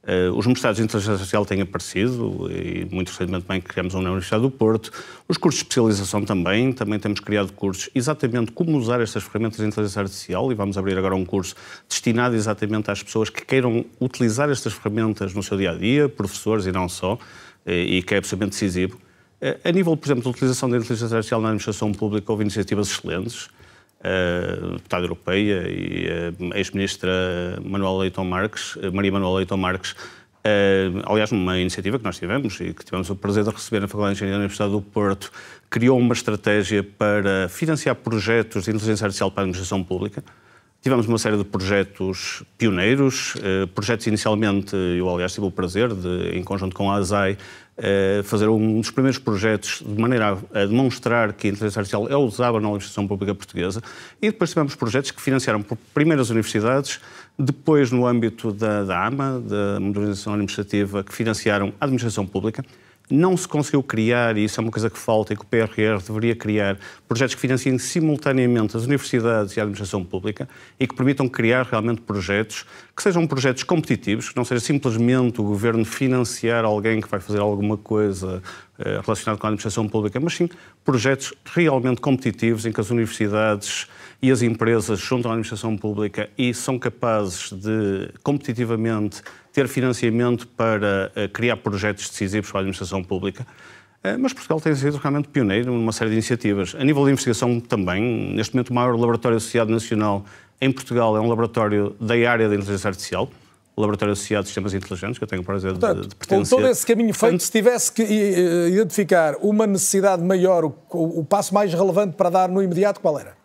Eh, 0.09 0.29
os 0.29 0.47
mestrados 0.47 0.77
de 0.77 0.83
inteligência 0.83 1.11
artificial 1.11 1.45
têm 1.45 1.61
aparecido 1.61 2.49
e 2.49 2.87
muito 2.89 3.09
recentemente 3.09 3.45
também 3.45 3.59
criamos 3.59 3.93
um 3.93 4.01
na 4.01 4.09
Universidade 4.09 4.41
do 4.41 4.49
Porto. 4.49 4.89
Os 5.27 5.37
cursos 5.37 5.59
de 5.59 5.65
especialização 5.65 6.23
também, 6.23 6.71
também 6.71 6.97
temos 6.97 7.19
criado 7.19 7.51
cursos 7.51 7.89
exatamente 7.93 8.53
como 8.53 8.77
usar 8.77 9.01
estas 9.01 9.23
ferramentas 9.23 9.57
de 9.57 9.65
inteligência 9.65 10.01
artificial 10.01 10.49
e 10.49 10.55
vamos 10.55 10.77
abrir 10.77 10.97
agora 10.97 11.13
um 11.13 11.25
curso 11.25 11.55
destinado 11.89 12.35
exatamente 12.35 12.89
às 12.89 13.03
pessoas 13.03 13.29
que 13.29 13.45
queiram 13.45 13.85
utilizar 13.99 14.49
estas 14.49 14.71
ferramentas 14.71 15.33
no 15.33 15.43
seu 15.43 15.57
dia-a-dia, 15.57 16.07
-dia, 16.07 16.09
professores 16.09 16.65
e 16.65 16.71
não 16.71 16.87
só, 16.87 17.19
eh, 17.65 17.97
e 17.97 18.01
que 18.01 18.15
é 18.15 18.17
absolutamente 18.19 18.53
decisivo. 18.53 18.97
A 19.63 19.71
nível, 19.71 19.95
por 19.95 20.07
exemplo, 20.07 20.23
da 20.23 20.29
utilização 20.29 20.69
da 20.69 20.77
inteligência 20.77 21.15
artificial 21.15 21.39
na 21.41 21.49
administração 21.49 21.91
pública, 21.91 22.31
houve 22.31 22.43
iniciativas 22.43 22.89
excelentes. 22.89 23.49
A 24.03 24.73
deputada 24.73 25.03
europeia 25.05 25.67
e 25.67 26.07
a 26.53 26.57
ex-ministra 26.57 27.09
Manuel 27.63 27.97
Leitão 27.97 28.25
Marques, 28.25 28.77
Maria 28.93 29.11
Manuel 29.11 29.35
Leitão 29.35 29.57
Marques, 29.57 29.95
aliás, 31.05 31.31
numa 31.31 31.57
iniciativa 31.59 31.97
que 31.97 32.05
nós 32.05 32.17
tivemos 32.17 32.59
e 32.59 32.73
que 32.73 32.83
tivemos 32.83 33.09
o 33.09 33.15
prazer 33.15 33.43
de 33.43 33.49
receber 33.49 33.79
na 33.79 33.87
Faculdade 33.87 34.15
de 34.15 34.17
Engenharia 34.19 34.37
da 34.37 34.39
Universidade 34.39 34.71
do 34.71 34.81
Porto, 34.81 35.31
criou 35.69 35.99
uma 35.99 36.13
estratégia 36.13 36.83
para 36.83 37.49
financiar 37.49 37.95
projetos 37.95 38.65
de 38.65 38.71
inteligência 38.71 39.05
artificial 39.05 39.29
para 39.31 39.41
a 39.41 39.43
administração 39.43 39.83
pública. 39.83 40.23
Tivemos 40.81 41.07
uma 41.07 41.17
série 41.17 41.37
de 41.37 41.43
projetos 41.43 42.43
pioneiros, 42.57 43.33
eh, 43.41 43.65
projetos 43.65 44.05
inicialmente, 44.07 44.75
eu 44.75 45.09
aliás 45.09 45.33
tive 45.33 45.47
o 45.47 45.51
prazer 45.51 45.93
de, 45.93 46.37
em 46.37 46.43
conjunto 46.43 46.75
com 46.75 46.89
a 46.89 46.95
ASAI, 46.95 47.31
eh, 47.31 47.37
fazer 48.23 48.47
um 48.47 48.79
dos 48.79 48.89
primeiros 48.89 49.19
projetos 49.19 49.83
de 49.85 50.01
maneira 50.01 50.37
a 50.53 50.65
demonstrar 50.65 51.33
que 51.33 51.47
a 51.47 51.51
inteligência 51.51 51.79
artificial 51.79 52.07
é 52.09 52.15
usada 52.15 52.59
na 52.59 52.67
administração 52.67 53.07
pública 53.07 53.35
portuguesa. 53.35 53.81
E 54.21 54.31
depois 54.31 54.49
tivemos 54.49 54.75
projetos 54.75 55.11
que 55.11 55.21
financiaram 55.21 55.63
primeiras 55.93 56.29
universidades, 56.29 56.99
depois 57.37 57.91
no 57.91 58.07
âmbito 58.07 58.51
da, 58.51 58.83
da 58.83 59.05
AMA, 59.05 59.39
da 59.39 59.79
Modernização 59.79 60.33
Administrativa, 60.33 61.03
que 61.03 61.13
financiaram 61.13 61.71
a 61.79 61.85
administração 61.85 62.25
pública 62.25 62.65
não 63.09 63.37
se 63.37 63.47
conseguiu 63.47 63.81
criar, 63.81 64.37
e 64.37 64.43
isso 64.43 64.59
é 64.59 64.61
uma 64.61 64.71
coisa 64.71 64.89
que 64.89 64.97
falta 64.97 65.33
e 65.33 65.35
que 65.35 65.43
o 65.43 65.45
PRR 65.45 66.01
deveria 66.05 66.35
criar, 66.35 66.77
projetos 67.07 67.35
que 67.35 67.41
financiem 67.41 67.77
simultaneamente 67.77 68.75
as 68.75 68.83
universidades 68.83 69.55
e 69.55 69.59
a 69.59 69.63
administração 69.63 70.03
pública 70.03 70.47
e 70.79 70.85
que 70.85 70.93
permitam 70.93 71.27
criar 71.29 71.65
realmente 71.65 72.01
projetos 72.01 72.65
que 72.95 73.01
sejam 73.01 73.25
projetos 73.25 73.63
competitivos, 73.63 74.29
que 74.29 74.35
não 74.35 74.43
seja 74.43 74.59
simplesmente 74.59 75.39
o 75.39 75.43
governo 75.43 75.85
financiar 75.85 76.65
alguém 76.65 76.99
que 76.99 77.07
vai 77.07 77.19
fazer 77.19 77.39
alguma 77.39 77.77
coisa 77.77 78.41
eh, 78.79 78.99
relacionada 79.03 79.39
com 79.39 79.47
a 79.47 79.49
administração 79.49 79.87
pública, 79.87 80.19
mas 80.19 80.33
sim 80.33 80.49
projetos 80.83 81.33
realmente 81.45 82.01
competitivos 82.01 82.65
em 82.65 82.71
que 82.71 82.81
as 82.81 82.89
universidades 82.89 83.87
e 84.21 84.31
as 84.31 84.41
empresas 84.41 84.99
juntam 84.99 85.31
à 85.31 85.33
administração 85.33 85.77
pública 85.77 86.29
e 86.37 86.53
são 86.53 86.79
capazes 86.79 87.51
de 87.51 88.09
competitivamente 88.23 89.21
ter 89.53 89.67
financiamento 89.67 90.47
para 90.47 91.11
uh, 91.15 91.29
criar 91.29 91.57
projetos 91.57 92.09
decisivos 92.09 92.49
para 92.49 92.59
a 92.59 92.61
administração 92.61 93.03
pública. 93.03 93.45
Uh, 94.03 94.17
mas 94.19 94.33
Portugal 94.33 94.59
tem 94.59 94.75
sido 94.75 94.97
realmente 94.97 95.27
pioneiro 95.27 95.71
numa 95.71 95.91
série 95.91 96.09
de 96.09 96.15
iniciativas. 96.15 96.75
A 96.75 96.83
nível 96.83 97.05
de 97.05 97.11
investigação 97.11 97.59
também, 97.59 98.33
neste 98.33 98.55
momento 98.55 98.69
o 98.69 98.73
maior 98.73 98.95
laboratório 98.97 99.37
associado 99.37 99.71
nacional 99.71 100.25
em 100.59 100.71
Portugal 100.71 101.15
é 101.15 101.21
um 101.21 101.27
laboratório 101.27 101.95
da 101.99 102.13
área 102.29 102.49
da 102.49 102.55
inteligência 102.55 102.87
artificial, 102.87 103.29
o 103.75 103.81
Laboratório 103.81 104.13
Associado 104.13 104.41
de 104.41 104.47
Sistemas 104.47 104.73
Inteligentes, 104.73 105.19
que 105.19 105.23
eu 105.23 105.27
tenho 105.27 105.43
o 105.43 105.45
prazer 105.45 105.69
Portanto, 105.73 106.01
de, 106.01 106.07
de 106.07 106.15
pertencer. 106.15 106.57
Com 106.57 106.63
todo 106.63 106.71
esse 106.71 106.83
caminho 106.83 107.13
feito, 107.13 107.19
Portanto, 107.19 107.41
se 107.41 107.51
tivesse 107.51 107.91
que 107.91 108.01
uh, 108.01 108.69
identificar 108.69 109.35
uma 109.39 109.67
necessidade 109.67 110.23
maior, 110.23 110.65
o, 110.65 110.75
o, 110.89 111.19
o 111.19 111.23
passo 111.23 111.53
mais 111.53 111.71
relevante 111.71 112.15
para 112.15 112.31
dar 112.31 112.49
no 112.49 112.63
imediato, 112.63 112.99
qual 112.99 113.19
era? 113.19 113.35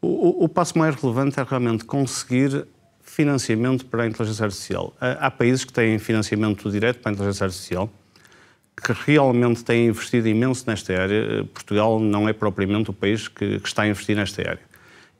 O, 0.00 0.08
o, 0.42 0.44
o 0.44 0.48
passo 0.48 0.78
mais 0.78 0.94
relevante 0.94 1.38
é 1.38 1.42
realmente 1.42 1.84
conseguir 1.84 2.66
financiamento 3.02 3.84
para 3.86 4.04
a 4.04 4.06
inteligência 4.06 4.44
artificial. 4.44 4.94
Há 5.00 5.30
países 5.30 5.64
que 5.64 5.72
têm 5.72 5.98
financiamento 5.98 6.70
direto 6.70 7.00
para 7.00 7.10
a 7.10 7.14
inteligência 7.14 7.44
artificial, 7.44 7.90
que 8.76 8.92
realmente 8.92 9.64
têm 9.64 9.88
investido 9.88 10.28
imenso 10.28 10.64
nesta 10.66 10.96
área. 10.96 11.44
Portugal 11.52 11.98
não 11.98 12.28
é 12.28 12.32
propriamente 12.32 12.90
o 12.90 12.92
país 12.92 13.28
que, 13.28 13.58
que 13.58 13.68
está 13.68 13.82
a 13.82 13.88
investir 13.88 14.16
nesta 14.16 14.40
área. 14.42 14.70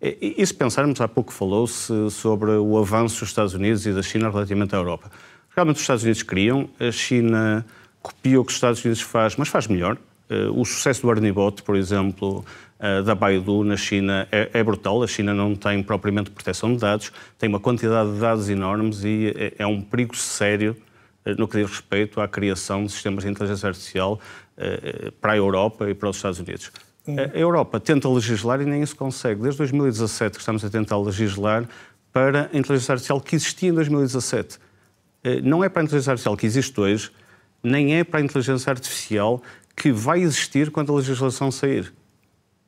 E, 0.01 0.37
e 0.39 0.47
se 0.47 0.55
pensarmos, 0.55 1.01
há 1.01 1.09
pouco 1.09 1.33
falou-se 1.33 1.93
sobre 2.11 2.53
o 2.53 2.79
avanço 2.79 3.21
dos 3.21 3.29
Estados 3.29 3.55
Unidos 3.55 3.85
e 3.85 3.93
da 3.93 4.03
China 4.03 4.31
relativamente 4.31 4.75
à 4.75 4.79
Europa. 4.79 5.11
Realmente 5.55 5.77
os 5.77 5.83
Estados 5.83 6.05
Unidos 6.05 6.23
criam, 6.23 6.71
a 6.79 6.91
China 6.91 7.67
copia 8.01 8.41
o 8.41 8.45
que 8.45 8.51
os 8.51 8.57
Estados 8.57 8.83
Unidos 8.83 9.03
faz, 9.03 9.37
mas 9.37 9.49
faz 9.49 9.67
melhor. 9.67 9.99
Eh, 10.31 10.49
o 10.55 10.65
sucesso 10.65 11.03
do 11.03 11.11
Arnibot, 11.11 11.63
por 11.63 11.77
exemplo, 11.77 12.45
eh, 12.83 13.03
da 13.03 13.15
Baidu 13.15 13.63
na 13.63 13.77
China 13.77 14.27
é, 14.33 14.49
é, 14.55 14.65
brutal. 14.65 15.03
A 15.03 15.07
China 15.07 15.35
não 15.35 15.55
tem 15.55 15.83
propriamente 15.83 16.31
proteção 16.31 16.73
de 16.73 16.79
dados, 16.79 17.13
tem 17.39 17.47
uma 17.47 17.61
quantidade 17.61 18.11
de 18.11 18.19
dados 18.19 18.49
enormes 18.49 19.05
e 19.05 19.35
é, 19.37 19.55
é 19.59 19.67
um 19.67 19.83
perigo 19.83 20.17
sério 20.17 20.75
eh, 21.27 21.35
no 21.37 21.47
que 21.47 21.59
diz 21.59 21.69
respeito 21.71 22.23
à 22.23 22.27
criação 22.27 22.87
de 22.87 22.93
sistemas 22.93 23.23
de 23.23 23.31
inteligência 23.31 23.69
artificial 23.69 24.19
para 25.23 25.33
a 25.33 25.37
Europa 25.39 25.89
e 25.89 25.95
para 25.95 26.11
os 26.11 26.17
Estados 26.17 26.39
Unidos. 26.39 26.71
Hum. 27.09 27.17
A 27.19 27.39
Europa 27.39 27.81
tenta 27.81 28.07
legislar 28.11 28.61
e 28.61 28.67
nem 28.67 28.83
isso 28.83 28.95
consegue. 28.95 29.41
Desde 29.41 29.57
2017 29.57 30.33
que 30.35 30.41
estamos 30.41 30.63
a 30.63 30.69
tentar 30.69 30.99
legislar 30.99 31.67
para 32.13 32.51
a 32.53 32.59
inteligência 32.59 32.93
artificial 32.93 33.23
que 33.23 33.37
existia 33.37 33.71
em 33.71 33.73
2017. 33.73 34.59
Não 35.43 35.65
é 35.65 35.71
para 35.71 35.81
a 35.81 35.85
inteligência 35.85 36.11
artificial 36.11 36.37
que 36.37 36.45
existe 36.45 36.79
hoje, 36.79 37.11
nem 37.63 37.97
é 37.97 38.05
para 38.05 38.21
a 38.21 38.23
inteligência 38.23 38.71
artificial 38.71 39.43
que 39.75 39.91
vai 39.91 40.21
existir 40.21 40.71
quando 40.71 40.93
a 40.93 40.97
legislação 40.97 41.51
sair. 41.51 41.91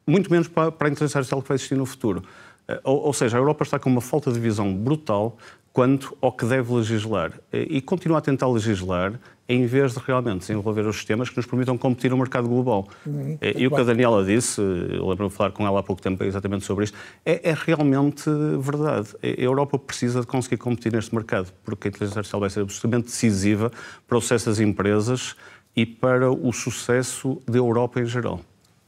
Muito 0.06 0.30
menos 0.30 0.48
para, 0.48 0.68
a 0.68 0.88
inteligência 0.88 1.18
artificial 1.18 1.42
que 1.42 1.48
vai 1.48 1.56
existir 1.56 1.76
no 1.76 1.86
futuro. 1.86 2.22
Eh, 2.68 2.80
ou, 2.84 3.06
ou, 3.06 3.12
seja, 3.12 3.36
a 3.36 3.40
Europa 3.40 3.62
está 3.62 3.78
com 3.78 3.90
uma 3.90 4.00
falta 4.00 4.32
de 4.32 4.38
visão 4.38 4.72
brutal 4.74 5.36
quanto 5.72 6.16
ao 6.20 6.32
que 6.32 6.44
deve 6.44 6.72
legislar. 6.72 7.32
Eh, 7.52 7.66
e 7.70 7.80
continua 7.80 8.18
a 8.18 8.20
tentar 8.20 8.48
legislar 8.48 9.18
em 9.48 9.66
vez 9.66 9.92
de 9.92 9.98
realmente 9.98 10.40
desenvolver 10.40 10.86
os 10.86 10.96
sistemas 10.96 11.28
que 11.28 11.36
nos 11.36 11.46
permitam 11.46 11.76
competir 11.76 12.10
no 12.10 12.16
mercado 12.16 12.48
global. 12.48 12.88
Uhum, 13.04 13.36
e 13.42 13.66
o 13.66 13.70
que 13.70 13.80
a 13.80 13.84
Daniela 13.84 14.24
disse, 14.24 14.60
lembro-me 14.60 15.28
de 15.28 15.34
falar 15.34 15.50
com 15.50 15.66
ela 15.66 15.80
há 15.80 15.82
pouco 15.82 16.00
tempo 16.00 16.24
exatamente 16.24 16.64
sobre 16.64 16.84
isto, 16.84 16.96
é, 17.24 17.50
é, 17.50 17.54
realmente 17.54 18.30
verdade. 18.60 19.08
A 19.22 19.26
Europa 19.26 19.78
precisa 19.78 20.20
de 20.20 20.26
conseguir 20.26 20.56
competir 20.56 20.92
neste 20.92 21.14
mercado, 21.14 21.52
porque 21.64 21.88
a 21.88 21.90
inteligência 21.90 22.20
artificial 22.20 22.40
vai 22.40 22.48
ser 22.48 22.60
absolutamente 22.60 23.06
decisiva 23.06 23.70
para 24.06 24.16
o 24.16 24.20
sucesso 24.20 24.48
das 24.48 24.58
empresas 24.58 25.36
e 25.76 25.84
para 25.84 26.30
o 26.30 26.52
sucesso 26.52 27.42
da 27.46 27.58
Europa 27.58 28.00
em 28.00 28.06
geral. 28.06 28.40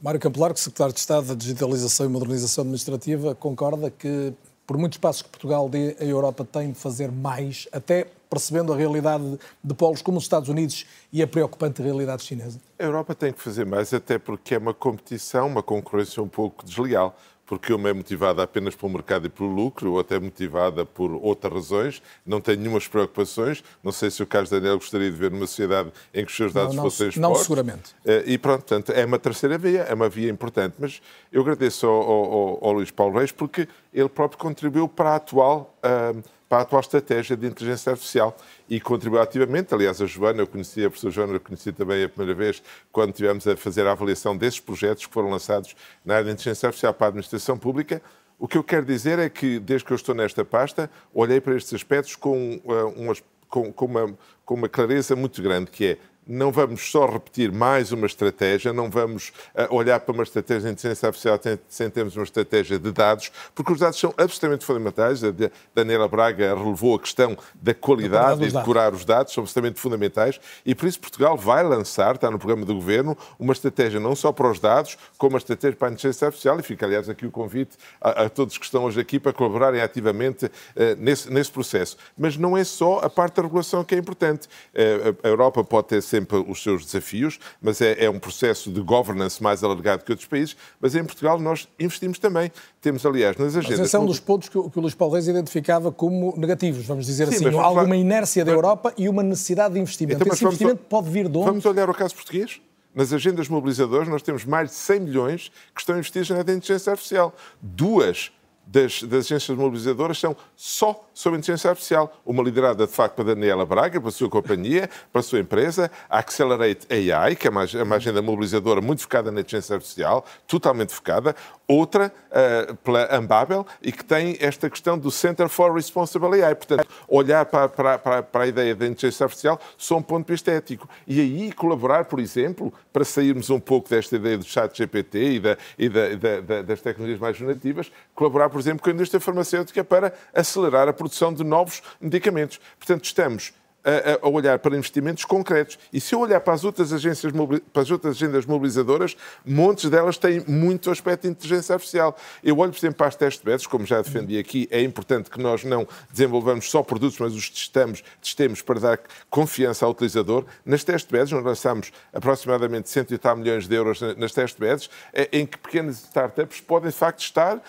Mário 0.05 0.19
Campelar, 0.19 0.55
secretário 0.55 0.93
de 0.93 0.99
Estado 0.99 1.25
da 1.29 1.33
Digitalização 1.33 2.05
e 2.05 2.09
Modernização 2.09 2.61
Administrativa, 2.61 3.33
concorda 3.33 3.89
que, 3.89 4.31
por 4.67 4.77
muitos 4.77 4.99
passos 4.99 5.23
que 5.23 5.29
Portugal 5.29 5.67
dê, 5.67 5.97
a 5.99 6.03
Europa 6.03 6.45
tem 6.45 6.73
de 6.73 6.77
fazer 6.77 7.11
mais, 7.11 7.67
até 7.71 8.05
percebendo 8.29 8.71
a 8.71 8.75
realidade 8.75 9.23
de 9.63 9.73
polos 9.73 10.03
como 10.03 10.19
os 10.19 10.25
Estados 10.25 10.47
Unidos 10.47 10.85
e 11.11 11.23
a 11.23 11.27
preocupante 11.27 11.81
realidade 11.81 12.21
chinesa? 12.21 12.59
A 12.77 12.83
Europa 12.83 13.15
tem 13.15 13.33
que 13.33 13.41
fazer 13.41 13.65
mais, 13.65 13.95
até 13.95 14.19
porque 14.19 14.53
é 14.53 14.59
uma 14.59 14.75
competição, 14.75 15.47
uma 15.47 15.63
concorrência 15.63 16.21
um 16.21 16.27
pouco 16.27 16.63
desleal 16.63 17.17
porque 17.45 17.71
uma 17.73 17.89
é 17.89 17.93
motivada 17.93 18.41
apenas 18.41 18.75
pelo 18.75 18.91
mercado 18.91 19.27
e 19.27 19.29
pelo 19.29 19.49
lucro, 19.49 19.93
outra 19.93 20.17
é 20.17 20.19
motivada 20.19 20.85
por 20.85 21.11
outras 21.11 21.53
razões, 21.53 22.01
não 22.25 22.41
tem 22.41 22.55
nenhumas 22.55 22.87
preocupações. 22.87 23.63
Não 23.83 23.91
sei 23.91 24.09
se 24.09 24.23
o 24.23 24.27
Carlos 24.27 24.49
Daniel 24.49 24.77
gostaria 24.77 25.09
de 25.09 25.15
ver 25.15 25.31
numa 25.31 25.45
sociedade 25.45 25.91
em 26.13 26.25
que 26.25 26.31
os 26.31 26.35
seus 26.35 26.53
dados 26.53 26.75
não, 26.75 26.83
não, 26.83 26.89
fossem 26.89 27.09
expostos. 27.09 27.37
Não, 27.37 27.43
seguramente. 27.43 27.95
Eh, 28.05 28.23
e 28.27 28.37
pronto, 28.37 28.59
portanto, 28.59 28.91
é 28.91 29.05
uma 29.05 29.19
terceira 29.19 29.57
via, 29.57 29.81
é 29.81 29.93
uma 29.93 30.09
via 30.09 30.29
importante. 30.29 30.75
Mas 30.79 31.01
eu 31.31 31.41
agradeço 31.41 31.85
ao, 31.87 31.93
ao, 31.93 32.65
ao 32.65 32.73
Luís 32.73 32.91
Paulo 32.91 33.17
Reis 33.17 33.31
porque 33.31 33.67
ele 33.93 34.09
próprio 34.09 34.39
contribuiu 34.39 34.87
para 34.87 35.11
a 35.11 35.15
atual. 35.15 35.75
Uh, 35.83 36.34
para 36.47 36.59
a 36.59 36.61
atual 36.61 36.79
estratégia 36.79 37.35
de 37.35 37.47
inteligência 37.47 37.91
artificial 37.91 38.35
e 38.69 38.79
contribuiu 38.79 39.21
ativamente. 39.21 39.73
Aliás, 39.73 40.01
a 40.01 40.05
Joana, 40.05 40.41
eu 40.41 40.47
conheci, 40.47 40.85
a 40.85 40.89
professora 40.89 41.13
Joana, 41.13 41.33
eu 41.33 41.39
conheci 41.39 41.71
também 41.71 42.03
a 42.03 42.09
primeira 42.09 42.37
vez 42.37 42.61
quando 42.91 43.13
tivemos 43.13 43.47
a 43.47 43.55
fazer 43.57 43.87
a 43.87 43.91
avaliação 43.91 44.37
desses 44.37 44.59
projetos 44.59 45.05
que 45.05 45.13
foram 45.13 45.29
lançados 45.29 45.75
na 46.03 46.15
área 46.15 46.25
de 46.25 46.31
inteligência 46.31 46.67
artificial 46.67 46.93
para 46.93 47.07
a 47.07 47.09
administração 47.09 47.57
pública. 47.57 48.01
O 48.37 48.47
que 48.47 48.57
eu 48.57 48.63
quero 48.63 48.85
dizer 48.85 49.17
é 49.17 49.29
que, 49.29 49.59
desde 49.59 49.85
que 49.85 49.93
eu 49.93 49.95
estou 49.95 50.13
nesta 50.13 50.43
pasta, 50.43 50.89
olhei 51.13 51.39
para 51.39 51.55
estes 51.55 51.73
aspectos 51.73 52.15
com, 52.15 52.61
uh, 52.65 53.15
com, 53.47 53.71
com, 53.71 53.85
uma, 53.85 54.17
com 54.43 54.53
uma 54.55 54.69
clareza 54.69 55.15
muito 55.15 55.41
grande, 55.41 55.71
que 55.71 55.85
é 55.85 55.97
não 56.27 56.51
vamos 56.51 56.89
só 56.89 57.05
repetir 57.05 57.51
mais 57.51 57.91
uma 57.91 58.07
estratégia, 58.07 58.73
não 58.73 58.89
vamos 58.89 59.31
uh, 59.53 59.73
olhar 59.73 59.99
para 59.99 60.13
uma 60.13 60.23
estratégia 60.23 60.63
de 60.63 60.73
inteligência 60.73 61.07
artificial 61.07 61.39
sem 61.67 61.89
termos 61.89 62.15
uma 62.15 62.23
estratégia 62.23 62.79
de 62.79 62.91
dados, 62.91 63.31
porque 63.53 63.71
os 63.71 63.79
dados 63.79 63.99
são 63.99 64.13
absolutamente 64.17 64.65
fundamentais. 64.65 65.23
A 65.23 65.33
Daniela 65.73 66.07
Braga 66.07 66.55
relevou 66.55 66.95
a 66.95 66.99
questão 66.99 67.37
da 67.53 67.73
qualidade 67.73 68.43
e 68.43 68.51
de 68.51 68.63
curar 68.63 68.93
os 68.93 69.05
dados, 69.05 69.33
são 69.33 69.43
absolutamente 69.43 69.79
fundamentais, 69.79 70.39
e 70.65 70.73
por 70.73 70.87
isso 70.87 70.99
Portugal 70.99 71.37
vai 71.37 71.63
lançar, 71.63 72.15
está 72.15 72.31
no 72.31 72.39
programa 72.39 72.65
do 72.65 72.73
Governo, 72.73 73.17
uma 73.37 73.53
estratégia 73.53 73.99
não 73.99 74.15
só 74.15 74.31
para 74.31 74.49
os 74.49 74.59
dados, 74.59 74.97
como 75.17 75.33
uma 75.33 75.39
estratégia 75.39 75.77
para 75.77 75.89
a 75.89 75.91
inteligência 75.91 76.25
artificial, 76.25 76.59
e 76.59 76.63
fica, 76.63 76.85
aliás, 76.85 77.07
aqui 77.09 77.25
o 77.25 77.31
convite 77.31 77.77
a, 78.01 78.23
a 78.23 78.29
todos 78.29 78.57
que 78.57 78.65
estão 78.65 78.85
hoje 78.85 78.99
aqui 78.99 79.19
para 79.19 79.33
colaborarem 79.33 79.81
ativamente 79.81 80.45
uh, 80.45 80.51
nesse, 80.97 81.31
nesse 81.31 81.51
processo. 81.51 81.97
Mas 82.17 82.37
não 82.37 82.57
é 82.57 82.63
só 82.63 82.99
a 82.99 83.09
parte 83.09 83.35
da 83.35 83.43
regulação 83.43 83.83
que 83.83 83.93
é 83.93 83.97
importante. 83.97 84.47
Uh, 84.73 85.15
a 85.23 85.27
Europa 85.27 85.63
pode 85.63 85.87
ter 85.87 86.01
sempre 86.15 86.37
os 86.47 86.63
seus 86.63 86.85
desafios, 86.85 87.39
mas 87.61 87.81
é, 87.81 88.05
é, 88.05 88.09
um 88.09 88.19
processo 88.19 88.71
de 88.71 88.79
governance 88.81 89.43
mais 89.43 89.63
alargado 89.63 90.03
que 90.03 90.11
outros 90.11 90.27
países. 90.27 90.55
Mas 90.79 90.95
em 90.95 91.03
Portugal 91.03 91.39
nós 91.39 91.67
investimos 91.79 92.19
também. 92.19 92.51
Temos, 92.81 93.05
aliás, 93.05 93.35
nas 93.37 93.55
agendas. 93.55 93.79
Mas 93.79 93.87
esse 93.87 93.95
é 93.95 93.99
um 93.99 94.05
dos 94.05 94.19
pontos 94.19 94.47
que 94.47 94.57
o, 94.57 94.69
que 94.69 94.77
o 94.77 94.81
Luís 94.81 94.95
Paulo 94.95 95.13
Reis 95.13 95.27
identificava 95.27 95.91
como 95.91 96.33
negativos, 96.37 96.85
vamos 96.85 97.05
dizer 97.05 97.27
Sim, 97.27 97.35
assim. 97.35 97.45
Alguma 97.57 97.83
falar... 97.83 97.95
inércia 97.95 98.45
da 98.45 98.51
Europa 98.51 98.93
e 98.97 99.09
uma 99.09 99.23
necessidade 99.23 99.73
de 99.73 99.79
investimento. 99.79 100.21
Então, 100.21 100.33
Esse 100.33 100.45
investimento 100.45 100.77
vamos... 100.77 100.89
pode 100.89 101.09
vir 101.09 101.27
de 101.27 101.37
onde? 101.37 101.47
Vamos 101.47 101.65
olhar 101.65 101.89
o 101.89 101.93
caso 101.93 102.15
português? 102.15 102.61
Nas 102.93 103.11
agendas 103.11 103.49
mobilizadoras, 103.49 104.07
nós 104.07 104.21
temos 104.21 104.45
mais 104.45 104.69
de 104.69 104.75
100 104.75 104.99
milhões 105.01 105.51
que 105.73 105.81
estão 105.81 105.97
investidos 105.97 106.29
na 106.29 106.39
inteligência 106.39 106.91
artificial. 106.91 107.35
Duas 107.61 108.31
das, 108.65 109.03
das, 109.03 109.25
agências 109.25 109.57
mobilizadoras 109.57 110.19
são 110.19 110.35
só 110.55 111.07
sobre 111.13 111.39
inteligência 111.39 111.69
artificial. 111.69 112.15
Uma 112.25 112.43
liderada, 112.43 112.85
de 112.85 112.91
facto, 112.91 113.15
para 113.15 113.25
Daniela 113.25 113.65
Braga, 113.65 113.99
para 113.99 114.09
a 114.09 114.11
sua 114.11 114.29
companhia, 114.29 114.89
para 115.11 115.19
a 115.19 115.23
sua 115.23 115.39
empresa, 115.39 115.91
a 116.09 116.19
Accelerate 116.19 116.87
AI, 116.89 117.35
que 117.35 117.47
é 117.47 117.49
uma, 117.49 117.63
é 117.63 117.83
uma 117.83 117.95
agenda 117.95 118.21
mobilizadora 118.21 118.81
muito 118.81 119.01
focada 119.03 119.31
na 119.31 119.41
inteligência 119.41 119.75
artificial, 119.75 120.25
totalmente 120.47 120.93
focada. 120.93 121.35
Outra, 121.67 122.13
uh, 122.29 122.75
pela 122.77 123.15
Ambabel, 123.15 123.65
e 123.81 123.91
que 123.91 124.05
tem 124.05 124.37
esta 124.39 124.69
questão 124.69 124.97
do 124.97 125.09
Center 125.09 125.49
for 125.49 125.73
Responsible 125.73 126.43
AI. 126.43 126.53
Portanto, 126.53 126.87
olhar 127.07 127.45
para, 127.45 127.67
para, 127.67 127.97
para, 127.97 128.23
para 128.23 128.43
a 128.43 128.47
ideia 128.47 128.75
da 128.75 128.85
inteligência 128.85 129.23
artificial 129.23 129.59
só 129.77 129.97
um 129.97 130.01
ponto 130.01 130.27
de 130.27 130.33
vista 130.33 130.51
ético. 130.51 130.87
E 131.07 131.19
aí 131.19 131.51
colaborar, 131.51 132.05
por 132.05 132.19
exemplo, 132.19 132.71
para 132.93 133.03
sairmos 133.03 133.49
um 133.49 133.59
pouco 133.59 133.89
desta 133.89 134.15
ideia 134.15 134.37
do 134.37 134.45
chat 134.45 134.77
GPT 134.77 135.17
e, 135.17 135.39
da, 135.39 135.57
e 135.77 135.89
da, 135.89 136.39
da, 136.41 136.61
das 136.61 136.81
tecnologias 136.81 137.19
mais 137.19 137.35
generativas, 137.35 137.91
colaborar 138.13 138.49
por 138.49 138.59
exemplo, 138.59 138.83
com 138.83 138.89
a 138.89 138.93
indústria 138.93 139.19
farmacêutica 139.19 139.83
para 139.83 140.13
acelerar 140.33 140.87
a 140.87 140.93
produção 140.93 141.33
de 141.33 141.43
novos 141.43 141.81
medicamentos. 141.99 142.59
Portanto, 142.77 143.05
estamos 143.05 143.53
a, 143.85 144.25
a, 144.25 144.29
olhar 144.29 144.57
para 144.59 144.75
investimentos 144.75 145.23
concretos. 145.23 145.77
E 145.93 146.01
se 146.01 146.15
eu 146.15 146.19
olhar 146.19 146.39
para 146.41 146.53
as 146.53 146.63
outras 146.63 146.91
agências, 146.91 147.31
para 147.71 147.81
as 147.83 147.91
outras 147.91 148.15
agendas 148.15 148.45
mobilizadoras, 148.45 149.15
montes 149.45 149.89
delas 149.89 150.17
têm 150.17 150.43
muito 150.47 150.89
aspecto 150.89 151.23
de 151.23 151.29
inteligência 151.29 151.73
artificial. 151.73 152.17
Eu 152.43 152.57
olho, 152.57 152.71
por 152.71 152.79
exemplo, 152.79 152.97
para 152.97 153.07
as 153.07 153.15
testbeds, 153.15 153.67
como 153.67 153.85
já 153.85 154.01
defendi 154.01 154.39
aqui, 154.39 154.67
é 154.71 154.81
importante 154.81 155.29
que 155.29 155.39
nós 155.39 155.63
não 155.63 155.87
desenvolvamos 156.11 156.69
só 156.69 156.81
produtos, 156.81 157.19
mas 157.19 157.33
os 157.33 157.49
testamos, 157.49 158.03
testemos 158.21 158.61
para 158.61 158.79
dar 158.79 158.99
confiança 159.29 159.85
ao 159.85 159.91
utilizador. 159.91 160.45
Nas 160.65 160.83
testbeds, 160.83 161.31
nós 161.31 161.43
lançamos 161.43 161.91
aproximadamente 162.11 162.89
180 162.89 163.35
milhões 163.35 163.67
de 163.67 163.75
euros 163.75 164.01
nas 164.17 164.31
testbeds, 164.31 164.89
é, 165.13 165.29
em 165.31 165.45
que 165.45 165.57
pequenas 165.57 165.99
startups 165.99 166.59
podem, 166.61 166.89
de 166.89 166.95
facto, 166.95 167.19
testar 167.19 167.57
uh, 167.57 167.61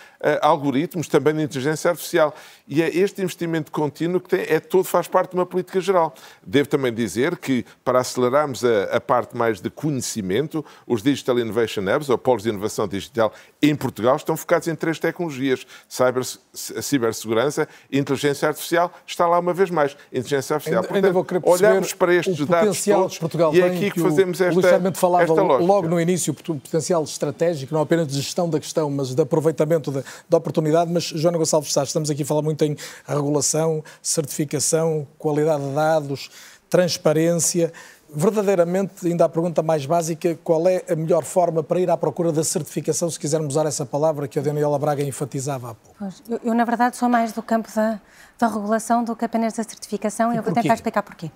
algoritmos 0.43 1.09
também 1.09 1.35
de 1.35 1.43
inteligência 1.43 1.91
artificial. 1.91 2.35
E 2.69 2.83
é 2.83 2.89
este 2.89 3.23
investimento 3.23 3.71
contínuo 3.71 4.21
que 4.21 4.29
tem, 4.29 4.41
é 4.49 4.59
todo, 4.59 4.85
faz 4.85 5.07
parte 5.07 5.31
de 5.31 5.37
uma 5.37 5.47
política 5.47 5.81
geral. 5.81 6.13
Devo 6.45 6.69
também 6.69 6.93
dizer 6.93 7.37
que, 7.37 7.65
para 7.85 8.01
acelerarmos 8.01 8.65
a, 8.65 8.97
a 8.97 9.01
parte 9.01 9.37
mais 9.37 9.61
de 9.61 9.71
conhecimento, 9.71 10.65
os 10.87 11.03
Digital 11.03 11.39
Innovation 11.39 11.83
Hubs, 11.83 12.09
ou 12.09 12.19
polos 12.19 12.43
de 12.43 12.49
inovação 12.49 12.89
digital, 12.89 13.33
em 13.63 13.75
Portugal, 13.75 14.17
estão 14.17 14.37
focados 14.37 14.67
em 14.69 14.75
três 14.75 14.99
tecnologias: 14.99 15.67
cyber, 15.89 16.23
cibersegurança 16.53 17.69
e 17.91 17.99
inteligência 17.99 18.49
artificial. 18.49 18.93
Está 19.07 19.27
lá 19.27 19.39
uma 19.39 19.55
vez 19.55 19.71
mais. 19.71 19.97
Inteligência 20.13 20.55
artificial. 20.55 20.83
Ainda, 20.83 21.13
Portanto, 21.13 21.47
ainda 21.47 21.49
olhamos 21.49 21.93
para 21.93 22.15
estes 22.15 22.47
dados 22.47 22.85
todos 22.85 23.15
que 23.15 23.21
Portugal 23.21 23.55
e 23.55 23.61
é 23.61 23.67
aqui 23.67 23.91
que, 23.91 24.01
fazemos 24.01 24.41
esta, 24.41 24.59
o 24.89 24.95
falava 24.95 25.25
esta 25.25 25.43
lógica. 25.43 25.65
logo 25.65 25.89
no 25.89 26.01
início, 26.01 26.33
o 26.33 26.55
potencial 26.57 27.03
estratégico, 27.05 27.75
não 27.75 27.81
apenas 27.81 28.09
de 28.09 28.15
gestão 28.15 28.49
da 28.49 28.59
questão, 28.59 28.91
mas 28.91 29.15
de 29.15 29.23
aproveitamento 29.23 29.91
da, 29.91 30.03
da 30.29 30.37
oportunidade. 30.37 30.93
Mas, 30.93 31.05
Joana 31.05 31.39
Gonçalves 31.39 31.73
Sá, 31.73 31.83
estamos 31.83 32.11
aqui 32.11 32.23
a 32.23 32.27
falar 32.27 32.43
muito 32.43 32.65
em 32.65 32.77
regulação, 33.07 33.83
certificação, 34.03 35.07
qualidade 35.19 35.63
de 35.63 35.75
dados, 35.75 36.31
transparência. 36.69 37.73
Verdadeiramente, 38.09 39.07
ainda 39.07 39.25
a 39.25 39.29
pergunta 39.29 39.63
mais 39.63 39.85
básica, 39.85 40.39
qual 40.45 40.69
é 40.69 40.83
a 40.89 40.95
melhor 40.95 41.25
forma 41.25 41.63
para 41.63 41.81
ir 41.81 41.91
à 41.91 41.97
procura 41.97 42.31
da 42.31 42.45
certificação, 42.45 43.11
se 43.11 43.19
quisermos 43.19 43.55
usar 43.55 43.67
essa 43.67 43.85
palavra 43.85 44.29
que 44.29 44.39
a 44.39 44.43
Daniela 44.43 44.79
Braga 44.79 45.03
enfatizava 45.03 45.71
há 45.71 45.75
pouco? 45.75 45.97
Pois, 45.99 46.23
eu, 46.29 46.41
eu, 46.45 46.55
na 46.55 46.65
verdade, 46.65 46.97
sou 46.97 47.09
mais 47.09 47.33
do 47.33 47.43
campo 47.43 47.69
da, 47.75 48.01
da 48.39 48.47
regulação 48.47 49.03
do 49.03 49.17
que 49.17 49.25
apenas 49.25 49.55
da 49.55 49.65
certificação 49.65 50.33
e, 50.33 50.37
eu 50.37 50.43
vou 50.43 50.53
tentar 50.53 50.75
explicar 50.75 51.03
porquê. 51.03 51.31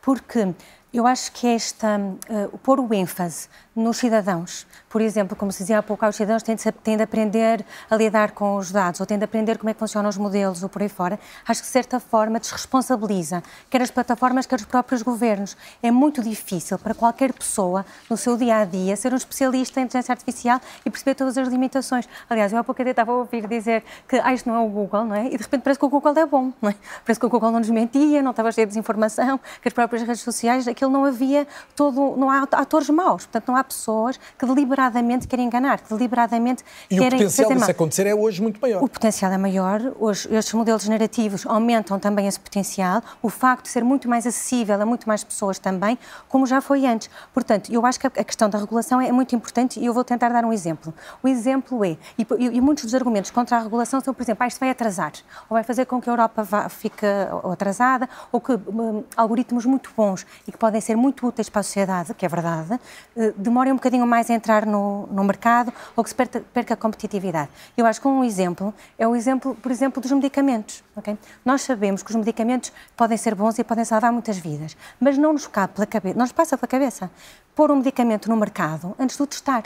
Porque 0.00 0.54
eu 0.94 1.06
acho 1.06 1.32
que 1.32 1.46
esta, 1.46 1.98
uh, 1.98 2.58
pôr 2.58 2.80
o 2.80 2.94
ênfase 2.94 3.48
nos 3.74 3.96
cidadãos, 3.96 4.66
por 4.88 5.00
exemplo, 5.00 5.34
como 5.36 5.50
se 5.50 5.58
dizia 5.58 5.80
há 5.80 5.82
pouco, 5.82 6.06
os 6.06 6.14
cidadãos 6.14 6.44
têm 6.44 6.54
de, 6.54 6.72
têm 6.72 6.96
de, 6.96 7.02
aprender 7.02 7.64
a 7.90 7.96
lidar 7.96 8.30
com 8.30 8.56
os 8.56 8.70
dados, 8.70 9.00
ou 9.00 9.06
têm 9.06 9.18
de 9.18 9.24
aprender 9.24 9.58
como 9.58 9.68
é 9.68 9.74
que 9.74 9.80
funcionam 9.80 10.08
os 10.08 10.16
modelos, 10.16 10.62
ou 10.62 10.68
por 10.68 10.82
aí 10.82 10.88
fora, 10.88 11.18
acho 11.46 11.60
que 11.60 11.66
de 11.66 11.72
certa 11.72 11.98
forma 11.98 12.38
desresponsabiliza 12.38 13.42
quer 13.68 13.82
as 13.82 13.90
plataformas, 13.90 14.46
quer 14.46 14.60
os 14.60 14.64
próprios 14.64 15.02
governos. 15.02 15.56
É 15.82 15.90
muito 15.90 16.22
difícil 16.22 16.78
para 16.78 16.94
qualquer 16.94 17.32
pessoa, 17.32 17.84
no 18.08 18.16
seu 18.16 18.36
dia 18.36 18.58
a 18.58 18.64
dia, 18.64 18.94
ser 18.94 19.12
um 19.12 19.16
especialista 19.16 19.80
em 19.80 19.84
inteligência 19.84 20.12
artificial 20.12 20.60
e 20.86 20.90
perceber 20.90 21.16
todas 21.16 21.36
as 21.36 21.48
limitações. 21.48 22.08
Aliás, 22.30 22.52
eu 22.52 22.58
há 22.58 22.62
pouco 22.62 22.80
estava 22.82 23.10
a 23.10 23.16
ouvir 23.16 23.48
dizer 23.48 23.82
que 24.08 24.16
ah, 24.22 24.32
isto 24.32 24.48
não 24.48 24.54
é 24.54 24.60
o 24.60 24.68
Google, 24.68 25.04
não 25.06 25.16
é? 25.16 25.26
E 25.26 25.36
de 25.36 25.42
repente 25.42 25.62
parece 25.62 25.80
que 25.80 25.86
o 25.86 25.88
Google 25.88 26.16
é 26.16 26.26
bom, 26.26 26.52
não 26.62 26.70
é? 26.70 26.74
Parece 27.04 27.18
que 27.18 27.26
o 27.26 27.28
Google 27.28 27.50
não 27.50 27.58
nos 27.58 27.70
mentia, 27.70 28.22
não 28.22 28.30
estava 28.30 28.52
cheio 28.52 28.66
de 28.66 28.70
desinformação, 28.70 29.40
que 29.60 29.66
as 29.66 29.74
próprias 29.74 30.02
redes 30.02 30.22
sociais, 30.22 30.68
aquilo 30.68 30.90
não 30.92 31.04
havia 31.04 31.48
todo, 31.74 32.14
não 32.16 32.30
há 32.30 32.42
atores 32.52 32.88
maus, 32.90 33.24
portanto 33.24 33.48
não 33.48 33.56
há 33.56 33.63
pessoas 33.64 34.18
que 34.38 34.46
deliberadamente 34.46 35.26
querem 35.26 35.46
enganar, 35.46 35.80
que 35.80 35.92
deliberadamente 35.92 36.64
e 36.90 36.98
querem 36.98 37.20
fazer 37.20 37.42
mal. 37.42 37.50
o 37.50 37.54
potencial 37.54 37.58
disso 37.58 37.70
acontecer 37.70 38.06
é 38.06 38.14
hoje 38.14 38.42
muito 38.42 38.60
maior. 38.60 38.82
O 38.82 38.88
potencial 38.88 39.32
é 39.32 39.38
maior, 39.38 39.80
hoje 39.98 40.28
estes 40.34 40.54
modelos 40.54 40.82
generativos 40.82 41.46
aumentam 41.46 41.98
também 41.98 42.26
esse 42.26 42.38
potencial, 42.38 43.02
o 43.22 43.28
facto 43.28 43.64
de 43.64 43.70
ser 43.70 43.84
muito 43.84 44.08
mais 44.08 44.26
acessível 44.26 44.80
a 44.80 44.86
muito 44.86 45.08
mais 45.08 45.24
pessoas 45.24 45.58
também, 45.58 45.98
como 46.28 46.46
já 46.46 46.60
foi 46.60 46.86
antes. 46.86 47.10
Portanto, 47.32 47.72
eu 47.72 47.84
acho 47.84 47.98
que 47.98 48.06
a 48.06 48.24
questão 48.24 48.48
da 48.48 48.58
regulação 48.58 49.00
é 49.00 49.10
muito 49.10 49.34
importante 49.34 49.80
e 49.80 49.86
eu 49.86 49.92
vou 49.92 50.04
tentar 50.04 50.28
dar 50.30 50.44
um 50.44 50.52
exemplo. 50.52 50.92
O 51.22 51.28
exemplo 51.28 51.84
é, 51.84 51.96
e, 52.18 52.26
e 52.38 52.60
muitos 52.60 52.84
dos 52.84 52.94
argumentos 52.94 53.30
contra 53.30 53.56
a 53.56 53.60
regulação 53.60 54.00
são, 54.00 54.14
por 54.14 54.22
exemplo, 54.22 54.44
ah, 54.44 54.46
isto 54.46 54.60
vai 54.60 54.70
atrasar, 54.70 55.12
ou 55.48 55.54
vai 55.54 55.64
fazer 55.64 55.84
com 55.86 56.00
que 56.00 56.08
a 56.08 56.12
Europa 56.12 56.42
vá, 56.42 56.68
fique 56.68 57.06
atrasada, 57.50 58.08
ou 58.30 58.40
que 58.40 58.52
um, 58.52 59.04
algoritmos 59.16 59.64
muito 59.64 59.90
bons 59.96 60.26
e 60.46 60.52
que 60.52 60.58
podem 60.58 60.80
ser 60.80 60.96
muito 60.96 61.26
úteis 61.26 61.48
para 61.48 61.60
a 61.60 61.62
sociedade, 61.62 62.14
que 62.14 62.24
é 62.24 62.28
verdade, 62.28 62.74
uh, 62.74 63.34
demorem 63.54 63.72
um 63.72 63.76
bocadinho 63.76 64.04
mais 64.04 64.28
a 64.28 64.34
entrar 64.34 64.66
no, 64.66 65.06
no 65.06 65.22
mercado 65.22 65.72
ou 65.94 66.02
que 66.02 66.10
se 66.10 66.16
perca, 66.16 66.40
perca 66.52 66.74
a 66.74 66.76
competitividade. 66.76 67.48
Eu 67.76 67.86
acho 67.86 68.00
que 68.00 68.08
um 68.08 68.24
exemplo 68.24 68.74
é 68.98 69.06
o 69.06 69.14
exemplo, 69.14 69.54
por 69.62 69.70
exemplo, 69.70 70.02
dos 70.02 70.10
medicamentos. 70.10 70.82
Okay? 70.96 71.16
Nós 71.44 71.62
sabemos 71.62 72.02
que 72.02 72.10
os 72.10 72.16
medicamentos 72.16 72.72
podem 72.96 73.16
ser 73.16 73.36
bons 73.36 73.56
e 73.56 73.62
podem 73.62 73.84
salvar 73.84 74.10
muitas 74.10 74.38
vidas, 74.38 74.76
mas 74.98 75.16
não 75.16 75.32
nos 75.32 75.46
cabe 75.46 75.74
pela 75.74 75.86
cabeça, 75.86 76.18
não 76.18 76.24
nos 76.24 76.32
passa 76.32 76.58
pela 76.58 76.66
cabeça 76.66 77.08
pôr 77.54 77.70
um 77.70 77.76
medicamento 77.76 78.28
no 78.28 78.36
mercado 78.36 78.96
antes 78.98 79.16
de 79.16 79.22
o 79.22 79.26
testar 79.26 79.62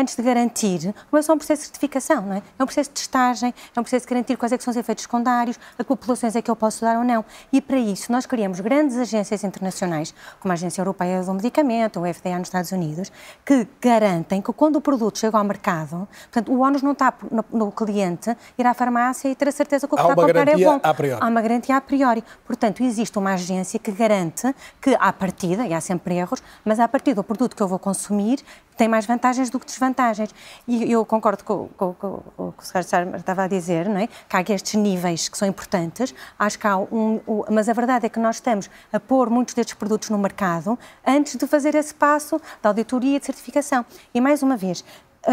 antes 0.00 0.16
de 0.16 0.22
garantir, 0.22 0.94
não 1.12 1.18
é 1.18 1.22
só 1.22 1.34
um 1.34 1.38
processo 1.38 1.62
de 1.62 1.66
certificação, 1.66 2.22
não 2.22 2.34
é? 2.34 2.42
É 2.58 2.62
um 2.62 2.66
processo 2.66 2.90
de 2.90 2.94
testagem, 2.94 3.54
é 3.74 3.80
um 3.80 3.82
processo 3.82 4.06
de 4.06 4.10
garantir 4.10 4.36
quais 4.36 4.52
é 4.52 4.58
são 4.58 4.70
os 4.70 4.76
efeitos 4.76 5.02
secundários, 5.02 5.58
a 5.78 5.82
que 5.82 5.88
populações 5.88 6.36
é 6.36 6.42
que 6.42 6.50
eu 6.50 6.56
posso 6.56 6.82
dar 6.82 6.96
ou 6.96 7.04
não. 7.04 7.24
E 7.52 7.60
para 7.60 7.78
isso 7.78 8.12
nós 8.12 8.26
criamos 8.26 8.60
grandes 8.60 8.96
agências 8.96 9.42
internacionais, 9.44 10.14
como 10.38 10.52
a 10.52 10.54
Agência 10.54 10.80
Europeia 10.80 11.22
do 11.22 11.32
Medicamento, 11.34 12.00
o 12.00 12.14
FDA 12.14 12.38
nos 12.38 12.48
Estados 12.48 12.72
Unidos, 12.72 13.10
que 13.44 13.66
garantem 13.80 14.42
que 14.42 14.52
quando 14.52 14.76
o 14.76 14.80
produto 14.80 15.18
chega 15.18 15.38
ao 15.38 15.44
mercado, 15.44 16.08
portanto, 16.30 16.52
o 16.52 16.60
ónus 16.60 16.82
não 16.82 16.92
está 16.92 17.12
no, 17.30 17.44
no 17.52 17.72
cliente 17.72 18.36
ir 18.58 18.66
à 18.66 18.74
farmácia 18.74 19.28
e 19.28 19.34
ter 19.34 19.48
a 19.48 19.52
certeza 19.52 19.86
que 19.86 19.94
o 19.94 19.96
que 19.96 20.02
está 20.02 20.12
a 20.12 20.16
comprar 20.16 20.48
é 20.48 20.56
bom. 20.56 20.80
A 20.82 20.94
priori. 20.94 21.22
Há 21.22 21.26
uma 21.26 21.40
garantia 21.40 21.76
a 21.76 21.80
priori. 21.80 22.24
Portanto, 22.44 22.82
existe 22.82 23.18
uma 23.18 23.34
agência 23.34 23.78
que 23.78 23.90
garante 23.90 24.54
que, 24.80 24.96
à 24.98 25.12
partida, 25.12 25.66
e 25.66 25.74
há 25.74 25.80
sempre 25.80 26.16
erros, 26.16 26.42
mas 26.64 26.78
à 26.78 26.86
partida 26.88 27.20
o 27.20 27.24
produto 27.24 27.56
que 27.56 27.62
eu 27.62 27.68
vou 27.68 27.78
consumir 27.78 28.40
tem 28.80 28.88
mais 28.88 29.04
vantagens 29.04 29.50
do 29.50 29.60
que 29.60 29.66
desvantagens. 29.66 30.34
E 30.66 30.90
eu 30.90 31.04
concordo 31.04 31.44
com, 31.44 31.68
com, 31.76 31.92
com, 31.92 32.22
com 32.34 32.48
o 32.48 32.52
que 32.52 32.62
o 32.62 32.66
Sr. 32.66 33.14
estava 33.14 33.42
a 33.42 33.46
dizer, 33.46 33.86
não 33.86 33.98
é? 33.98 34.06
que 34.06 34.34
há 34.34 34.54
estes 34.54 34.72
níveis 34.72 35.28
que 35.28 35.36
são 35.36 35.46
importantes, 35.46 36.14
acho 36.38 36.58
que 36.58 36.66
há 36.66 36.78
um, 36.78 37.20
um, 37.28 37.44
mas 37.50 37.68
a 37.68 37.74
verdade 37.74 38.06
é 38.06 38.08
que 38.08 38.18
nós 38.18 38.36
estamos 38.36 38.70
a 38.90 38.98
pôr 38.98 39.28
muitos 39.28 39.52
destes 39.52 39.74
produtos 39.74 40.08
no 40.08 40.16
mercado 40.16 40.78
antes 41.06 41.36
de 41.36 41.46
fazer 41.46 41.74
esse 41.74 41.92
passo 41.92 42.40
da 42.62 42.70
auditoria 42.70 43.18
e 43.18 43.20
de 43.20 43.26
certificação. 43.26 43.84
E 44.14 44.20
mais 44.20 44.42
uma 44.42 44.56
vez, 44.56 44.82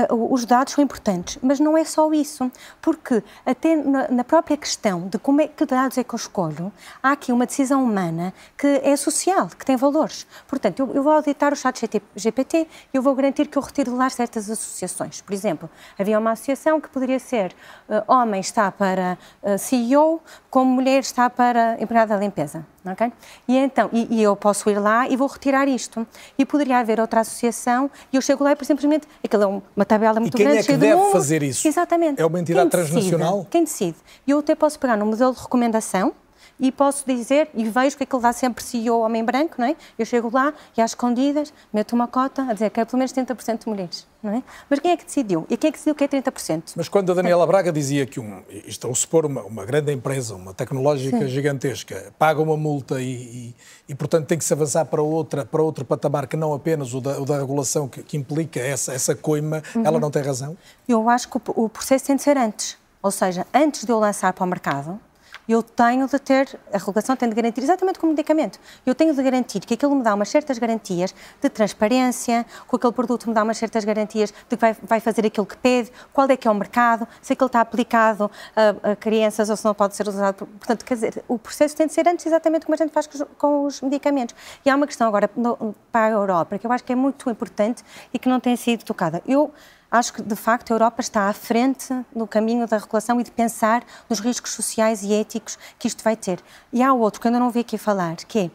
Uh, 0.09 0.33
os 0.33 0.43
dados 0.43 0.73
são 0.73 0.83
importantes, 0.83 1.39
mas 1.41 1.61
não 1.61 1.77
é 1.77 1.85
só 1.85 2.11
isso, 2.11 2.51
porque 2.81 3.23
até 3.45 3.73
na, 3.73 4.09
na, 4.09 4.23
própria 4.23 4.57
questão 4.57 5.07
de 5.07 5.17
como 5.17 5.39
é, 5.39 5.47
que 5.47 5.65
dados 5.65 5.97
é 5.97 6.03
que 6.03 6.13
eu 6.13 6.17
escolho, 6.17 6.73
há 7.01 7.13
aqui 7.13 7.31
uma 7.31 7.45
decisão 7.45 7.81
humana 7.85 8.33
que 8.57 8.67
é 8.83 8.97
social, 8.97 9.47
que 9.47 9.65
tem 9.65 9.77
valores. 9.77 10.27
Portanto, 10.45 10.81
eu, 10.81 10.93
eu 10.93 11.01
vou 11.01 11.13
auditar 11.13 11.53
o 11.53 11.55
chat 11.55 11.89
GPT 12.13 12.67
e 12.93 12.97
eu 12.97 13.01
vou 13.01 13.15
garantir 13.15 13.47
que 13.47 13.57
eu 13.57 13.61
retiro 13.61 13.91
de 13.91 13.97
lá 13.97 14.09
certas 14.09 14.49
associações. 14.49 15.21
Por 15.21 15.33
exemplo, 15.33 15.69
havia 15.97 16.19
uma 16.19 16.31
associação 16.31 16.81
que 16.81 16.89
poderia 16.89 17.19
ser 17.19 17.55
uh, 17.87 18.11
homem 18.11 18.41
está 18.41 18.69
para 18.69 19.17
uh, 19.41 19.57
CEO, 19.57 20.21
como 20.49 20.69
mulher 20.69 20.99
está 20.99 21.29
para 21.29 21.81
empregada 21.81 22.13
da 22.13 22.19
limpeza. 22.19 22.65
Okay? 22.93 23.11
E 23.47 23.57
então, 23.57 23.89
e, 23.91 24.07
e, 24.15 24.23
eu 24.23 24.35
posso 24.35 24.69
ir 24.69 24.79
lá 24.79 25.07
e 25.07 25.15
vou 25.15 25.27
retirar 25.27 25.67
isto. 25.67 26.05
E 26.37 26.45
poderia 26.45 26.79
haver 26.79 26.99
outra 26.99 27.21
associação 27.21 27.89
e 28.11 28.15
eu 28.15 28.21
chego 28.21 28.43
lá 28.43 28.51
e, 28.51 28.55
por 28.55 28.65
simplesmente, 28.65 29.07
aquilo 29.23 29.43
é 29.43 29.61
uma 29.75 29.85
tabela 29.85 30.19
muito 30.19 30.35
e 30.35 30.37
quem 30.37 30.45
grande. 30.45 30.61
é 30.61 30.63
que 30.63 30.77
deve 30.77 31.11
fazer 31.11 31.43
isso? 31.43 31.67
Exatamente. 31.67 32.21
É 32.21 32.25
uma 32.25 32.39
entidade 32.39 32.69
quem 32.69 32.79
transnacional? 32.79 33.33
Decide? 33.33 33.49
Quem 33.49 33.63
decide? 33.63 33.97
E 34.25 34.31
eu 34.31 34.39
até 34.39 34.55
posso 34.55 34.79
pegar 34.79 34.97
no 34.97 35.05
modelo 35.05 35.33
de 35.33 35.41
recomendação 35.41 36.13
e 36.59 36.71
posso 36.71 37.05
dizer, 37.05 37.49
e 37.53 37.65
vejo 37.65 37.95
que 37.97 38.03
aquilo 38.03 38.21
dá 38.21 38.33
sempre 38.33 38.63
CEO 38.63 38.99
homem 38.99 39.23
branco, 39.23 39.55
não 39.57 39.67
é? 39.67 39.75
Eu 39.97 40.05
chego 40.05 40.29
lá 40.33 40.53
e 40.75 40.81
às 40.81 40.91
escondidas 40.91 41.53
meto 41.71 41.93
uma 41.93 42.07
cota 42.07 42.43
a 42.43 42.53
dizer 42.53 42.69
que 42.71 42.79
é 42.79 42.85
pelo 42.85 42.97
menos 42.97 43.13
30% 43.13 43.59
de 43.59 43.69
mulheres, 43.69 44.07
não 44.23 44.33
é? 44.33 44.43
Mas 44.69 44.79
quem 44.79 44.91
é 44.91 44.97
que 44.97 45.05
decidiu? 45.05 45.45
E 45.49 45.55
quem 45.57 45.69
é 45.69 45.71
que 45.71 45.77
decidiu 45.77 45.93
que 45.93 46.03
é 46.03 46.07
30%? 46.07 46.73
Mas 46.75 46.89
quando 46.89 47.11
a 47.11 47.15
Daniela 47.15 47.45
Braga 47.45 47.71
dizia 47.71 48.05
que, 48.05 48.19
um, 48.19 48.41
isto 48.49 48.87
ao 48.87 48.95
supor 48.95 49.25
uma, 49.25 49.43
uma 49.43 49.65
grande 49.65 49.91
empresa, 49.91 50.35
uma 50.35 50.53
tecnológica 50.53 51.19
Sim. 51.19 51.27
gigantesca, 51.27 52.11
paga 52.17 52.41
uma 52.41 52.57
multa 52.57 52.99
e, 53.01 53.05
e, 53.05 53.55
e, 53.89 53.95
portanto, 53.95 54.25
tem 54.25 54.37
que 54.37 54.45
se 54.45 54.53
avançar 54.53 54.85
para, 54.85 55.01
outra, 55.01 55.45
para 55.45 55.61
outro 55.61 55.85
patamar 55.85 56.27
que 56.27 56.35
não 56.35 56.53
apenas 56.53 56.93
o 56.93 57.01
da, 57.01 57.19
o 57.21 57.25
da 57.25 57.37
regulação 57.37 57.87
que, 57.87 58.01
que, 58.01 58.17
implica 58.17 58.59
essa, 58.59 58.93
essa 58.93 59.15
coima, 59.15 59.61
uhum. 59.75 59.83
ela 59.85 59.99
não 59.99 60.09
tem 60.09 60.23
razão? 60.23 60.57
Eu 60.87 61.07
acho 61.07 61.29
que 61.29 61.37
o, 61.37 61.65
o 61.65 61.69
processo 61.69 62.05
tem 62.05 62.15
de 62.15 62.23
ser 62.23 62.37
antes. 62.37 62.77
Ou 63.01 63.11
seja, 63.11 63.45
antes 63.53 63.85
de 63.85 63.91
eu 63.91 63.99
lançar 63.99 64.33
para 64.33 64.43
o 64.43 64.47
mercado, 64.47 64.99
eu 65.47 65.63
tenho 65.63 66.07
de 66.07 66.19
ter, 66.19 66.59
a 66.73 66.77
regulação 66.77 67.15
tem 67.15 67.29
de 67.29 67.35
garantir, 67.35 67.61
exatamente 67.61 67.99
como 67.99 68.11
medicamento, 68.11 68.59
eu 68.85 68.93
tenho 68.93 69.13
de 69.13 69.23
garantir 69.23 69.59
que 69.61 69.73
aquilo 69.73 69.95
me 69.95 70.03
dá 70.03 70.13
umas 70.13 70.29
certas 70.29 70.57
garantias 70.57 71.13
de 71.41 71.49
transparência, 71.49 72.45
que 72.69 72.75
aquele 72.75 72.93
produto 72.93 73.27
me 73.27 73.33
dá 73.33 73.43
umas 73.43 73.57
certas 73.57 73.85
garantias 73.85 74.33
de 74.49 74.55
que 74.55 74.61
vai, 74.61 74.75
vai 74.83 74.99
fazer 74.99 75.25
aquilo 75.25 75.45
que 75.45 75.57
pede, 75.57 75.91
qual 76.11 76.29
é 76.29 76.35
que 76.35 76.47
é 76.47 76.51
o 76.51 76.55
mercado, 76.55 77.07
se 77.21 77.33
aquilo 77.33 77.47
está 77.47 77.61
aplicado 77.61 78.29
a, 78.55 78.91
a 78.91 78.95
crianças 78.95 79.49
ou 79.49 79.55
se 79.55 79.63
não 79.63 79.73
pode 79.73 79.95
ser 79.95 80.07
usado. 80.07 80.45
Portanto, 80.45 80.83
quer 80.83 80.93
dizer, 80.95 81.23
o 81.27 81.37
processo 81.37 81.75
tem 81.75 81.87
de 81.87 81.93
ser 81.93 82.07
antes 82.07 82.25
exatamente 82.25 82.65
como 82.65 82.75
a 82.75 82.77
gente 82.77 82.91
faz 82.91 83.07
com 83.37 83.65
os 83.65 83.81
medicamentos. 83.81 84.35
E 84.65 84.69
há 84.69 84.75
uma 84.75 84.87
questão 84.87 85.07
agora 85.07 85.29
no, 85.35 85.75
para 85.91 86.07
a 86.07 86.09
Europa 86.09 86.57
que 86.57 86.67
eu 86.67 86.71
acho 86.71 86.83
que 86.83 86.91
é 86.91 86.95
muito 86.95 87.29
importante 87.29 87.83
e 88.13 88.19
que 88.19 88.27
não 88.27 88.39
tem 88.39 88.55
sido 88.55 88.83
tocada. 88.83 89.21
Eu 89.27 89.53
acho 89.89 90.13
que, 90.13 90.21
de 90.21 90.35
facto, 90.35 90.71
a 90.71 90.75
Europa 90.75 91.01
está 91.01 91.29
à 91.29 91.33
frente 91.33 91.93
no 92.13 92.27
caminho 92.27 92.67
da 92.67 92.77
regulação 92.77 93.19
e 93.19 93.23
de 93.23 93.31
pensar 93.31 93.83
nos 94.09 94.19
riscos 94.19 94.51
sociais 94.51 95.03
e 95.03 95.13
éticos 95.13 95.57
que 95.79 95.87
isto 95.87 96.03
vai 96.03 96.15
ter. 96.15 96.39
E 96.71 96.83
há 96.83 96.93
outro 96.93 97.21
que 97.21 97.27
eu 97.27 97.29
ainda 97.29 97.39
não 97.39 97.49
vi 97.49 97.61
aqui 97.61 97.77
falar, 97.77 98.15
que 98.17 98.39
é, 98.39 98.51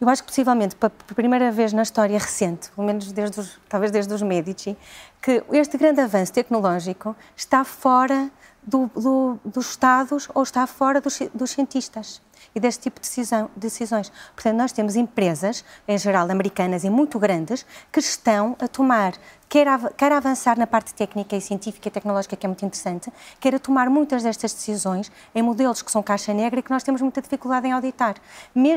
eu 0.00 0.08
acho 0.08 0.22
que 0.22 0.28
possivelmente, 0.28 0.74
pela 0.74 0.90
primeira 1.14 1.52
vez 1.52 1.72
na 1.72 1.82
história 1.82 2.18
recente, 2.18 2.70
pelo 2.70 2.86
menos 2.86 3.12
desde 3.12 3.38
os, 3.38 3.60
talvez 3.68 3.92
desde 3.92 4.12
os 4.12 4.22
Medici, 4.22 4.76
que 5.20 5.44
este 5.52 5.76
grande 5.78 6.00
avanço 6.00 6.32
tecnológico 6.32 7.14
está 7.36 7.64
fora 7.64 8.30
do, 8.62 8.90
do, 8.94 9.38
dos 9.44 9.70
Estados 9.70 10.28
ou 10.34 10.42
está 10.42 10.66
fora 10.66 11.00
dos, 11.00 11.20
dos 11.32 11.50
cientistas 11.50 12.20
e 12.54 12.60
deste 12.60 12.82
tipo 12.82 13.00
de 13.00 13.08
decisão, 13.08 13.50
decisões. 13.56 14.12
Portanto, 14.34 14.56
nós 14.56 14.72
temos 14.72 14.96
empresas, 14.96 15.64
em 15.86 15.98
geral 15.98 16.30
americanas 16.30 16.84
e 16.84 16.90
muito 16.90 17.18
grandes, 17.18 17.66
que 17.90 18.00
estão 18.00 18.56
a 18.60 18.68
tomar 18.68 19.14
quer, 19.52 20.12
avançar 20.12 20.58
na 20.58 20.66
parte 20.66 20.94
técnica 20.94 21.36
e 21.36 21.40
científica 21.40 21.88
e 21.88 21.90
tecnológica, 21.90 22.34
que 22.34 22.46
é 22.46 22.48
muito 22.48 22.64
interessante, 22.64 23.12
quer 23.38 23.54
a 23.54 23.58
tomar 23.58 23.90
muitas 23.90 24.22
destas 24.22 24.54
decisões 24.54 25.12
em 25.34 25.42
modelos 25.42 25.82
que 25.82 25.92
são 25.92 26.02
caixa 26.02 26.32
negra 26.32 26.60
e 26.60 26.62
que 26.62 26.70
nós 26.70 26.82
temos 26.82 27.02
muita 27.02 27.20
dificuldade 27.20 27.66
em 27.66 27.72
auditar. 27.72 28.16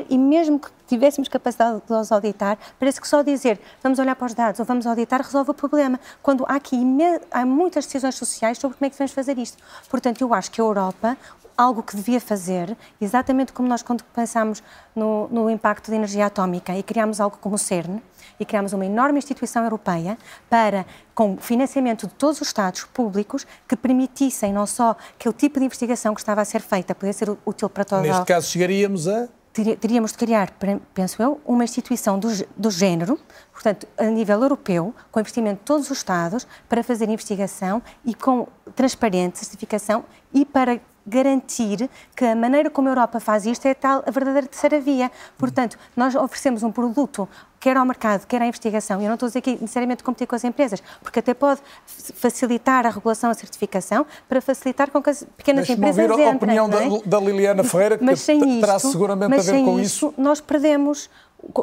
E 0.10 0.18
mesmo 0.18 0.60
que 0.60 0.70
tivéssemos 0.86 1.30
capacidade 1.30 1.82
de 1.88 1.94
os 1.94 2.12
auditar, 2.12 2.58
parece 2.78 3.00
que 3.00 3.08
só 3.08 3.22
dizer 3.22 3.58
vamos 3.82 4.00
olhar 4.00 4.18
para 4.18 4.26
os 4.26 4.34
dados 4.34 4.60
ou 4.60 4.66
vamos 4.66 4.86
auditar 4.86 5.22
resolve 5.22 5.52
o 5.52 5.54
problema, 5.54 5.98
quando 6.22 6.46
há 6.46 6.56
aqui 6.56 6.76
há 7.32 7.46
muitas 7.46 7.86
decisões 7.86 8.16
sociais 8.16 8.58
sobre 8.58 8.78
como 8.78 8.86
é 8.86 8.90
que 8.90 8.96
devemos 8.96 9.14
fazer 9.14 9.38
isto. 9.38 9.64
Portanto, 9.90 10.20
eu 10.20 10.34
acho 10.34 10.52
que 10.52 10.60
a 10.60 10.64
Europa, 10.64 11.18
algo 11.58 11.82
que 11.82 11.96
devia 11.96 12.20
fazer, 12.20 12.76
exatamente 13.00 13.54
como 13.54 13.68
nós 13.68 13.82
quando 13.82 14.04
pensámos 14.06 14.62
no, 14.96 15.28
no 15.30 15.50
impacto 15.50 15.90
da 15.90 15.98
energia 15.98 16.26
atómica 16.26 16.76
e 16.78 16.84
criámos 16.84 17.20
algo 17.20 17.38
como 17.40 17.56
o 17.56 17.58
CERN, 17.58 18.02
e 18.40 18.46
criámos 18.46 18.74
uma 18.74 18.86
enorme 18.86 19.18
instituição 19.18 19.64
europeia 19.64 20.18
para, 20.50 20.86
com 21.14 21.38
financiamento 21.38 22.08
de 22.08 22.14
todos 22.14 22.42
os 22.42 22.48
Estados 22.48 22.84
públicos, 22.86 23.46
que 23.68 23.76
permitissem 23.76 24.52
não 24.52 24.66
só 24.66 24.96
que 25.18 25.30
o 25.30 25.34
tipo 25.34 25.60
de 25.60 25.66
investigação 25.66 26.14
que 26.14 26.22
estava 26.22 26.42
a 26.42 26.46
ser 26.46 26.62
feita 26.62 26.94
pudesse 26.94 27.20
ser 27.20 27.38
útil 27.46 27.70
para 27.70 27.86
todos. 27.86 28.08
Neste 28.08 28.26
caso, 28.26 28.50
chegaríamos 28.50 29.08
a 29.08 29.28
teríamos 29.80 30.12
de 30.12 30.18
criar, 30.18 30.52
penso 30.94 31.22
eu, 31.24 31.40
uma 31.46 31.64
instituição 31.64 32.20
do, 32.20 32.28
do, 32.58 32.70
género, 32.70 33.18
portanto, 33.54 33.88
a 33.98 34.04
nível 34.04 34.42
europeu, 34.42 34.94
com 35.10 35.20
investimento 35.22 35.60
de 35.60 35.66
todos 35.66 35.90
os 35.90 35.98
Estados, 35.98 36.46
para 36.68 36.84
fazer 36.84 37.08
investigação 37.08 37.82
e 38.04 38.14
com 38.14 38.48
transparente 38.76 39.40
certificação 39.40 40.04
e 40.34 40.44
para 40.44 40.82
garantir 41.06 41.90
que 42.16 42.26
a 42.26 42.36
maneira 42.36 42.70
como 42.70 42.88
a 42.88 42.92
Europa 42.92 43.20
faz 43.20 43.46
isto 43.46 43.66
é 43.68 43.74
tal 43.74 44.04
a 44.06 44.12
verdadeira 44.12 44.48
terceira 44.48 44.80
via. 44.80 45.12
Portanto, 45.38 45.78
nós 45.96 46.16
oferecemos 46.16 46.64
um 46.64 46.72
produto 46.72 47.28
quer 47.66 47.78
ao 47.78 47.86
mercado, 47.86 48.28
quer 48.28 48.40
à 48.44 48.46
investigação, 48.46 49.02
e 49.02 49.06
eu 49.06 49.08
não 49.08 49.16
estou 49.16 49.26
a 49.26 49.30
dizer 49.30 49.40
aqui 49.40 49.52
necessariamente 49.54 50.04
competir 50.04 50.28
com 50.28 50.36
as 50.36 50.44
empresas, 50.44 50.84
porque 51.02 51.18
até 51.18 51.34
pode 51.34 51.62
facilitar 52.14 52.86
a 52.86 52.90
regulação, 52.92 53.32
a 53.32 53.34
certificação, 53.34 54.06
para 54.30 54.40
facilitar 54.40 54.92
com 54.92 55.02
que 55.02 55.10
as 55.10 55.26
pequenas 55.36 55.68
empresas 55.68 56.06
entrem. 56.06 56.28
a 56.28 56.32
opinião 56.36 56.68
é? 56.68 57.02
da, 57.04 57.20
Liliana 57.20 57.64
Ferreira, 57.64 57.98
que 57.98 58.04
mas 58.04 58.24
terá 58.24 58.76
isto, 58.76 58.92
seguramente 58.92 59.30
mas 59.32 59.50
a 59.50 59.52
ver 59.52 59.64
com 59.64 59.80
isso. 59.80 60.14
Nós 60.16 60.40
perdemos 60.40 61.10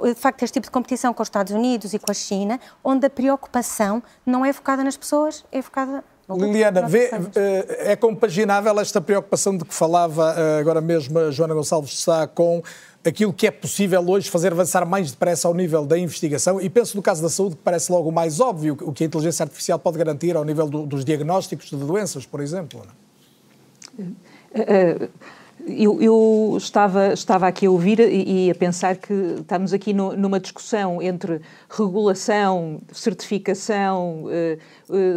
de 0.05 0.15
facto, 0.15 0.43
este 0.43 0.55
tipo 0.55 0.67
de 0.67 0.71
competição 0.71 1.13
com 1.13 1.23
os 1.23 1.27
Estados 1.27 1.53
Unidos 1.53 1.93
e 1.93 1.99
com 1.99 2.11
a 2.11 2.15
China, 2.15 2.61
onde 2.85 3.07
a 3.07 3.11
preocupação 3.11 4.03
não 4.25 4.45
é 4.45 4.53
focada 4.53 4.85
nas 4.85 4.97
pessoas, 4.97 5.45
é 5.51 5.61
focada 5.61 6.05
Liliana, 6.37 6.87
vê, 6.87 7.11
eh, 7.35 7.93
é 7.93 7.97
compaginável 7.97 8.79
esta 8.81 9.01
preocupação 9.01 9.57
de 9.57 9.65
que 9.65 9.75
falava 9.75 10.35
eh, 10.37 10.61
agora 10.61 10.81
mesmo 10.81 11.19
a 11.19 11.31
Joana 11.31 11.55
Gonçalves 11.55 11.99
Sá 11.99 12.27
com 12.27 12.63
aquilo 13.05 13.33
que 13.33 13.47
é 13.47 13.51
possível 13.51 14.05
hoje 14.09 14.31
fazer 14.31 14.53
avançar 14.53 14.87
mais 14.87 15.11
depressa 15.11 15.49
ao 15.49 15.55
nível 15.55 15.85
da 15.85 15.99
investigação 15.99 16.61
e 16.61 16.71
penso 16.71 16.97
no 16.97 17.03
caso 17.03 17.21
da 17.23 17.29
saúde 17.29 17.57
que 17.57 17.63
parece 17.63 17.91
logo 17.91 18.11
mais 18.13 18.41
óbvio 18.41 18.77
o 18.83 18.93
que 18.93 19.05
a 19.05 19.07
inteligência 19.07 19.43
artificial 19.43 19.79
pode 19.79 19.99
garantir 19.99 20.37
ao 20.37 20.45
nível 20.45 20.69
do, 20.69 20.87
dos 20.87 21.05
diagnósticos 21.05 21.71
de 21.71 21.77
doenças, 21.77 22.25
por 22.25 22.41
exemplo. 22.41 22.83
Uh, 23.99 25.09
eu, 25.67 26.03
eu, 26.03 26.55
estava, 26.57 27.13
estava 27.13 27.47
aqui 27.47 27.67
a 27.67 27.71
ouvir 27.71 28.01
e, 28.01 28.47
e 28.47 28.51
a 28.51 28.55
pensar 28.55 28.97
que 28.97 29.13
estamos 29.41 29.73
aqui 29.73 29.93
no, 29.93 30.17
numa 30.17 30.41
discussão 30.41 31.01
entre 31.01 31.41
regulação, 31.71 32.81
certificação, 32.93 34.27
eh, 34.29 34.59
eh, 34.59 34.59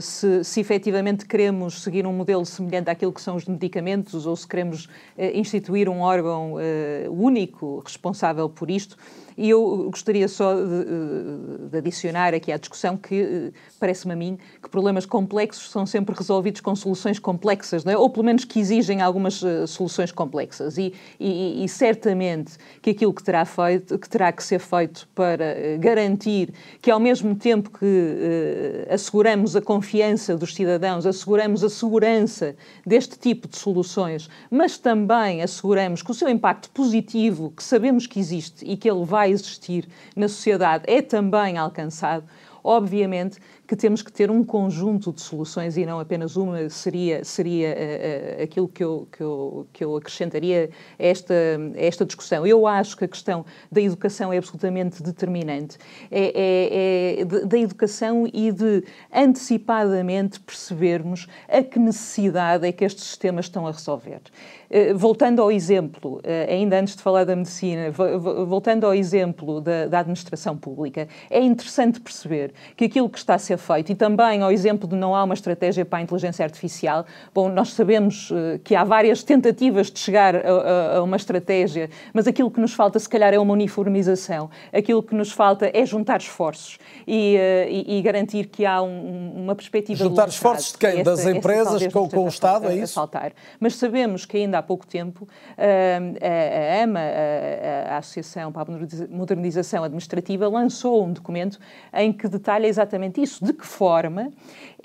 se, 0.01 0.43
se 0.43 0.59
efetivamente 0.59 1.25
queremos 1.25 1.81
seguir 1.81 2.05
um 2.05 2.13
modelo 2.13 2.45
semelhante 2.45 2.89
àquilo 2.89 3.11
que 3.11 3.21
são 3.21 3.35
os 3.35 3.45
medicamentos 3.45 4.25
ou 4.25 4.35
se 4.35 4.47
queremos 4.47 4.89
eh, 5.17 5.37
instituir 5.37 5.89
um 5.89 6.01
órgão 6.01 6.55
eh, 6.59 7.07
único 7.09 7.79
responsável 7.79 8.49
por 8.49 8.69
isto. 8.69 8.97
E 9.37 9.49
eu 9.49 9.89
gostaria 9.89 10.27
só 10.29 10.53
de, 10.53 10.61
eh, 10.61 11.67
de 11.69 11.77
adicionar 11.77 12.33
aqui 12.33 12.51
à 12.51 12.57
discussão 12.57 12.95
que 12.95 13.15
eh, 13.15 13.51
parece-me 13.79 14.13
a 14.13 14.15
mim 14.15 14.37
que 14.63 14.69
problemas 14.69 15.05
complexos 15.05 15.69
são 15.69 15.85
sempre 15.85 16.15
resolvidos 16.15 16.61
com 16.61 16.73
soluções 16.73 17.19
complexas, 17.19 17.85
é? 17.85 17.97
ou 17.97 18.09
pelo 18.09 18.25
menos 18.25 18.45
que 18.45 18.59
exigem 18.59 19.01
algumas 19.01 19.43
soluções 19.67 20.11
complexas. 20.11 20.77
E, 20.77 20.93
e, 21.19 21.65
e, 21.65 21.69
certamente 21.69 22.53
que 22.81 22.91
aquilo 22.91 23.13
que 23.13 23.23
terá, 23.23 23.43
feito, 23.43 23.99
que 23.99 24.07
terá 24.07 24.31
que 24.31 24.43
ser 24.43 24.59
feito 24.59 25.07
para 25.13 25.77
garantir 25.79 26.53
que, 26.81 26.89
ao 26.89 26.99
mesmo 26.99 27.35
tempo 27.35 27.69
que 27.77 27.85
uh, 27.85 28.93
asseguramos 28.93 29.55
a 29.55 29.61
confiança 29.65 30.37
dos 30.37 30.55
cidadãos, 30.55 31.05
asseguramos 31.05 31.63
a 31.63 31.69
segurança 31.69 32.55
deste 32.85 33.19
tipo 33.19 33.47
de 33.49 33.57
soluções, 33.57 34.29
mas 34.49 34.77
também 34.77 35.41
asseguramos 35.41 36.01
que 36.01 36.11
o 36.11 36.13
seu 36.13 36.29
impacto 36.29 36.69
positivo, 36.69 37.51
que 37.51 37.63
sabemos 37.63 38.07
que 38.07 38.19
existe 38.19 38.63
e 38.63 38.77
que 38.77 38.89
ele 38.89 39.03
vai 39.03 39.31
existir 39.31 39.89
na 40.15 40.29
sociedade, 40.29 40.85
é 40.87 41.01
também 41.01 41.57
alcançado, 41.57 42.23
obviamente 42.63 43.37
que 43.67 43.75
temos 43.75 44.01
que 44.01 44.11
ter 44.11 44.29
um 44.29 44.43
conjunto 44.43 45.11
de 45.11 45.21
soluções 45.21 45.77
e 45.77 45.85
não 45.85 45.99
apenas 45.99 46.35
uma, 46.35 46.69
seria, 46.69 47.23
seria 47.23 47.69
uh, 47.69 48.43
aquilo 48.43 48.67
que 48.67 48.83
eu, 48.83 49.07
que, 49.11 49.21
eu, 49.21 49.67
que 49.73 49.83
eu 49.83 49.95
acrescentaria 49.95 50.69
a 50.99 51.03
esta, 51.03 51.33
esta 51.75 52.05
discussão. 52.05 52.45
Eu 52.45 52.67
acho 52.67 52.95
que 52.95 53.05
a 53.05 53.07
questão 53.07 53.45
da 53.71 53.81
educação 53.81 54.31
é 54.31 54.37
absolutamente 54.37 55.01
determinante. 55.01 55.77
É, 56.11 56.31
é, 56.35 57.21
é 57.21 57.25
da 57.25 57.57
educação 57.57 58.29
e 58.31 58.51
de 58.51 58.83
antecipadamente 59.13 60.39
percebermos 60.39 61.27
a 61.47 61.63
que 61.63 61.79
necessidade 61.79 62.67
é 62.67 62.71
que 62.71 62.85
estes 62.85 63.05
sistemas 63.05 63.45
estão 63.45 63.65
a 63.65 63.71
resolver. 63.71 64.21
Uh, 64.69 64.97
voltando 64.97 65.41
ao 65.41 65.51
exemplo, 65.51 66.21
ainda 66.49 66.79
antes 66.79 66.95
de 66.95 67.01
falar 67.01 67.23
da 67.23 67.35
medicina, 67.35 67.91
voltando 67.91 68.85
ao 68.85 68.93
exemplo 68.93 69.61
da, 69.61 69.87
da 69.87 69.99
administração 69.99 70.57
pública, 70.57 71.07
é 71.29 71.39
interessante 71.39 71.99
perceber 71.99 72.53
que 72.75 72.85
aquilo 72.85 73.09
que 73.09 73.17
está 73.17 73.35
a 73.35 73.39
ser 73.39 73.57
feito 73.57 73.91
e 73.91 73.95
também 73.95 74.41
ao 74.41 74.51
exemplo 74.51 74.87
de 74.87 74.95
não 74.95 75.15
há 75.15 75.23
uma 75.23 75.33
estratégia 75.33 75.85
para 75.85 75.99
a 75.99 76.01
inteligência 76.01 76.43
artificial. 76.43 77.05
Bom, 77.33 77.49
nós 77.49 77.73
sabemos 77.73 78.31
uh, 78.31 78.59
que 78.63 78.75
há 78.75 78.83
várias 78.83 79.23
tentativas 79.23 79.91
de 79.91 79.99
chegar 79.99 80.35
a, 80.35 80.97
a, 80.97 81.03
uma 81.03 81.15
estratégia, 81.15 81.89
mas 82.13 82.27
aquilo 82.27 82.49
que 82.51 82.59
nos 82.59 82.73
falta, 82.73 82.99
se 82.99 83.07
calhar, 83.07 83.33
é 83.33 83.39
uma 83.39 83.53
uniformização. 83.53 84.49
Aquilo 84.73 85.01
que 85.01 85.15
nos 85.15 85.31
falta 85.31 85.69
é 85.73 85.85
juntar 85.85 86.19
esforços 86.19 86.77
e, 87.07 87.37
e, 87.69 87.97
e 87.97 88.01
garantir 88.01 88.47
que 88.47 88.65
há 88.65 88.81
um, 88.81 89.31
uma 89.35 89.55
perspectiva. 89.55 90.03
Juntar 90.03 90.27
esforços 90.27 90.71
de 90.71 90.77
quem? 90.77 91.03
das 91.03 91.25
empresas 91.25 91.85
com, 91.87 92.09
com 92.09 92.25
o 92.25 92.27
Estado, 92.27 92.67
é 92.67 92.75
isso? 92.75 92.93
Faltar. 92.93 93.33
Mas 93.59 93.75
sabemos 93.75 94.25
que 94.25 94.37
ainda 94.37 94.57
há 94.57 94.63
pouco 94.65 94.85
tempo 94.85 95.27
a, 95.57 96.83
AMA, 96.83 96.99
a, 97.89 97.97
Associação 97.97 98.51
para 98.51 98.73
a 98.73 98.77
Modernização 99.09 99.83
Administrativa, 99.83 100.47
lançou 100.47 101.05
um 101.05 101.13
documento 101.13 101.59
em 101.93 102.11
que 102.11 102.27
detalha 102.27 102.67
exatamente 102.67 103.21
isso 103.21 103.43
de 103.43 103.53
que 103.53 103.65
forma 103.65 104.31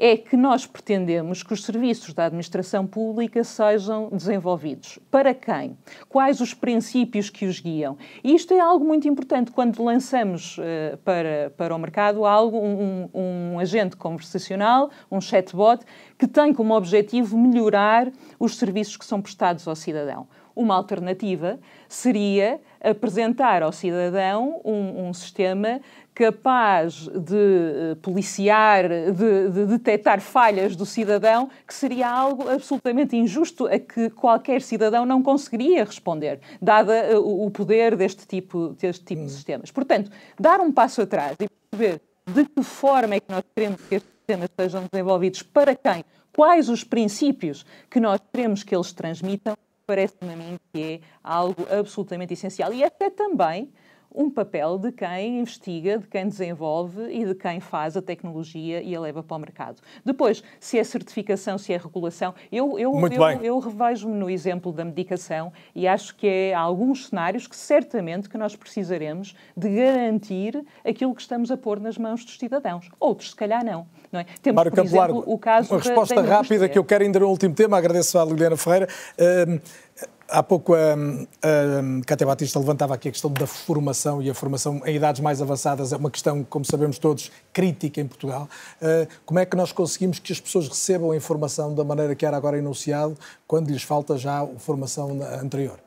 é 0.02 0.16
que 0.16 0.35
nós 0.35 0.66
pretendemos 0.66 1.43
que 1.43 1.52
os 1.52 1.62
serviços 1.62 2.15
da 2.15 2.24
administração 2.24 2.86
pública 2.86 3.44
sejam 3.44 4.09
desenvolvidos? 4.11 4.98
Para 5.11 5.35
quem? 5.35 5.77
Quais 6.09 6.40
os 6.40 6.55
princípios 6.55 7.28
que 7.28 7.44
os 7.44 7.61
guiam? 7.61 7.98
E 8.24 8.35
isto 8.35 8.55
é 8.55 8.61
algo 8.61 8.82
muito 8.82 9.07
importante 9.07 9.51
quando 9.51 9.85
lançamos 9.85 10.57
uh, 10.57 10.97
para, 11.05 11.52
para 11.55 11.77
o 11.77 11.78
mercado 11.78 12.24
algo, 12.24 12.59
um, 12.59 13.11
um 13.12 13.59
agente 13.59 13.94
conversacional, 13.94 14.90
um 15.12 15.20
chatbot, 15.20 15.85
que 16.19 16.27
tem 16.27 16.55
como 16.55 16.74
objetivo 16.74 17.39
melhorar 17.39 18.11
os 18.39 18.57
serviços 18.57 18.97
que 18.97 19.05
são 19.05 19.20
prestados 19.20 19.59
ao 19.68 19.76
cidadão. 19.76 20.28
Uma 20.54 20.74
alternativa 20.74 21.58
seria 21.88 22.60
apresentar 22.82 23.62
ao 23.62 23.72
cidadão 23.72 24.60
um, 24.64 25.08
um 25.08 25.14
sistema 25.14 25.80
capaz 26.14 27.08
de 27.08 27.34
eh, 27.34 27.94
policiar, 28.02 28.88
de, 28.88 29.50
de 29.50 29.66
detectar 29.66 30.20
falhas 30.20 30.76
do 30.76 30.84
cidadão, 30.84 31.48
que 31.66 31.72
seria 31.72 32.10
algo 32.10 32.48
absolutamente 32.48 33.16
injusto 33.16 33.66
a 33.66 33.78
que 33.78 34.10
qualquer 34.10 34.60
cidadão 34.60 35.06
não 35.06 35.22
conseguiria 35.22 35.84
responder, 35.84 36.40
dada 36.60 36.92
eh, 36.94 37.16
o 37.16 37.50
poder 37.50 37.96
deste 37.96 38.26
tipo, 38.26 38.76
deste 38.78 39.04
tipo 39.04 39.24
de 39.24 39.30
sistemas. 39.30 39.70
Portanto, 39.70 40.10
dar 40.38 40.60
um 40.60 40.70
passo 40.70 41.00
atrás 41.00 41.36
e 41.40 41.48
perceber 41.48 42.02
de 42.26 42.44
que 42.44 42.62
forma 42.62 43.14
é 43.14 43.20
que 43.20 43.30
nós 43.30 43.44
queremos 43.54 43.80
que 43.88 43.94
estes 43.94 44.10
sistemas 44.18 44.48
sejam 44.58 44.84
desenvolvidos, 44.92 45.42
para 45.42 45.74
quem, 45.74 46.04
quais 46.32 46.69
os 46.69 46.85
princípios 46.85 47.65
que 47.90 48.01
nós 48.01 48.20
queremos 48.32 48.62
que 48.62 48.74
eles 48.74 48.93
transmitam, 48.93 49.57
parece-me 49.86 50.32
a 50.32 50.36
mim 50.36 50.59
que 50.73 50.82
é 50.82 51.01
algo 51.23 51.66
absolutamente 51.70 52.35
essencial. 52.35 52.73
E 52.73 52.82
esta 52.82 53.05
é 53.05 53.11
também 53.11 53.70
um 54.14 54.28
papel 54.30 54.78
de 54.78 54.90
quem 54.92 55.38
investiga, 55.38 55.98
de 55.98 56.06
quem 56.06 56.26
desenvolve 56.28 57.02
e 57.10 57.24
de 57.24 57.34
quem 57.34 57.60
faz 57.60 57.96
a 57.96 58.02
tecnologia 58.02 58.82
e 58.82 58.94
a 58.94 59.00
leva 59.00 59.22
para 59.22 59.36
o 59.36 59.40
mercado. 59.40 59.80
Depois, 60.04 60.42
se 60.58 60.78
é 60.78 60.84
certificação, 60.84 61.56
se 61.58 61.72
é 61.72 61.76
regulação, 61.76 62.34
eu, 62.50 62.78
eu, 62.78 62.92
eu, 63.08 63.42
eu 63.42 63.58
revejo-me 63.58 64.14
no 64.14 64.28
exemplo 64.28 64.72
da 64.72 64.84
medicação 64.84 65.52
e 65.74 65.86
acho 65.86 66.14
que 66.16 66.26
é 66.26 66.54
alguns 66.54 67.06
cenários 67.08 67.46
que 67.46 67.56
certamente 67.56 68.28
que 68.28 68.36
nós 68.36 68.56
precisaremos 68.56 69.34
de 69.56 69.68
garantir 69.68 70.64
aquilo 70.84 71.14
que 71.14 71.22
estamos 71.22 71.50
a 71.50 71.56
pôr 71.56 71.78
nas 71.78 71.96
mãos 71.96 72.24
dos 72.24 72.38
cidadãos. 72.38 72.88
Outros, 72.98 73.30
se 73.30 73.36
calhar, 73.36 73.64
não. 73.64 73.86
não 74.10 74.20
é? 74.20 74.26
Temos, 74.42 74.56
Mário 74.56 74.70
por 74.72 74.76
Campo 74.76 74.88
exemplo, 74.88 75.24
o 75.26 75.38
caso 75.38 75.72
uma 75.72 75.80
da- 75.80 75.84
resposta 75.84 76.14
da 76.16 76.20
rápida 76.22 76.36
indústria. 76.36 76.68
que 76.68 76.78
eu 76.78 76.84
quero 76.84 77.04
ainda 77.04 77.20
no 77.20 77.28
último 77.28 77.54
tema. 77.54 77.78
Agradeço 77.78 78.18
à 78.18 78.24
Liliana 78.24 78.56
Ferreira. 78.56 78.88
Hum, 79.46 79.60
Há 80.31 80.43
pouco 80.43 80.74
a, 80.74 80.94
a 80.94 82.05
Cátia 82.07 82.27
Batista 82.27 82.59
levantava 82.59 82.94
aqui 82.94 83.09
a 83.09 83.12
questão 83.12 83.32
da 83.32 83.47
formação 83.47 84.23
e 84.23 84.31
a 84.31 84.35
formação 84.35 84.81
em 84.86 84.97
idades 84.97 85.20
mais 85.20 85.43
avançadas 85.43 85.93
é 85.93 85.97
uma 85.97 86.11
questão, 86.11 86.44
como 86.44 86.65
sabemos 86.65 86.98
todos, 86.98 87.32
crítica 87.52 88.01
em 88.01 88.07
Portugal. 88.07 88.48
Uh, 88.81 89.09
Como 89.27 89.40
é 89.40 89.47
que 89.47 89.57
nós 89.57 89.73
conseguimos 89.73 90.19
que 90.19 90.32
as 90.32 90.40
pessoas 90.40 90.69
recebam 90.69 91.11
a 91.11 91.16
informação 91.16 91.74
da 91.74 91.82
maneira 91.82 92.15
que 92.15 92.24
era 92.24 92.36
agora 92.36 92.57
enunciado, 92.57 93.16
quando 93.47 93.70
lhes 93.70 93.82
falta 93.82 94.16
já 94.16 94.43
a 94.43 94.47
formação 94.59 95.19
anterior? 95.43 95.78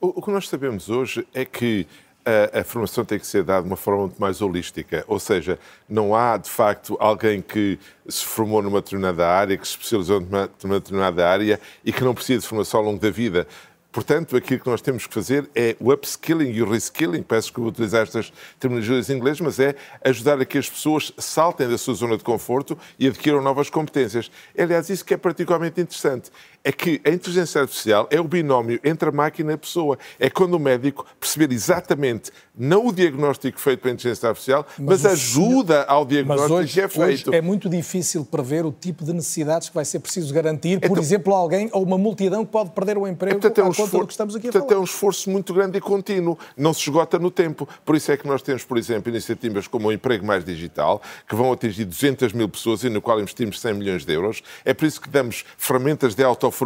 O, 0.00 0.20
o 0.20 0.22
que 0.22 0.30
nós 0.30 0.48
sabemos 0.48 0.88
hoje 0.88 1.26
é 1.34 1.44
que 1.44 1.86
a, 2.28 2.60
a 2.60 2.64
formação 2.64 3.04
tem 3.04 3.18
que 3.18 3.26
ser 3.26 3.42
dada 3.42 3.62
de 3.62 3.68
uma 3.68 3.76
forma 3.76 4.02
muito 4.02 4.20
mais 4.20 4.42
holística, 4.42 5.02
ou 5.08 5.18
seja, 5.18 5.58
não 5.88 6.14
há 6.14 6.36
de 6.36 6.50
facto 6.50 6.96
alguém 7.00 7.40
que 7.40 7.78
se 8.06 8.24
formou 8.24 8.62
numa 8.62 8.80
determinada 8.80 9.26
área, 9.26 9.56
que 9.56 9.66
se 9.66 9.72
especializou 9.72 10.20
numa 10.20 10.78
determinada 10.78 11.26
área 11.26 11.58
e 11.84 11.92
que 11.92 12.04
não 12.04 12.14
precisa 12.14 12.40
de 12.40 12.46
formação 12.46 12.80
ao 12.80 12.86
longo 12.86 13.00
da 13.00 13.10
vida. 13.10 13.46
Portanto, 13.98 14.36
aquilo 14.36 14.60
que 14.60 14.70
nós 14.70 14.80
temos 14.80 15.08
que 15.08 15.12
fazer 15.12 15.50
é 15.56 15.74
o 15.80 15.92
upskilling 15.92 16.52
e 16.52 16.62
o 16.62 16.70
reskilling. 16.70 17.20
Peço 17.20 17.52
que 17.52 17.58
vou 17.58 17.68
utilizar 17.68 18.02
estas 18.02 18.32
terminologias 18.60 19.10
em 19.10 19.16
inglês, 19.16 19.40
mas 19.40 19.58
é 19.58 19.74
ajudar 20.04 20.40
a 20.40 20.44
que 20.44 20.56
as 20.56 20.70
pessoas 20.70 21.12
saltem 21.18 21.68
da 21.68 21.76
sua 21.76 21.94
zona 21.94 22.16
de 22.16 22.22
conforto 22.22 22.78
e 22.96 23.08
adquiram 23.08 23.42
novas 23.42 23.68
competências. 23.68 24.30
É, 24.54 24.62
aliás, 24.62 24.88
isso 24.88 25.04
que 25.04 25.14
é 25.14 25.16
particularmente 25.16 25.80
interessante. 25.80 26.30
É 26.68 26.72
que 26.72 27.00
a 27.02 27.08
inteligência 27.08 27.62
artificial 27.62 28.06
é 28.10 28.20
o 28.20 28.24
binómio 28.24 28.78
entre 28.84 29.08
a 29.08 29.12
máquina 29.12 29.52
e 29.52 29.54
a 29.54 29.58
pessoa. 29.58 29.98
É 30.20 30.28
quando 30.28 30.52
o 30.52 30.58
médico 30.58 31.06
perceber 31.18 31.50
exatamente 31.50 32.30
não 32.54 32.88
o 32.88 32.92
diagnóstico 32.92 33.58
feito 33.58 33.80
pela 33.80 33.94
inteligência 33.94 34.28
artificial, 34.28 34.66
mas, 34.78 35.02
o 35.02 35.08
ajuda 35.08 35.84
ao 35.84 36.00
Mas 36.00 36.08
diagnóstico 36.08 36.52
hoje, 36.54 36.72
que 36.74 36.80
é 36.82 36.88
feito. 36.88 37.32
é 37.32 37.40
muito 37.40 37.70
difícil 37.70 38.22
prever 38.22 38.66
o 38.66 38.72
tipo 38.72 39.02
de 39.02 39.14
necessidades 39.14 39.70
que 39.70 39.74
vai 39.74 39.84
ser 39.86 40.00
preciso 40.00 40.34
garantir, 40.34 40.78
por 40.78 40.90
Então- 40.90 41.02
exemplo, 41.02 41.34
a 41.34 41.38
alguém 41.38 41.70
ou 41.72 41.82
uma 41.82 41.96
multidão 41.96 42.44
que 42.44 42.52
pode 42.52 42.68
perder 42.72 42.98
o 42.98 43.06
emprego 43.08 43.40
Portanto, 43.40 43.58
é 43.58 43.62
um 43.62 43.66
à 43.68 43.68
conta 43.70 43.82
esfor- 43.84 44.00
do 44.02 44.06
que 44.06 44.12
estamos 44.12 44.36
aqui 44.36 44.48
a 44.48 44.52
portanto, 44.52 44.68
falar. 44.68 44.78
é 44.78 44.82
um 44.82 44.84
esforço 44.84 45.30
muito 45.30 45.54
grande 45.54 45.78
e 45.78 45.80
contínuo. 45.80 46.36
Não 46.54 46.74
se 46.74 46.80
esgota 46.82 47.18
no 47.18 47.30
tempo. 47.30 47.66
Por 47.82 47.96
isso 47.96 48.12
é 48.12 48.16
que 48.18 48.26
nós 48.28 48.42
temos, 48.42 48.62
por 48.64 48.76
exemplo, 48.76 49.08
iniciativas 49.10 49.66
como 49.66 49.88
o 49.88 49.92
Emprego 49.92 50.26
Mais 50.26 50.44
Digital, 50.44 51.00
que 51.26 51.34
vão 51.34 51.50
atingir 51.50 51.86
200 51.86 52.34
mil 52.34 52.48
pessoas 52.50 52.84
e 52.84 52.90
no 52.90 53.00
qual 53.00 53.18
investimos 53.18 53.58
100 53.58 53.72
milhões 53.72 54.04
de 54.04 54.12
euros. 54.12 54.42
É 54.66 54.74
por 54.74 54.84
isso 54.84 55.00
que 55.00 55.08
damos 55.08 55.46
ferramentas 55.56 56.14
de 56.14 56.22
autoformação 56.22 56.57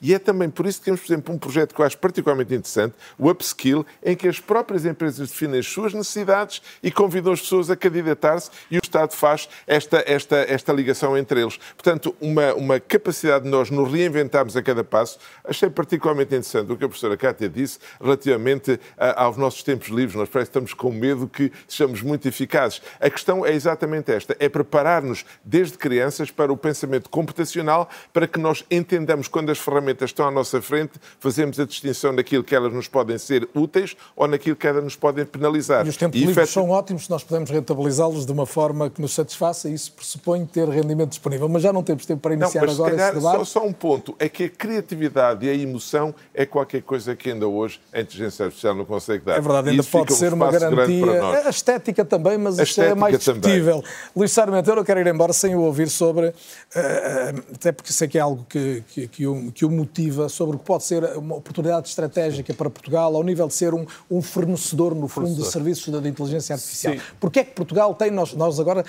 e 0.00 0.12
é 0.14 0.18
também 0.18 0.50
por 0.50 0.66
isso 0.66 0.78
que 0.78 0.84
temos, 0.86 1.00
por 1.00 1.06
exemplo, 1.12 1.34
um 1.34 1.38
projeto 1.38 1.74
que 1.74 1.80
eu 1.80 1.86
acho 1.86 1.96
particularmente 1.98 2.54
interessante, 2.54 2.94
o 3.18 3.30
Upskill, 3.30 3.86
em 4.02 4.14
que 4.16 4.28
as 4.28 4.40
próprias 4.40 4.84
empresas 4.84 5.30
definem 5.30 5.60
as 5.60 5.66
suas 5.66 5.94
necessidades 5.94 6.60
e 6.82 6.90
convidam 6.90 7.32
as 7.32 7.40
pessoas 7.40 7.70
a 7.70 7.76
candidatar-se 7.76 8.50
e 8.70 8.76
o 8.78 8.80
Estado 8.82 9.12
faz 9.12 9.48
esta, 9.66 10.02
esta, 10.06 10.36
esta 10.48 10.72
ligação 10.72 11.16
entre 11.16 11.40
eles. 11.40 11.56
Portanto, 11.76 12.14
uma, 12.20 12.54
uma 12.54 12.80
capacidade 12.80 13.44
de 13.44 13.50
nós 13.50 13.70
nos 13.70 13.90
reinventarmos 13.90 14.56
a 14.56 14.62
cada 14.62 14.82
passo. 14.84 15.18
Achei 15.44 15.70
particularmente 15.70 16.28
interessante 16.34 16.70
o 16.72 16.76
que 16.76 16.84
a 16.84 16.88
professora 16.88 17.16
Cátia 17.16 17.48
disse 17.48 17.78
relativamente 18.00 18.78
a- 18.96 19.24
aos 19.24 19.36
nossos 19.36 19.62
tempos 19.62 19.88
livres. 19.88 20.14
Nós 20.14 20.28
parece 20.28 20.50
que 20.50 20.58
estamos 20.58 20.74
com 20.74 20.90
medo 20.92 21.28
que 21.28 21.50
sejamos 21.68 22.02
muito 22.02 22.26
eficazes. 22.28 22.80
A 23.00 23.10
questão 23.10 23.44
é 23.44 23.52
exatamente 23.52 24.12
esta, 24.12 24.36
é 24.38 24.48
preparar-nos 24.48 25.24
desde 25.44 25.76
crianças 25.78 26.30
para 26.30 26.52
o 26.52 26.56
pensamento 26.56 27.08
computacional 27.10 27.88
para 28.12 28.26
que 28.26 28.38
nós 28.38 28.64
entendamos 28.70 29.03
quando 29.30 29.50
as 29.50 29.58
ferramentas 29.58 30.10
estão 30.10 30.26
à 30.26 30.30
nossa 30.30 30.60
frente, 30.60 30.92
fazemos 31.18 31.58
a 31.58 31.64
distinção 31.64 32.12
naquilo 32.12 32.44
que 32.44 32.54
elas 32.54 32.72
nos 32.72 32.88
podem 32.88 33.18
ser 33.18 33.48
úteis 33.54 33.96
ou 34.16 34.26
naquilo 34.28 34.56
que 34.56 34.66
elas 34.66 34.82
nos 34.84 34.96
podem 34.96 35.24
penalizar. 35.24 35.86
E 35.86 35.88
os 35.88 35.96
tempos 35.96 36.20
E, 36.20 36.24
livres 36.24 36.50
são 36.50 36.70
ótimos 36.70 37.04
se 37.04 37.10
nós 37.10 37.22
podemos 37.24 37.50
rentabilizá-los 37.50 38.24
de 38.26 38.32
uma 38.32 38.46
forma 38.46 38.90
que 38.90 39.00
nos 39.00 39.14
satisfaça 39.14 39.68
e 39.68 39.74
isso 39.74 39.92
pressupõe 39.92 40.44
ter 40.46 40.68
rendimento 40.68 41.10
disponível. 41.10 41.48
Mas 41.48 41.62
já 41.62 41.72
não 41.72 41.82
temos 41.82 42.06
tempo 42.06 42.20
para 42.20 42.36
Não, 42.36 42.42
iniciar 42.42 42.62
mas 42.62 42.70
se 42.70 42.76
agora 42.76 42.90
calhar 42.96 43.08
esse 43.10 43.18
debate. 43.18 43.36
só, 43.38 43.44
só 43.60 43.66
um 43.66 43.72
ponto, 43.72 44.14
é 44.18 44.28
que 44.28 44.44
a 44.44 44.48
criatividade 44.48 45.46
e 45.46 45.50
a 45.50 45.54
emoção 45.54 46.14
é 46.32 46.46
qualquer 46.46 46.82
coisa 46.82 47.14
que 47.16 47.30
ainda 47.30 47.46
hoje 47.46 47.80
a 47.92 48.00
inteligência 48.00 48.44
artificial 48.46 48.74
não 48.74 48.84
consegue 48.84 49.24
dar. 49.24 49.36
É 49.36 49.40
verdade, 49.40 49.70
ainda 49.70 49.80
isso 49.82 49.90
pode 49.90 50.12
um 50.12 50.16
ser 50.16 50.32
uma 50.32 50.50
garantia. 50.50 51.22
A 51.46 51.50
estética 51.50 52.04
também, 52.04 52.38
mas 52.38 52.58
A 52.58 52.62
isto 52.62 52.80
é 52.80 52.94
mais 52.94 53.18
discutível. 53.18 53.82
Luís 54.14 54.32
Sarmento, 54.32 54.68
eu 54.70 54.76
não 54.76 54.84
quero 54.84 55.00
ir 55.00 55.06
embora 55.06 55.32
sem 55.32 55.54
o 55.54 55.60
ouvir 55.60 55.88
sobre, 55.88 56.32
eh, 56.74 57.34
até 57.54 57.72
porque 57.72 57.92
sei 57.92 58.08
que 58.08 58.18
é 58.18 58.20
algo 58.20 58.44
que, 58.48 58.82
que, 58.94 59.08
que, 59.08 59.26
o, 59.26 59.50
que 59.50 59.64
o 59.64 59.70
motiva, 59.70 60.28
sobre 60.28 60.54
o 60.54 60.58
que 60.58 60.64
pode 60.64 60.84
ser 60.84 61.02
uma 61.16 61.34
oportunidade 61.34 61.88
estratégica 61.88 62.54
para 62.54 62.70
Portugal, 62.70 63.16
ao 63.16 63.24
nível 63.24 63.48
de 63.48 63.54
ser 63.54 63.74
um, 63.74 63.84
um 64.08 64.22
fornecedor, 64.22 64.94
no 64.94 65.08
fundo, 65.08 65.34
de 65.34 65.44
serviços 65.46 65.88
da, 65.88 66.08
inteligência 66.08 66.54
artificial. 66.54 66.94
Sim. 66.94 67.00
Porquê 67.18 67.40
é 67.40 67.44
que 67.44 67.52
Portugal 67.52 67.92
tem, 67.94 68.12
nós, 68.12 68.34
nós 68.34 68.60
agora 68.60 68.84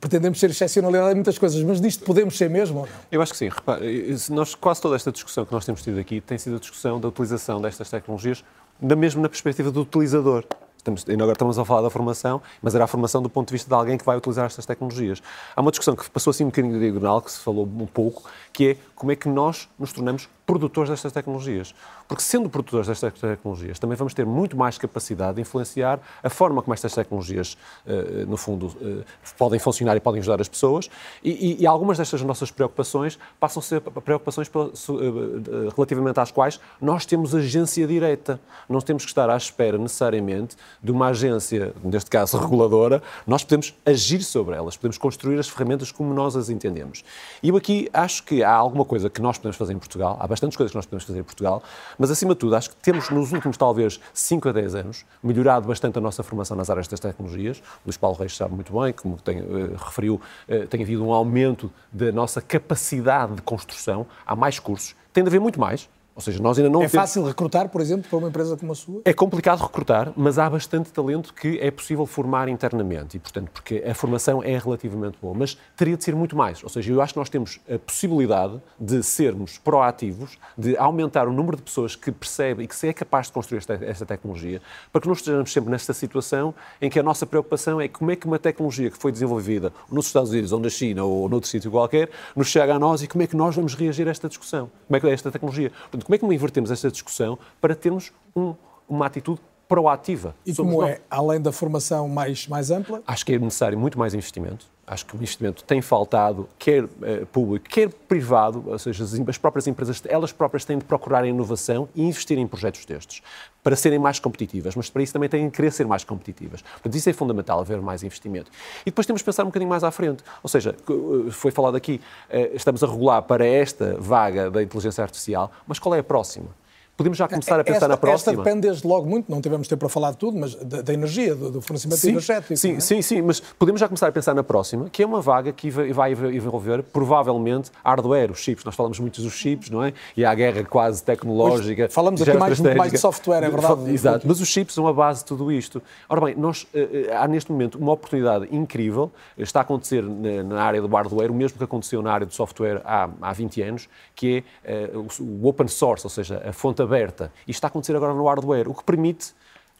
pretendemos 0.00 0.40
ser 0.40 0.48
excepcionalidade 0.48 1.10
em 1.10 1.14
muitas 1.16 1.36
coisas, 1.36 1.62
mas 1.62 1.78
disto 1.78 2.04
podemos 2.04 2.38
ser 2.38 2.48
mesmo? 2.48 2.88
Eu 3.12 3.20
acho 3.20 3.32
que 3.32 3.38
sim. 3.38 3.50
Repare, 3.50 4.16
nós, 4.30 4.54
quase 4.54 4.80
toda 4.80 4.96
esta 4.96 5.12
discussão 5.12 5.44
que 5.44 5.52
nós 5.52 5.66
temos 5.66 5.82
tido 5.82 6.00
aqui 6.00 6.22
tem 6.22 6.38
sido 6.38 6.56
a 6.56 6.58
discussão 6.58 6.98
da 6.98 7.08
utilização 7.08 7.60
destas 7.60 7.90
tecnologias, 7.90 8.42
da 8.80 8.96
mesmo 8.96 9.20
na 9.20 9.28
perspectiva 9.28 9.70
do 9.70 9.82
utilizador. 9.82 10.44
Estamos, 10.80 11.04
ainda 11.06 11.22
agora 11.24 11.34
estamos 11.34 11.58
a 11.58 11.64
falar 11.64 11.82
da 11.82 11.90
formação, 11.90 12.40
mas 12.62 12.74
era 12.74 12.84
a 12.84 12.86
formação 12.86 13.20
do 13.20 13.28
ponto 13.28 13.48
de 13.48 13.52
vista 13.52 13.68
de 13.68 13.74
alguém 13.74 13.98
que 13.98 14.04
vai 14.04 14.16
utilizar 14.16 14.46
estas 14.46 14.64
tecnologias. 14.64 15.22
Há 15.54 15.60
uma 15.60 15.70
discussão 15.70 15.94
que 15.94 16.08
passou 16.08 16.30
assim 16.30 16.44
um 16.44 16.46
bocadinho 16.46 16.72
de 16.72 16.80
diagonal, 16.80 17.20
que 17.20 17.30
se 17.30 17.38
falou 17.38 17.66
um 17.66 17.86
pouco, 17.86 18.24
que 18.50 18.70
é 18.70 18.76
como 19.00 19.12
é 19.12 19.16
que 19.16 19.30
nós 19.30 19.66
nos 19.78 19.94
tornamos 19.94 20.28
produtores 20.44 20.90
destas 20.90 21.10
tecnologias. 21.10 21.74
Porque 22.06 22.22
sendo 22.22 22.50
produtores 22.50 22.86
destas 22.86 23.14
tecnologias, 23.14 23.78
também 23.78 23.96
vamos 23.96 24.12
ter 24.12 24.26
muito 24.26 24.56
mais 24.58 24.76
capacidade 24.76 25.36
de 25.36 25.40
influenciar 25.40 26.00
a 26.22 26.28
forma 26.28 26.60
como 26.60 26.74
estas 26.74 26.92
tecnologias, 26.92 27.56
eh, 27.86 28.26
no 28.26 28.36
fundo, 28.36 28.76
eh, 28.82 29.04
podem 29.38 29.58
funcionar 29.58 29.96
e 29.96 30.00
podem 30.00 30.20
ajudar 30.20 30.38
as 30.38 30.48
pessoas. 30.48 30.90
E, 31.24 31.66
algumas 31.66 31.96
destas 31.96 32.20
nossas 32.22 32.50
preocupações 32.50 33.18
passam 33.38 33.60
a 33.60 33.62
ser 33.62 33.80
preocupações 33.80 34.50
eh, 34.50 35.70
relativamente 35.74 36.20
às 36.20 36.30
quais 36.30 36.60
nós 36.78 37.06
temos 37.06 37.34
agência 37.34 37.86
direta. 37.86 38.38
Não 38.68 38.80
temos 38.80 39.04
que 39.04 39.10
estar 39.10 39.30
à 39.30 39.36
espera 39.36 39.78
necessariamente 39.78 40.56
de 40.82 40.92
uma 40.92 41.06
agência, 41.06 41.72
neste 41.82 42.10
caso 42.10 42.36
reguladora, 42.42 43.02
nós 43.26 43.44
podemos 43.44 43.72
agir 43.86 44.22
sobre 44.22 44.56
elas, 44.56 44.76
podemos 44.76 44.98
construir 44.98 45.38
as 45.38 45.48
ferramentas 45.48 45.90
como 45.90 46.12
nós 46.12 46.36
as 46.36 46.50
entendemos. 46.50 47.02
E 47.42 47.48
eu 47.48 47.56
aqui 47.56 47.88
acho 47.94 48.24
que 48.24 48.42
há 48.42 48.52
alguma 48.52 48.84
coisa 48.90 49.08
que 49.08 49.22
nós 49.22 49.38
podemos 49.38 49.56
fazer 49.56 49.72
em 49.72 49.78
Portugal, 49.78 50.16
há 50.18 50.26
bastantes 50.26 50.56
coisas 50.56 50.72
que 50.72 50.76
nós 50.76 50.84
podemos 50.84 51.04
fazer 51.04 51.20
em 51.20 51.22
Portugal, 51.22 51.62
mas 51.96 52.10
acima 52.10 52.34
de 52.34 52.40
tudo 52.40 52.56
acho 52.56 52.70
que 52.70 52.76
temos 52.76 53.08
nos 53.08 53.32
últimos 53.32 53.56
talvez 53.56 54.00
5 54.12 54.48
a 54.48 54.52
10 54.52 54.74
anos 54.74 55.04
melhorado 55.22 55.68
bastante 55.68 55.96
a 55.96 56.00
nossa 56.00 56.24
formação 56.24 56.56
nas 56.56 56.68
áreas 56.68 56.88
das 56.88 56.98
tecnologias. 56.98 57.58
O 57.58 57.86
Luís 57.86 57.96
Paulo 57.96 58.16
Reis 58.16 58.36
sabe 58.36 58.52
muito 58.52 58.72
bem, 58.76 58.92
como 58.92 59.16
tem, 59.18 59.38
eh, 59.38 59.76
referiu, 59.76 60.20
eh, 60.48 60.66
tem 60.66 60.82
havido 60.82 61.04
um 61.04 61.12
aumento 61.12 61.70
da 61.92 62.10
nossa 62.10 62.42
capacidade 62.42 63.36
de 63.36 63.42
construção, 63.42 64.08
há 64.26 64.34
mais 64.34 64.58
cursos, 64.58 64.96
tem 65.12 65.22
de 65.22 65.28
haver 65.28 65.40
muito 65.40 65.60
mais. 65.60 65.88
Ou 66.20 66.22
seja, 66.22 66.42
nós 66.42 66.58
ainda 66.58 66.68
não 66.68 66.82
É 66.82 66.88
temos... 66.88 66.92
fácil 66.92 67.24
recrutar, 67.24 67.70
por 67.70 67.80
exemplo, 67.80 68.06
para 68.06 68.18
uma 68.18 68.28
empresa 68.28 68.54
como 68.54 68.72
a 68.72 68.74
sua? 68.74 69.00
É 69.06 69.14
complicado 69.14 69.60
recrutar, 69.62 70.12
mas 70.14 70.38
há 70.38 70.50
bastante 70.50 70.92
talento 70.92 71.32
que 71.32 71.58
é 71.58 71.70
possível 71.70 72.04
formar 72.04 72.46
internamente 72.46 73.16
e, 73.16 73.20
portanto, 73.20 73.50
porque 73.50 73.82
a 73.88 73.94
formação 73.94 74.44
é 74.44 74.58
relativamente 74.58 75.16
boa, 75.20 75.34
mas 75.34 75.56
teria 75.74 75.96
de 75.96 76.04
ser 76.04 76.14
muito 76.14 76.36
mais. 76.36 76.62
Ou 76.62 76.68
seja, 76.68 76.92
eu 76.92 77.00
acho 77.00 77.14
que 77.14 77.18
nós 77.18 77.30
temos 77.30 77.58
a 77.66 77.78
possibilidade 77.78 78.60
de 78.78 79.02
sermos 79.02 79.56
proativos, 79.56 80.36
de 80.58 80.76
aumentar 80.76 81.26
o 81.26 81.32
número 81.32 81.56
de 81.56 81.62
pessoas 81.62 81.96
que 81.96 82.12
percebe 82.12 82.64
e 82.64 82.66
que 82.66 82.76
se 82.76 82.86
é 82.86 82.92
capaz 82.92 83.28
de 83.28 83.32
construir 83.32 83.58
esta, 83.58 83.78
esta 83.82 84.04
tecnologia, 84.04 84.60
para 84.92 85.00
que 85.00 85.06
não 85.06 85.14
estejamos 85.14 85.50
sempre 85.50 85.70
nesta 85.70 85.94
situação 85.94 86.54
em 86.82 86.90
que 86.90 87.00
a 87.00 87.02
nossa 87.02 87.24
preocupação 87.24 87.80
é 87.80 87.88
como 87.88 88.10
é 88.10 88.16
que 88.16 88.26
uma 88.26 88.38
tecnologia 88.38 88.90
que 88.90 88.98
foi 88.98 89.10
desenvolvida 89.10 89.72
nos 89.90 90.04
Estados 90.08 90.32
Unidos 90.32 90.52
ou 90.52 90.60
na 90.60 90.68
China 90.68 91.02
ou 91.02 91.30
noutro 91.30 91.48
sítio 91.48 91.70
qualquer 91.70 92.10
nos 92.36 92.48
chega 92.48 92.74
a 92.74 92.78
nós 92.78 93.02
e 93.02 93.06
como 93.08 93.22
é 93.22 93.26
que 93.26 93.34
nós 93.34 93.56
vamos 93.56 93.74
reagir 93.74 94.06
a 94.06 94.10
esta 94.10 94.28
discussão, 94.28 94.70
como 94.86 94.96
é 94.98 95.00
que 95.00 95.06
é 95.06 95.12
esta 95.12 95.30
tecnologia. 95.30 95.70
Portanto, 95.70 96.04
como 96.10 96.16
é 96.16 96.18
que 96.18 96.24
não 96.24 96.32
invertemos 96.32 96.72
esta 96.72 96.90
discussão 96.90 97.38
para 97.60 97.72
termos 97.72 98.10
um- 98.34 98.52
uma 98.88 99.06
atitude 99.06 99.40
proativa? 99.68 100.34
E 100.44 100.52
como 100.52 100.80
nós. 100.80 100.90
é, 100.90 101.00
além 101.08 101.40
da 101.40 101.52
formação 101.52 102.08
mais, 102.08 102.48
mais 102.48 102.72
ampla, 102.72 103.00
Acho 103.06 103.24
que 103.24 103.32
é 103.34 103.38
necessário 103.38 103.78
muito 103.78 103.96
mais 103.96 104.12
investimento. 104.12 104.66
Acho 104.86 105.06
que 105.06 105.14
o 105.14 105.16
investimento 105.16 105.62
tem 105.62 105.80
faltado, 105.80 106.48
quer 106.58 106.88
eh, 107.02 107.24
público, 107.32 107.68
quer 107.68 107.88
privado, 107.88 108.64
ou 108.66 108.78
seja, 108.78 109.04
as, 109.04 109.14
as 109.14 109.38
próprias 109.38 109.66
empresas, 109.66 110.02
elas 110.06 110.32
próprias 110.32 110.64
têm 110.64 110.78
de 110.78 110.84
procurar 110.84 111.24
inovação 111.24 111.88
e 111.94 112.02
investir 112.02 112.38
em 112.38 112.46
projetos 112.46 112.84
destes, 112.84 113.22
para 113.62 113.76
serem 113.76 113.98
mais 113.98 114.18
competitivas, 114.18 114.74
mas 114.74 114.90
para 114.90 115.02
isso 115.02 115.12
também 115.12 115.28
têm 115.28 115.46
de 115.46 115.54
querer 115.54 115.70
ser 115.70 115.86
mais 115.86 116.02
competitivas. 116.02 116.62
Portanto, 116.62 116.94
isso 116.94 117.08
é 117.08 117.12
fundamental, 117.12 117.60
haver 117.60 117.80
mais 117.80 118.02
investimento. 118.02 118.50
E 118.82 118.86
depois 118.86 119.06
temos 119.06 119.20
de 119.20 119.24
pensar 119.24 119.44
um 119.44 119.46
bocadinho 119.46 119.70
mais 119.70 119.84
à 119.84 119.90
frente. 119.90 120.24
Ou 120.42 120.48
seja, 120.48 120.74
eh, 120.74 121.30
foi 121.30 121.50
falado 121.50 121.76
aqui, 121.76 122.00
eh, 122.28 122.50
estamos 122.54 122.82
a 122.82 122.86
regular 122.86 123.22
para 123.22 123.46
esta 123.46 123.96
vaga 123.98 124.50
da 124.50 124.62
inteligência 124.62 125.02
artificial, 125.02 125.52
mas 125.66 125.78
qual 125.78 125.94
é 125.94 125.98
a 125.98 126.04
próxima? 126.04 126.59
Podemos 127.00 127.16
já 127.16 127.26
começar 127.26 127.58
a 127.58 127.64
pensar 127.64 127.76
esta, 127.76 127.88
na 127.88 127.96
próxima. 127.96 128.32
Esta 128.32 128.44
depende 128.44 128.68
desde 128.68 128.86
logo 128.86 129.08
muito, 129.08 129.30
não 129.30 129.40
tivemos 129.40 129.66
tempo 129.66 129.80
para 129.80 129.88
falar 129.88 130.10
de 130.10 130.18
tudo, 130.18 130.38
mas 130.38 130.54
da, 130.54 130.82
da 130.82 130.92
energia, 130.92 131.34
do, 131.34 131.50
do 131.50 131.62
fornecimento 131.62 131.98
sim, 131.98 132.10
energético. 132.10 132.56
Sim, 132.58 132.76
é? 132.76 132.80
sim, 132.80 133.00
sim, 133.00 133.22
mas 133.22 133.40
podemos 133.40 133.80
já 133.80 133.88
começar 133.88 134.08
a 134.08 134.12
pensar 134.12 134.34
na 134.34 134.42
próxima, 134.42 134.90
que 134.90 135.02
é 135.02 135.06
uma 135.06 135.22
vaga 135.22 135.50
que 135.50 135.70
vai 135.70 136.12
envolver, 136.12 136.82
provavelmente, 136.82 137.70
hardware, 137.82 138.30
os 138.30 138.40
chips. 138.40 138.64
Nós 138.64 138.74
falamos 138.74 139.00
muito 139.00 139.22
dos 139.22 139.32
chips, 139.32 139.70
não 139.70 139.82
é? 139.82 139.94
E 140.14 140.26
há 140.26 140.30
a 140.30 140.34
guerra 140.34 140.62
quase 140.62 141.02
tecnológica. 141.02 141.88
Falamos 141.88 142.20
aqui 142.20 142.36
mais, 142.36 142.60
mais 142.60 142.92
de 142.92 142.98
software, 142.98 143.44
é 143.44 143.48
verdade. 143.48 143.90
Exato, 143.90 144.28
mas 144.28 144.38
os 144.38 144.48
chips 144.48 144.74
são 144.74 144.86
a 144.86 144.92
base 144.92 145.20
de 145.20 145.24
tudo 145.24 145.50
isto. 145.50 145.82
Ora 146.06 146.20
bem, 146.20 146.34
nós, 146.34 146.66
eh, 146.74 147.10
há 147.16 147.26
neste 147.26 147.50
momento 147.50 147.78
uma 147.78 147.92
oportunidade 147.92 148.46
incrível, 148.54 149.10
está 149.38 149.60
a 149.60 149.62
acontecer 149.62 150.02
na, 150.02 150.42
na 150.42 150.62
área 150.62 150.82
do 150.82 150.88
hardware, 150.88 151.30
o 151.30 151.34
mesmo 151.34 151.56
que 151.56 151.64
aconteceu 151.64 152.02
na 152.02 152.12
área 152.12 152.26
do 152.26 152.34
software 152.34 152.82
há, 152.84 153.08
há 153.22 153.32
20 153.32 153.62
anos, 153.62 153.88
que 154.14 154.44
é 154.66 154.96
uh, 154.96 155.06
o 155.18 155.48
open 155.48 155.66
source, 155.66 156.04
ou 156.04 156.10
seja, 156.10 156.42
a 156.46 156.52
fonte 156.52 156.82
aberta. 156.90 157.32
E 157.46 157.50
está 157.50 157.66
a 157.66 157.70
acontecer 157.70 157.94
agora 157.94 158.12
no 158.12 158.26
hardware, 158.26 158.68
o 158.68 158.74
que 158.74 158.84
permite 158.84 159.32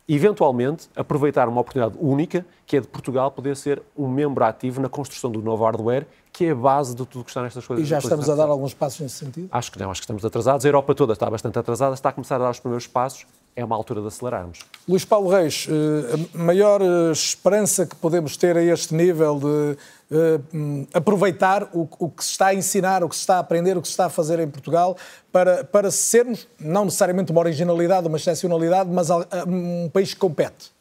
eventualmente, 0.08 0.88
aproveitar 0.96 1.48
uma 1.48 1.60
oportunidade 1.60 1.96
única, 2.00 2.44
que 2.66 2.76
é 2.76 2.80
de 2.80 2.88
Portugal 2.88 3.30
poder 3.30 3.56
ser 3.56 3.80
um 3.96 4.08
membro 4.08 4.42
ativo 4.42 4.80
na 4.80 4.88
construção 4.88 5.30
do 5.30 5.40
novo 5.40 5.62
hardware, 5.64 6.04
que 6.32 6.46
é 6.46 6.50
a 6.50 6.54
base 6.54 6.96
de 6.96 7.06
tudo 7.06 7.24
que 7.24 7.30
está 7.30 7.42
nestas 7.42 7.64
coisas. 7.64 7.86
E 7.86 7.88
já 7.88 7.98
estamos 7.98 8.28
a 8.28 8.34
dar 8.34 8.48
alguns 8.48 8.74
passos 8.74 8.98
nesse 9.00 9.16
sentido? 9.16 9.48
Acho 9.52 9.70
que 9.70 9.78
não, 9.78 9.88
acho 9.88 10.00
que 10.00 10.04
estamos 10.04 10.24
atrasados. 10.24 10.66
A 10.66 10.68
Europa 10.68 10.96
toda 10.96 11.12
está 11.12 11.30
bastante 11.30 11.56
atrasada, 11.60 11.94
está 11.94 12.08
a 12.08 12.12
começar 12.12 12.36
a 12.36 12.38
dar 12.38 12.50
os 12.50 12.58
primeiros 12.58 12.88
passos. 12.88 13.24
É 13.54 13.64
uma 13.64 13.76
altura 13.76 14.00
de 14.00 14.08
acelerarmos. 14.08 14.60
Luís 14.88 15.04
Paulo 15.04 15.28
Reis, 15.28 15.68
eh, 15.68 16.28
a 16.34 16.38
maior 16.38 16.80
eh, 16.80 17.12
esperança 17.12 17.84
que 17.84 17.96
podemos 17.96 18.36
ter 18.36 18.56
a 18.56 18.62
este 18.62 18.94
nível 18.94 19.38
de 19.38 19.76
uh, 20.10 20.86
aproveitar 20.92 21.68
o, 21.72 21.88
o, 21.98 22.08
que 22.08 22.24
se 22.24 22.32
está 22.32 22.48
a 22.48 22.54
ensinar, 22.54 23.02
o 23.04 23.08
que 23.08 23.14
se 23.14 23.20
está 23.20 23.36
a 23.36 23.38
aprender, 23.40 23.76
o 23.76 23.82
que 23.82 23.88
se 23.88 23.92
está 23.92 24.06
a 24.06 24.10
fazer 24.10 24.38
em 24.40 24.48
Portugal, 24.48 24.96
para, 25.32 25.64
para 25.64 25.90
sermos, 25.90 26.48
não 26.58 26.84
necessariamente 26.84 27.32
uma 27.32 27.40
originalidade, 27.40 28.06
uma 28.06 28.16
excepcionalidade, 28.16 28.90
mas 28.90 29.08
um 29.46 29.88
país 29.90 30.12
que 30.12 30.20
compete? 30.20 30.72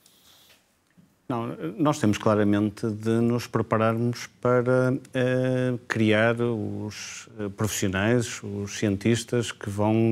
Não, 1.28 1.56
nós 1.78 2.00
temos 2.00 2.18
claramente 2.18 2.90
de 2.90 3.12
nos 3.12 3.46
prepararmos 3.46 4.28
para 4.42 4.94
uh, 4.94 5.78
criar 5.88 6.42
os 6.42 7.30
profissionais, 7.56 8.42
os 8.42 8.80
cientistas 8.80 9.52
que 9.52 9.70
vão 9.70 10.10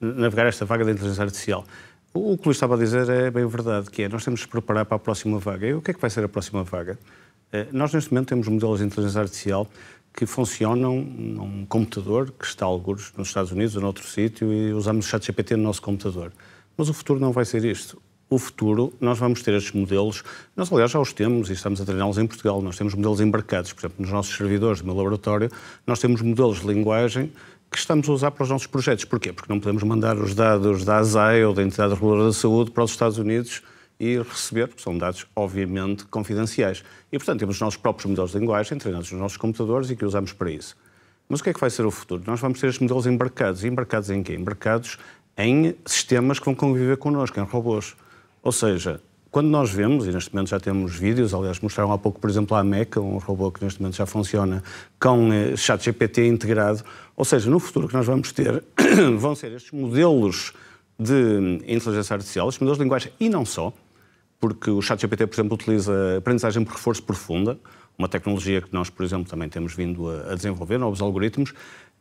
navegar 0.00 0.46
esta 0.46 0.64
vaga 0.64 0.86
da 0.86 0.92
inteligência 0.92 1.22
artificial. 1.22 1.66
O, 2.14 2.32
o 2.32 2.38
que 2.38 2.44
o 2.44 2.46
Luís 2.46 2.56
estava 2.56 2.76
a 2.76 2.78
dizer 2.78 3.08
é 3.10 3.30
bem 3.30 3.46
verdade, 3.46 3.90
que 3.90 4.02
é 4.02 4.08
nós 4.08 4.24
temos 4.24 4.40
de 4.40 4.48
preparar 4.48 4.86
para 4.86 4.96
a 4.96 4.98
próxima 4.98 5.38
vaga. 5.38 5.66
E 5.66 5.74
o 5.74 5.82
que 5.82 5.90
é 5.90 5.94
que 5.94 6.00
vai 6.00 6.08
ser 6.08 6.24
a 6.24 6.28
próxima 6.28 6.64
vaga? 6.64 6.98
Nós, 7.72 7.92
neste 7.92 8.12
momento, 8.12 8.28
temos 8.28 8.48
modelos 8.48 8.78
de 8.80 8.86
inteligência 8.86 9.20
artificial 9.20 9.68
que 10.14 10.26
funcionam 10.26 11.00
num 11.00 11.64
computador 11.66 12.32
que 12.32 12.44
está, 12.44 12.66
alguns 12.66 13.12
nos 13.16 13.28
Estados 13.28 13.52
Unidos 13.52 13.76
ou 13.76 13.82
noutro 13.82 14.06
sítio, 14.06 14.52
e 14.52 14.72
usamos 14.72 15.06
o 15.06 15.08
ChatGPT 15.08 15.56
no 15.56 15.62
nosso 15.62 15.80
computador. 15.80 16.32
Mas 16.76 16.88
o 16.88 16.94
futuro 16.94 17.20
não 17.20 17.32
vai 17.32 17.44
ser 17.44 17.64
isto 17.64 18.00
o 18.30 18.38
futuro, 18.38 18.92
nós 19.00 19.18
vamos 19.18 19.42
ter 19.42 19.54
estes 19.54 19.72
modelos. 19.72 20.22
Nós, 20.54 20.70
aliás, 20.72 20.90
já 20.90 21.00
os 21.00 21.12
temos 21.12 21.48
e 21.48 21.54
estamos 21.54 21.80
a 21.80 21.84
treiná-los 21.84 22.18
em 22.18 22.26
Portugal. 22.26 22.60
Nós 22.60 22.76
temos 22.76 22.94
modelos 22.94 23.20
embarcados, 23.20 23.72
por 23.72 23.80
exemplo, 23.80 23.96
nos 24.00 24.10
nossos 24.10 24.36
servidores 24.36 24.80
do 24.80 24.86
meu 24.86 24.94
laboratório, 24.94 25.50
nós 25.86 25.98
temos 25.98 26.20
modelos 26.20 26.60
de 26.60 26.66
linguagem 26.66 27.32
que 27.70 27.78
estamos 27.78 28.08
a 28.08 28.12
usar 28.12 28.30
para 28.30 28.42
os 28.42 28.50
nossos 28.50 28.66
projetos. 28.66 29.04
Porquê? 29.04 29.32
Porque 29.32 29.50
não 29.52 29.60
podemos 29.60 29.82
mandar 29.82 30.18
os 30.18 30.34
dados 30.34 30.84
da 30.84 30.98
ASAI 30.98 31.44
ou 31.44 31.54
da 31.54 31.62
Entidade 31.62 31.94
Reguladora 31.94 32.26
da 32.26 32.32
Saúde 32.32 32.70
para 32.70 32.84
os 32.84 32.90
Estados 32.90 33.18
Unidos 33.18 33.62
e 34.00 34.18
receber, 34.18 34.68
porque 34.68 34.82
são 34.82 34.96
dados, 34.96 35.26
obviamente, 35.34 36.04
confidenciais. 36.06 36.84
E, 37.10 37.18
portanto, 37.18 37.40
temos 37.40 37.56
os 37.56 37.60
nossos 37.60 37.76
próprios 37.76 38.06
modelos 38.06 38.32
de 38.32 38.38
linguagem 38.38 38.78
treinados 38.78 39.10
nos 39.10 39.20
nossos 39.20 39.36
computadores 39.36 39.90
e 39.90 39.96
que 39.96 40.04
usamos 40.04 40.32
para 40.32 40.50
isso. 40.50 40.76
Mas 41.28 41.40
o 41.40 41.44
que 41.44 41.50
é 41.50 41.52
que 41.52 41.60
vai 41.60 41.68
ser 41.68 41.84
o 41.84 41.90
futuro? 41.90 42.22
Nós 42.26 42.40
vamos 42.40 42.60
ter 42.60 42.68
estes 42.68 42.80
modelos 42.80 43.06
embarcados. 43.06 43.64
E 43.64 43.68
embarcados 43.68 44.08
em 44.10 44.22
quê? 44.22 44.34
Embarcados 44.34 44.98
em 45.36 45.74
sistemas 45.84 46.38
que 46.38 46.44
vão 46.44 46.54
conviver 46.54 46.96
connosco, 46.96 47.38
em 47.38 47.42
robôs. 47.42 47.96
Ou 48.42 48.52
seja, 48.52 49.00
quando 49.30 49.48
nós 49.48 49.70
vemos, 49.70 50.06
e 50.06 50.10
neste 50.10 50.34
momento 50.34 50.48
já 50.48 50.58
temos 50.58 50.96
vídeos, 50.96 51.34
aliás, 51.34 51.60
mostraram 51.60 51.92
há 51.92 51.98
pouco, 51.98 52.18
por 52.18 52.30
exemplo, 52.30 52.56
a 52.56 52.64
Meca, 52.64 52.98
um 52.98 53.18
robô 53.18 53.52
que 53.52 53.62
neste 53.62 53.80
momento 53.80 53.96
já 53.96 54.06
funciona 54.06 54.62
com 54.98 55.30
eh, 55.32 55.54
chat 55.54 55.84
GPT 55.84 56.26
integrado. 56.26 56.82
Ou 57.14 57.26
seja, 57.26 57.50
no 57.50 57.60
futuro 57.60 57.88
que 57.88 57.94
nós 57.94 58.06
vamos 58.06 58.32
ter, 58.32 58.64
vão 59.18 59.34
ser 59.34 59.52
estes 59.52 59.70
modelos 59.70 60.54
de 60.98 61.60
inteligência 61.68 62.14
artificial, 62.14 62.48
estes 62.48 62.60
modelos 62.60 62.78
de 62.78 62.84
linguagem, 62.84 63.12
e 63.20 63.28
não 63.28 63.44
só, 63.44 63.72
porque 64.40 64.70
o 64.70 64.80
chat 64.80 65.00
GPT, 65.00 65.26
por 65.26 65.34
exemplo, 65.34 65.54
utiliza 65.54 66.18
aprendizagem 66.18 66.64
por 66.64 66.74
reforço 66.74 67.02
profunda, 67.02 67.58
uma 67.96 68.08
tecnologia 68.08 68.60
que 68.60 68.72
nós, 68.72 68.88
por 68.88 69.04
exemplo, 69.04 69.28
também 69.28 69.48
temos 69.48 69.74
vindo 69.74 70.08
a, 70.08 70.34
desenvolver, 70.34 70.78
novos 70.78 71.02
algoritmos, 71.02 71.52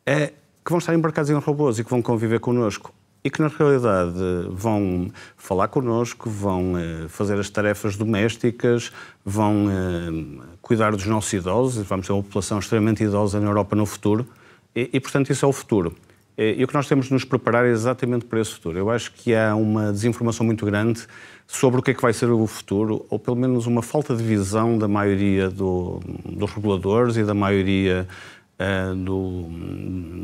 é, 0.06 0.28
que 0.64 0.70
vão 0.70 0.78
estar 0.78 0.94
embarcados 0.94 1.30
em 1.30 1.34
robôs 1.34 1.80
e 1.80 1.84
que 1.84 1.90
vão 1.90 2.02
conviver 2.02 2.40
connosco 2.40 2.94
e 3.24 3.30
que 3.30 3.42
na 3.42 3.48
realidade 3.50 4.14
vão 4.52 5.12
falar 5.36 5.68
connosco, 5.68 6.30
vão 6.30 6.78
eh, 6.78 7.08
fazer 7.10 7.38
as 7.38 7.50
tarefas 7.50 7.98
domésticas, 7.98 8.92
vão 9.26 9.68
eh, 9.70 10.46
cuidar 10.62 10.92
dos 10.92 11.06
nossos 11.06 11.34
idosos, 11.34 11.86
vamos 11.86 12.08
ter 12.08 12.14
uma 12.14 12.24
população 12.24 12.60
extremamente 12.60 13.04
idosa 13.04 13.40
na 13.42 13.48
Europa 13.48 13.76
no 13.76 13.86
futuro 13.86 14.26
e, 14.74 14.90
e 14.94 15.00
portanto, 15.02 15.30
isso 15.30 15.44
é 15.46 15.48
o 15.48 15.52
futuro. 15.52 15.94
E 16.38 16.64
o 16.64 16.68
que 16.68 16.74
nós 16.76 16.88
temos 16.88 17.08
de 17.08 17.14
nos 17.14 17.26
preparar 17.26 17.66
é 17.66 17.70
exatamente 17.70 18.26
para 18.26 18.40
esse 18.40 18.54
futuro. 18.54 18.78
Eu 18.78 18.92
acho 18.92 19.12
que 19.12 19.34
há 19.34 19.56
uma 19.56 19.92
desinformação 19.92 20.46
muito 20.46 20.64
grande 20.68 21.08
sobre 21.48 21.80
o 21.80 21.84
que 21.84 21.92
é 21.92 21.94
que 21.94 22.02
vai 22.02 22.14
ser 22.14 22.30
o 22.30 22.46
futuro, 22.46 23.06
ou 23.10 23.18
pelo 23.18 23.38
menos 23.38 23.66
uma 23.66 23.82
falta 23.82 24.16
de 24.16 24.24
visão 24.24 24.78
da 24.78 24.88
maioria 24.88 25.50
do, 25.50 26.02
dos 26.26 26.52
reguladores 26.52 27.16
e 27.16 27.24
da 27.24 27.34
maioria 27.34 28.08
uh, 28.60 28.96
do, 28.96 29.44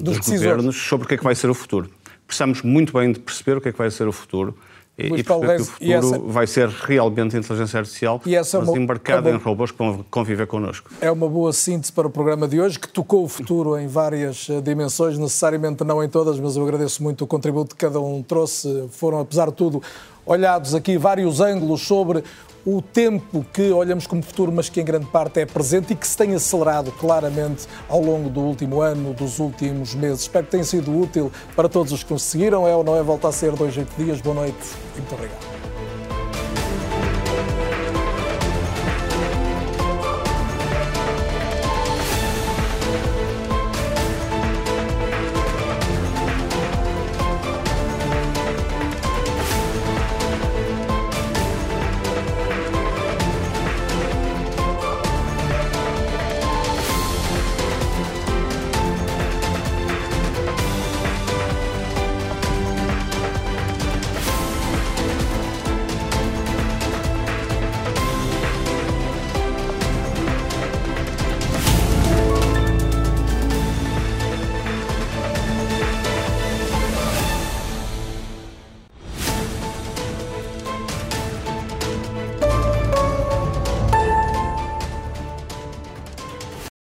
dos, 0.03 0.17
dos 0.17 0.29
governos 0.29 0.75
sobre 0.75 1.05
o 1.05 1.07
que 1.07 1.15
é 1.15 1.17
que 1.17 1.23
vai 1.23 1.35
ser 1.35 1.49
o 1.49 1.53
futuro 1.53 1.89
precisamos 2.27 2.61
muito 2.61 2.93
bem 2.93 3.11
de 3.11 3.19
perceber 3.19 3.57
o 3.57 3.61
que 3.61 3.69
é 3.69 3.71
que 3.71 3.77
vai 3.77 3.91
ser 3.91 4.07
o 4.07 4.11
futuro 4.11 4.55
Luís 4.95 5.21
e 5.21 5.23
perceber 5.23 5.55
que 5.55 5.61
o 5.61 5.65
futuro 5.65 5.91
essa... 5.91 6.19
vai 6.19 6.45
ser 6.45 6.69
realmente 6.69 7.35
inteligência 7.35 7.79
artificial, 7.79 8.21
e 8.27 8.35
essa 8.35 8.57
é 8.57 8.59
mas 8.59 8.69
é 8.69 8.71
uma... 8.73 8.79
embarcada 8.79 9.29
é 9.29 9.31
uma... 9.31 9.39
em 9.39 9.43
robôs 9.43 9.71
que 9.71 9.77
vão 9.79 10.05
conviver 10.11 10.45
connosco. 10.45 10.91
É 11.01 11.09
uma 11.09 11.27
boa 11.27 11.51
síntese 11.51 11.91
para 11.91 12.05
o 12.05 12.11
programa 12.11 12.47
de 12.47 12.61
hoje, 12.61 12.77
que 12.77 12.87
tocou 12.87 13.23
o 13.23 13.27
futuro 13.27 13.75
em 13.75 13.87
várias 13.87 14.47
eh, 14.51 14.61
dimensões, 14.61 15.17
necessariamente 15.17 15.83
não 15.83 16.03
em 16.03 16.07
todas, 16.07 16.39
mas 16.39 16.55
eu 16.55 16.63
agradeço 16.63 17.01
muito 17.01 17.23
o 17.23 17.27
contributo 17.27 17.75
que 17.75 17.83
cada 17.83 17.99
um 17.99 18.21
trouxe. 18.21 18.87
Foram, 18.91 19.19
apesar 19.19 19.47
de 19.47 19.53
tudo, 19.53 19.81
olhados 20.25 20.73
aqui 20.73 20.97
vários 20.97 21.39
ângulos 21.39 21.81
sobre 21.81 22.23
o 22.65 22.81
tempo 22.81 23.45
que 23.53 23.71
olhamos 23.71 24.07
como 24.07 24.23
futuro, 24.23 24.51
mas 24.51 24.69
que 24.69 24.79
em 24.79 24.85
grande 24.85 25.05
parte 25.07 25.39
é 25.39 25.45
presente 25.45 25.93
e 25.93 25.95
que 25.95 26.07
se 26.07 26.17
tem 26.17 26.33
acelerado 26.33 26.91
claramente 26.93 27.67
ao 27.89 28.01
longo 28.01 28.29
do 28.29 28.39
último 28.39 28.81
ano, 28.81 29.13
dos 29.13 29.39
últimos 29.39 29.93
meses. 29.93 30.21
Espero 30.21 30.45
que 30.45 30.51
tenha 30.51 30.63
sido 30.63 30.97
útil 30.97 31.31
para 31.55 31.67
todos 31.67 31.91
os 31.91 32.03
que 32.03 32.13
nos 32.13 32.23
seguiram. 32.23 32.67
É 32.67 32.75
ou 32.75 32.83
não 32.83 32.95
é? 32.95 33.03
Volta 33.03 33.27
a 33.27 33.31
ser 33.31 33.51
dois, 33.51 33.75
oito 33.77 33.91
dias. 33.97 34.21
Boa 34.21 34.35
noite 34.35 34.57
e 34.95 34.99
muito 34.99 35.13
obrigado. 35.13 35.52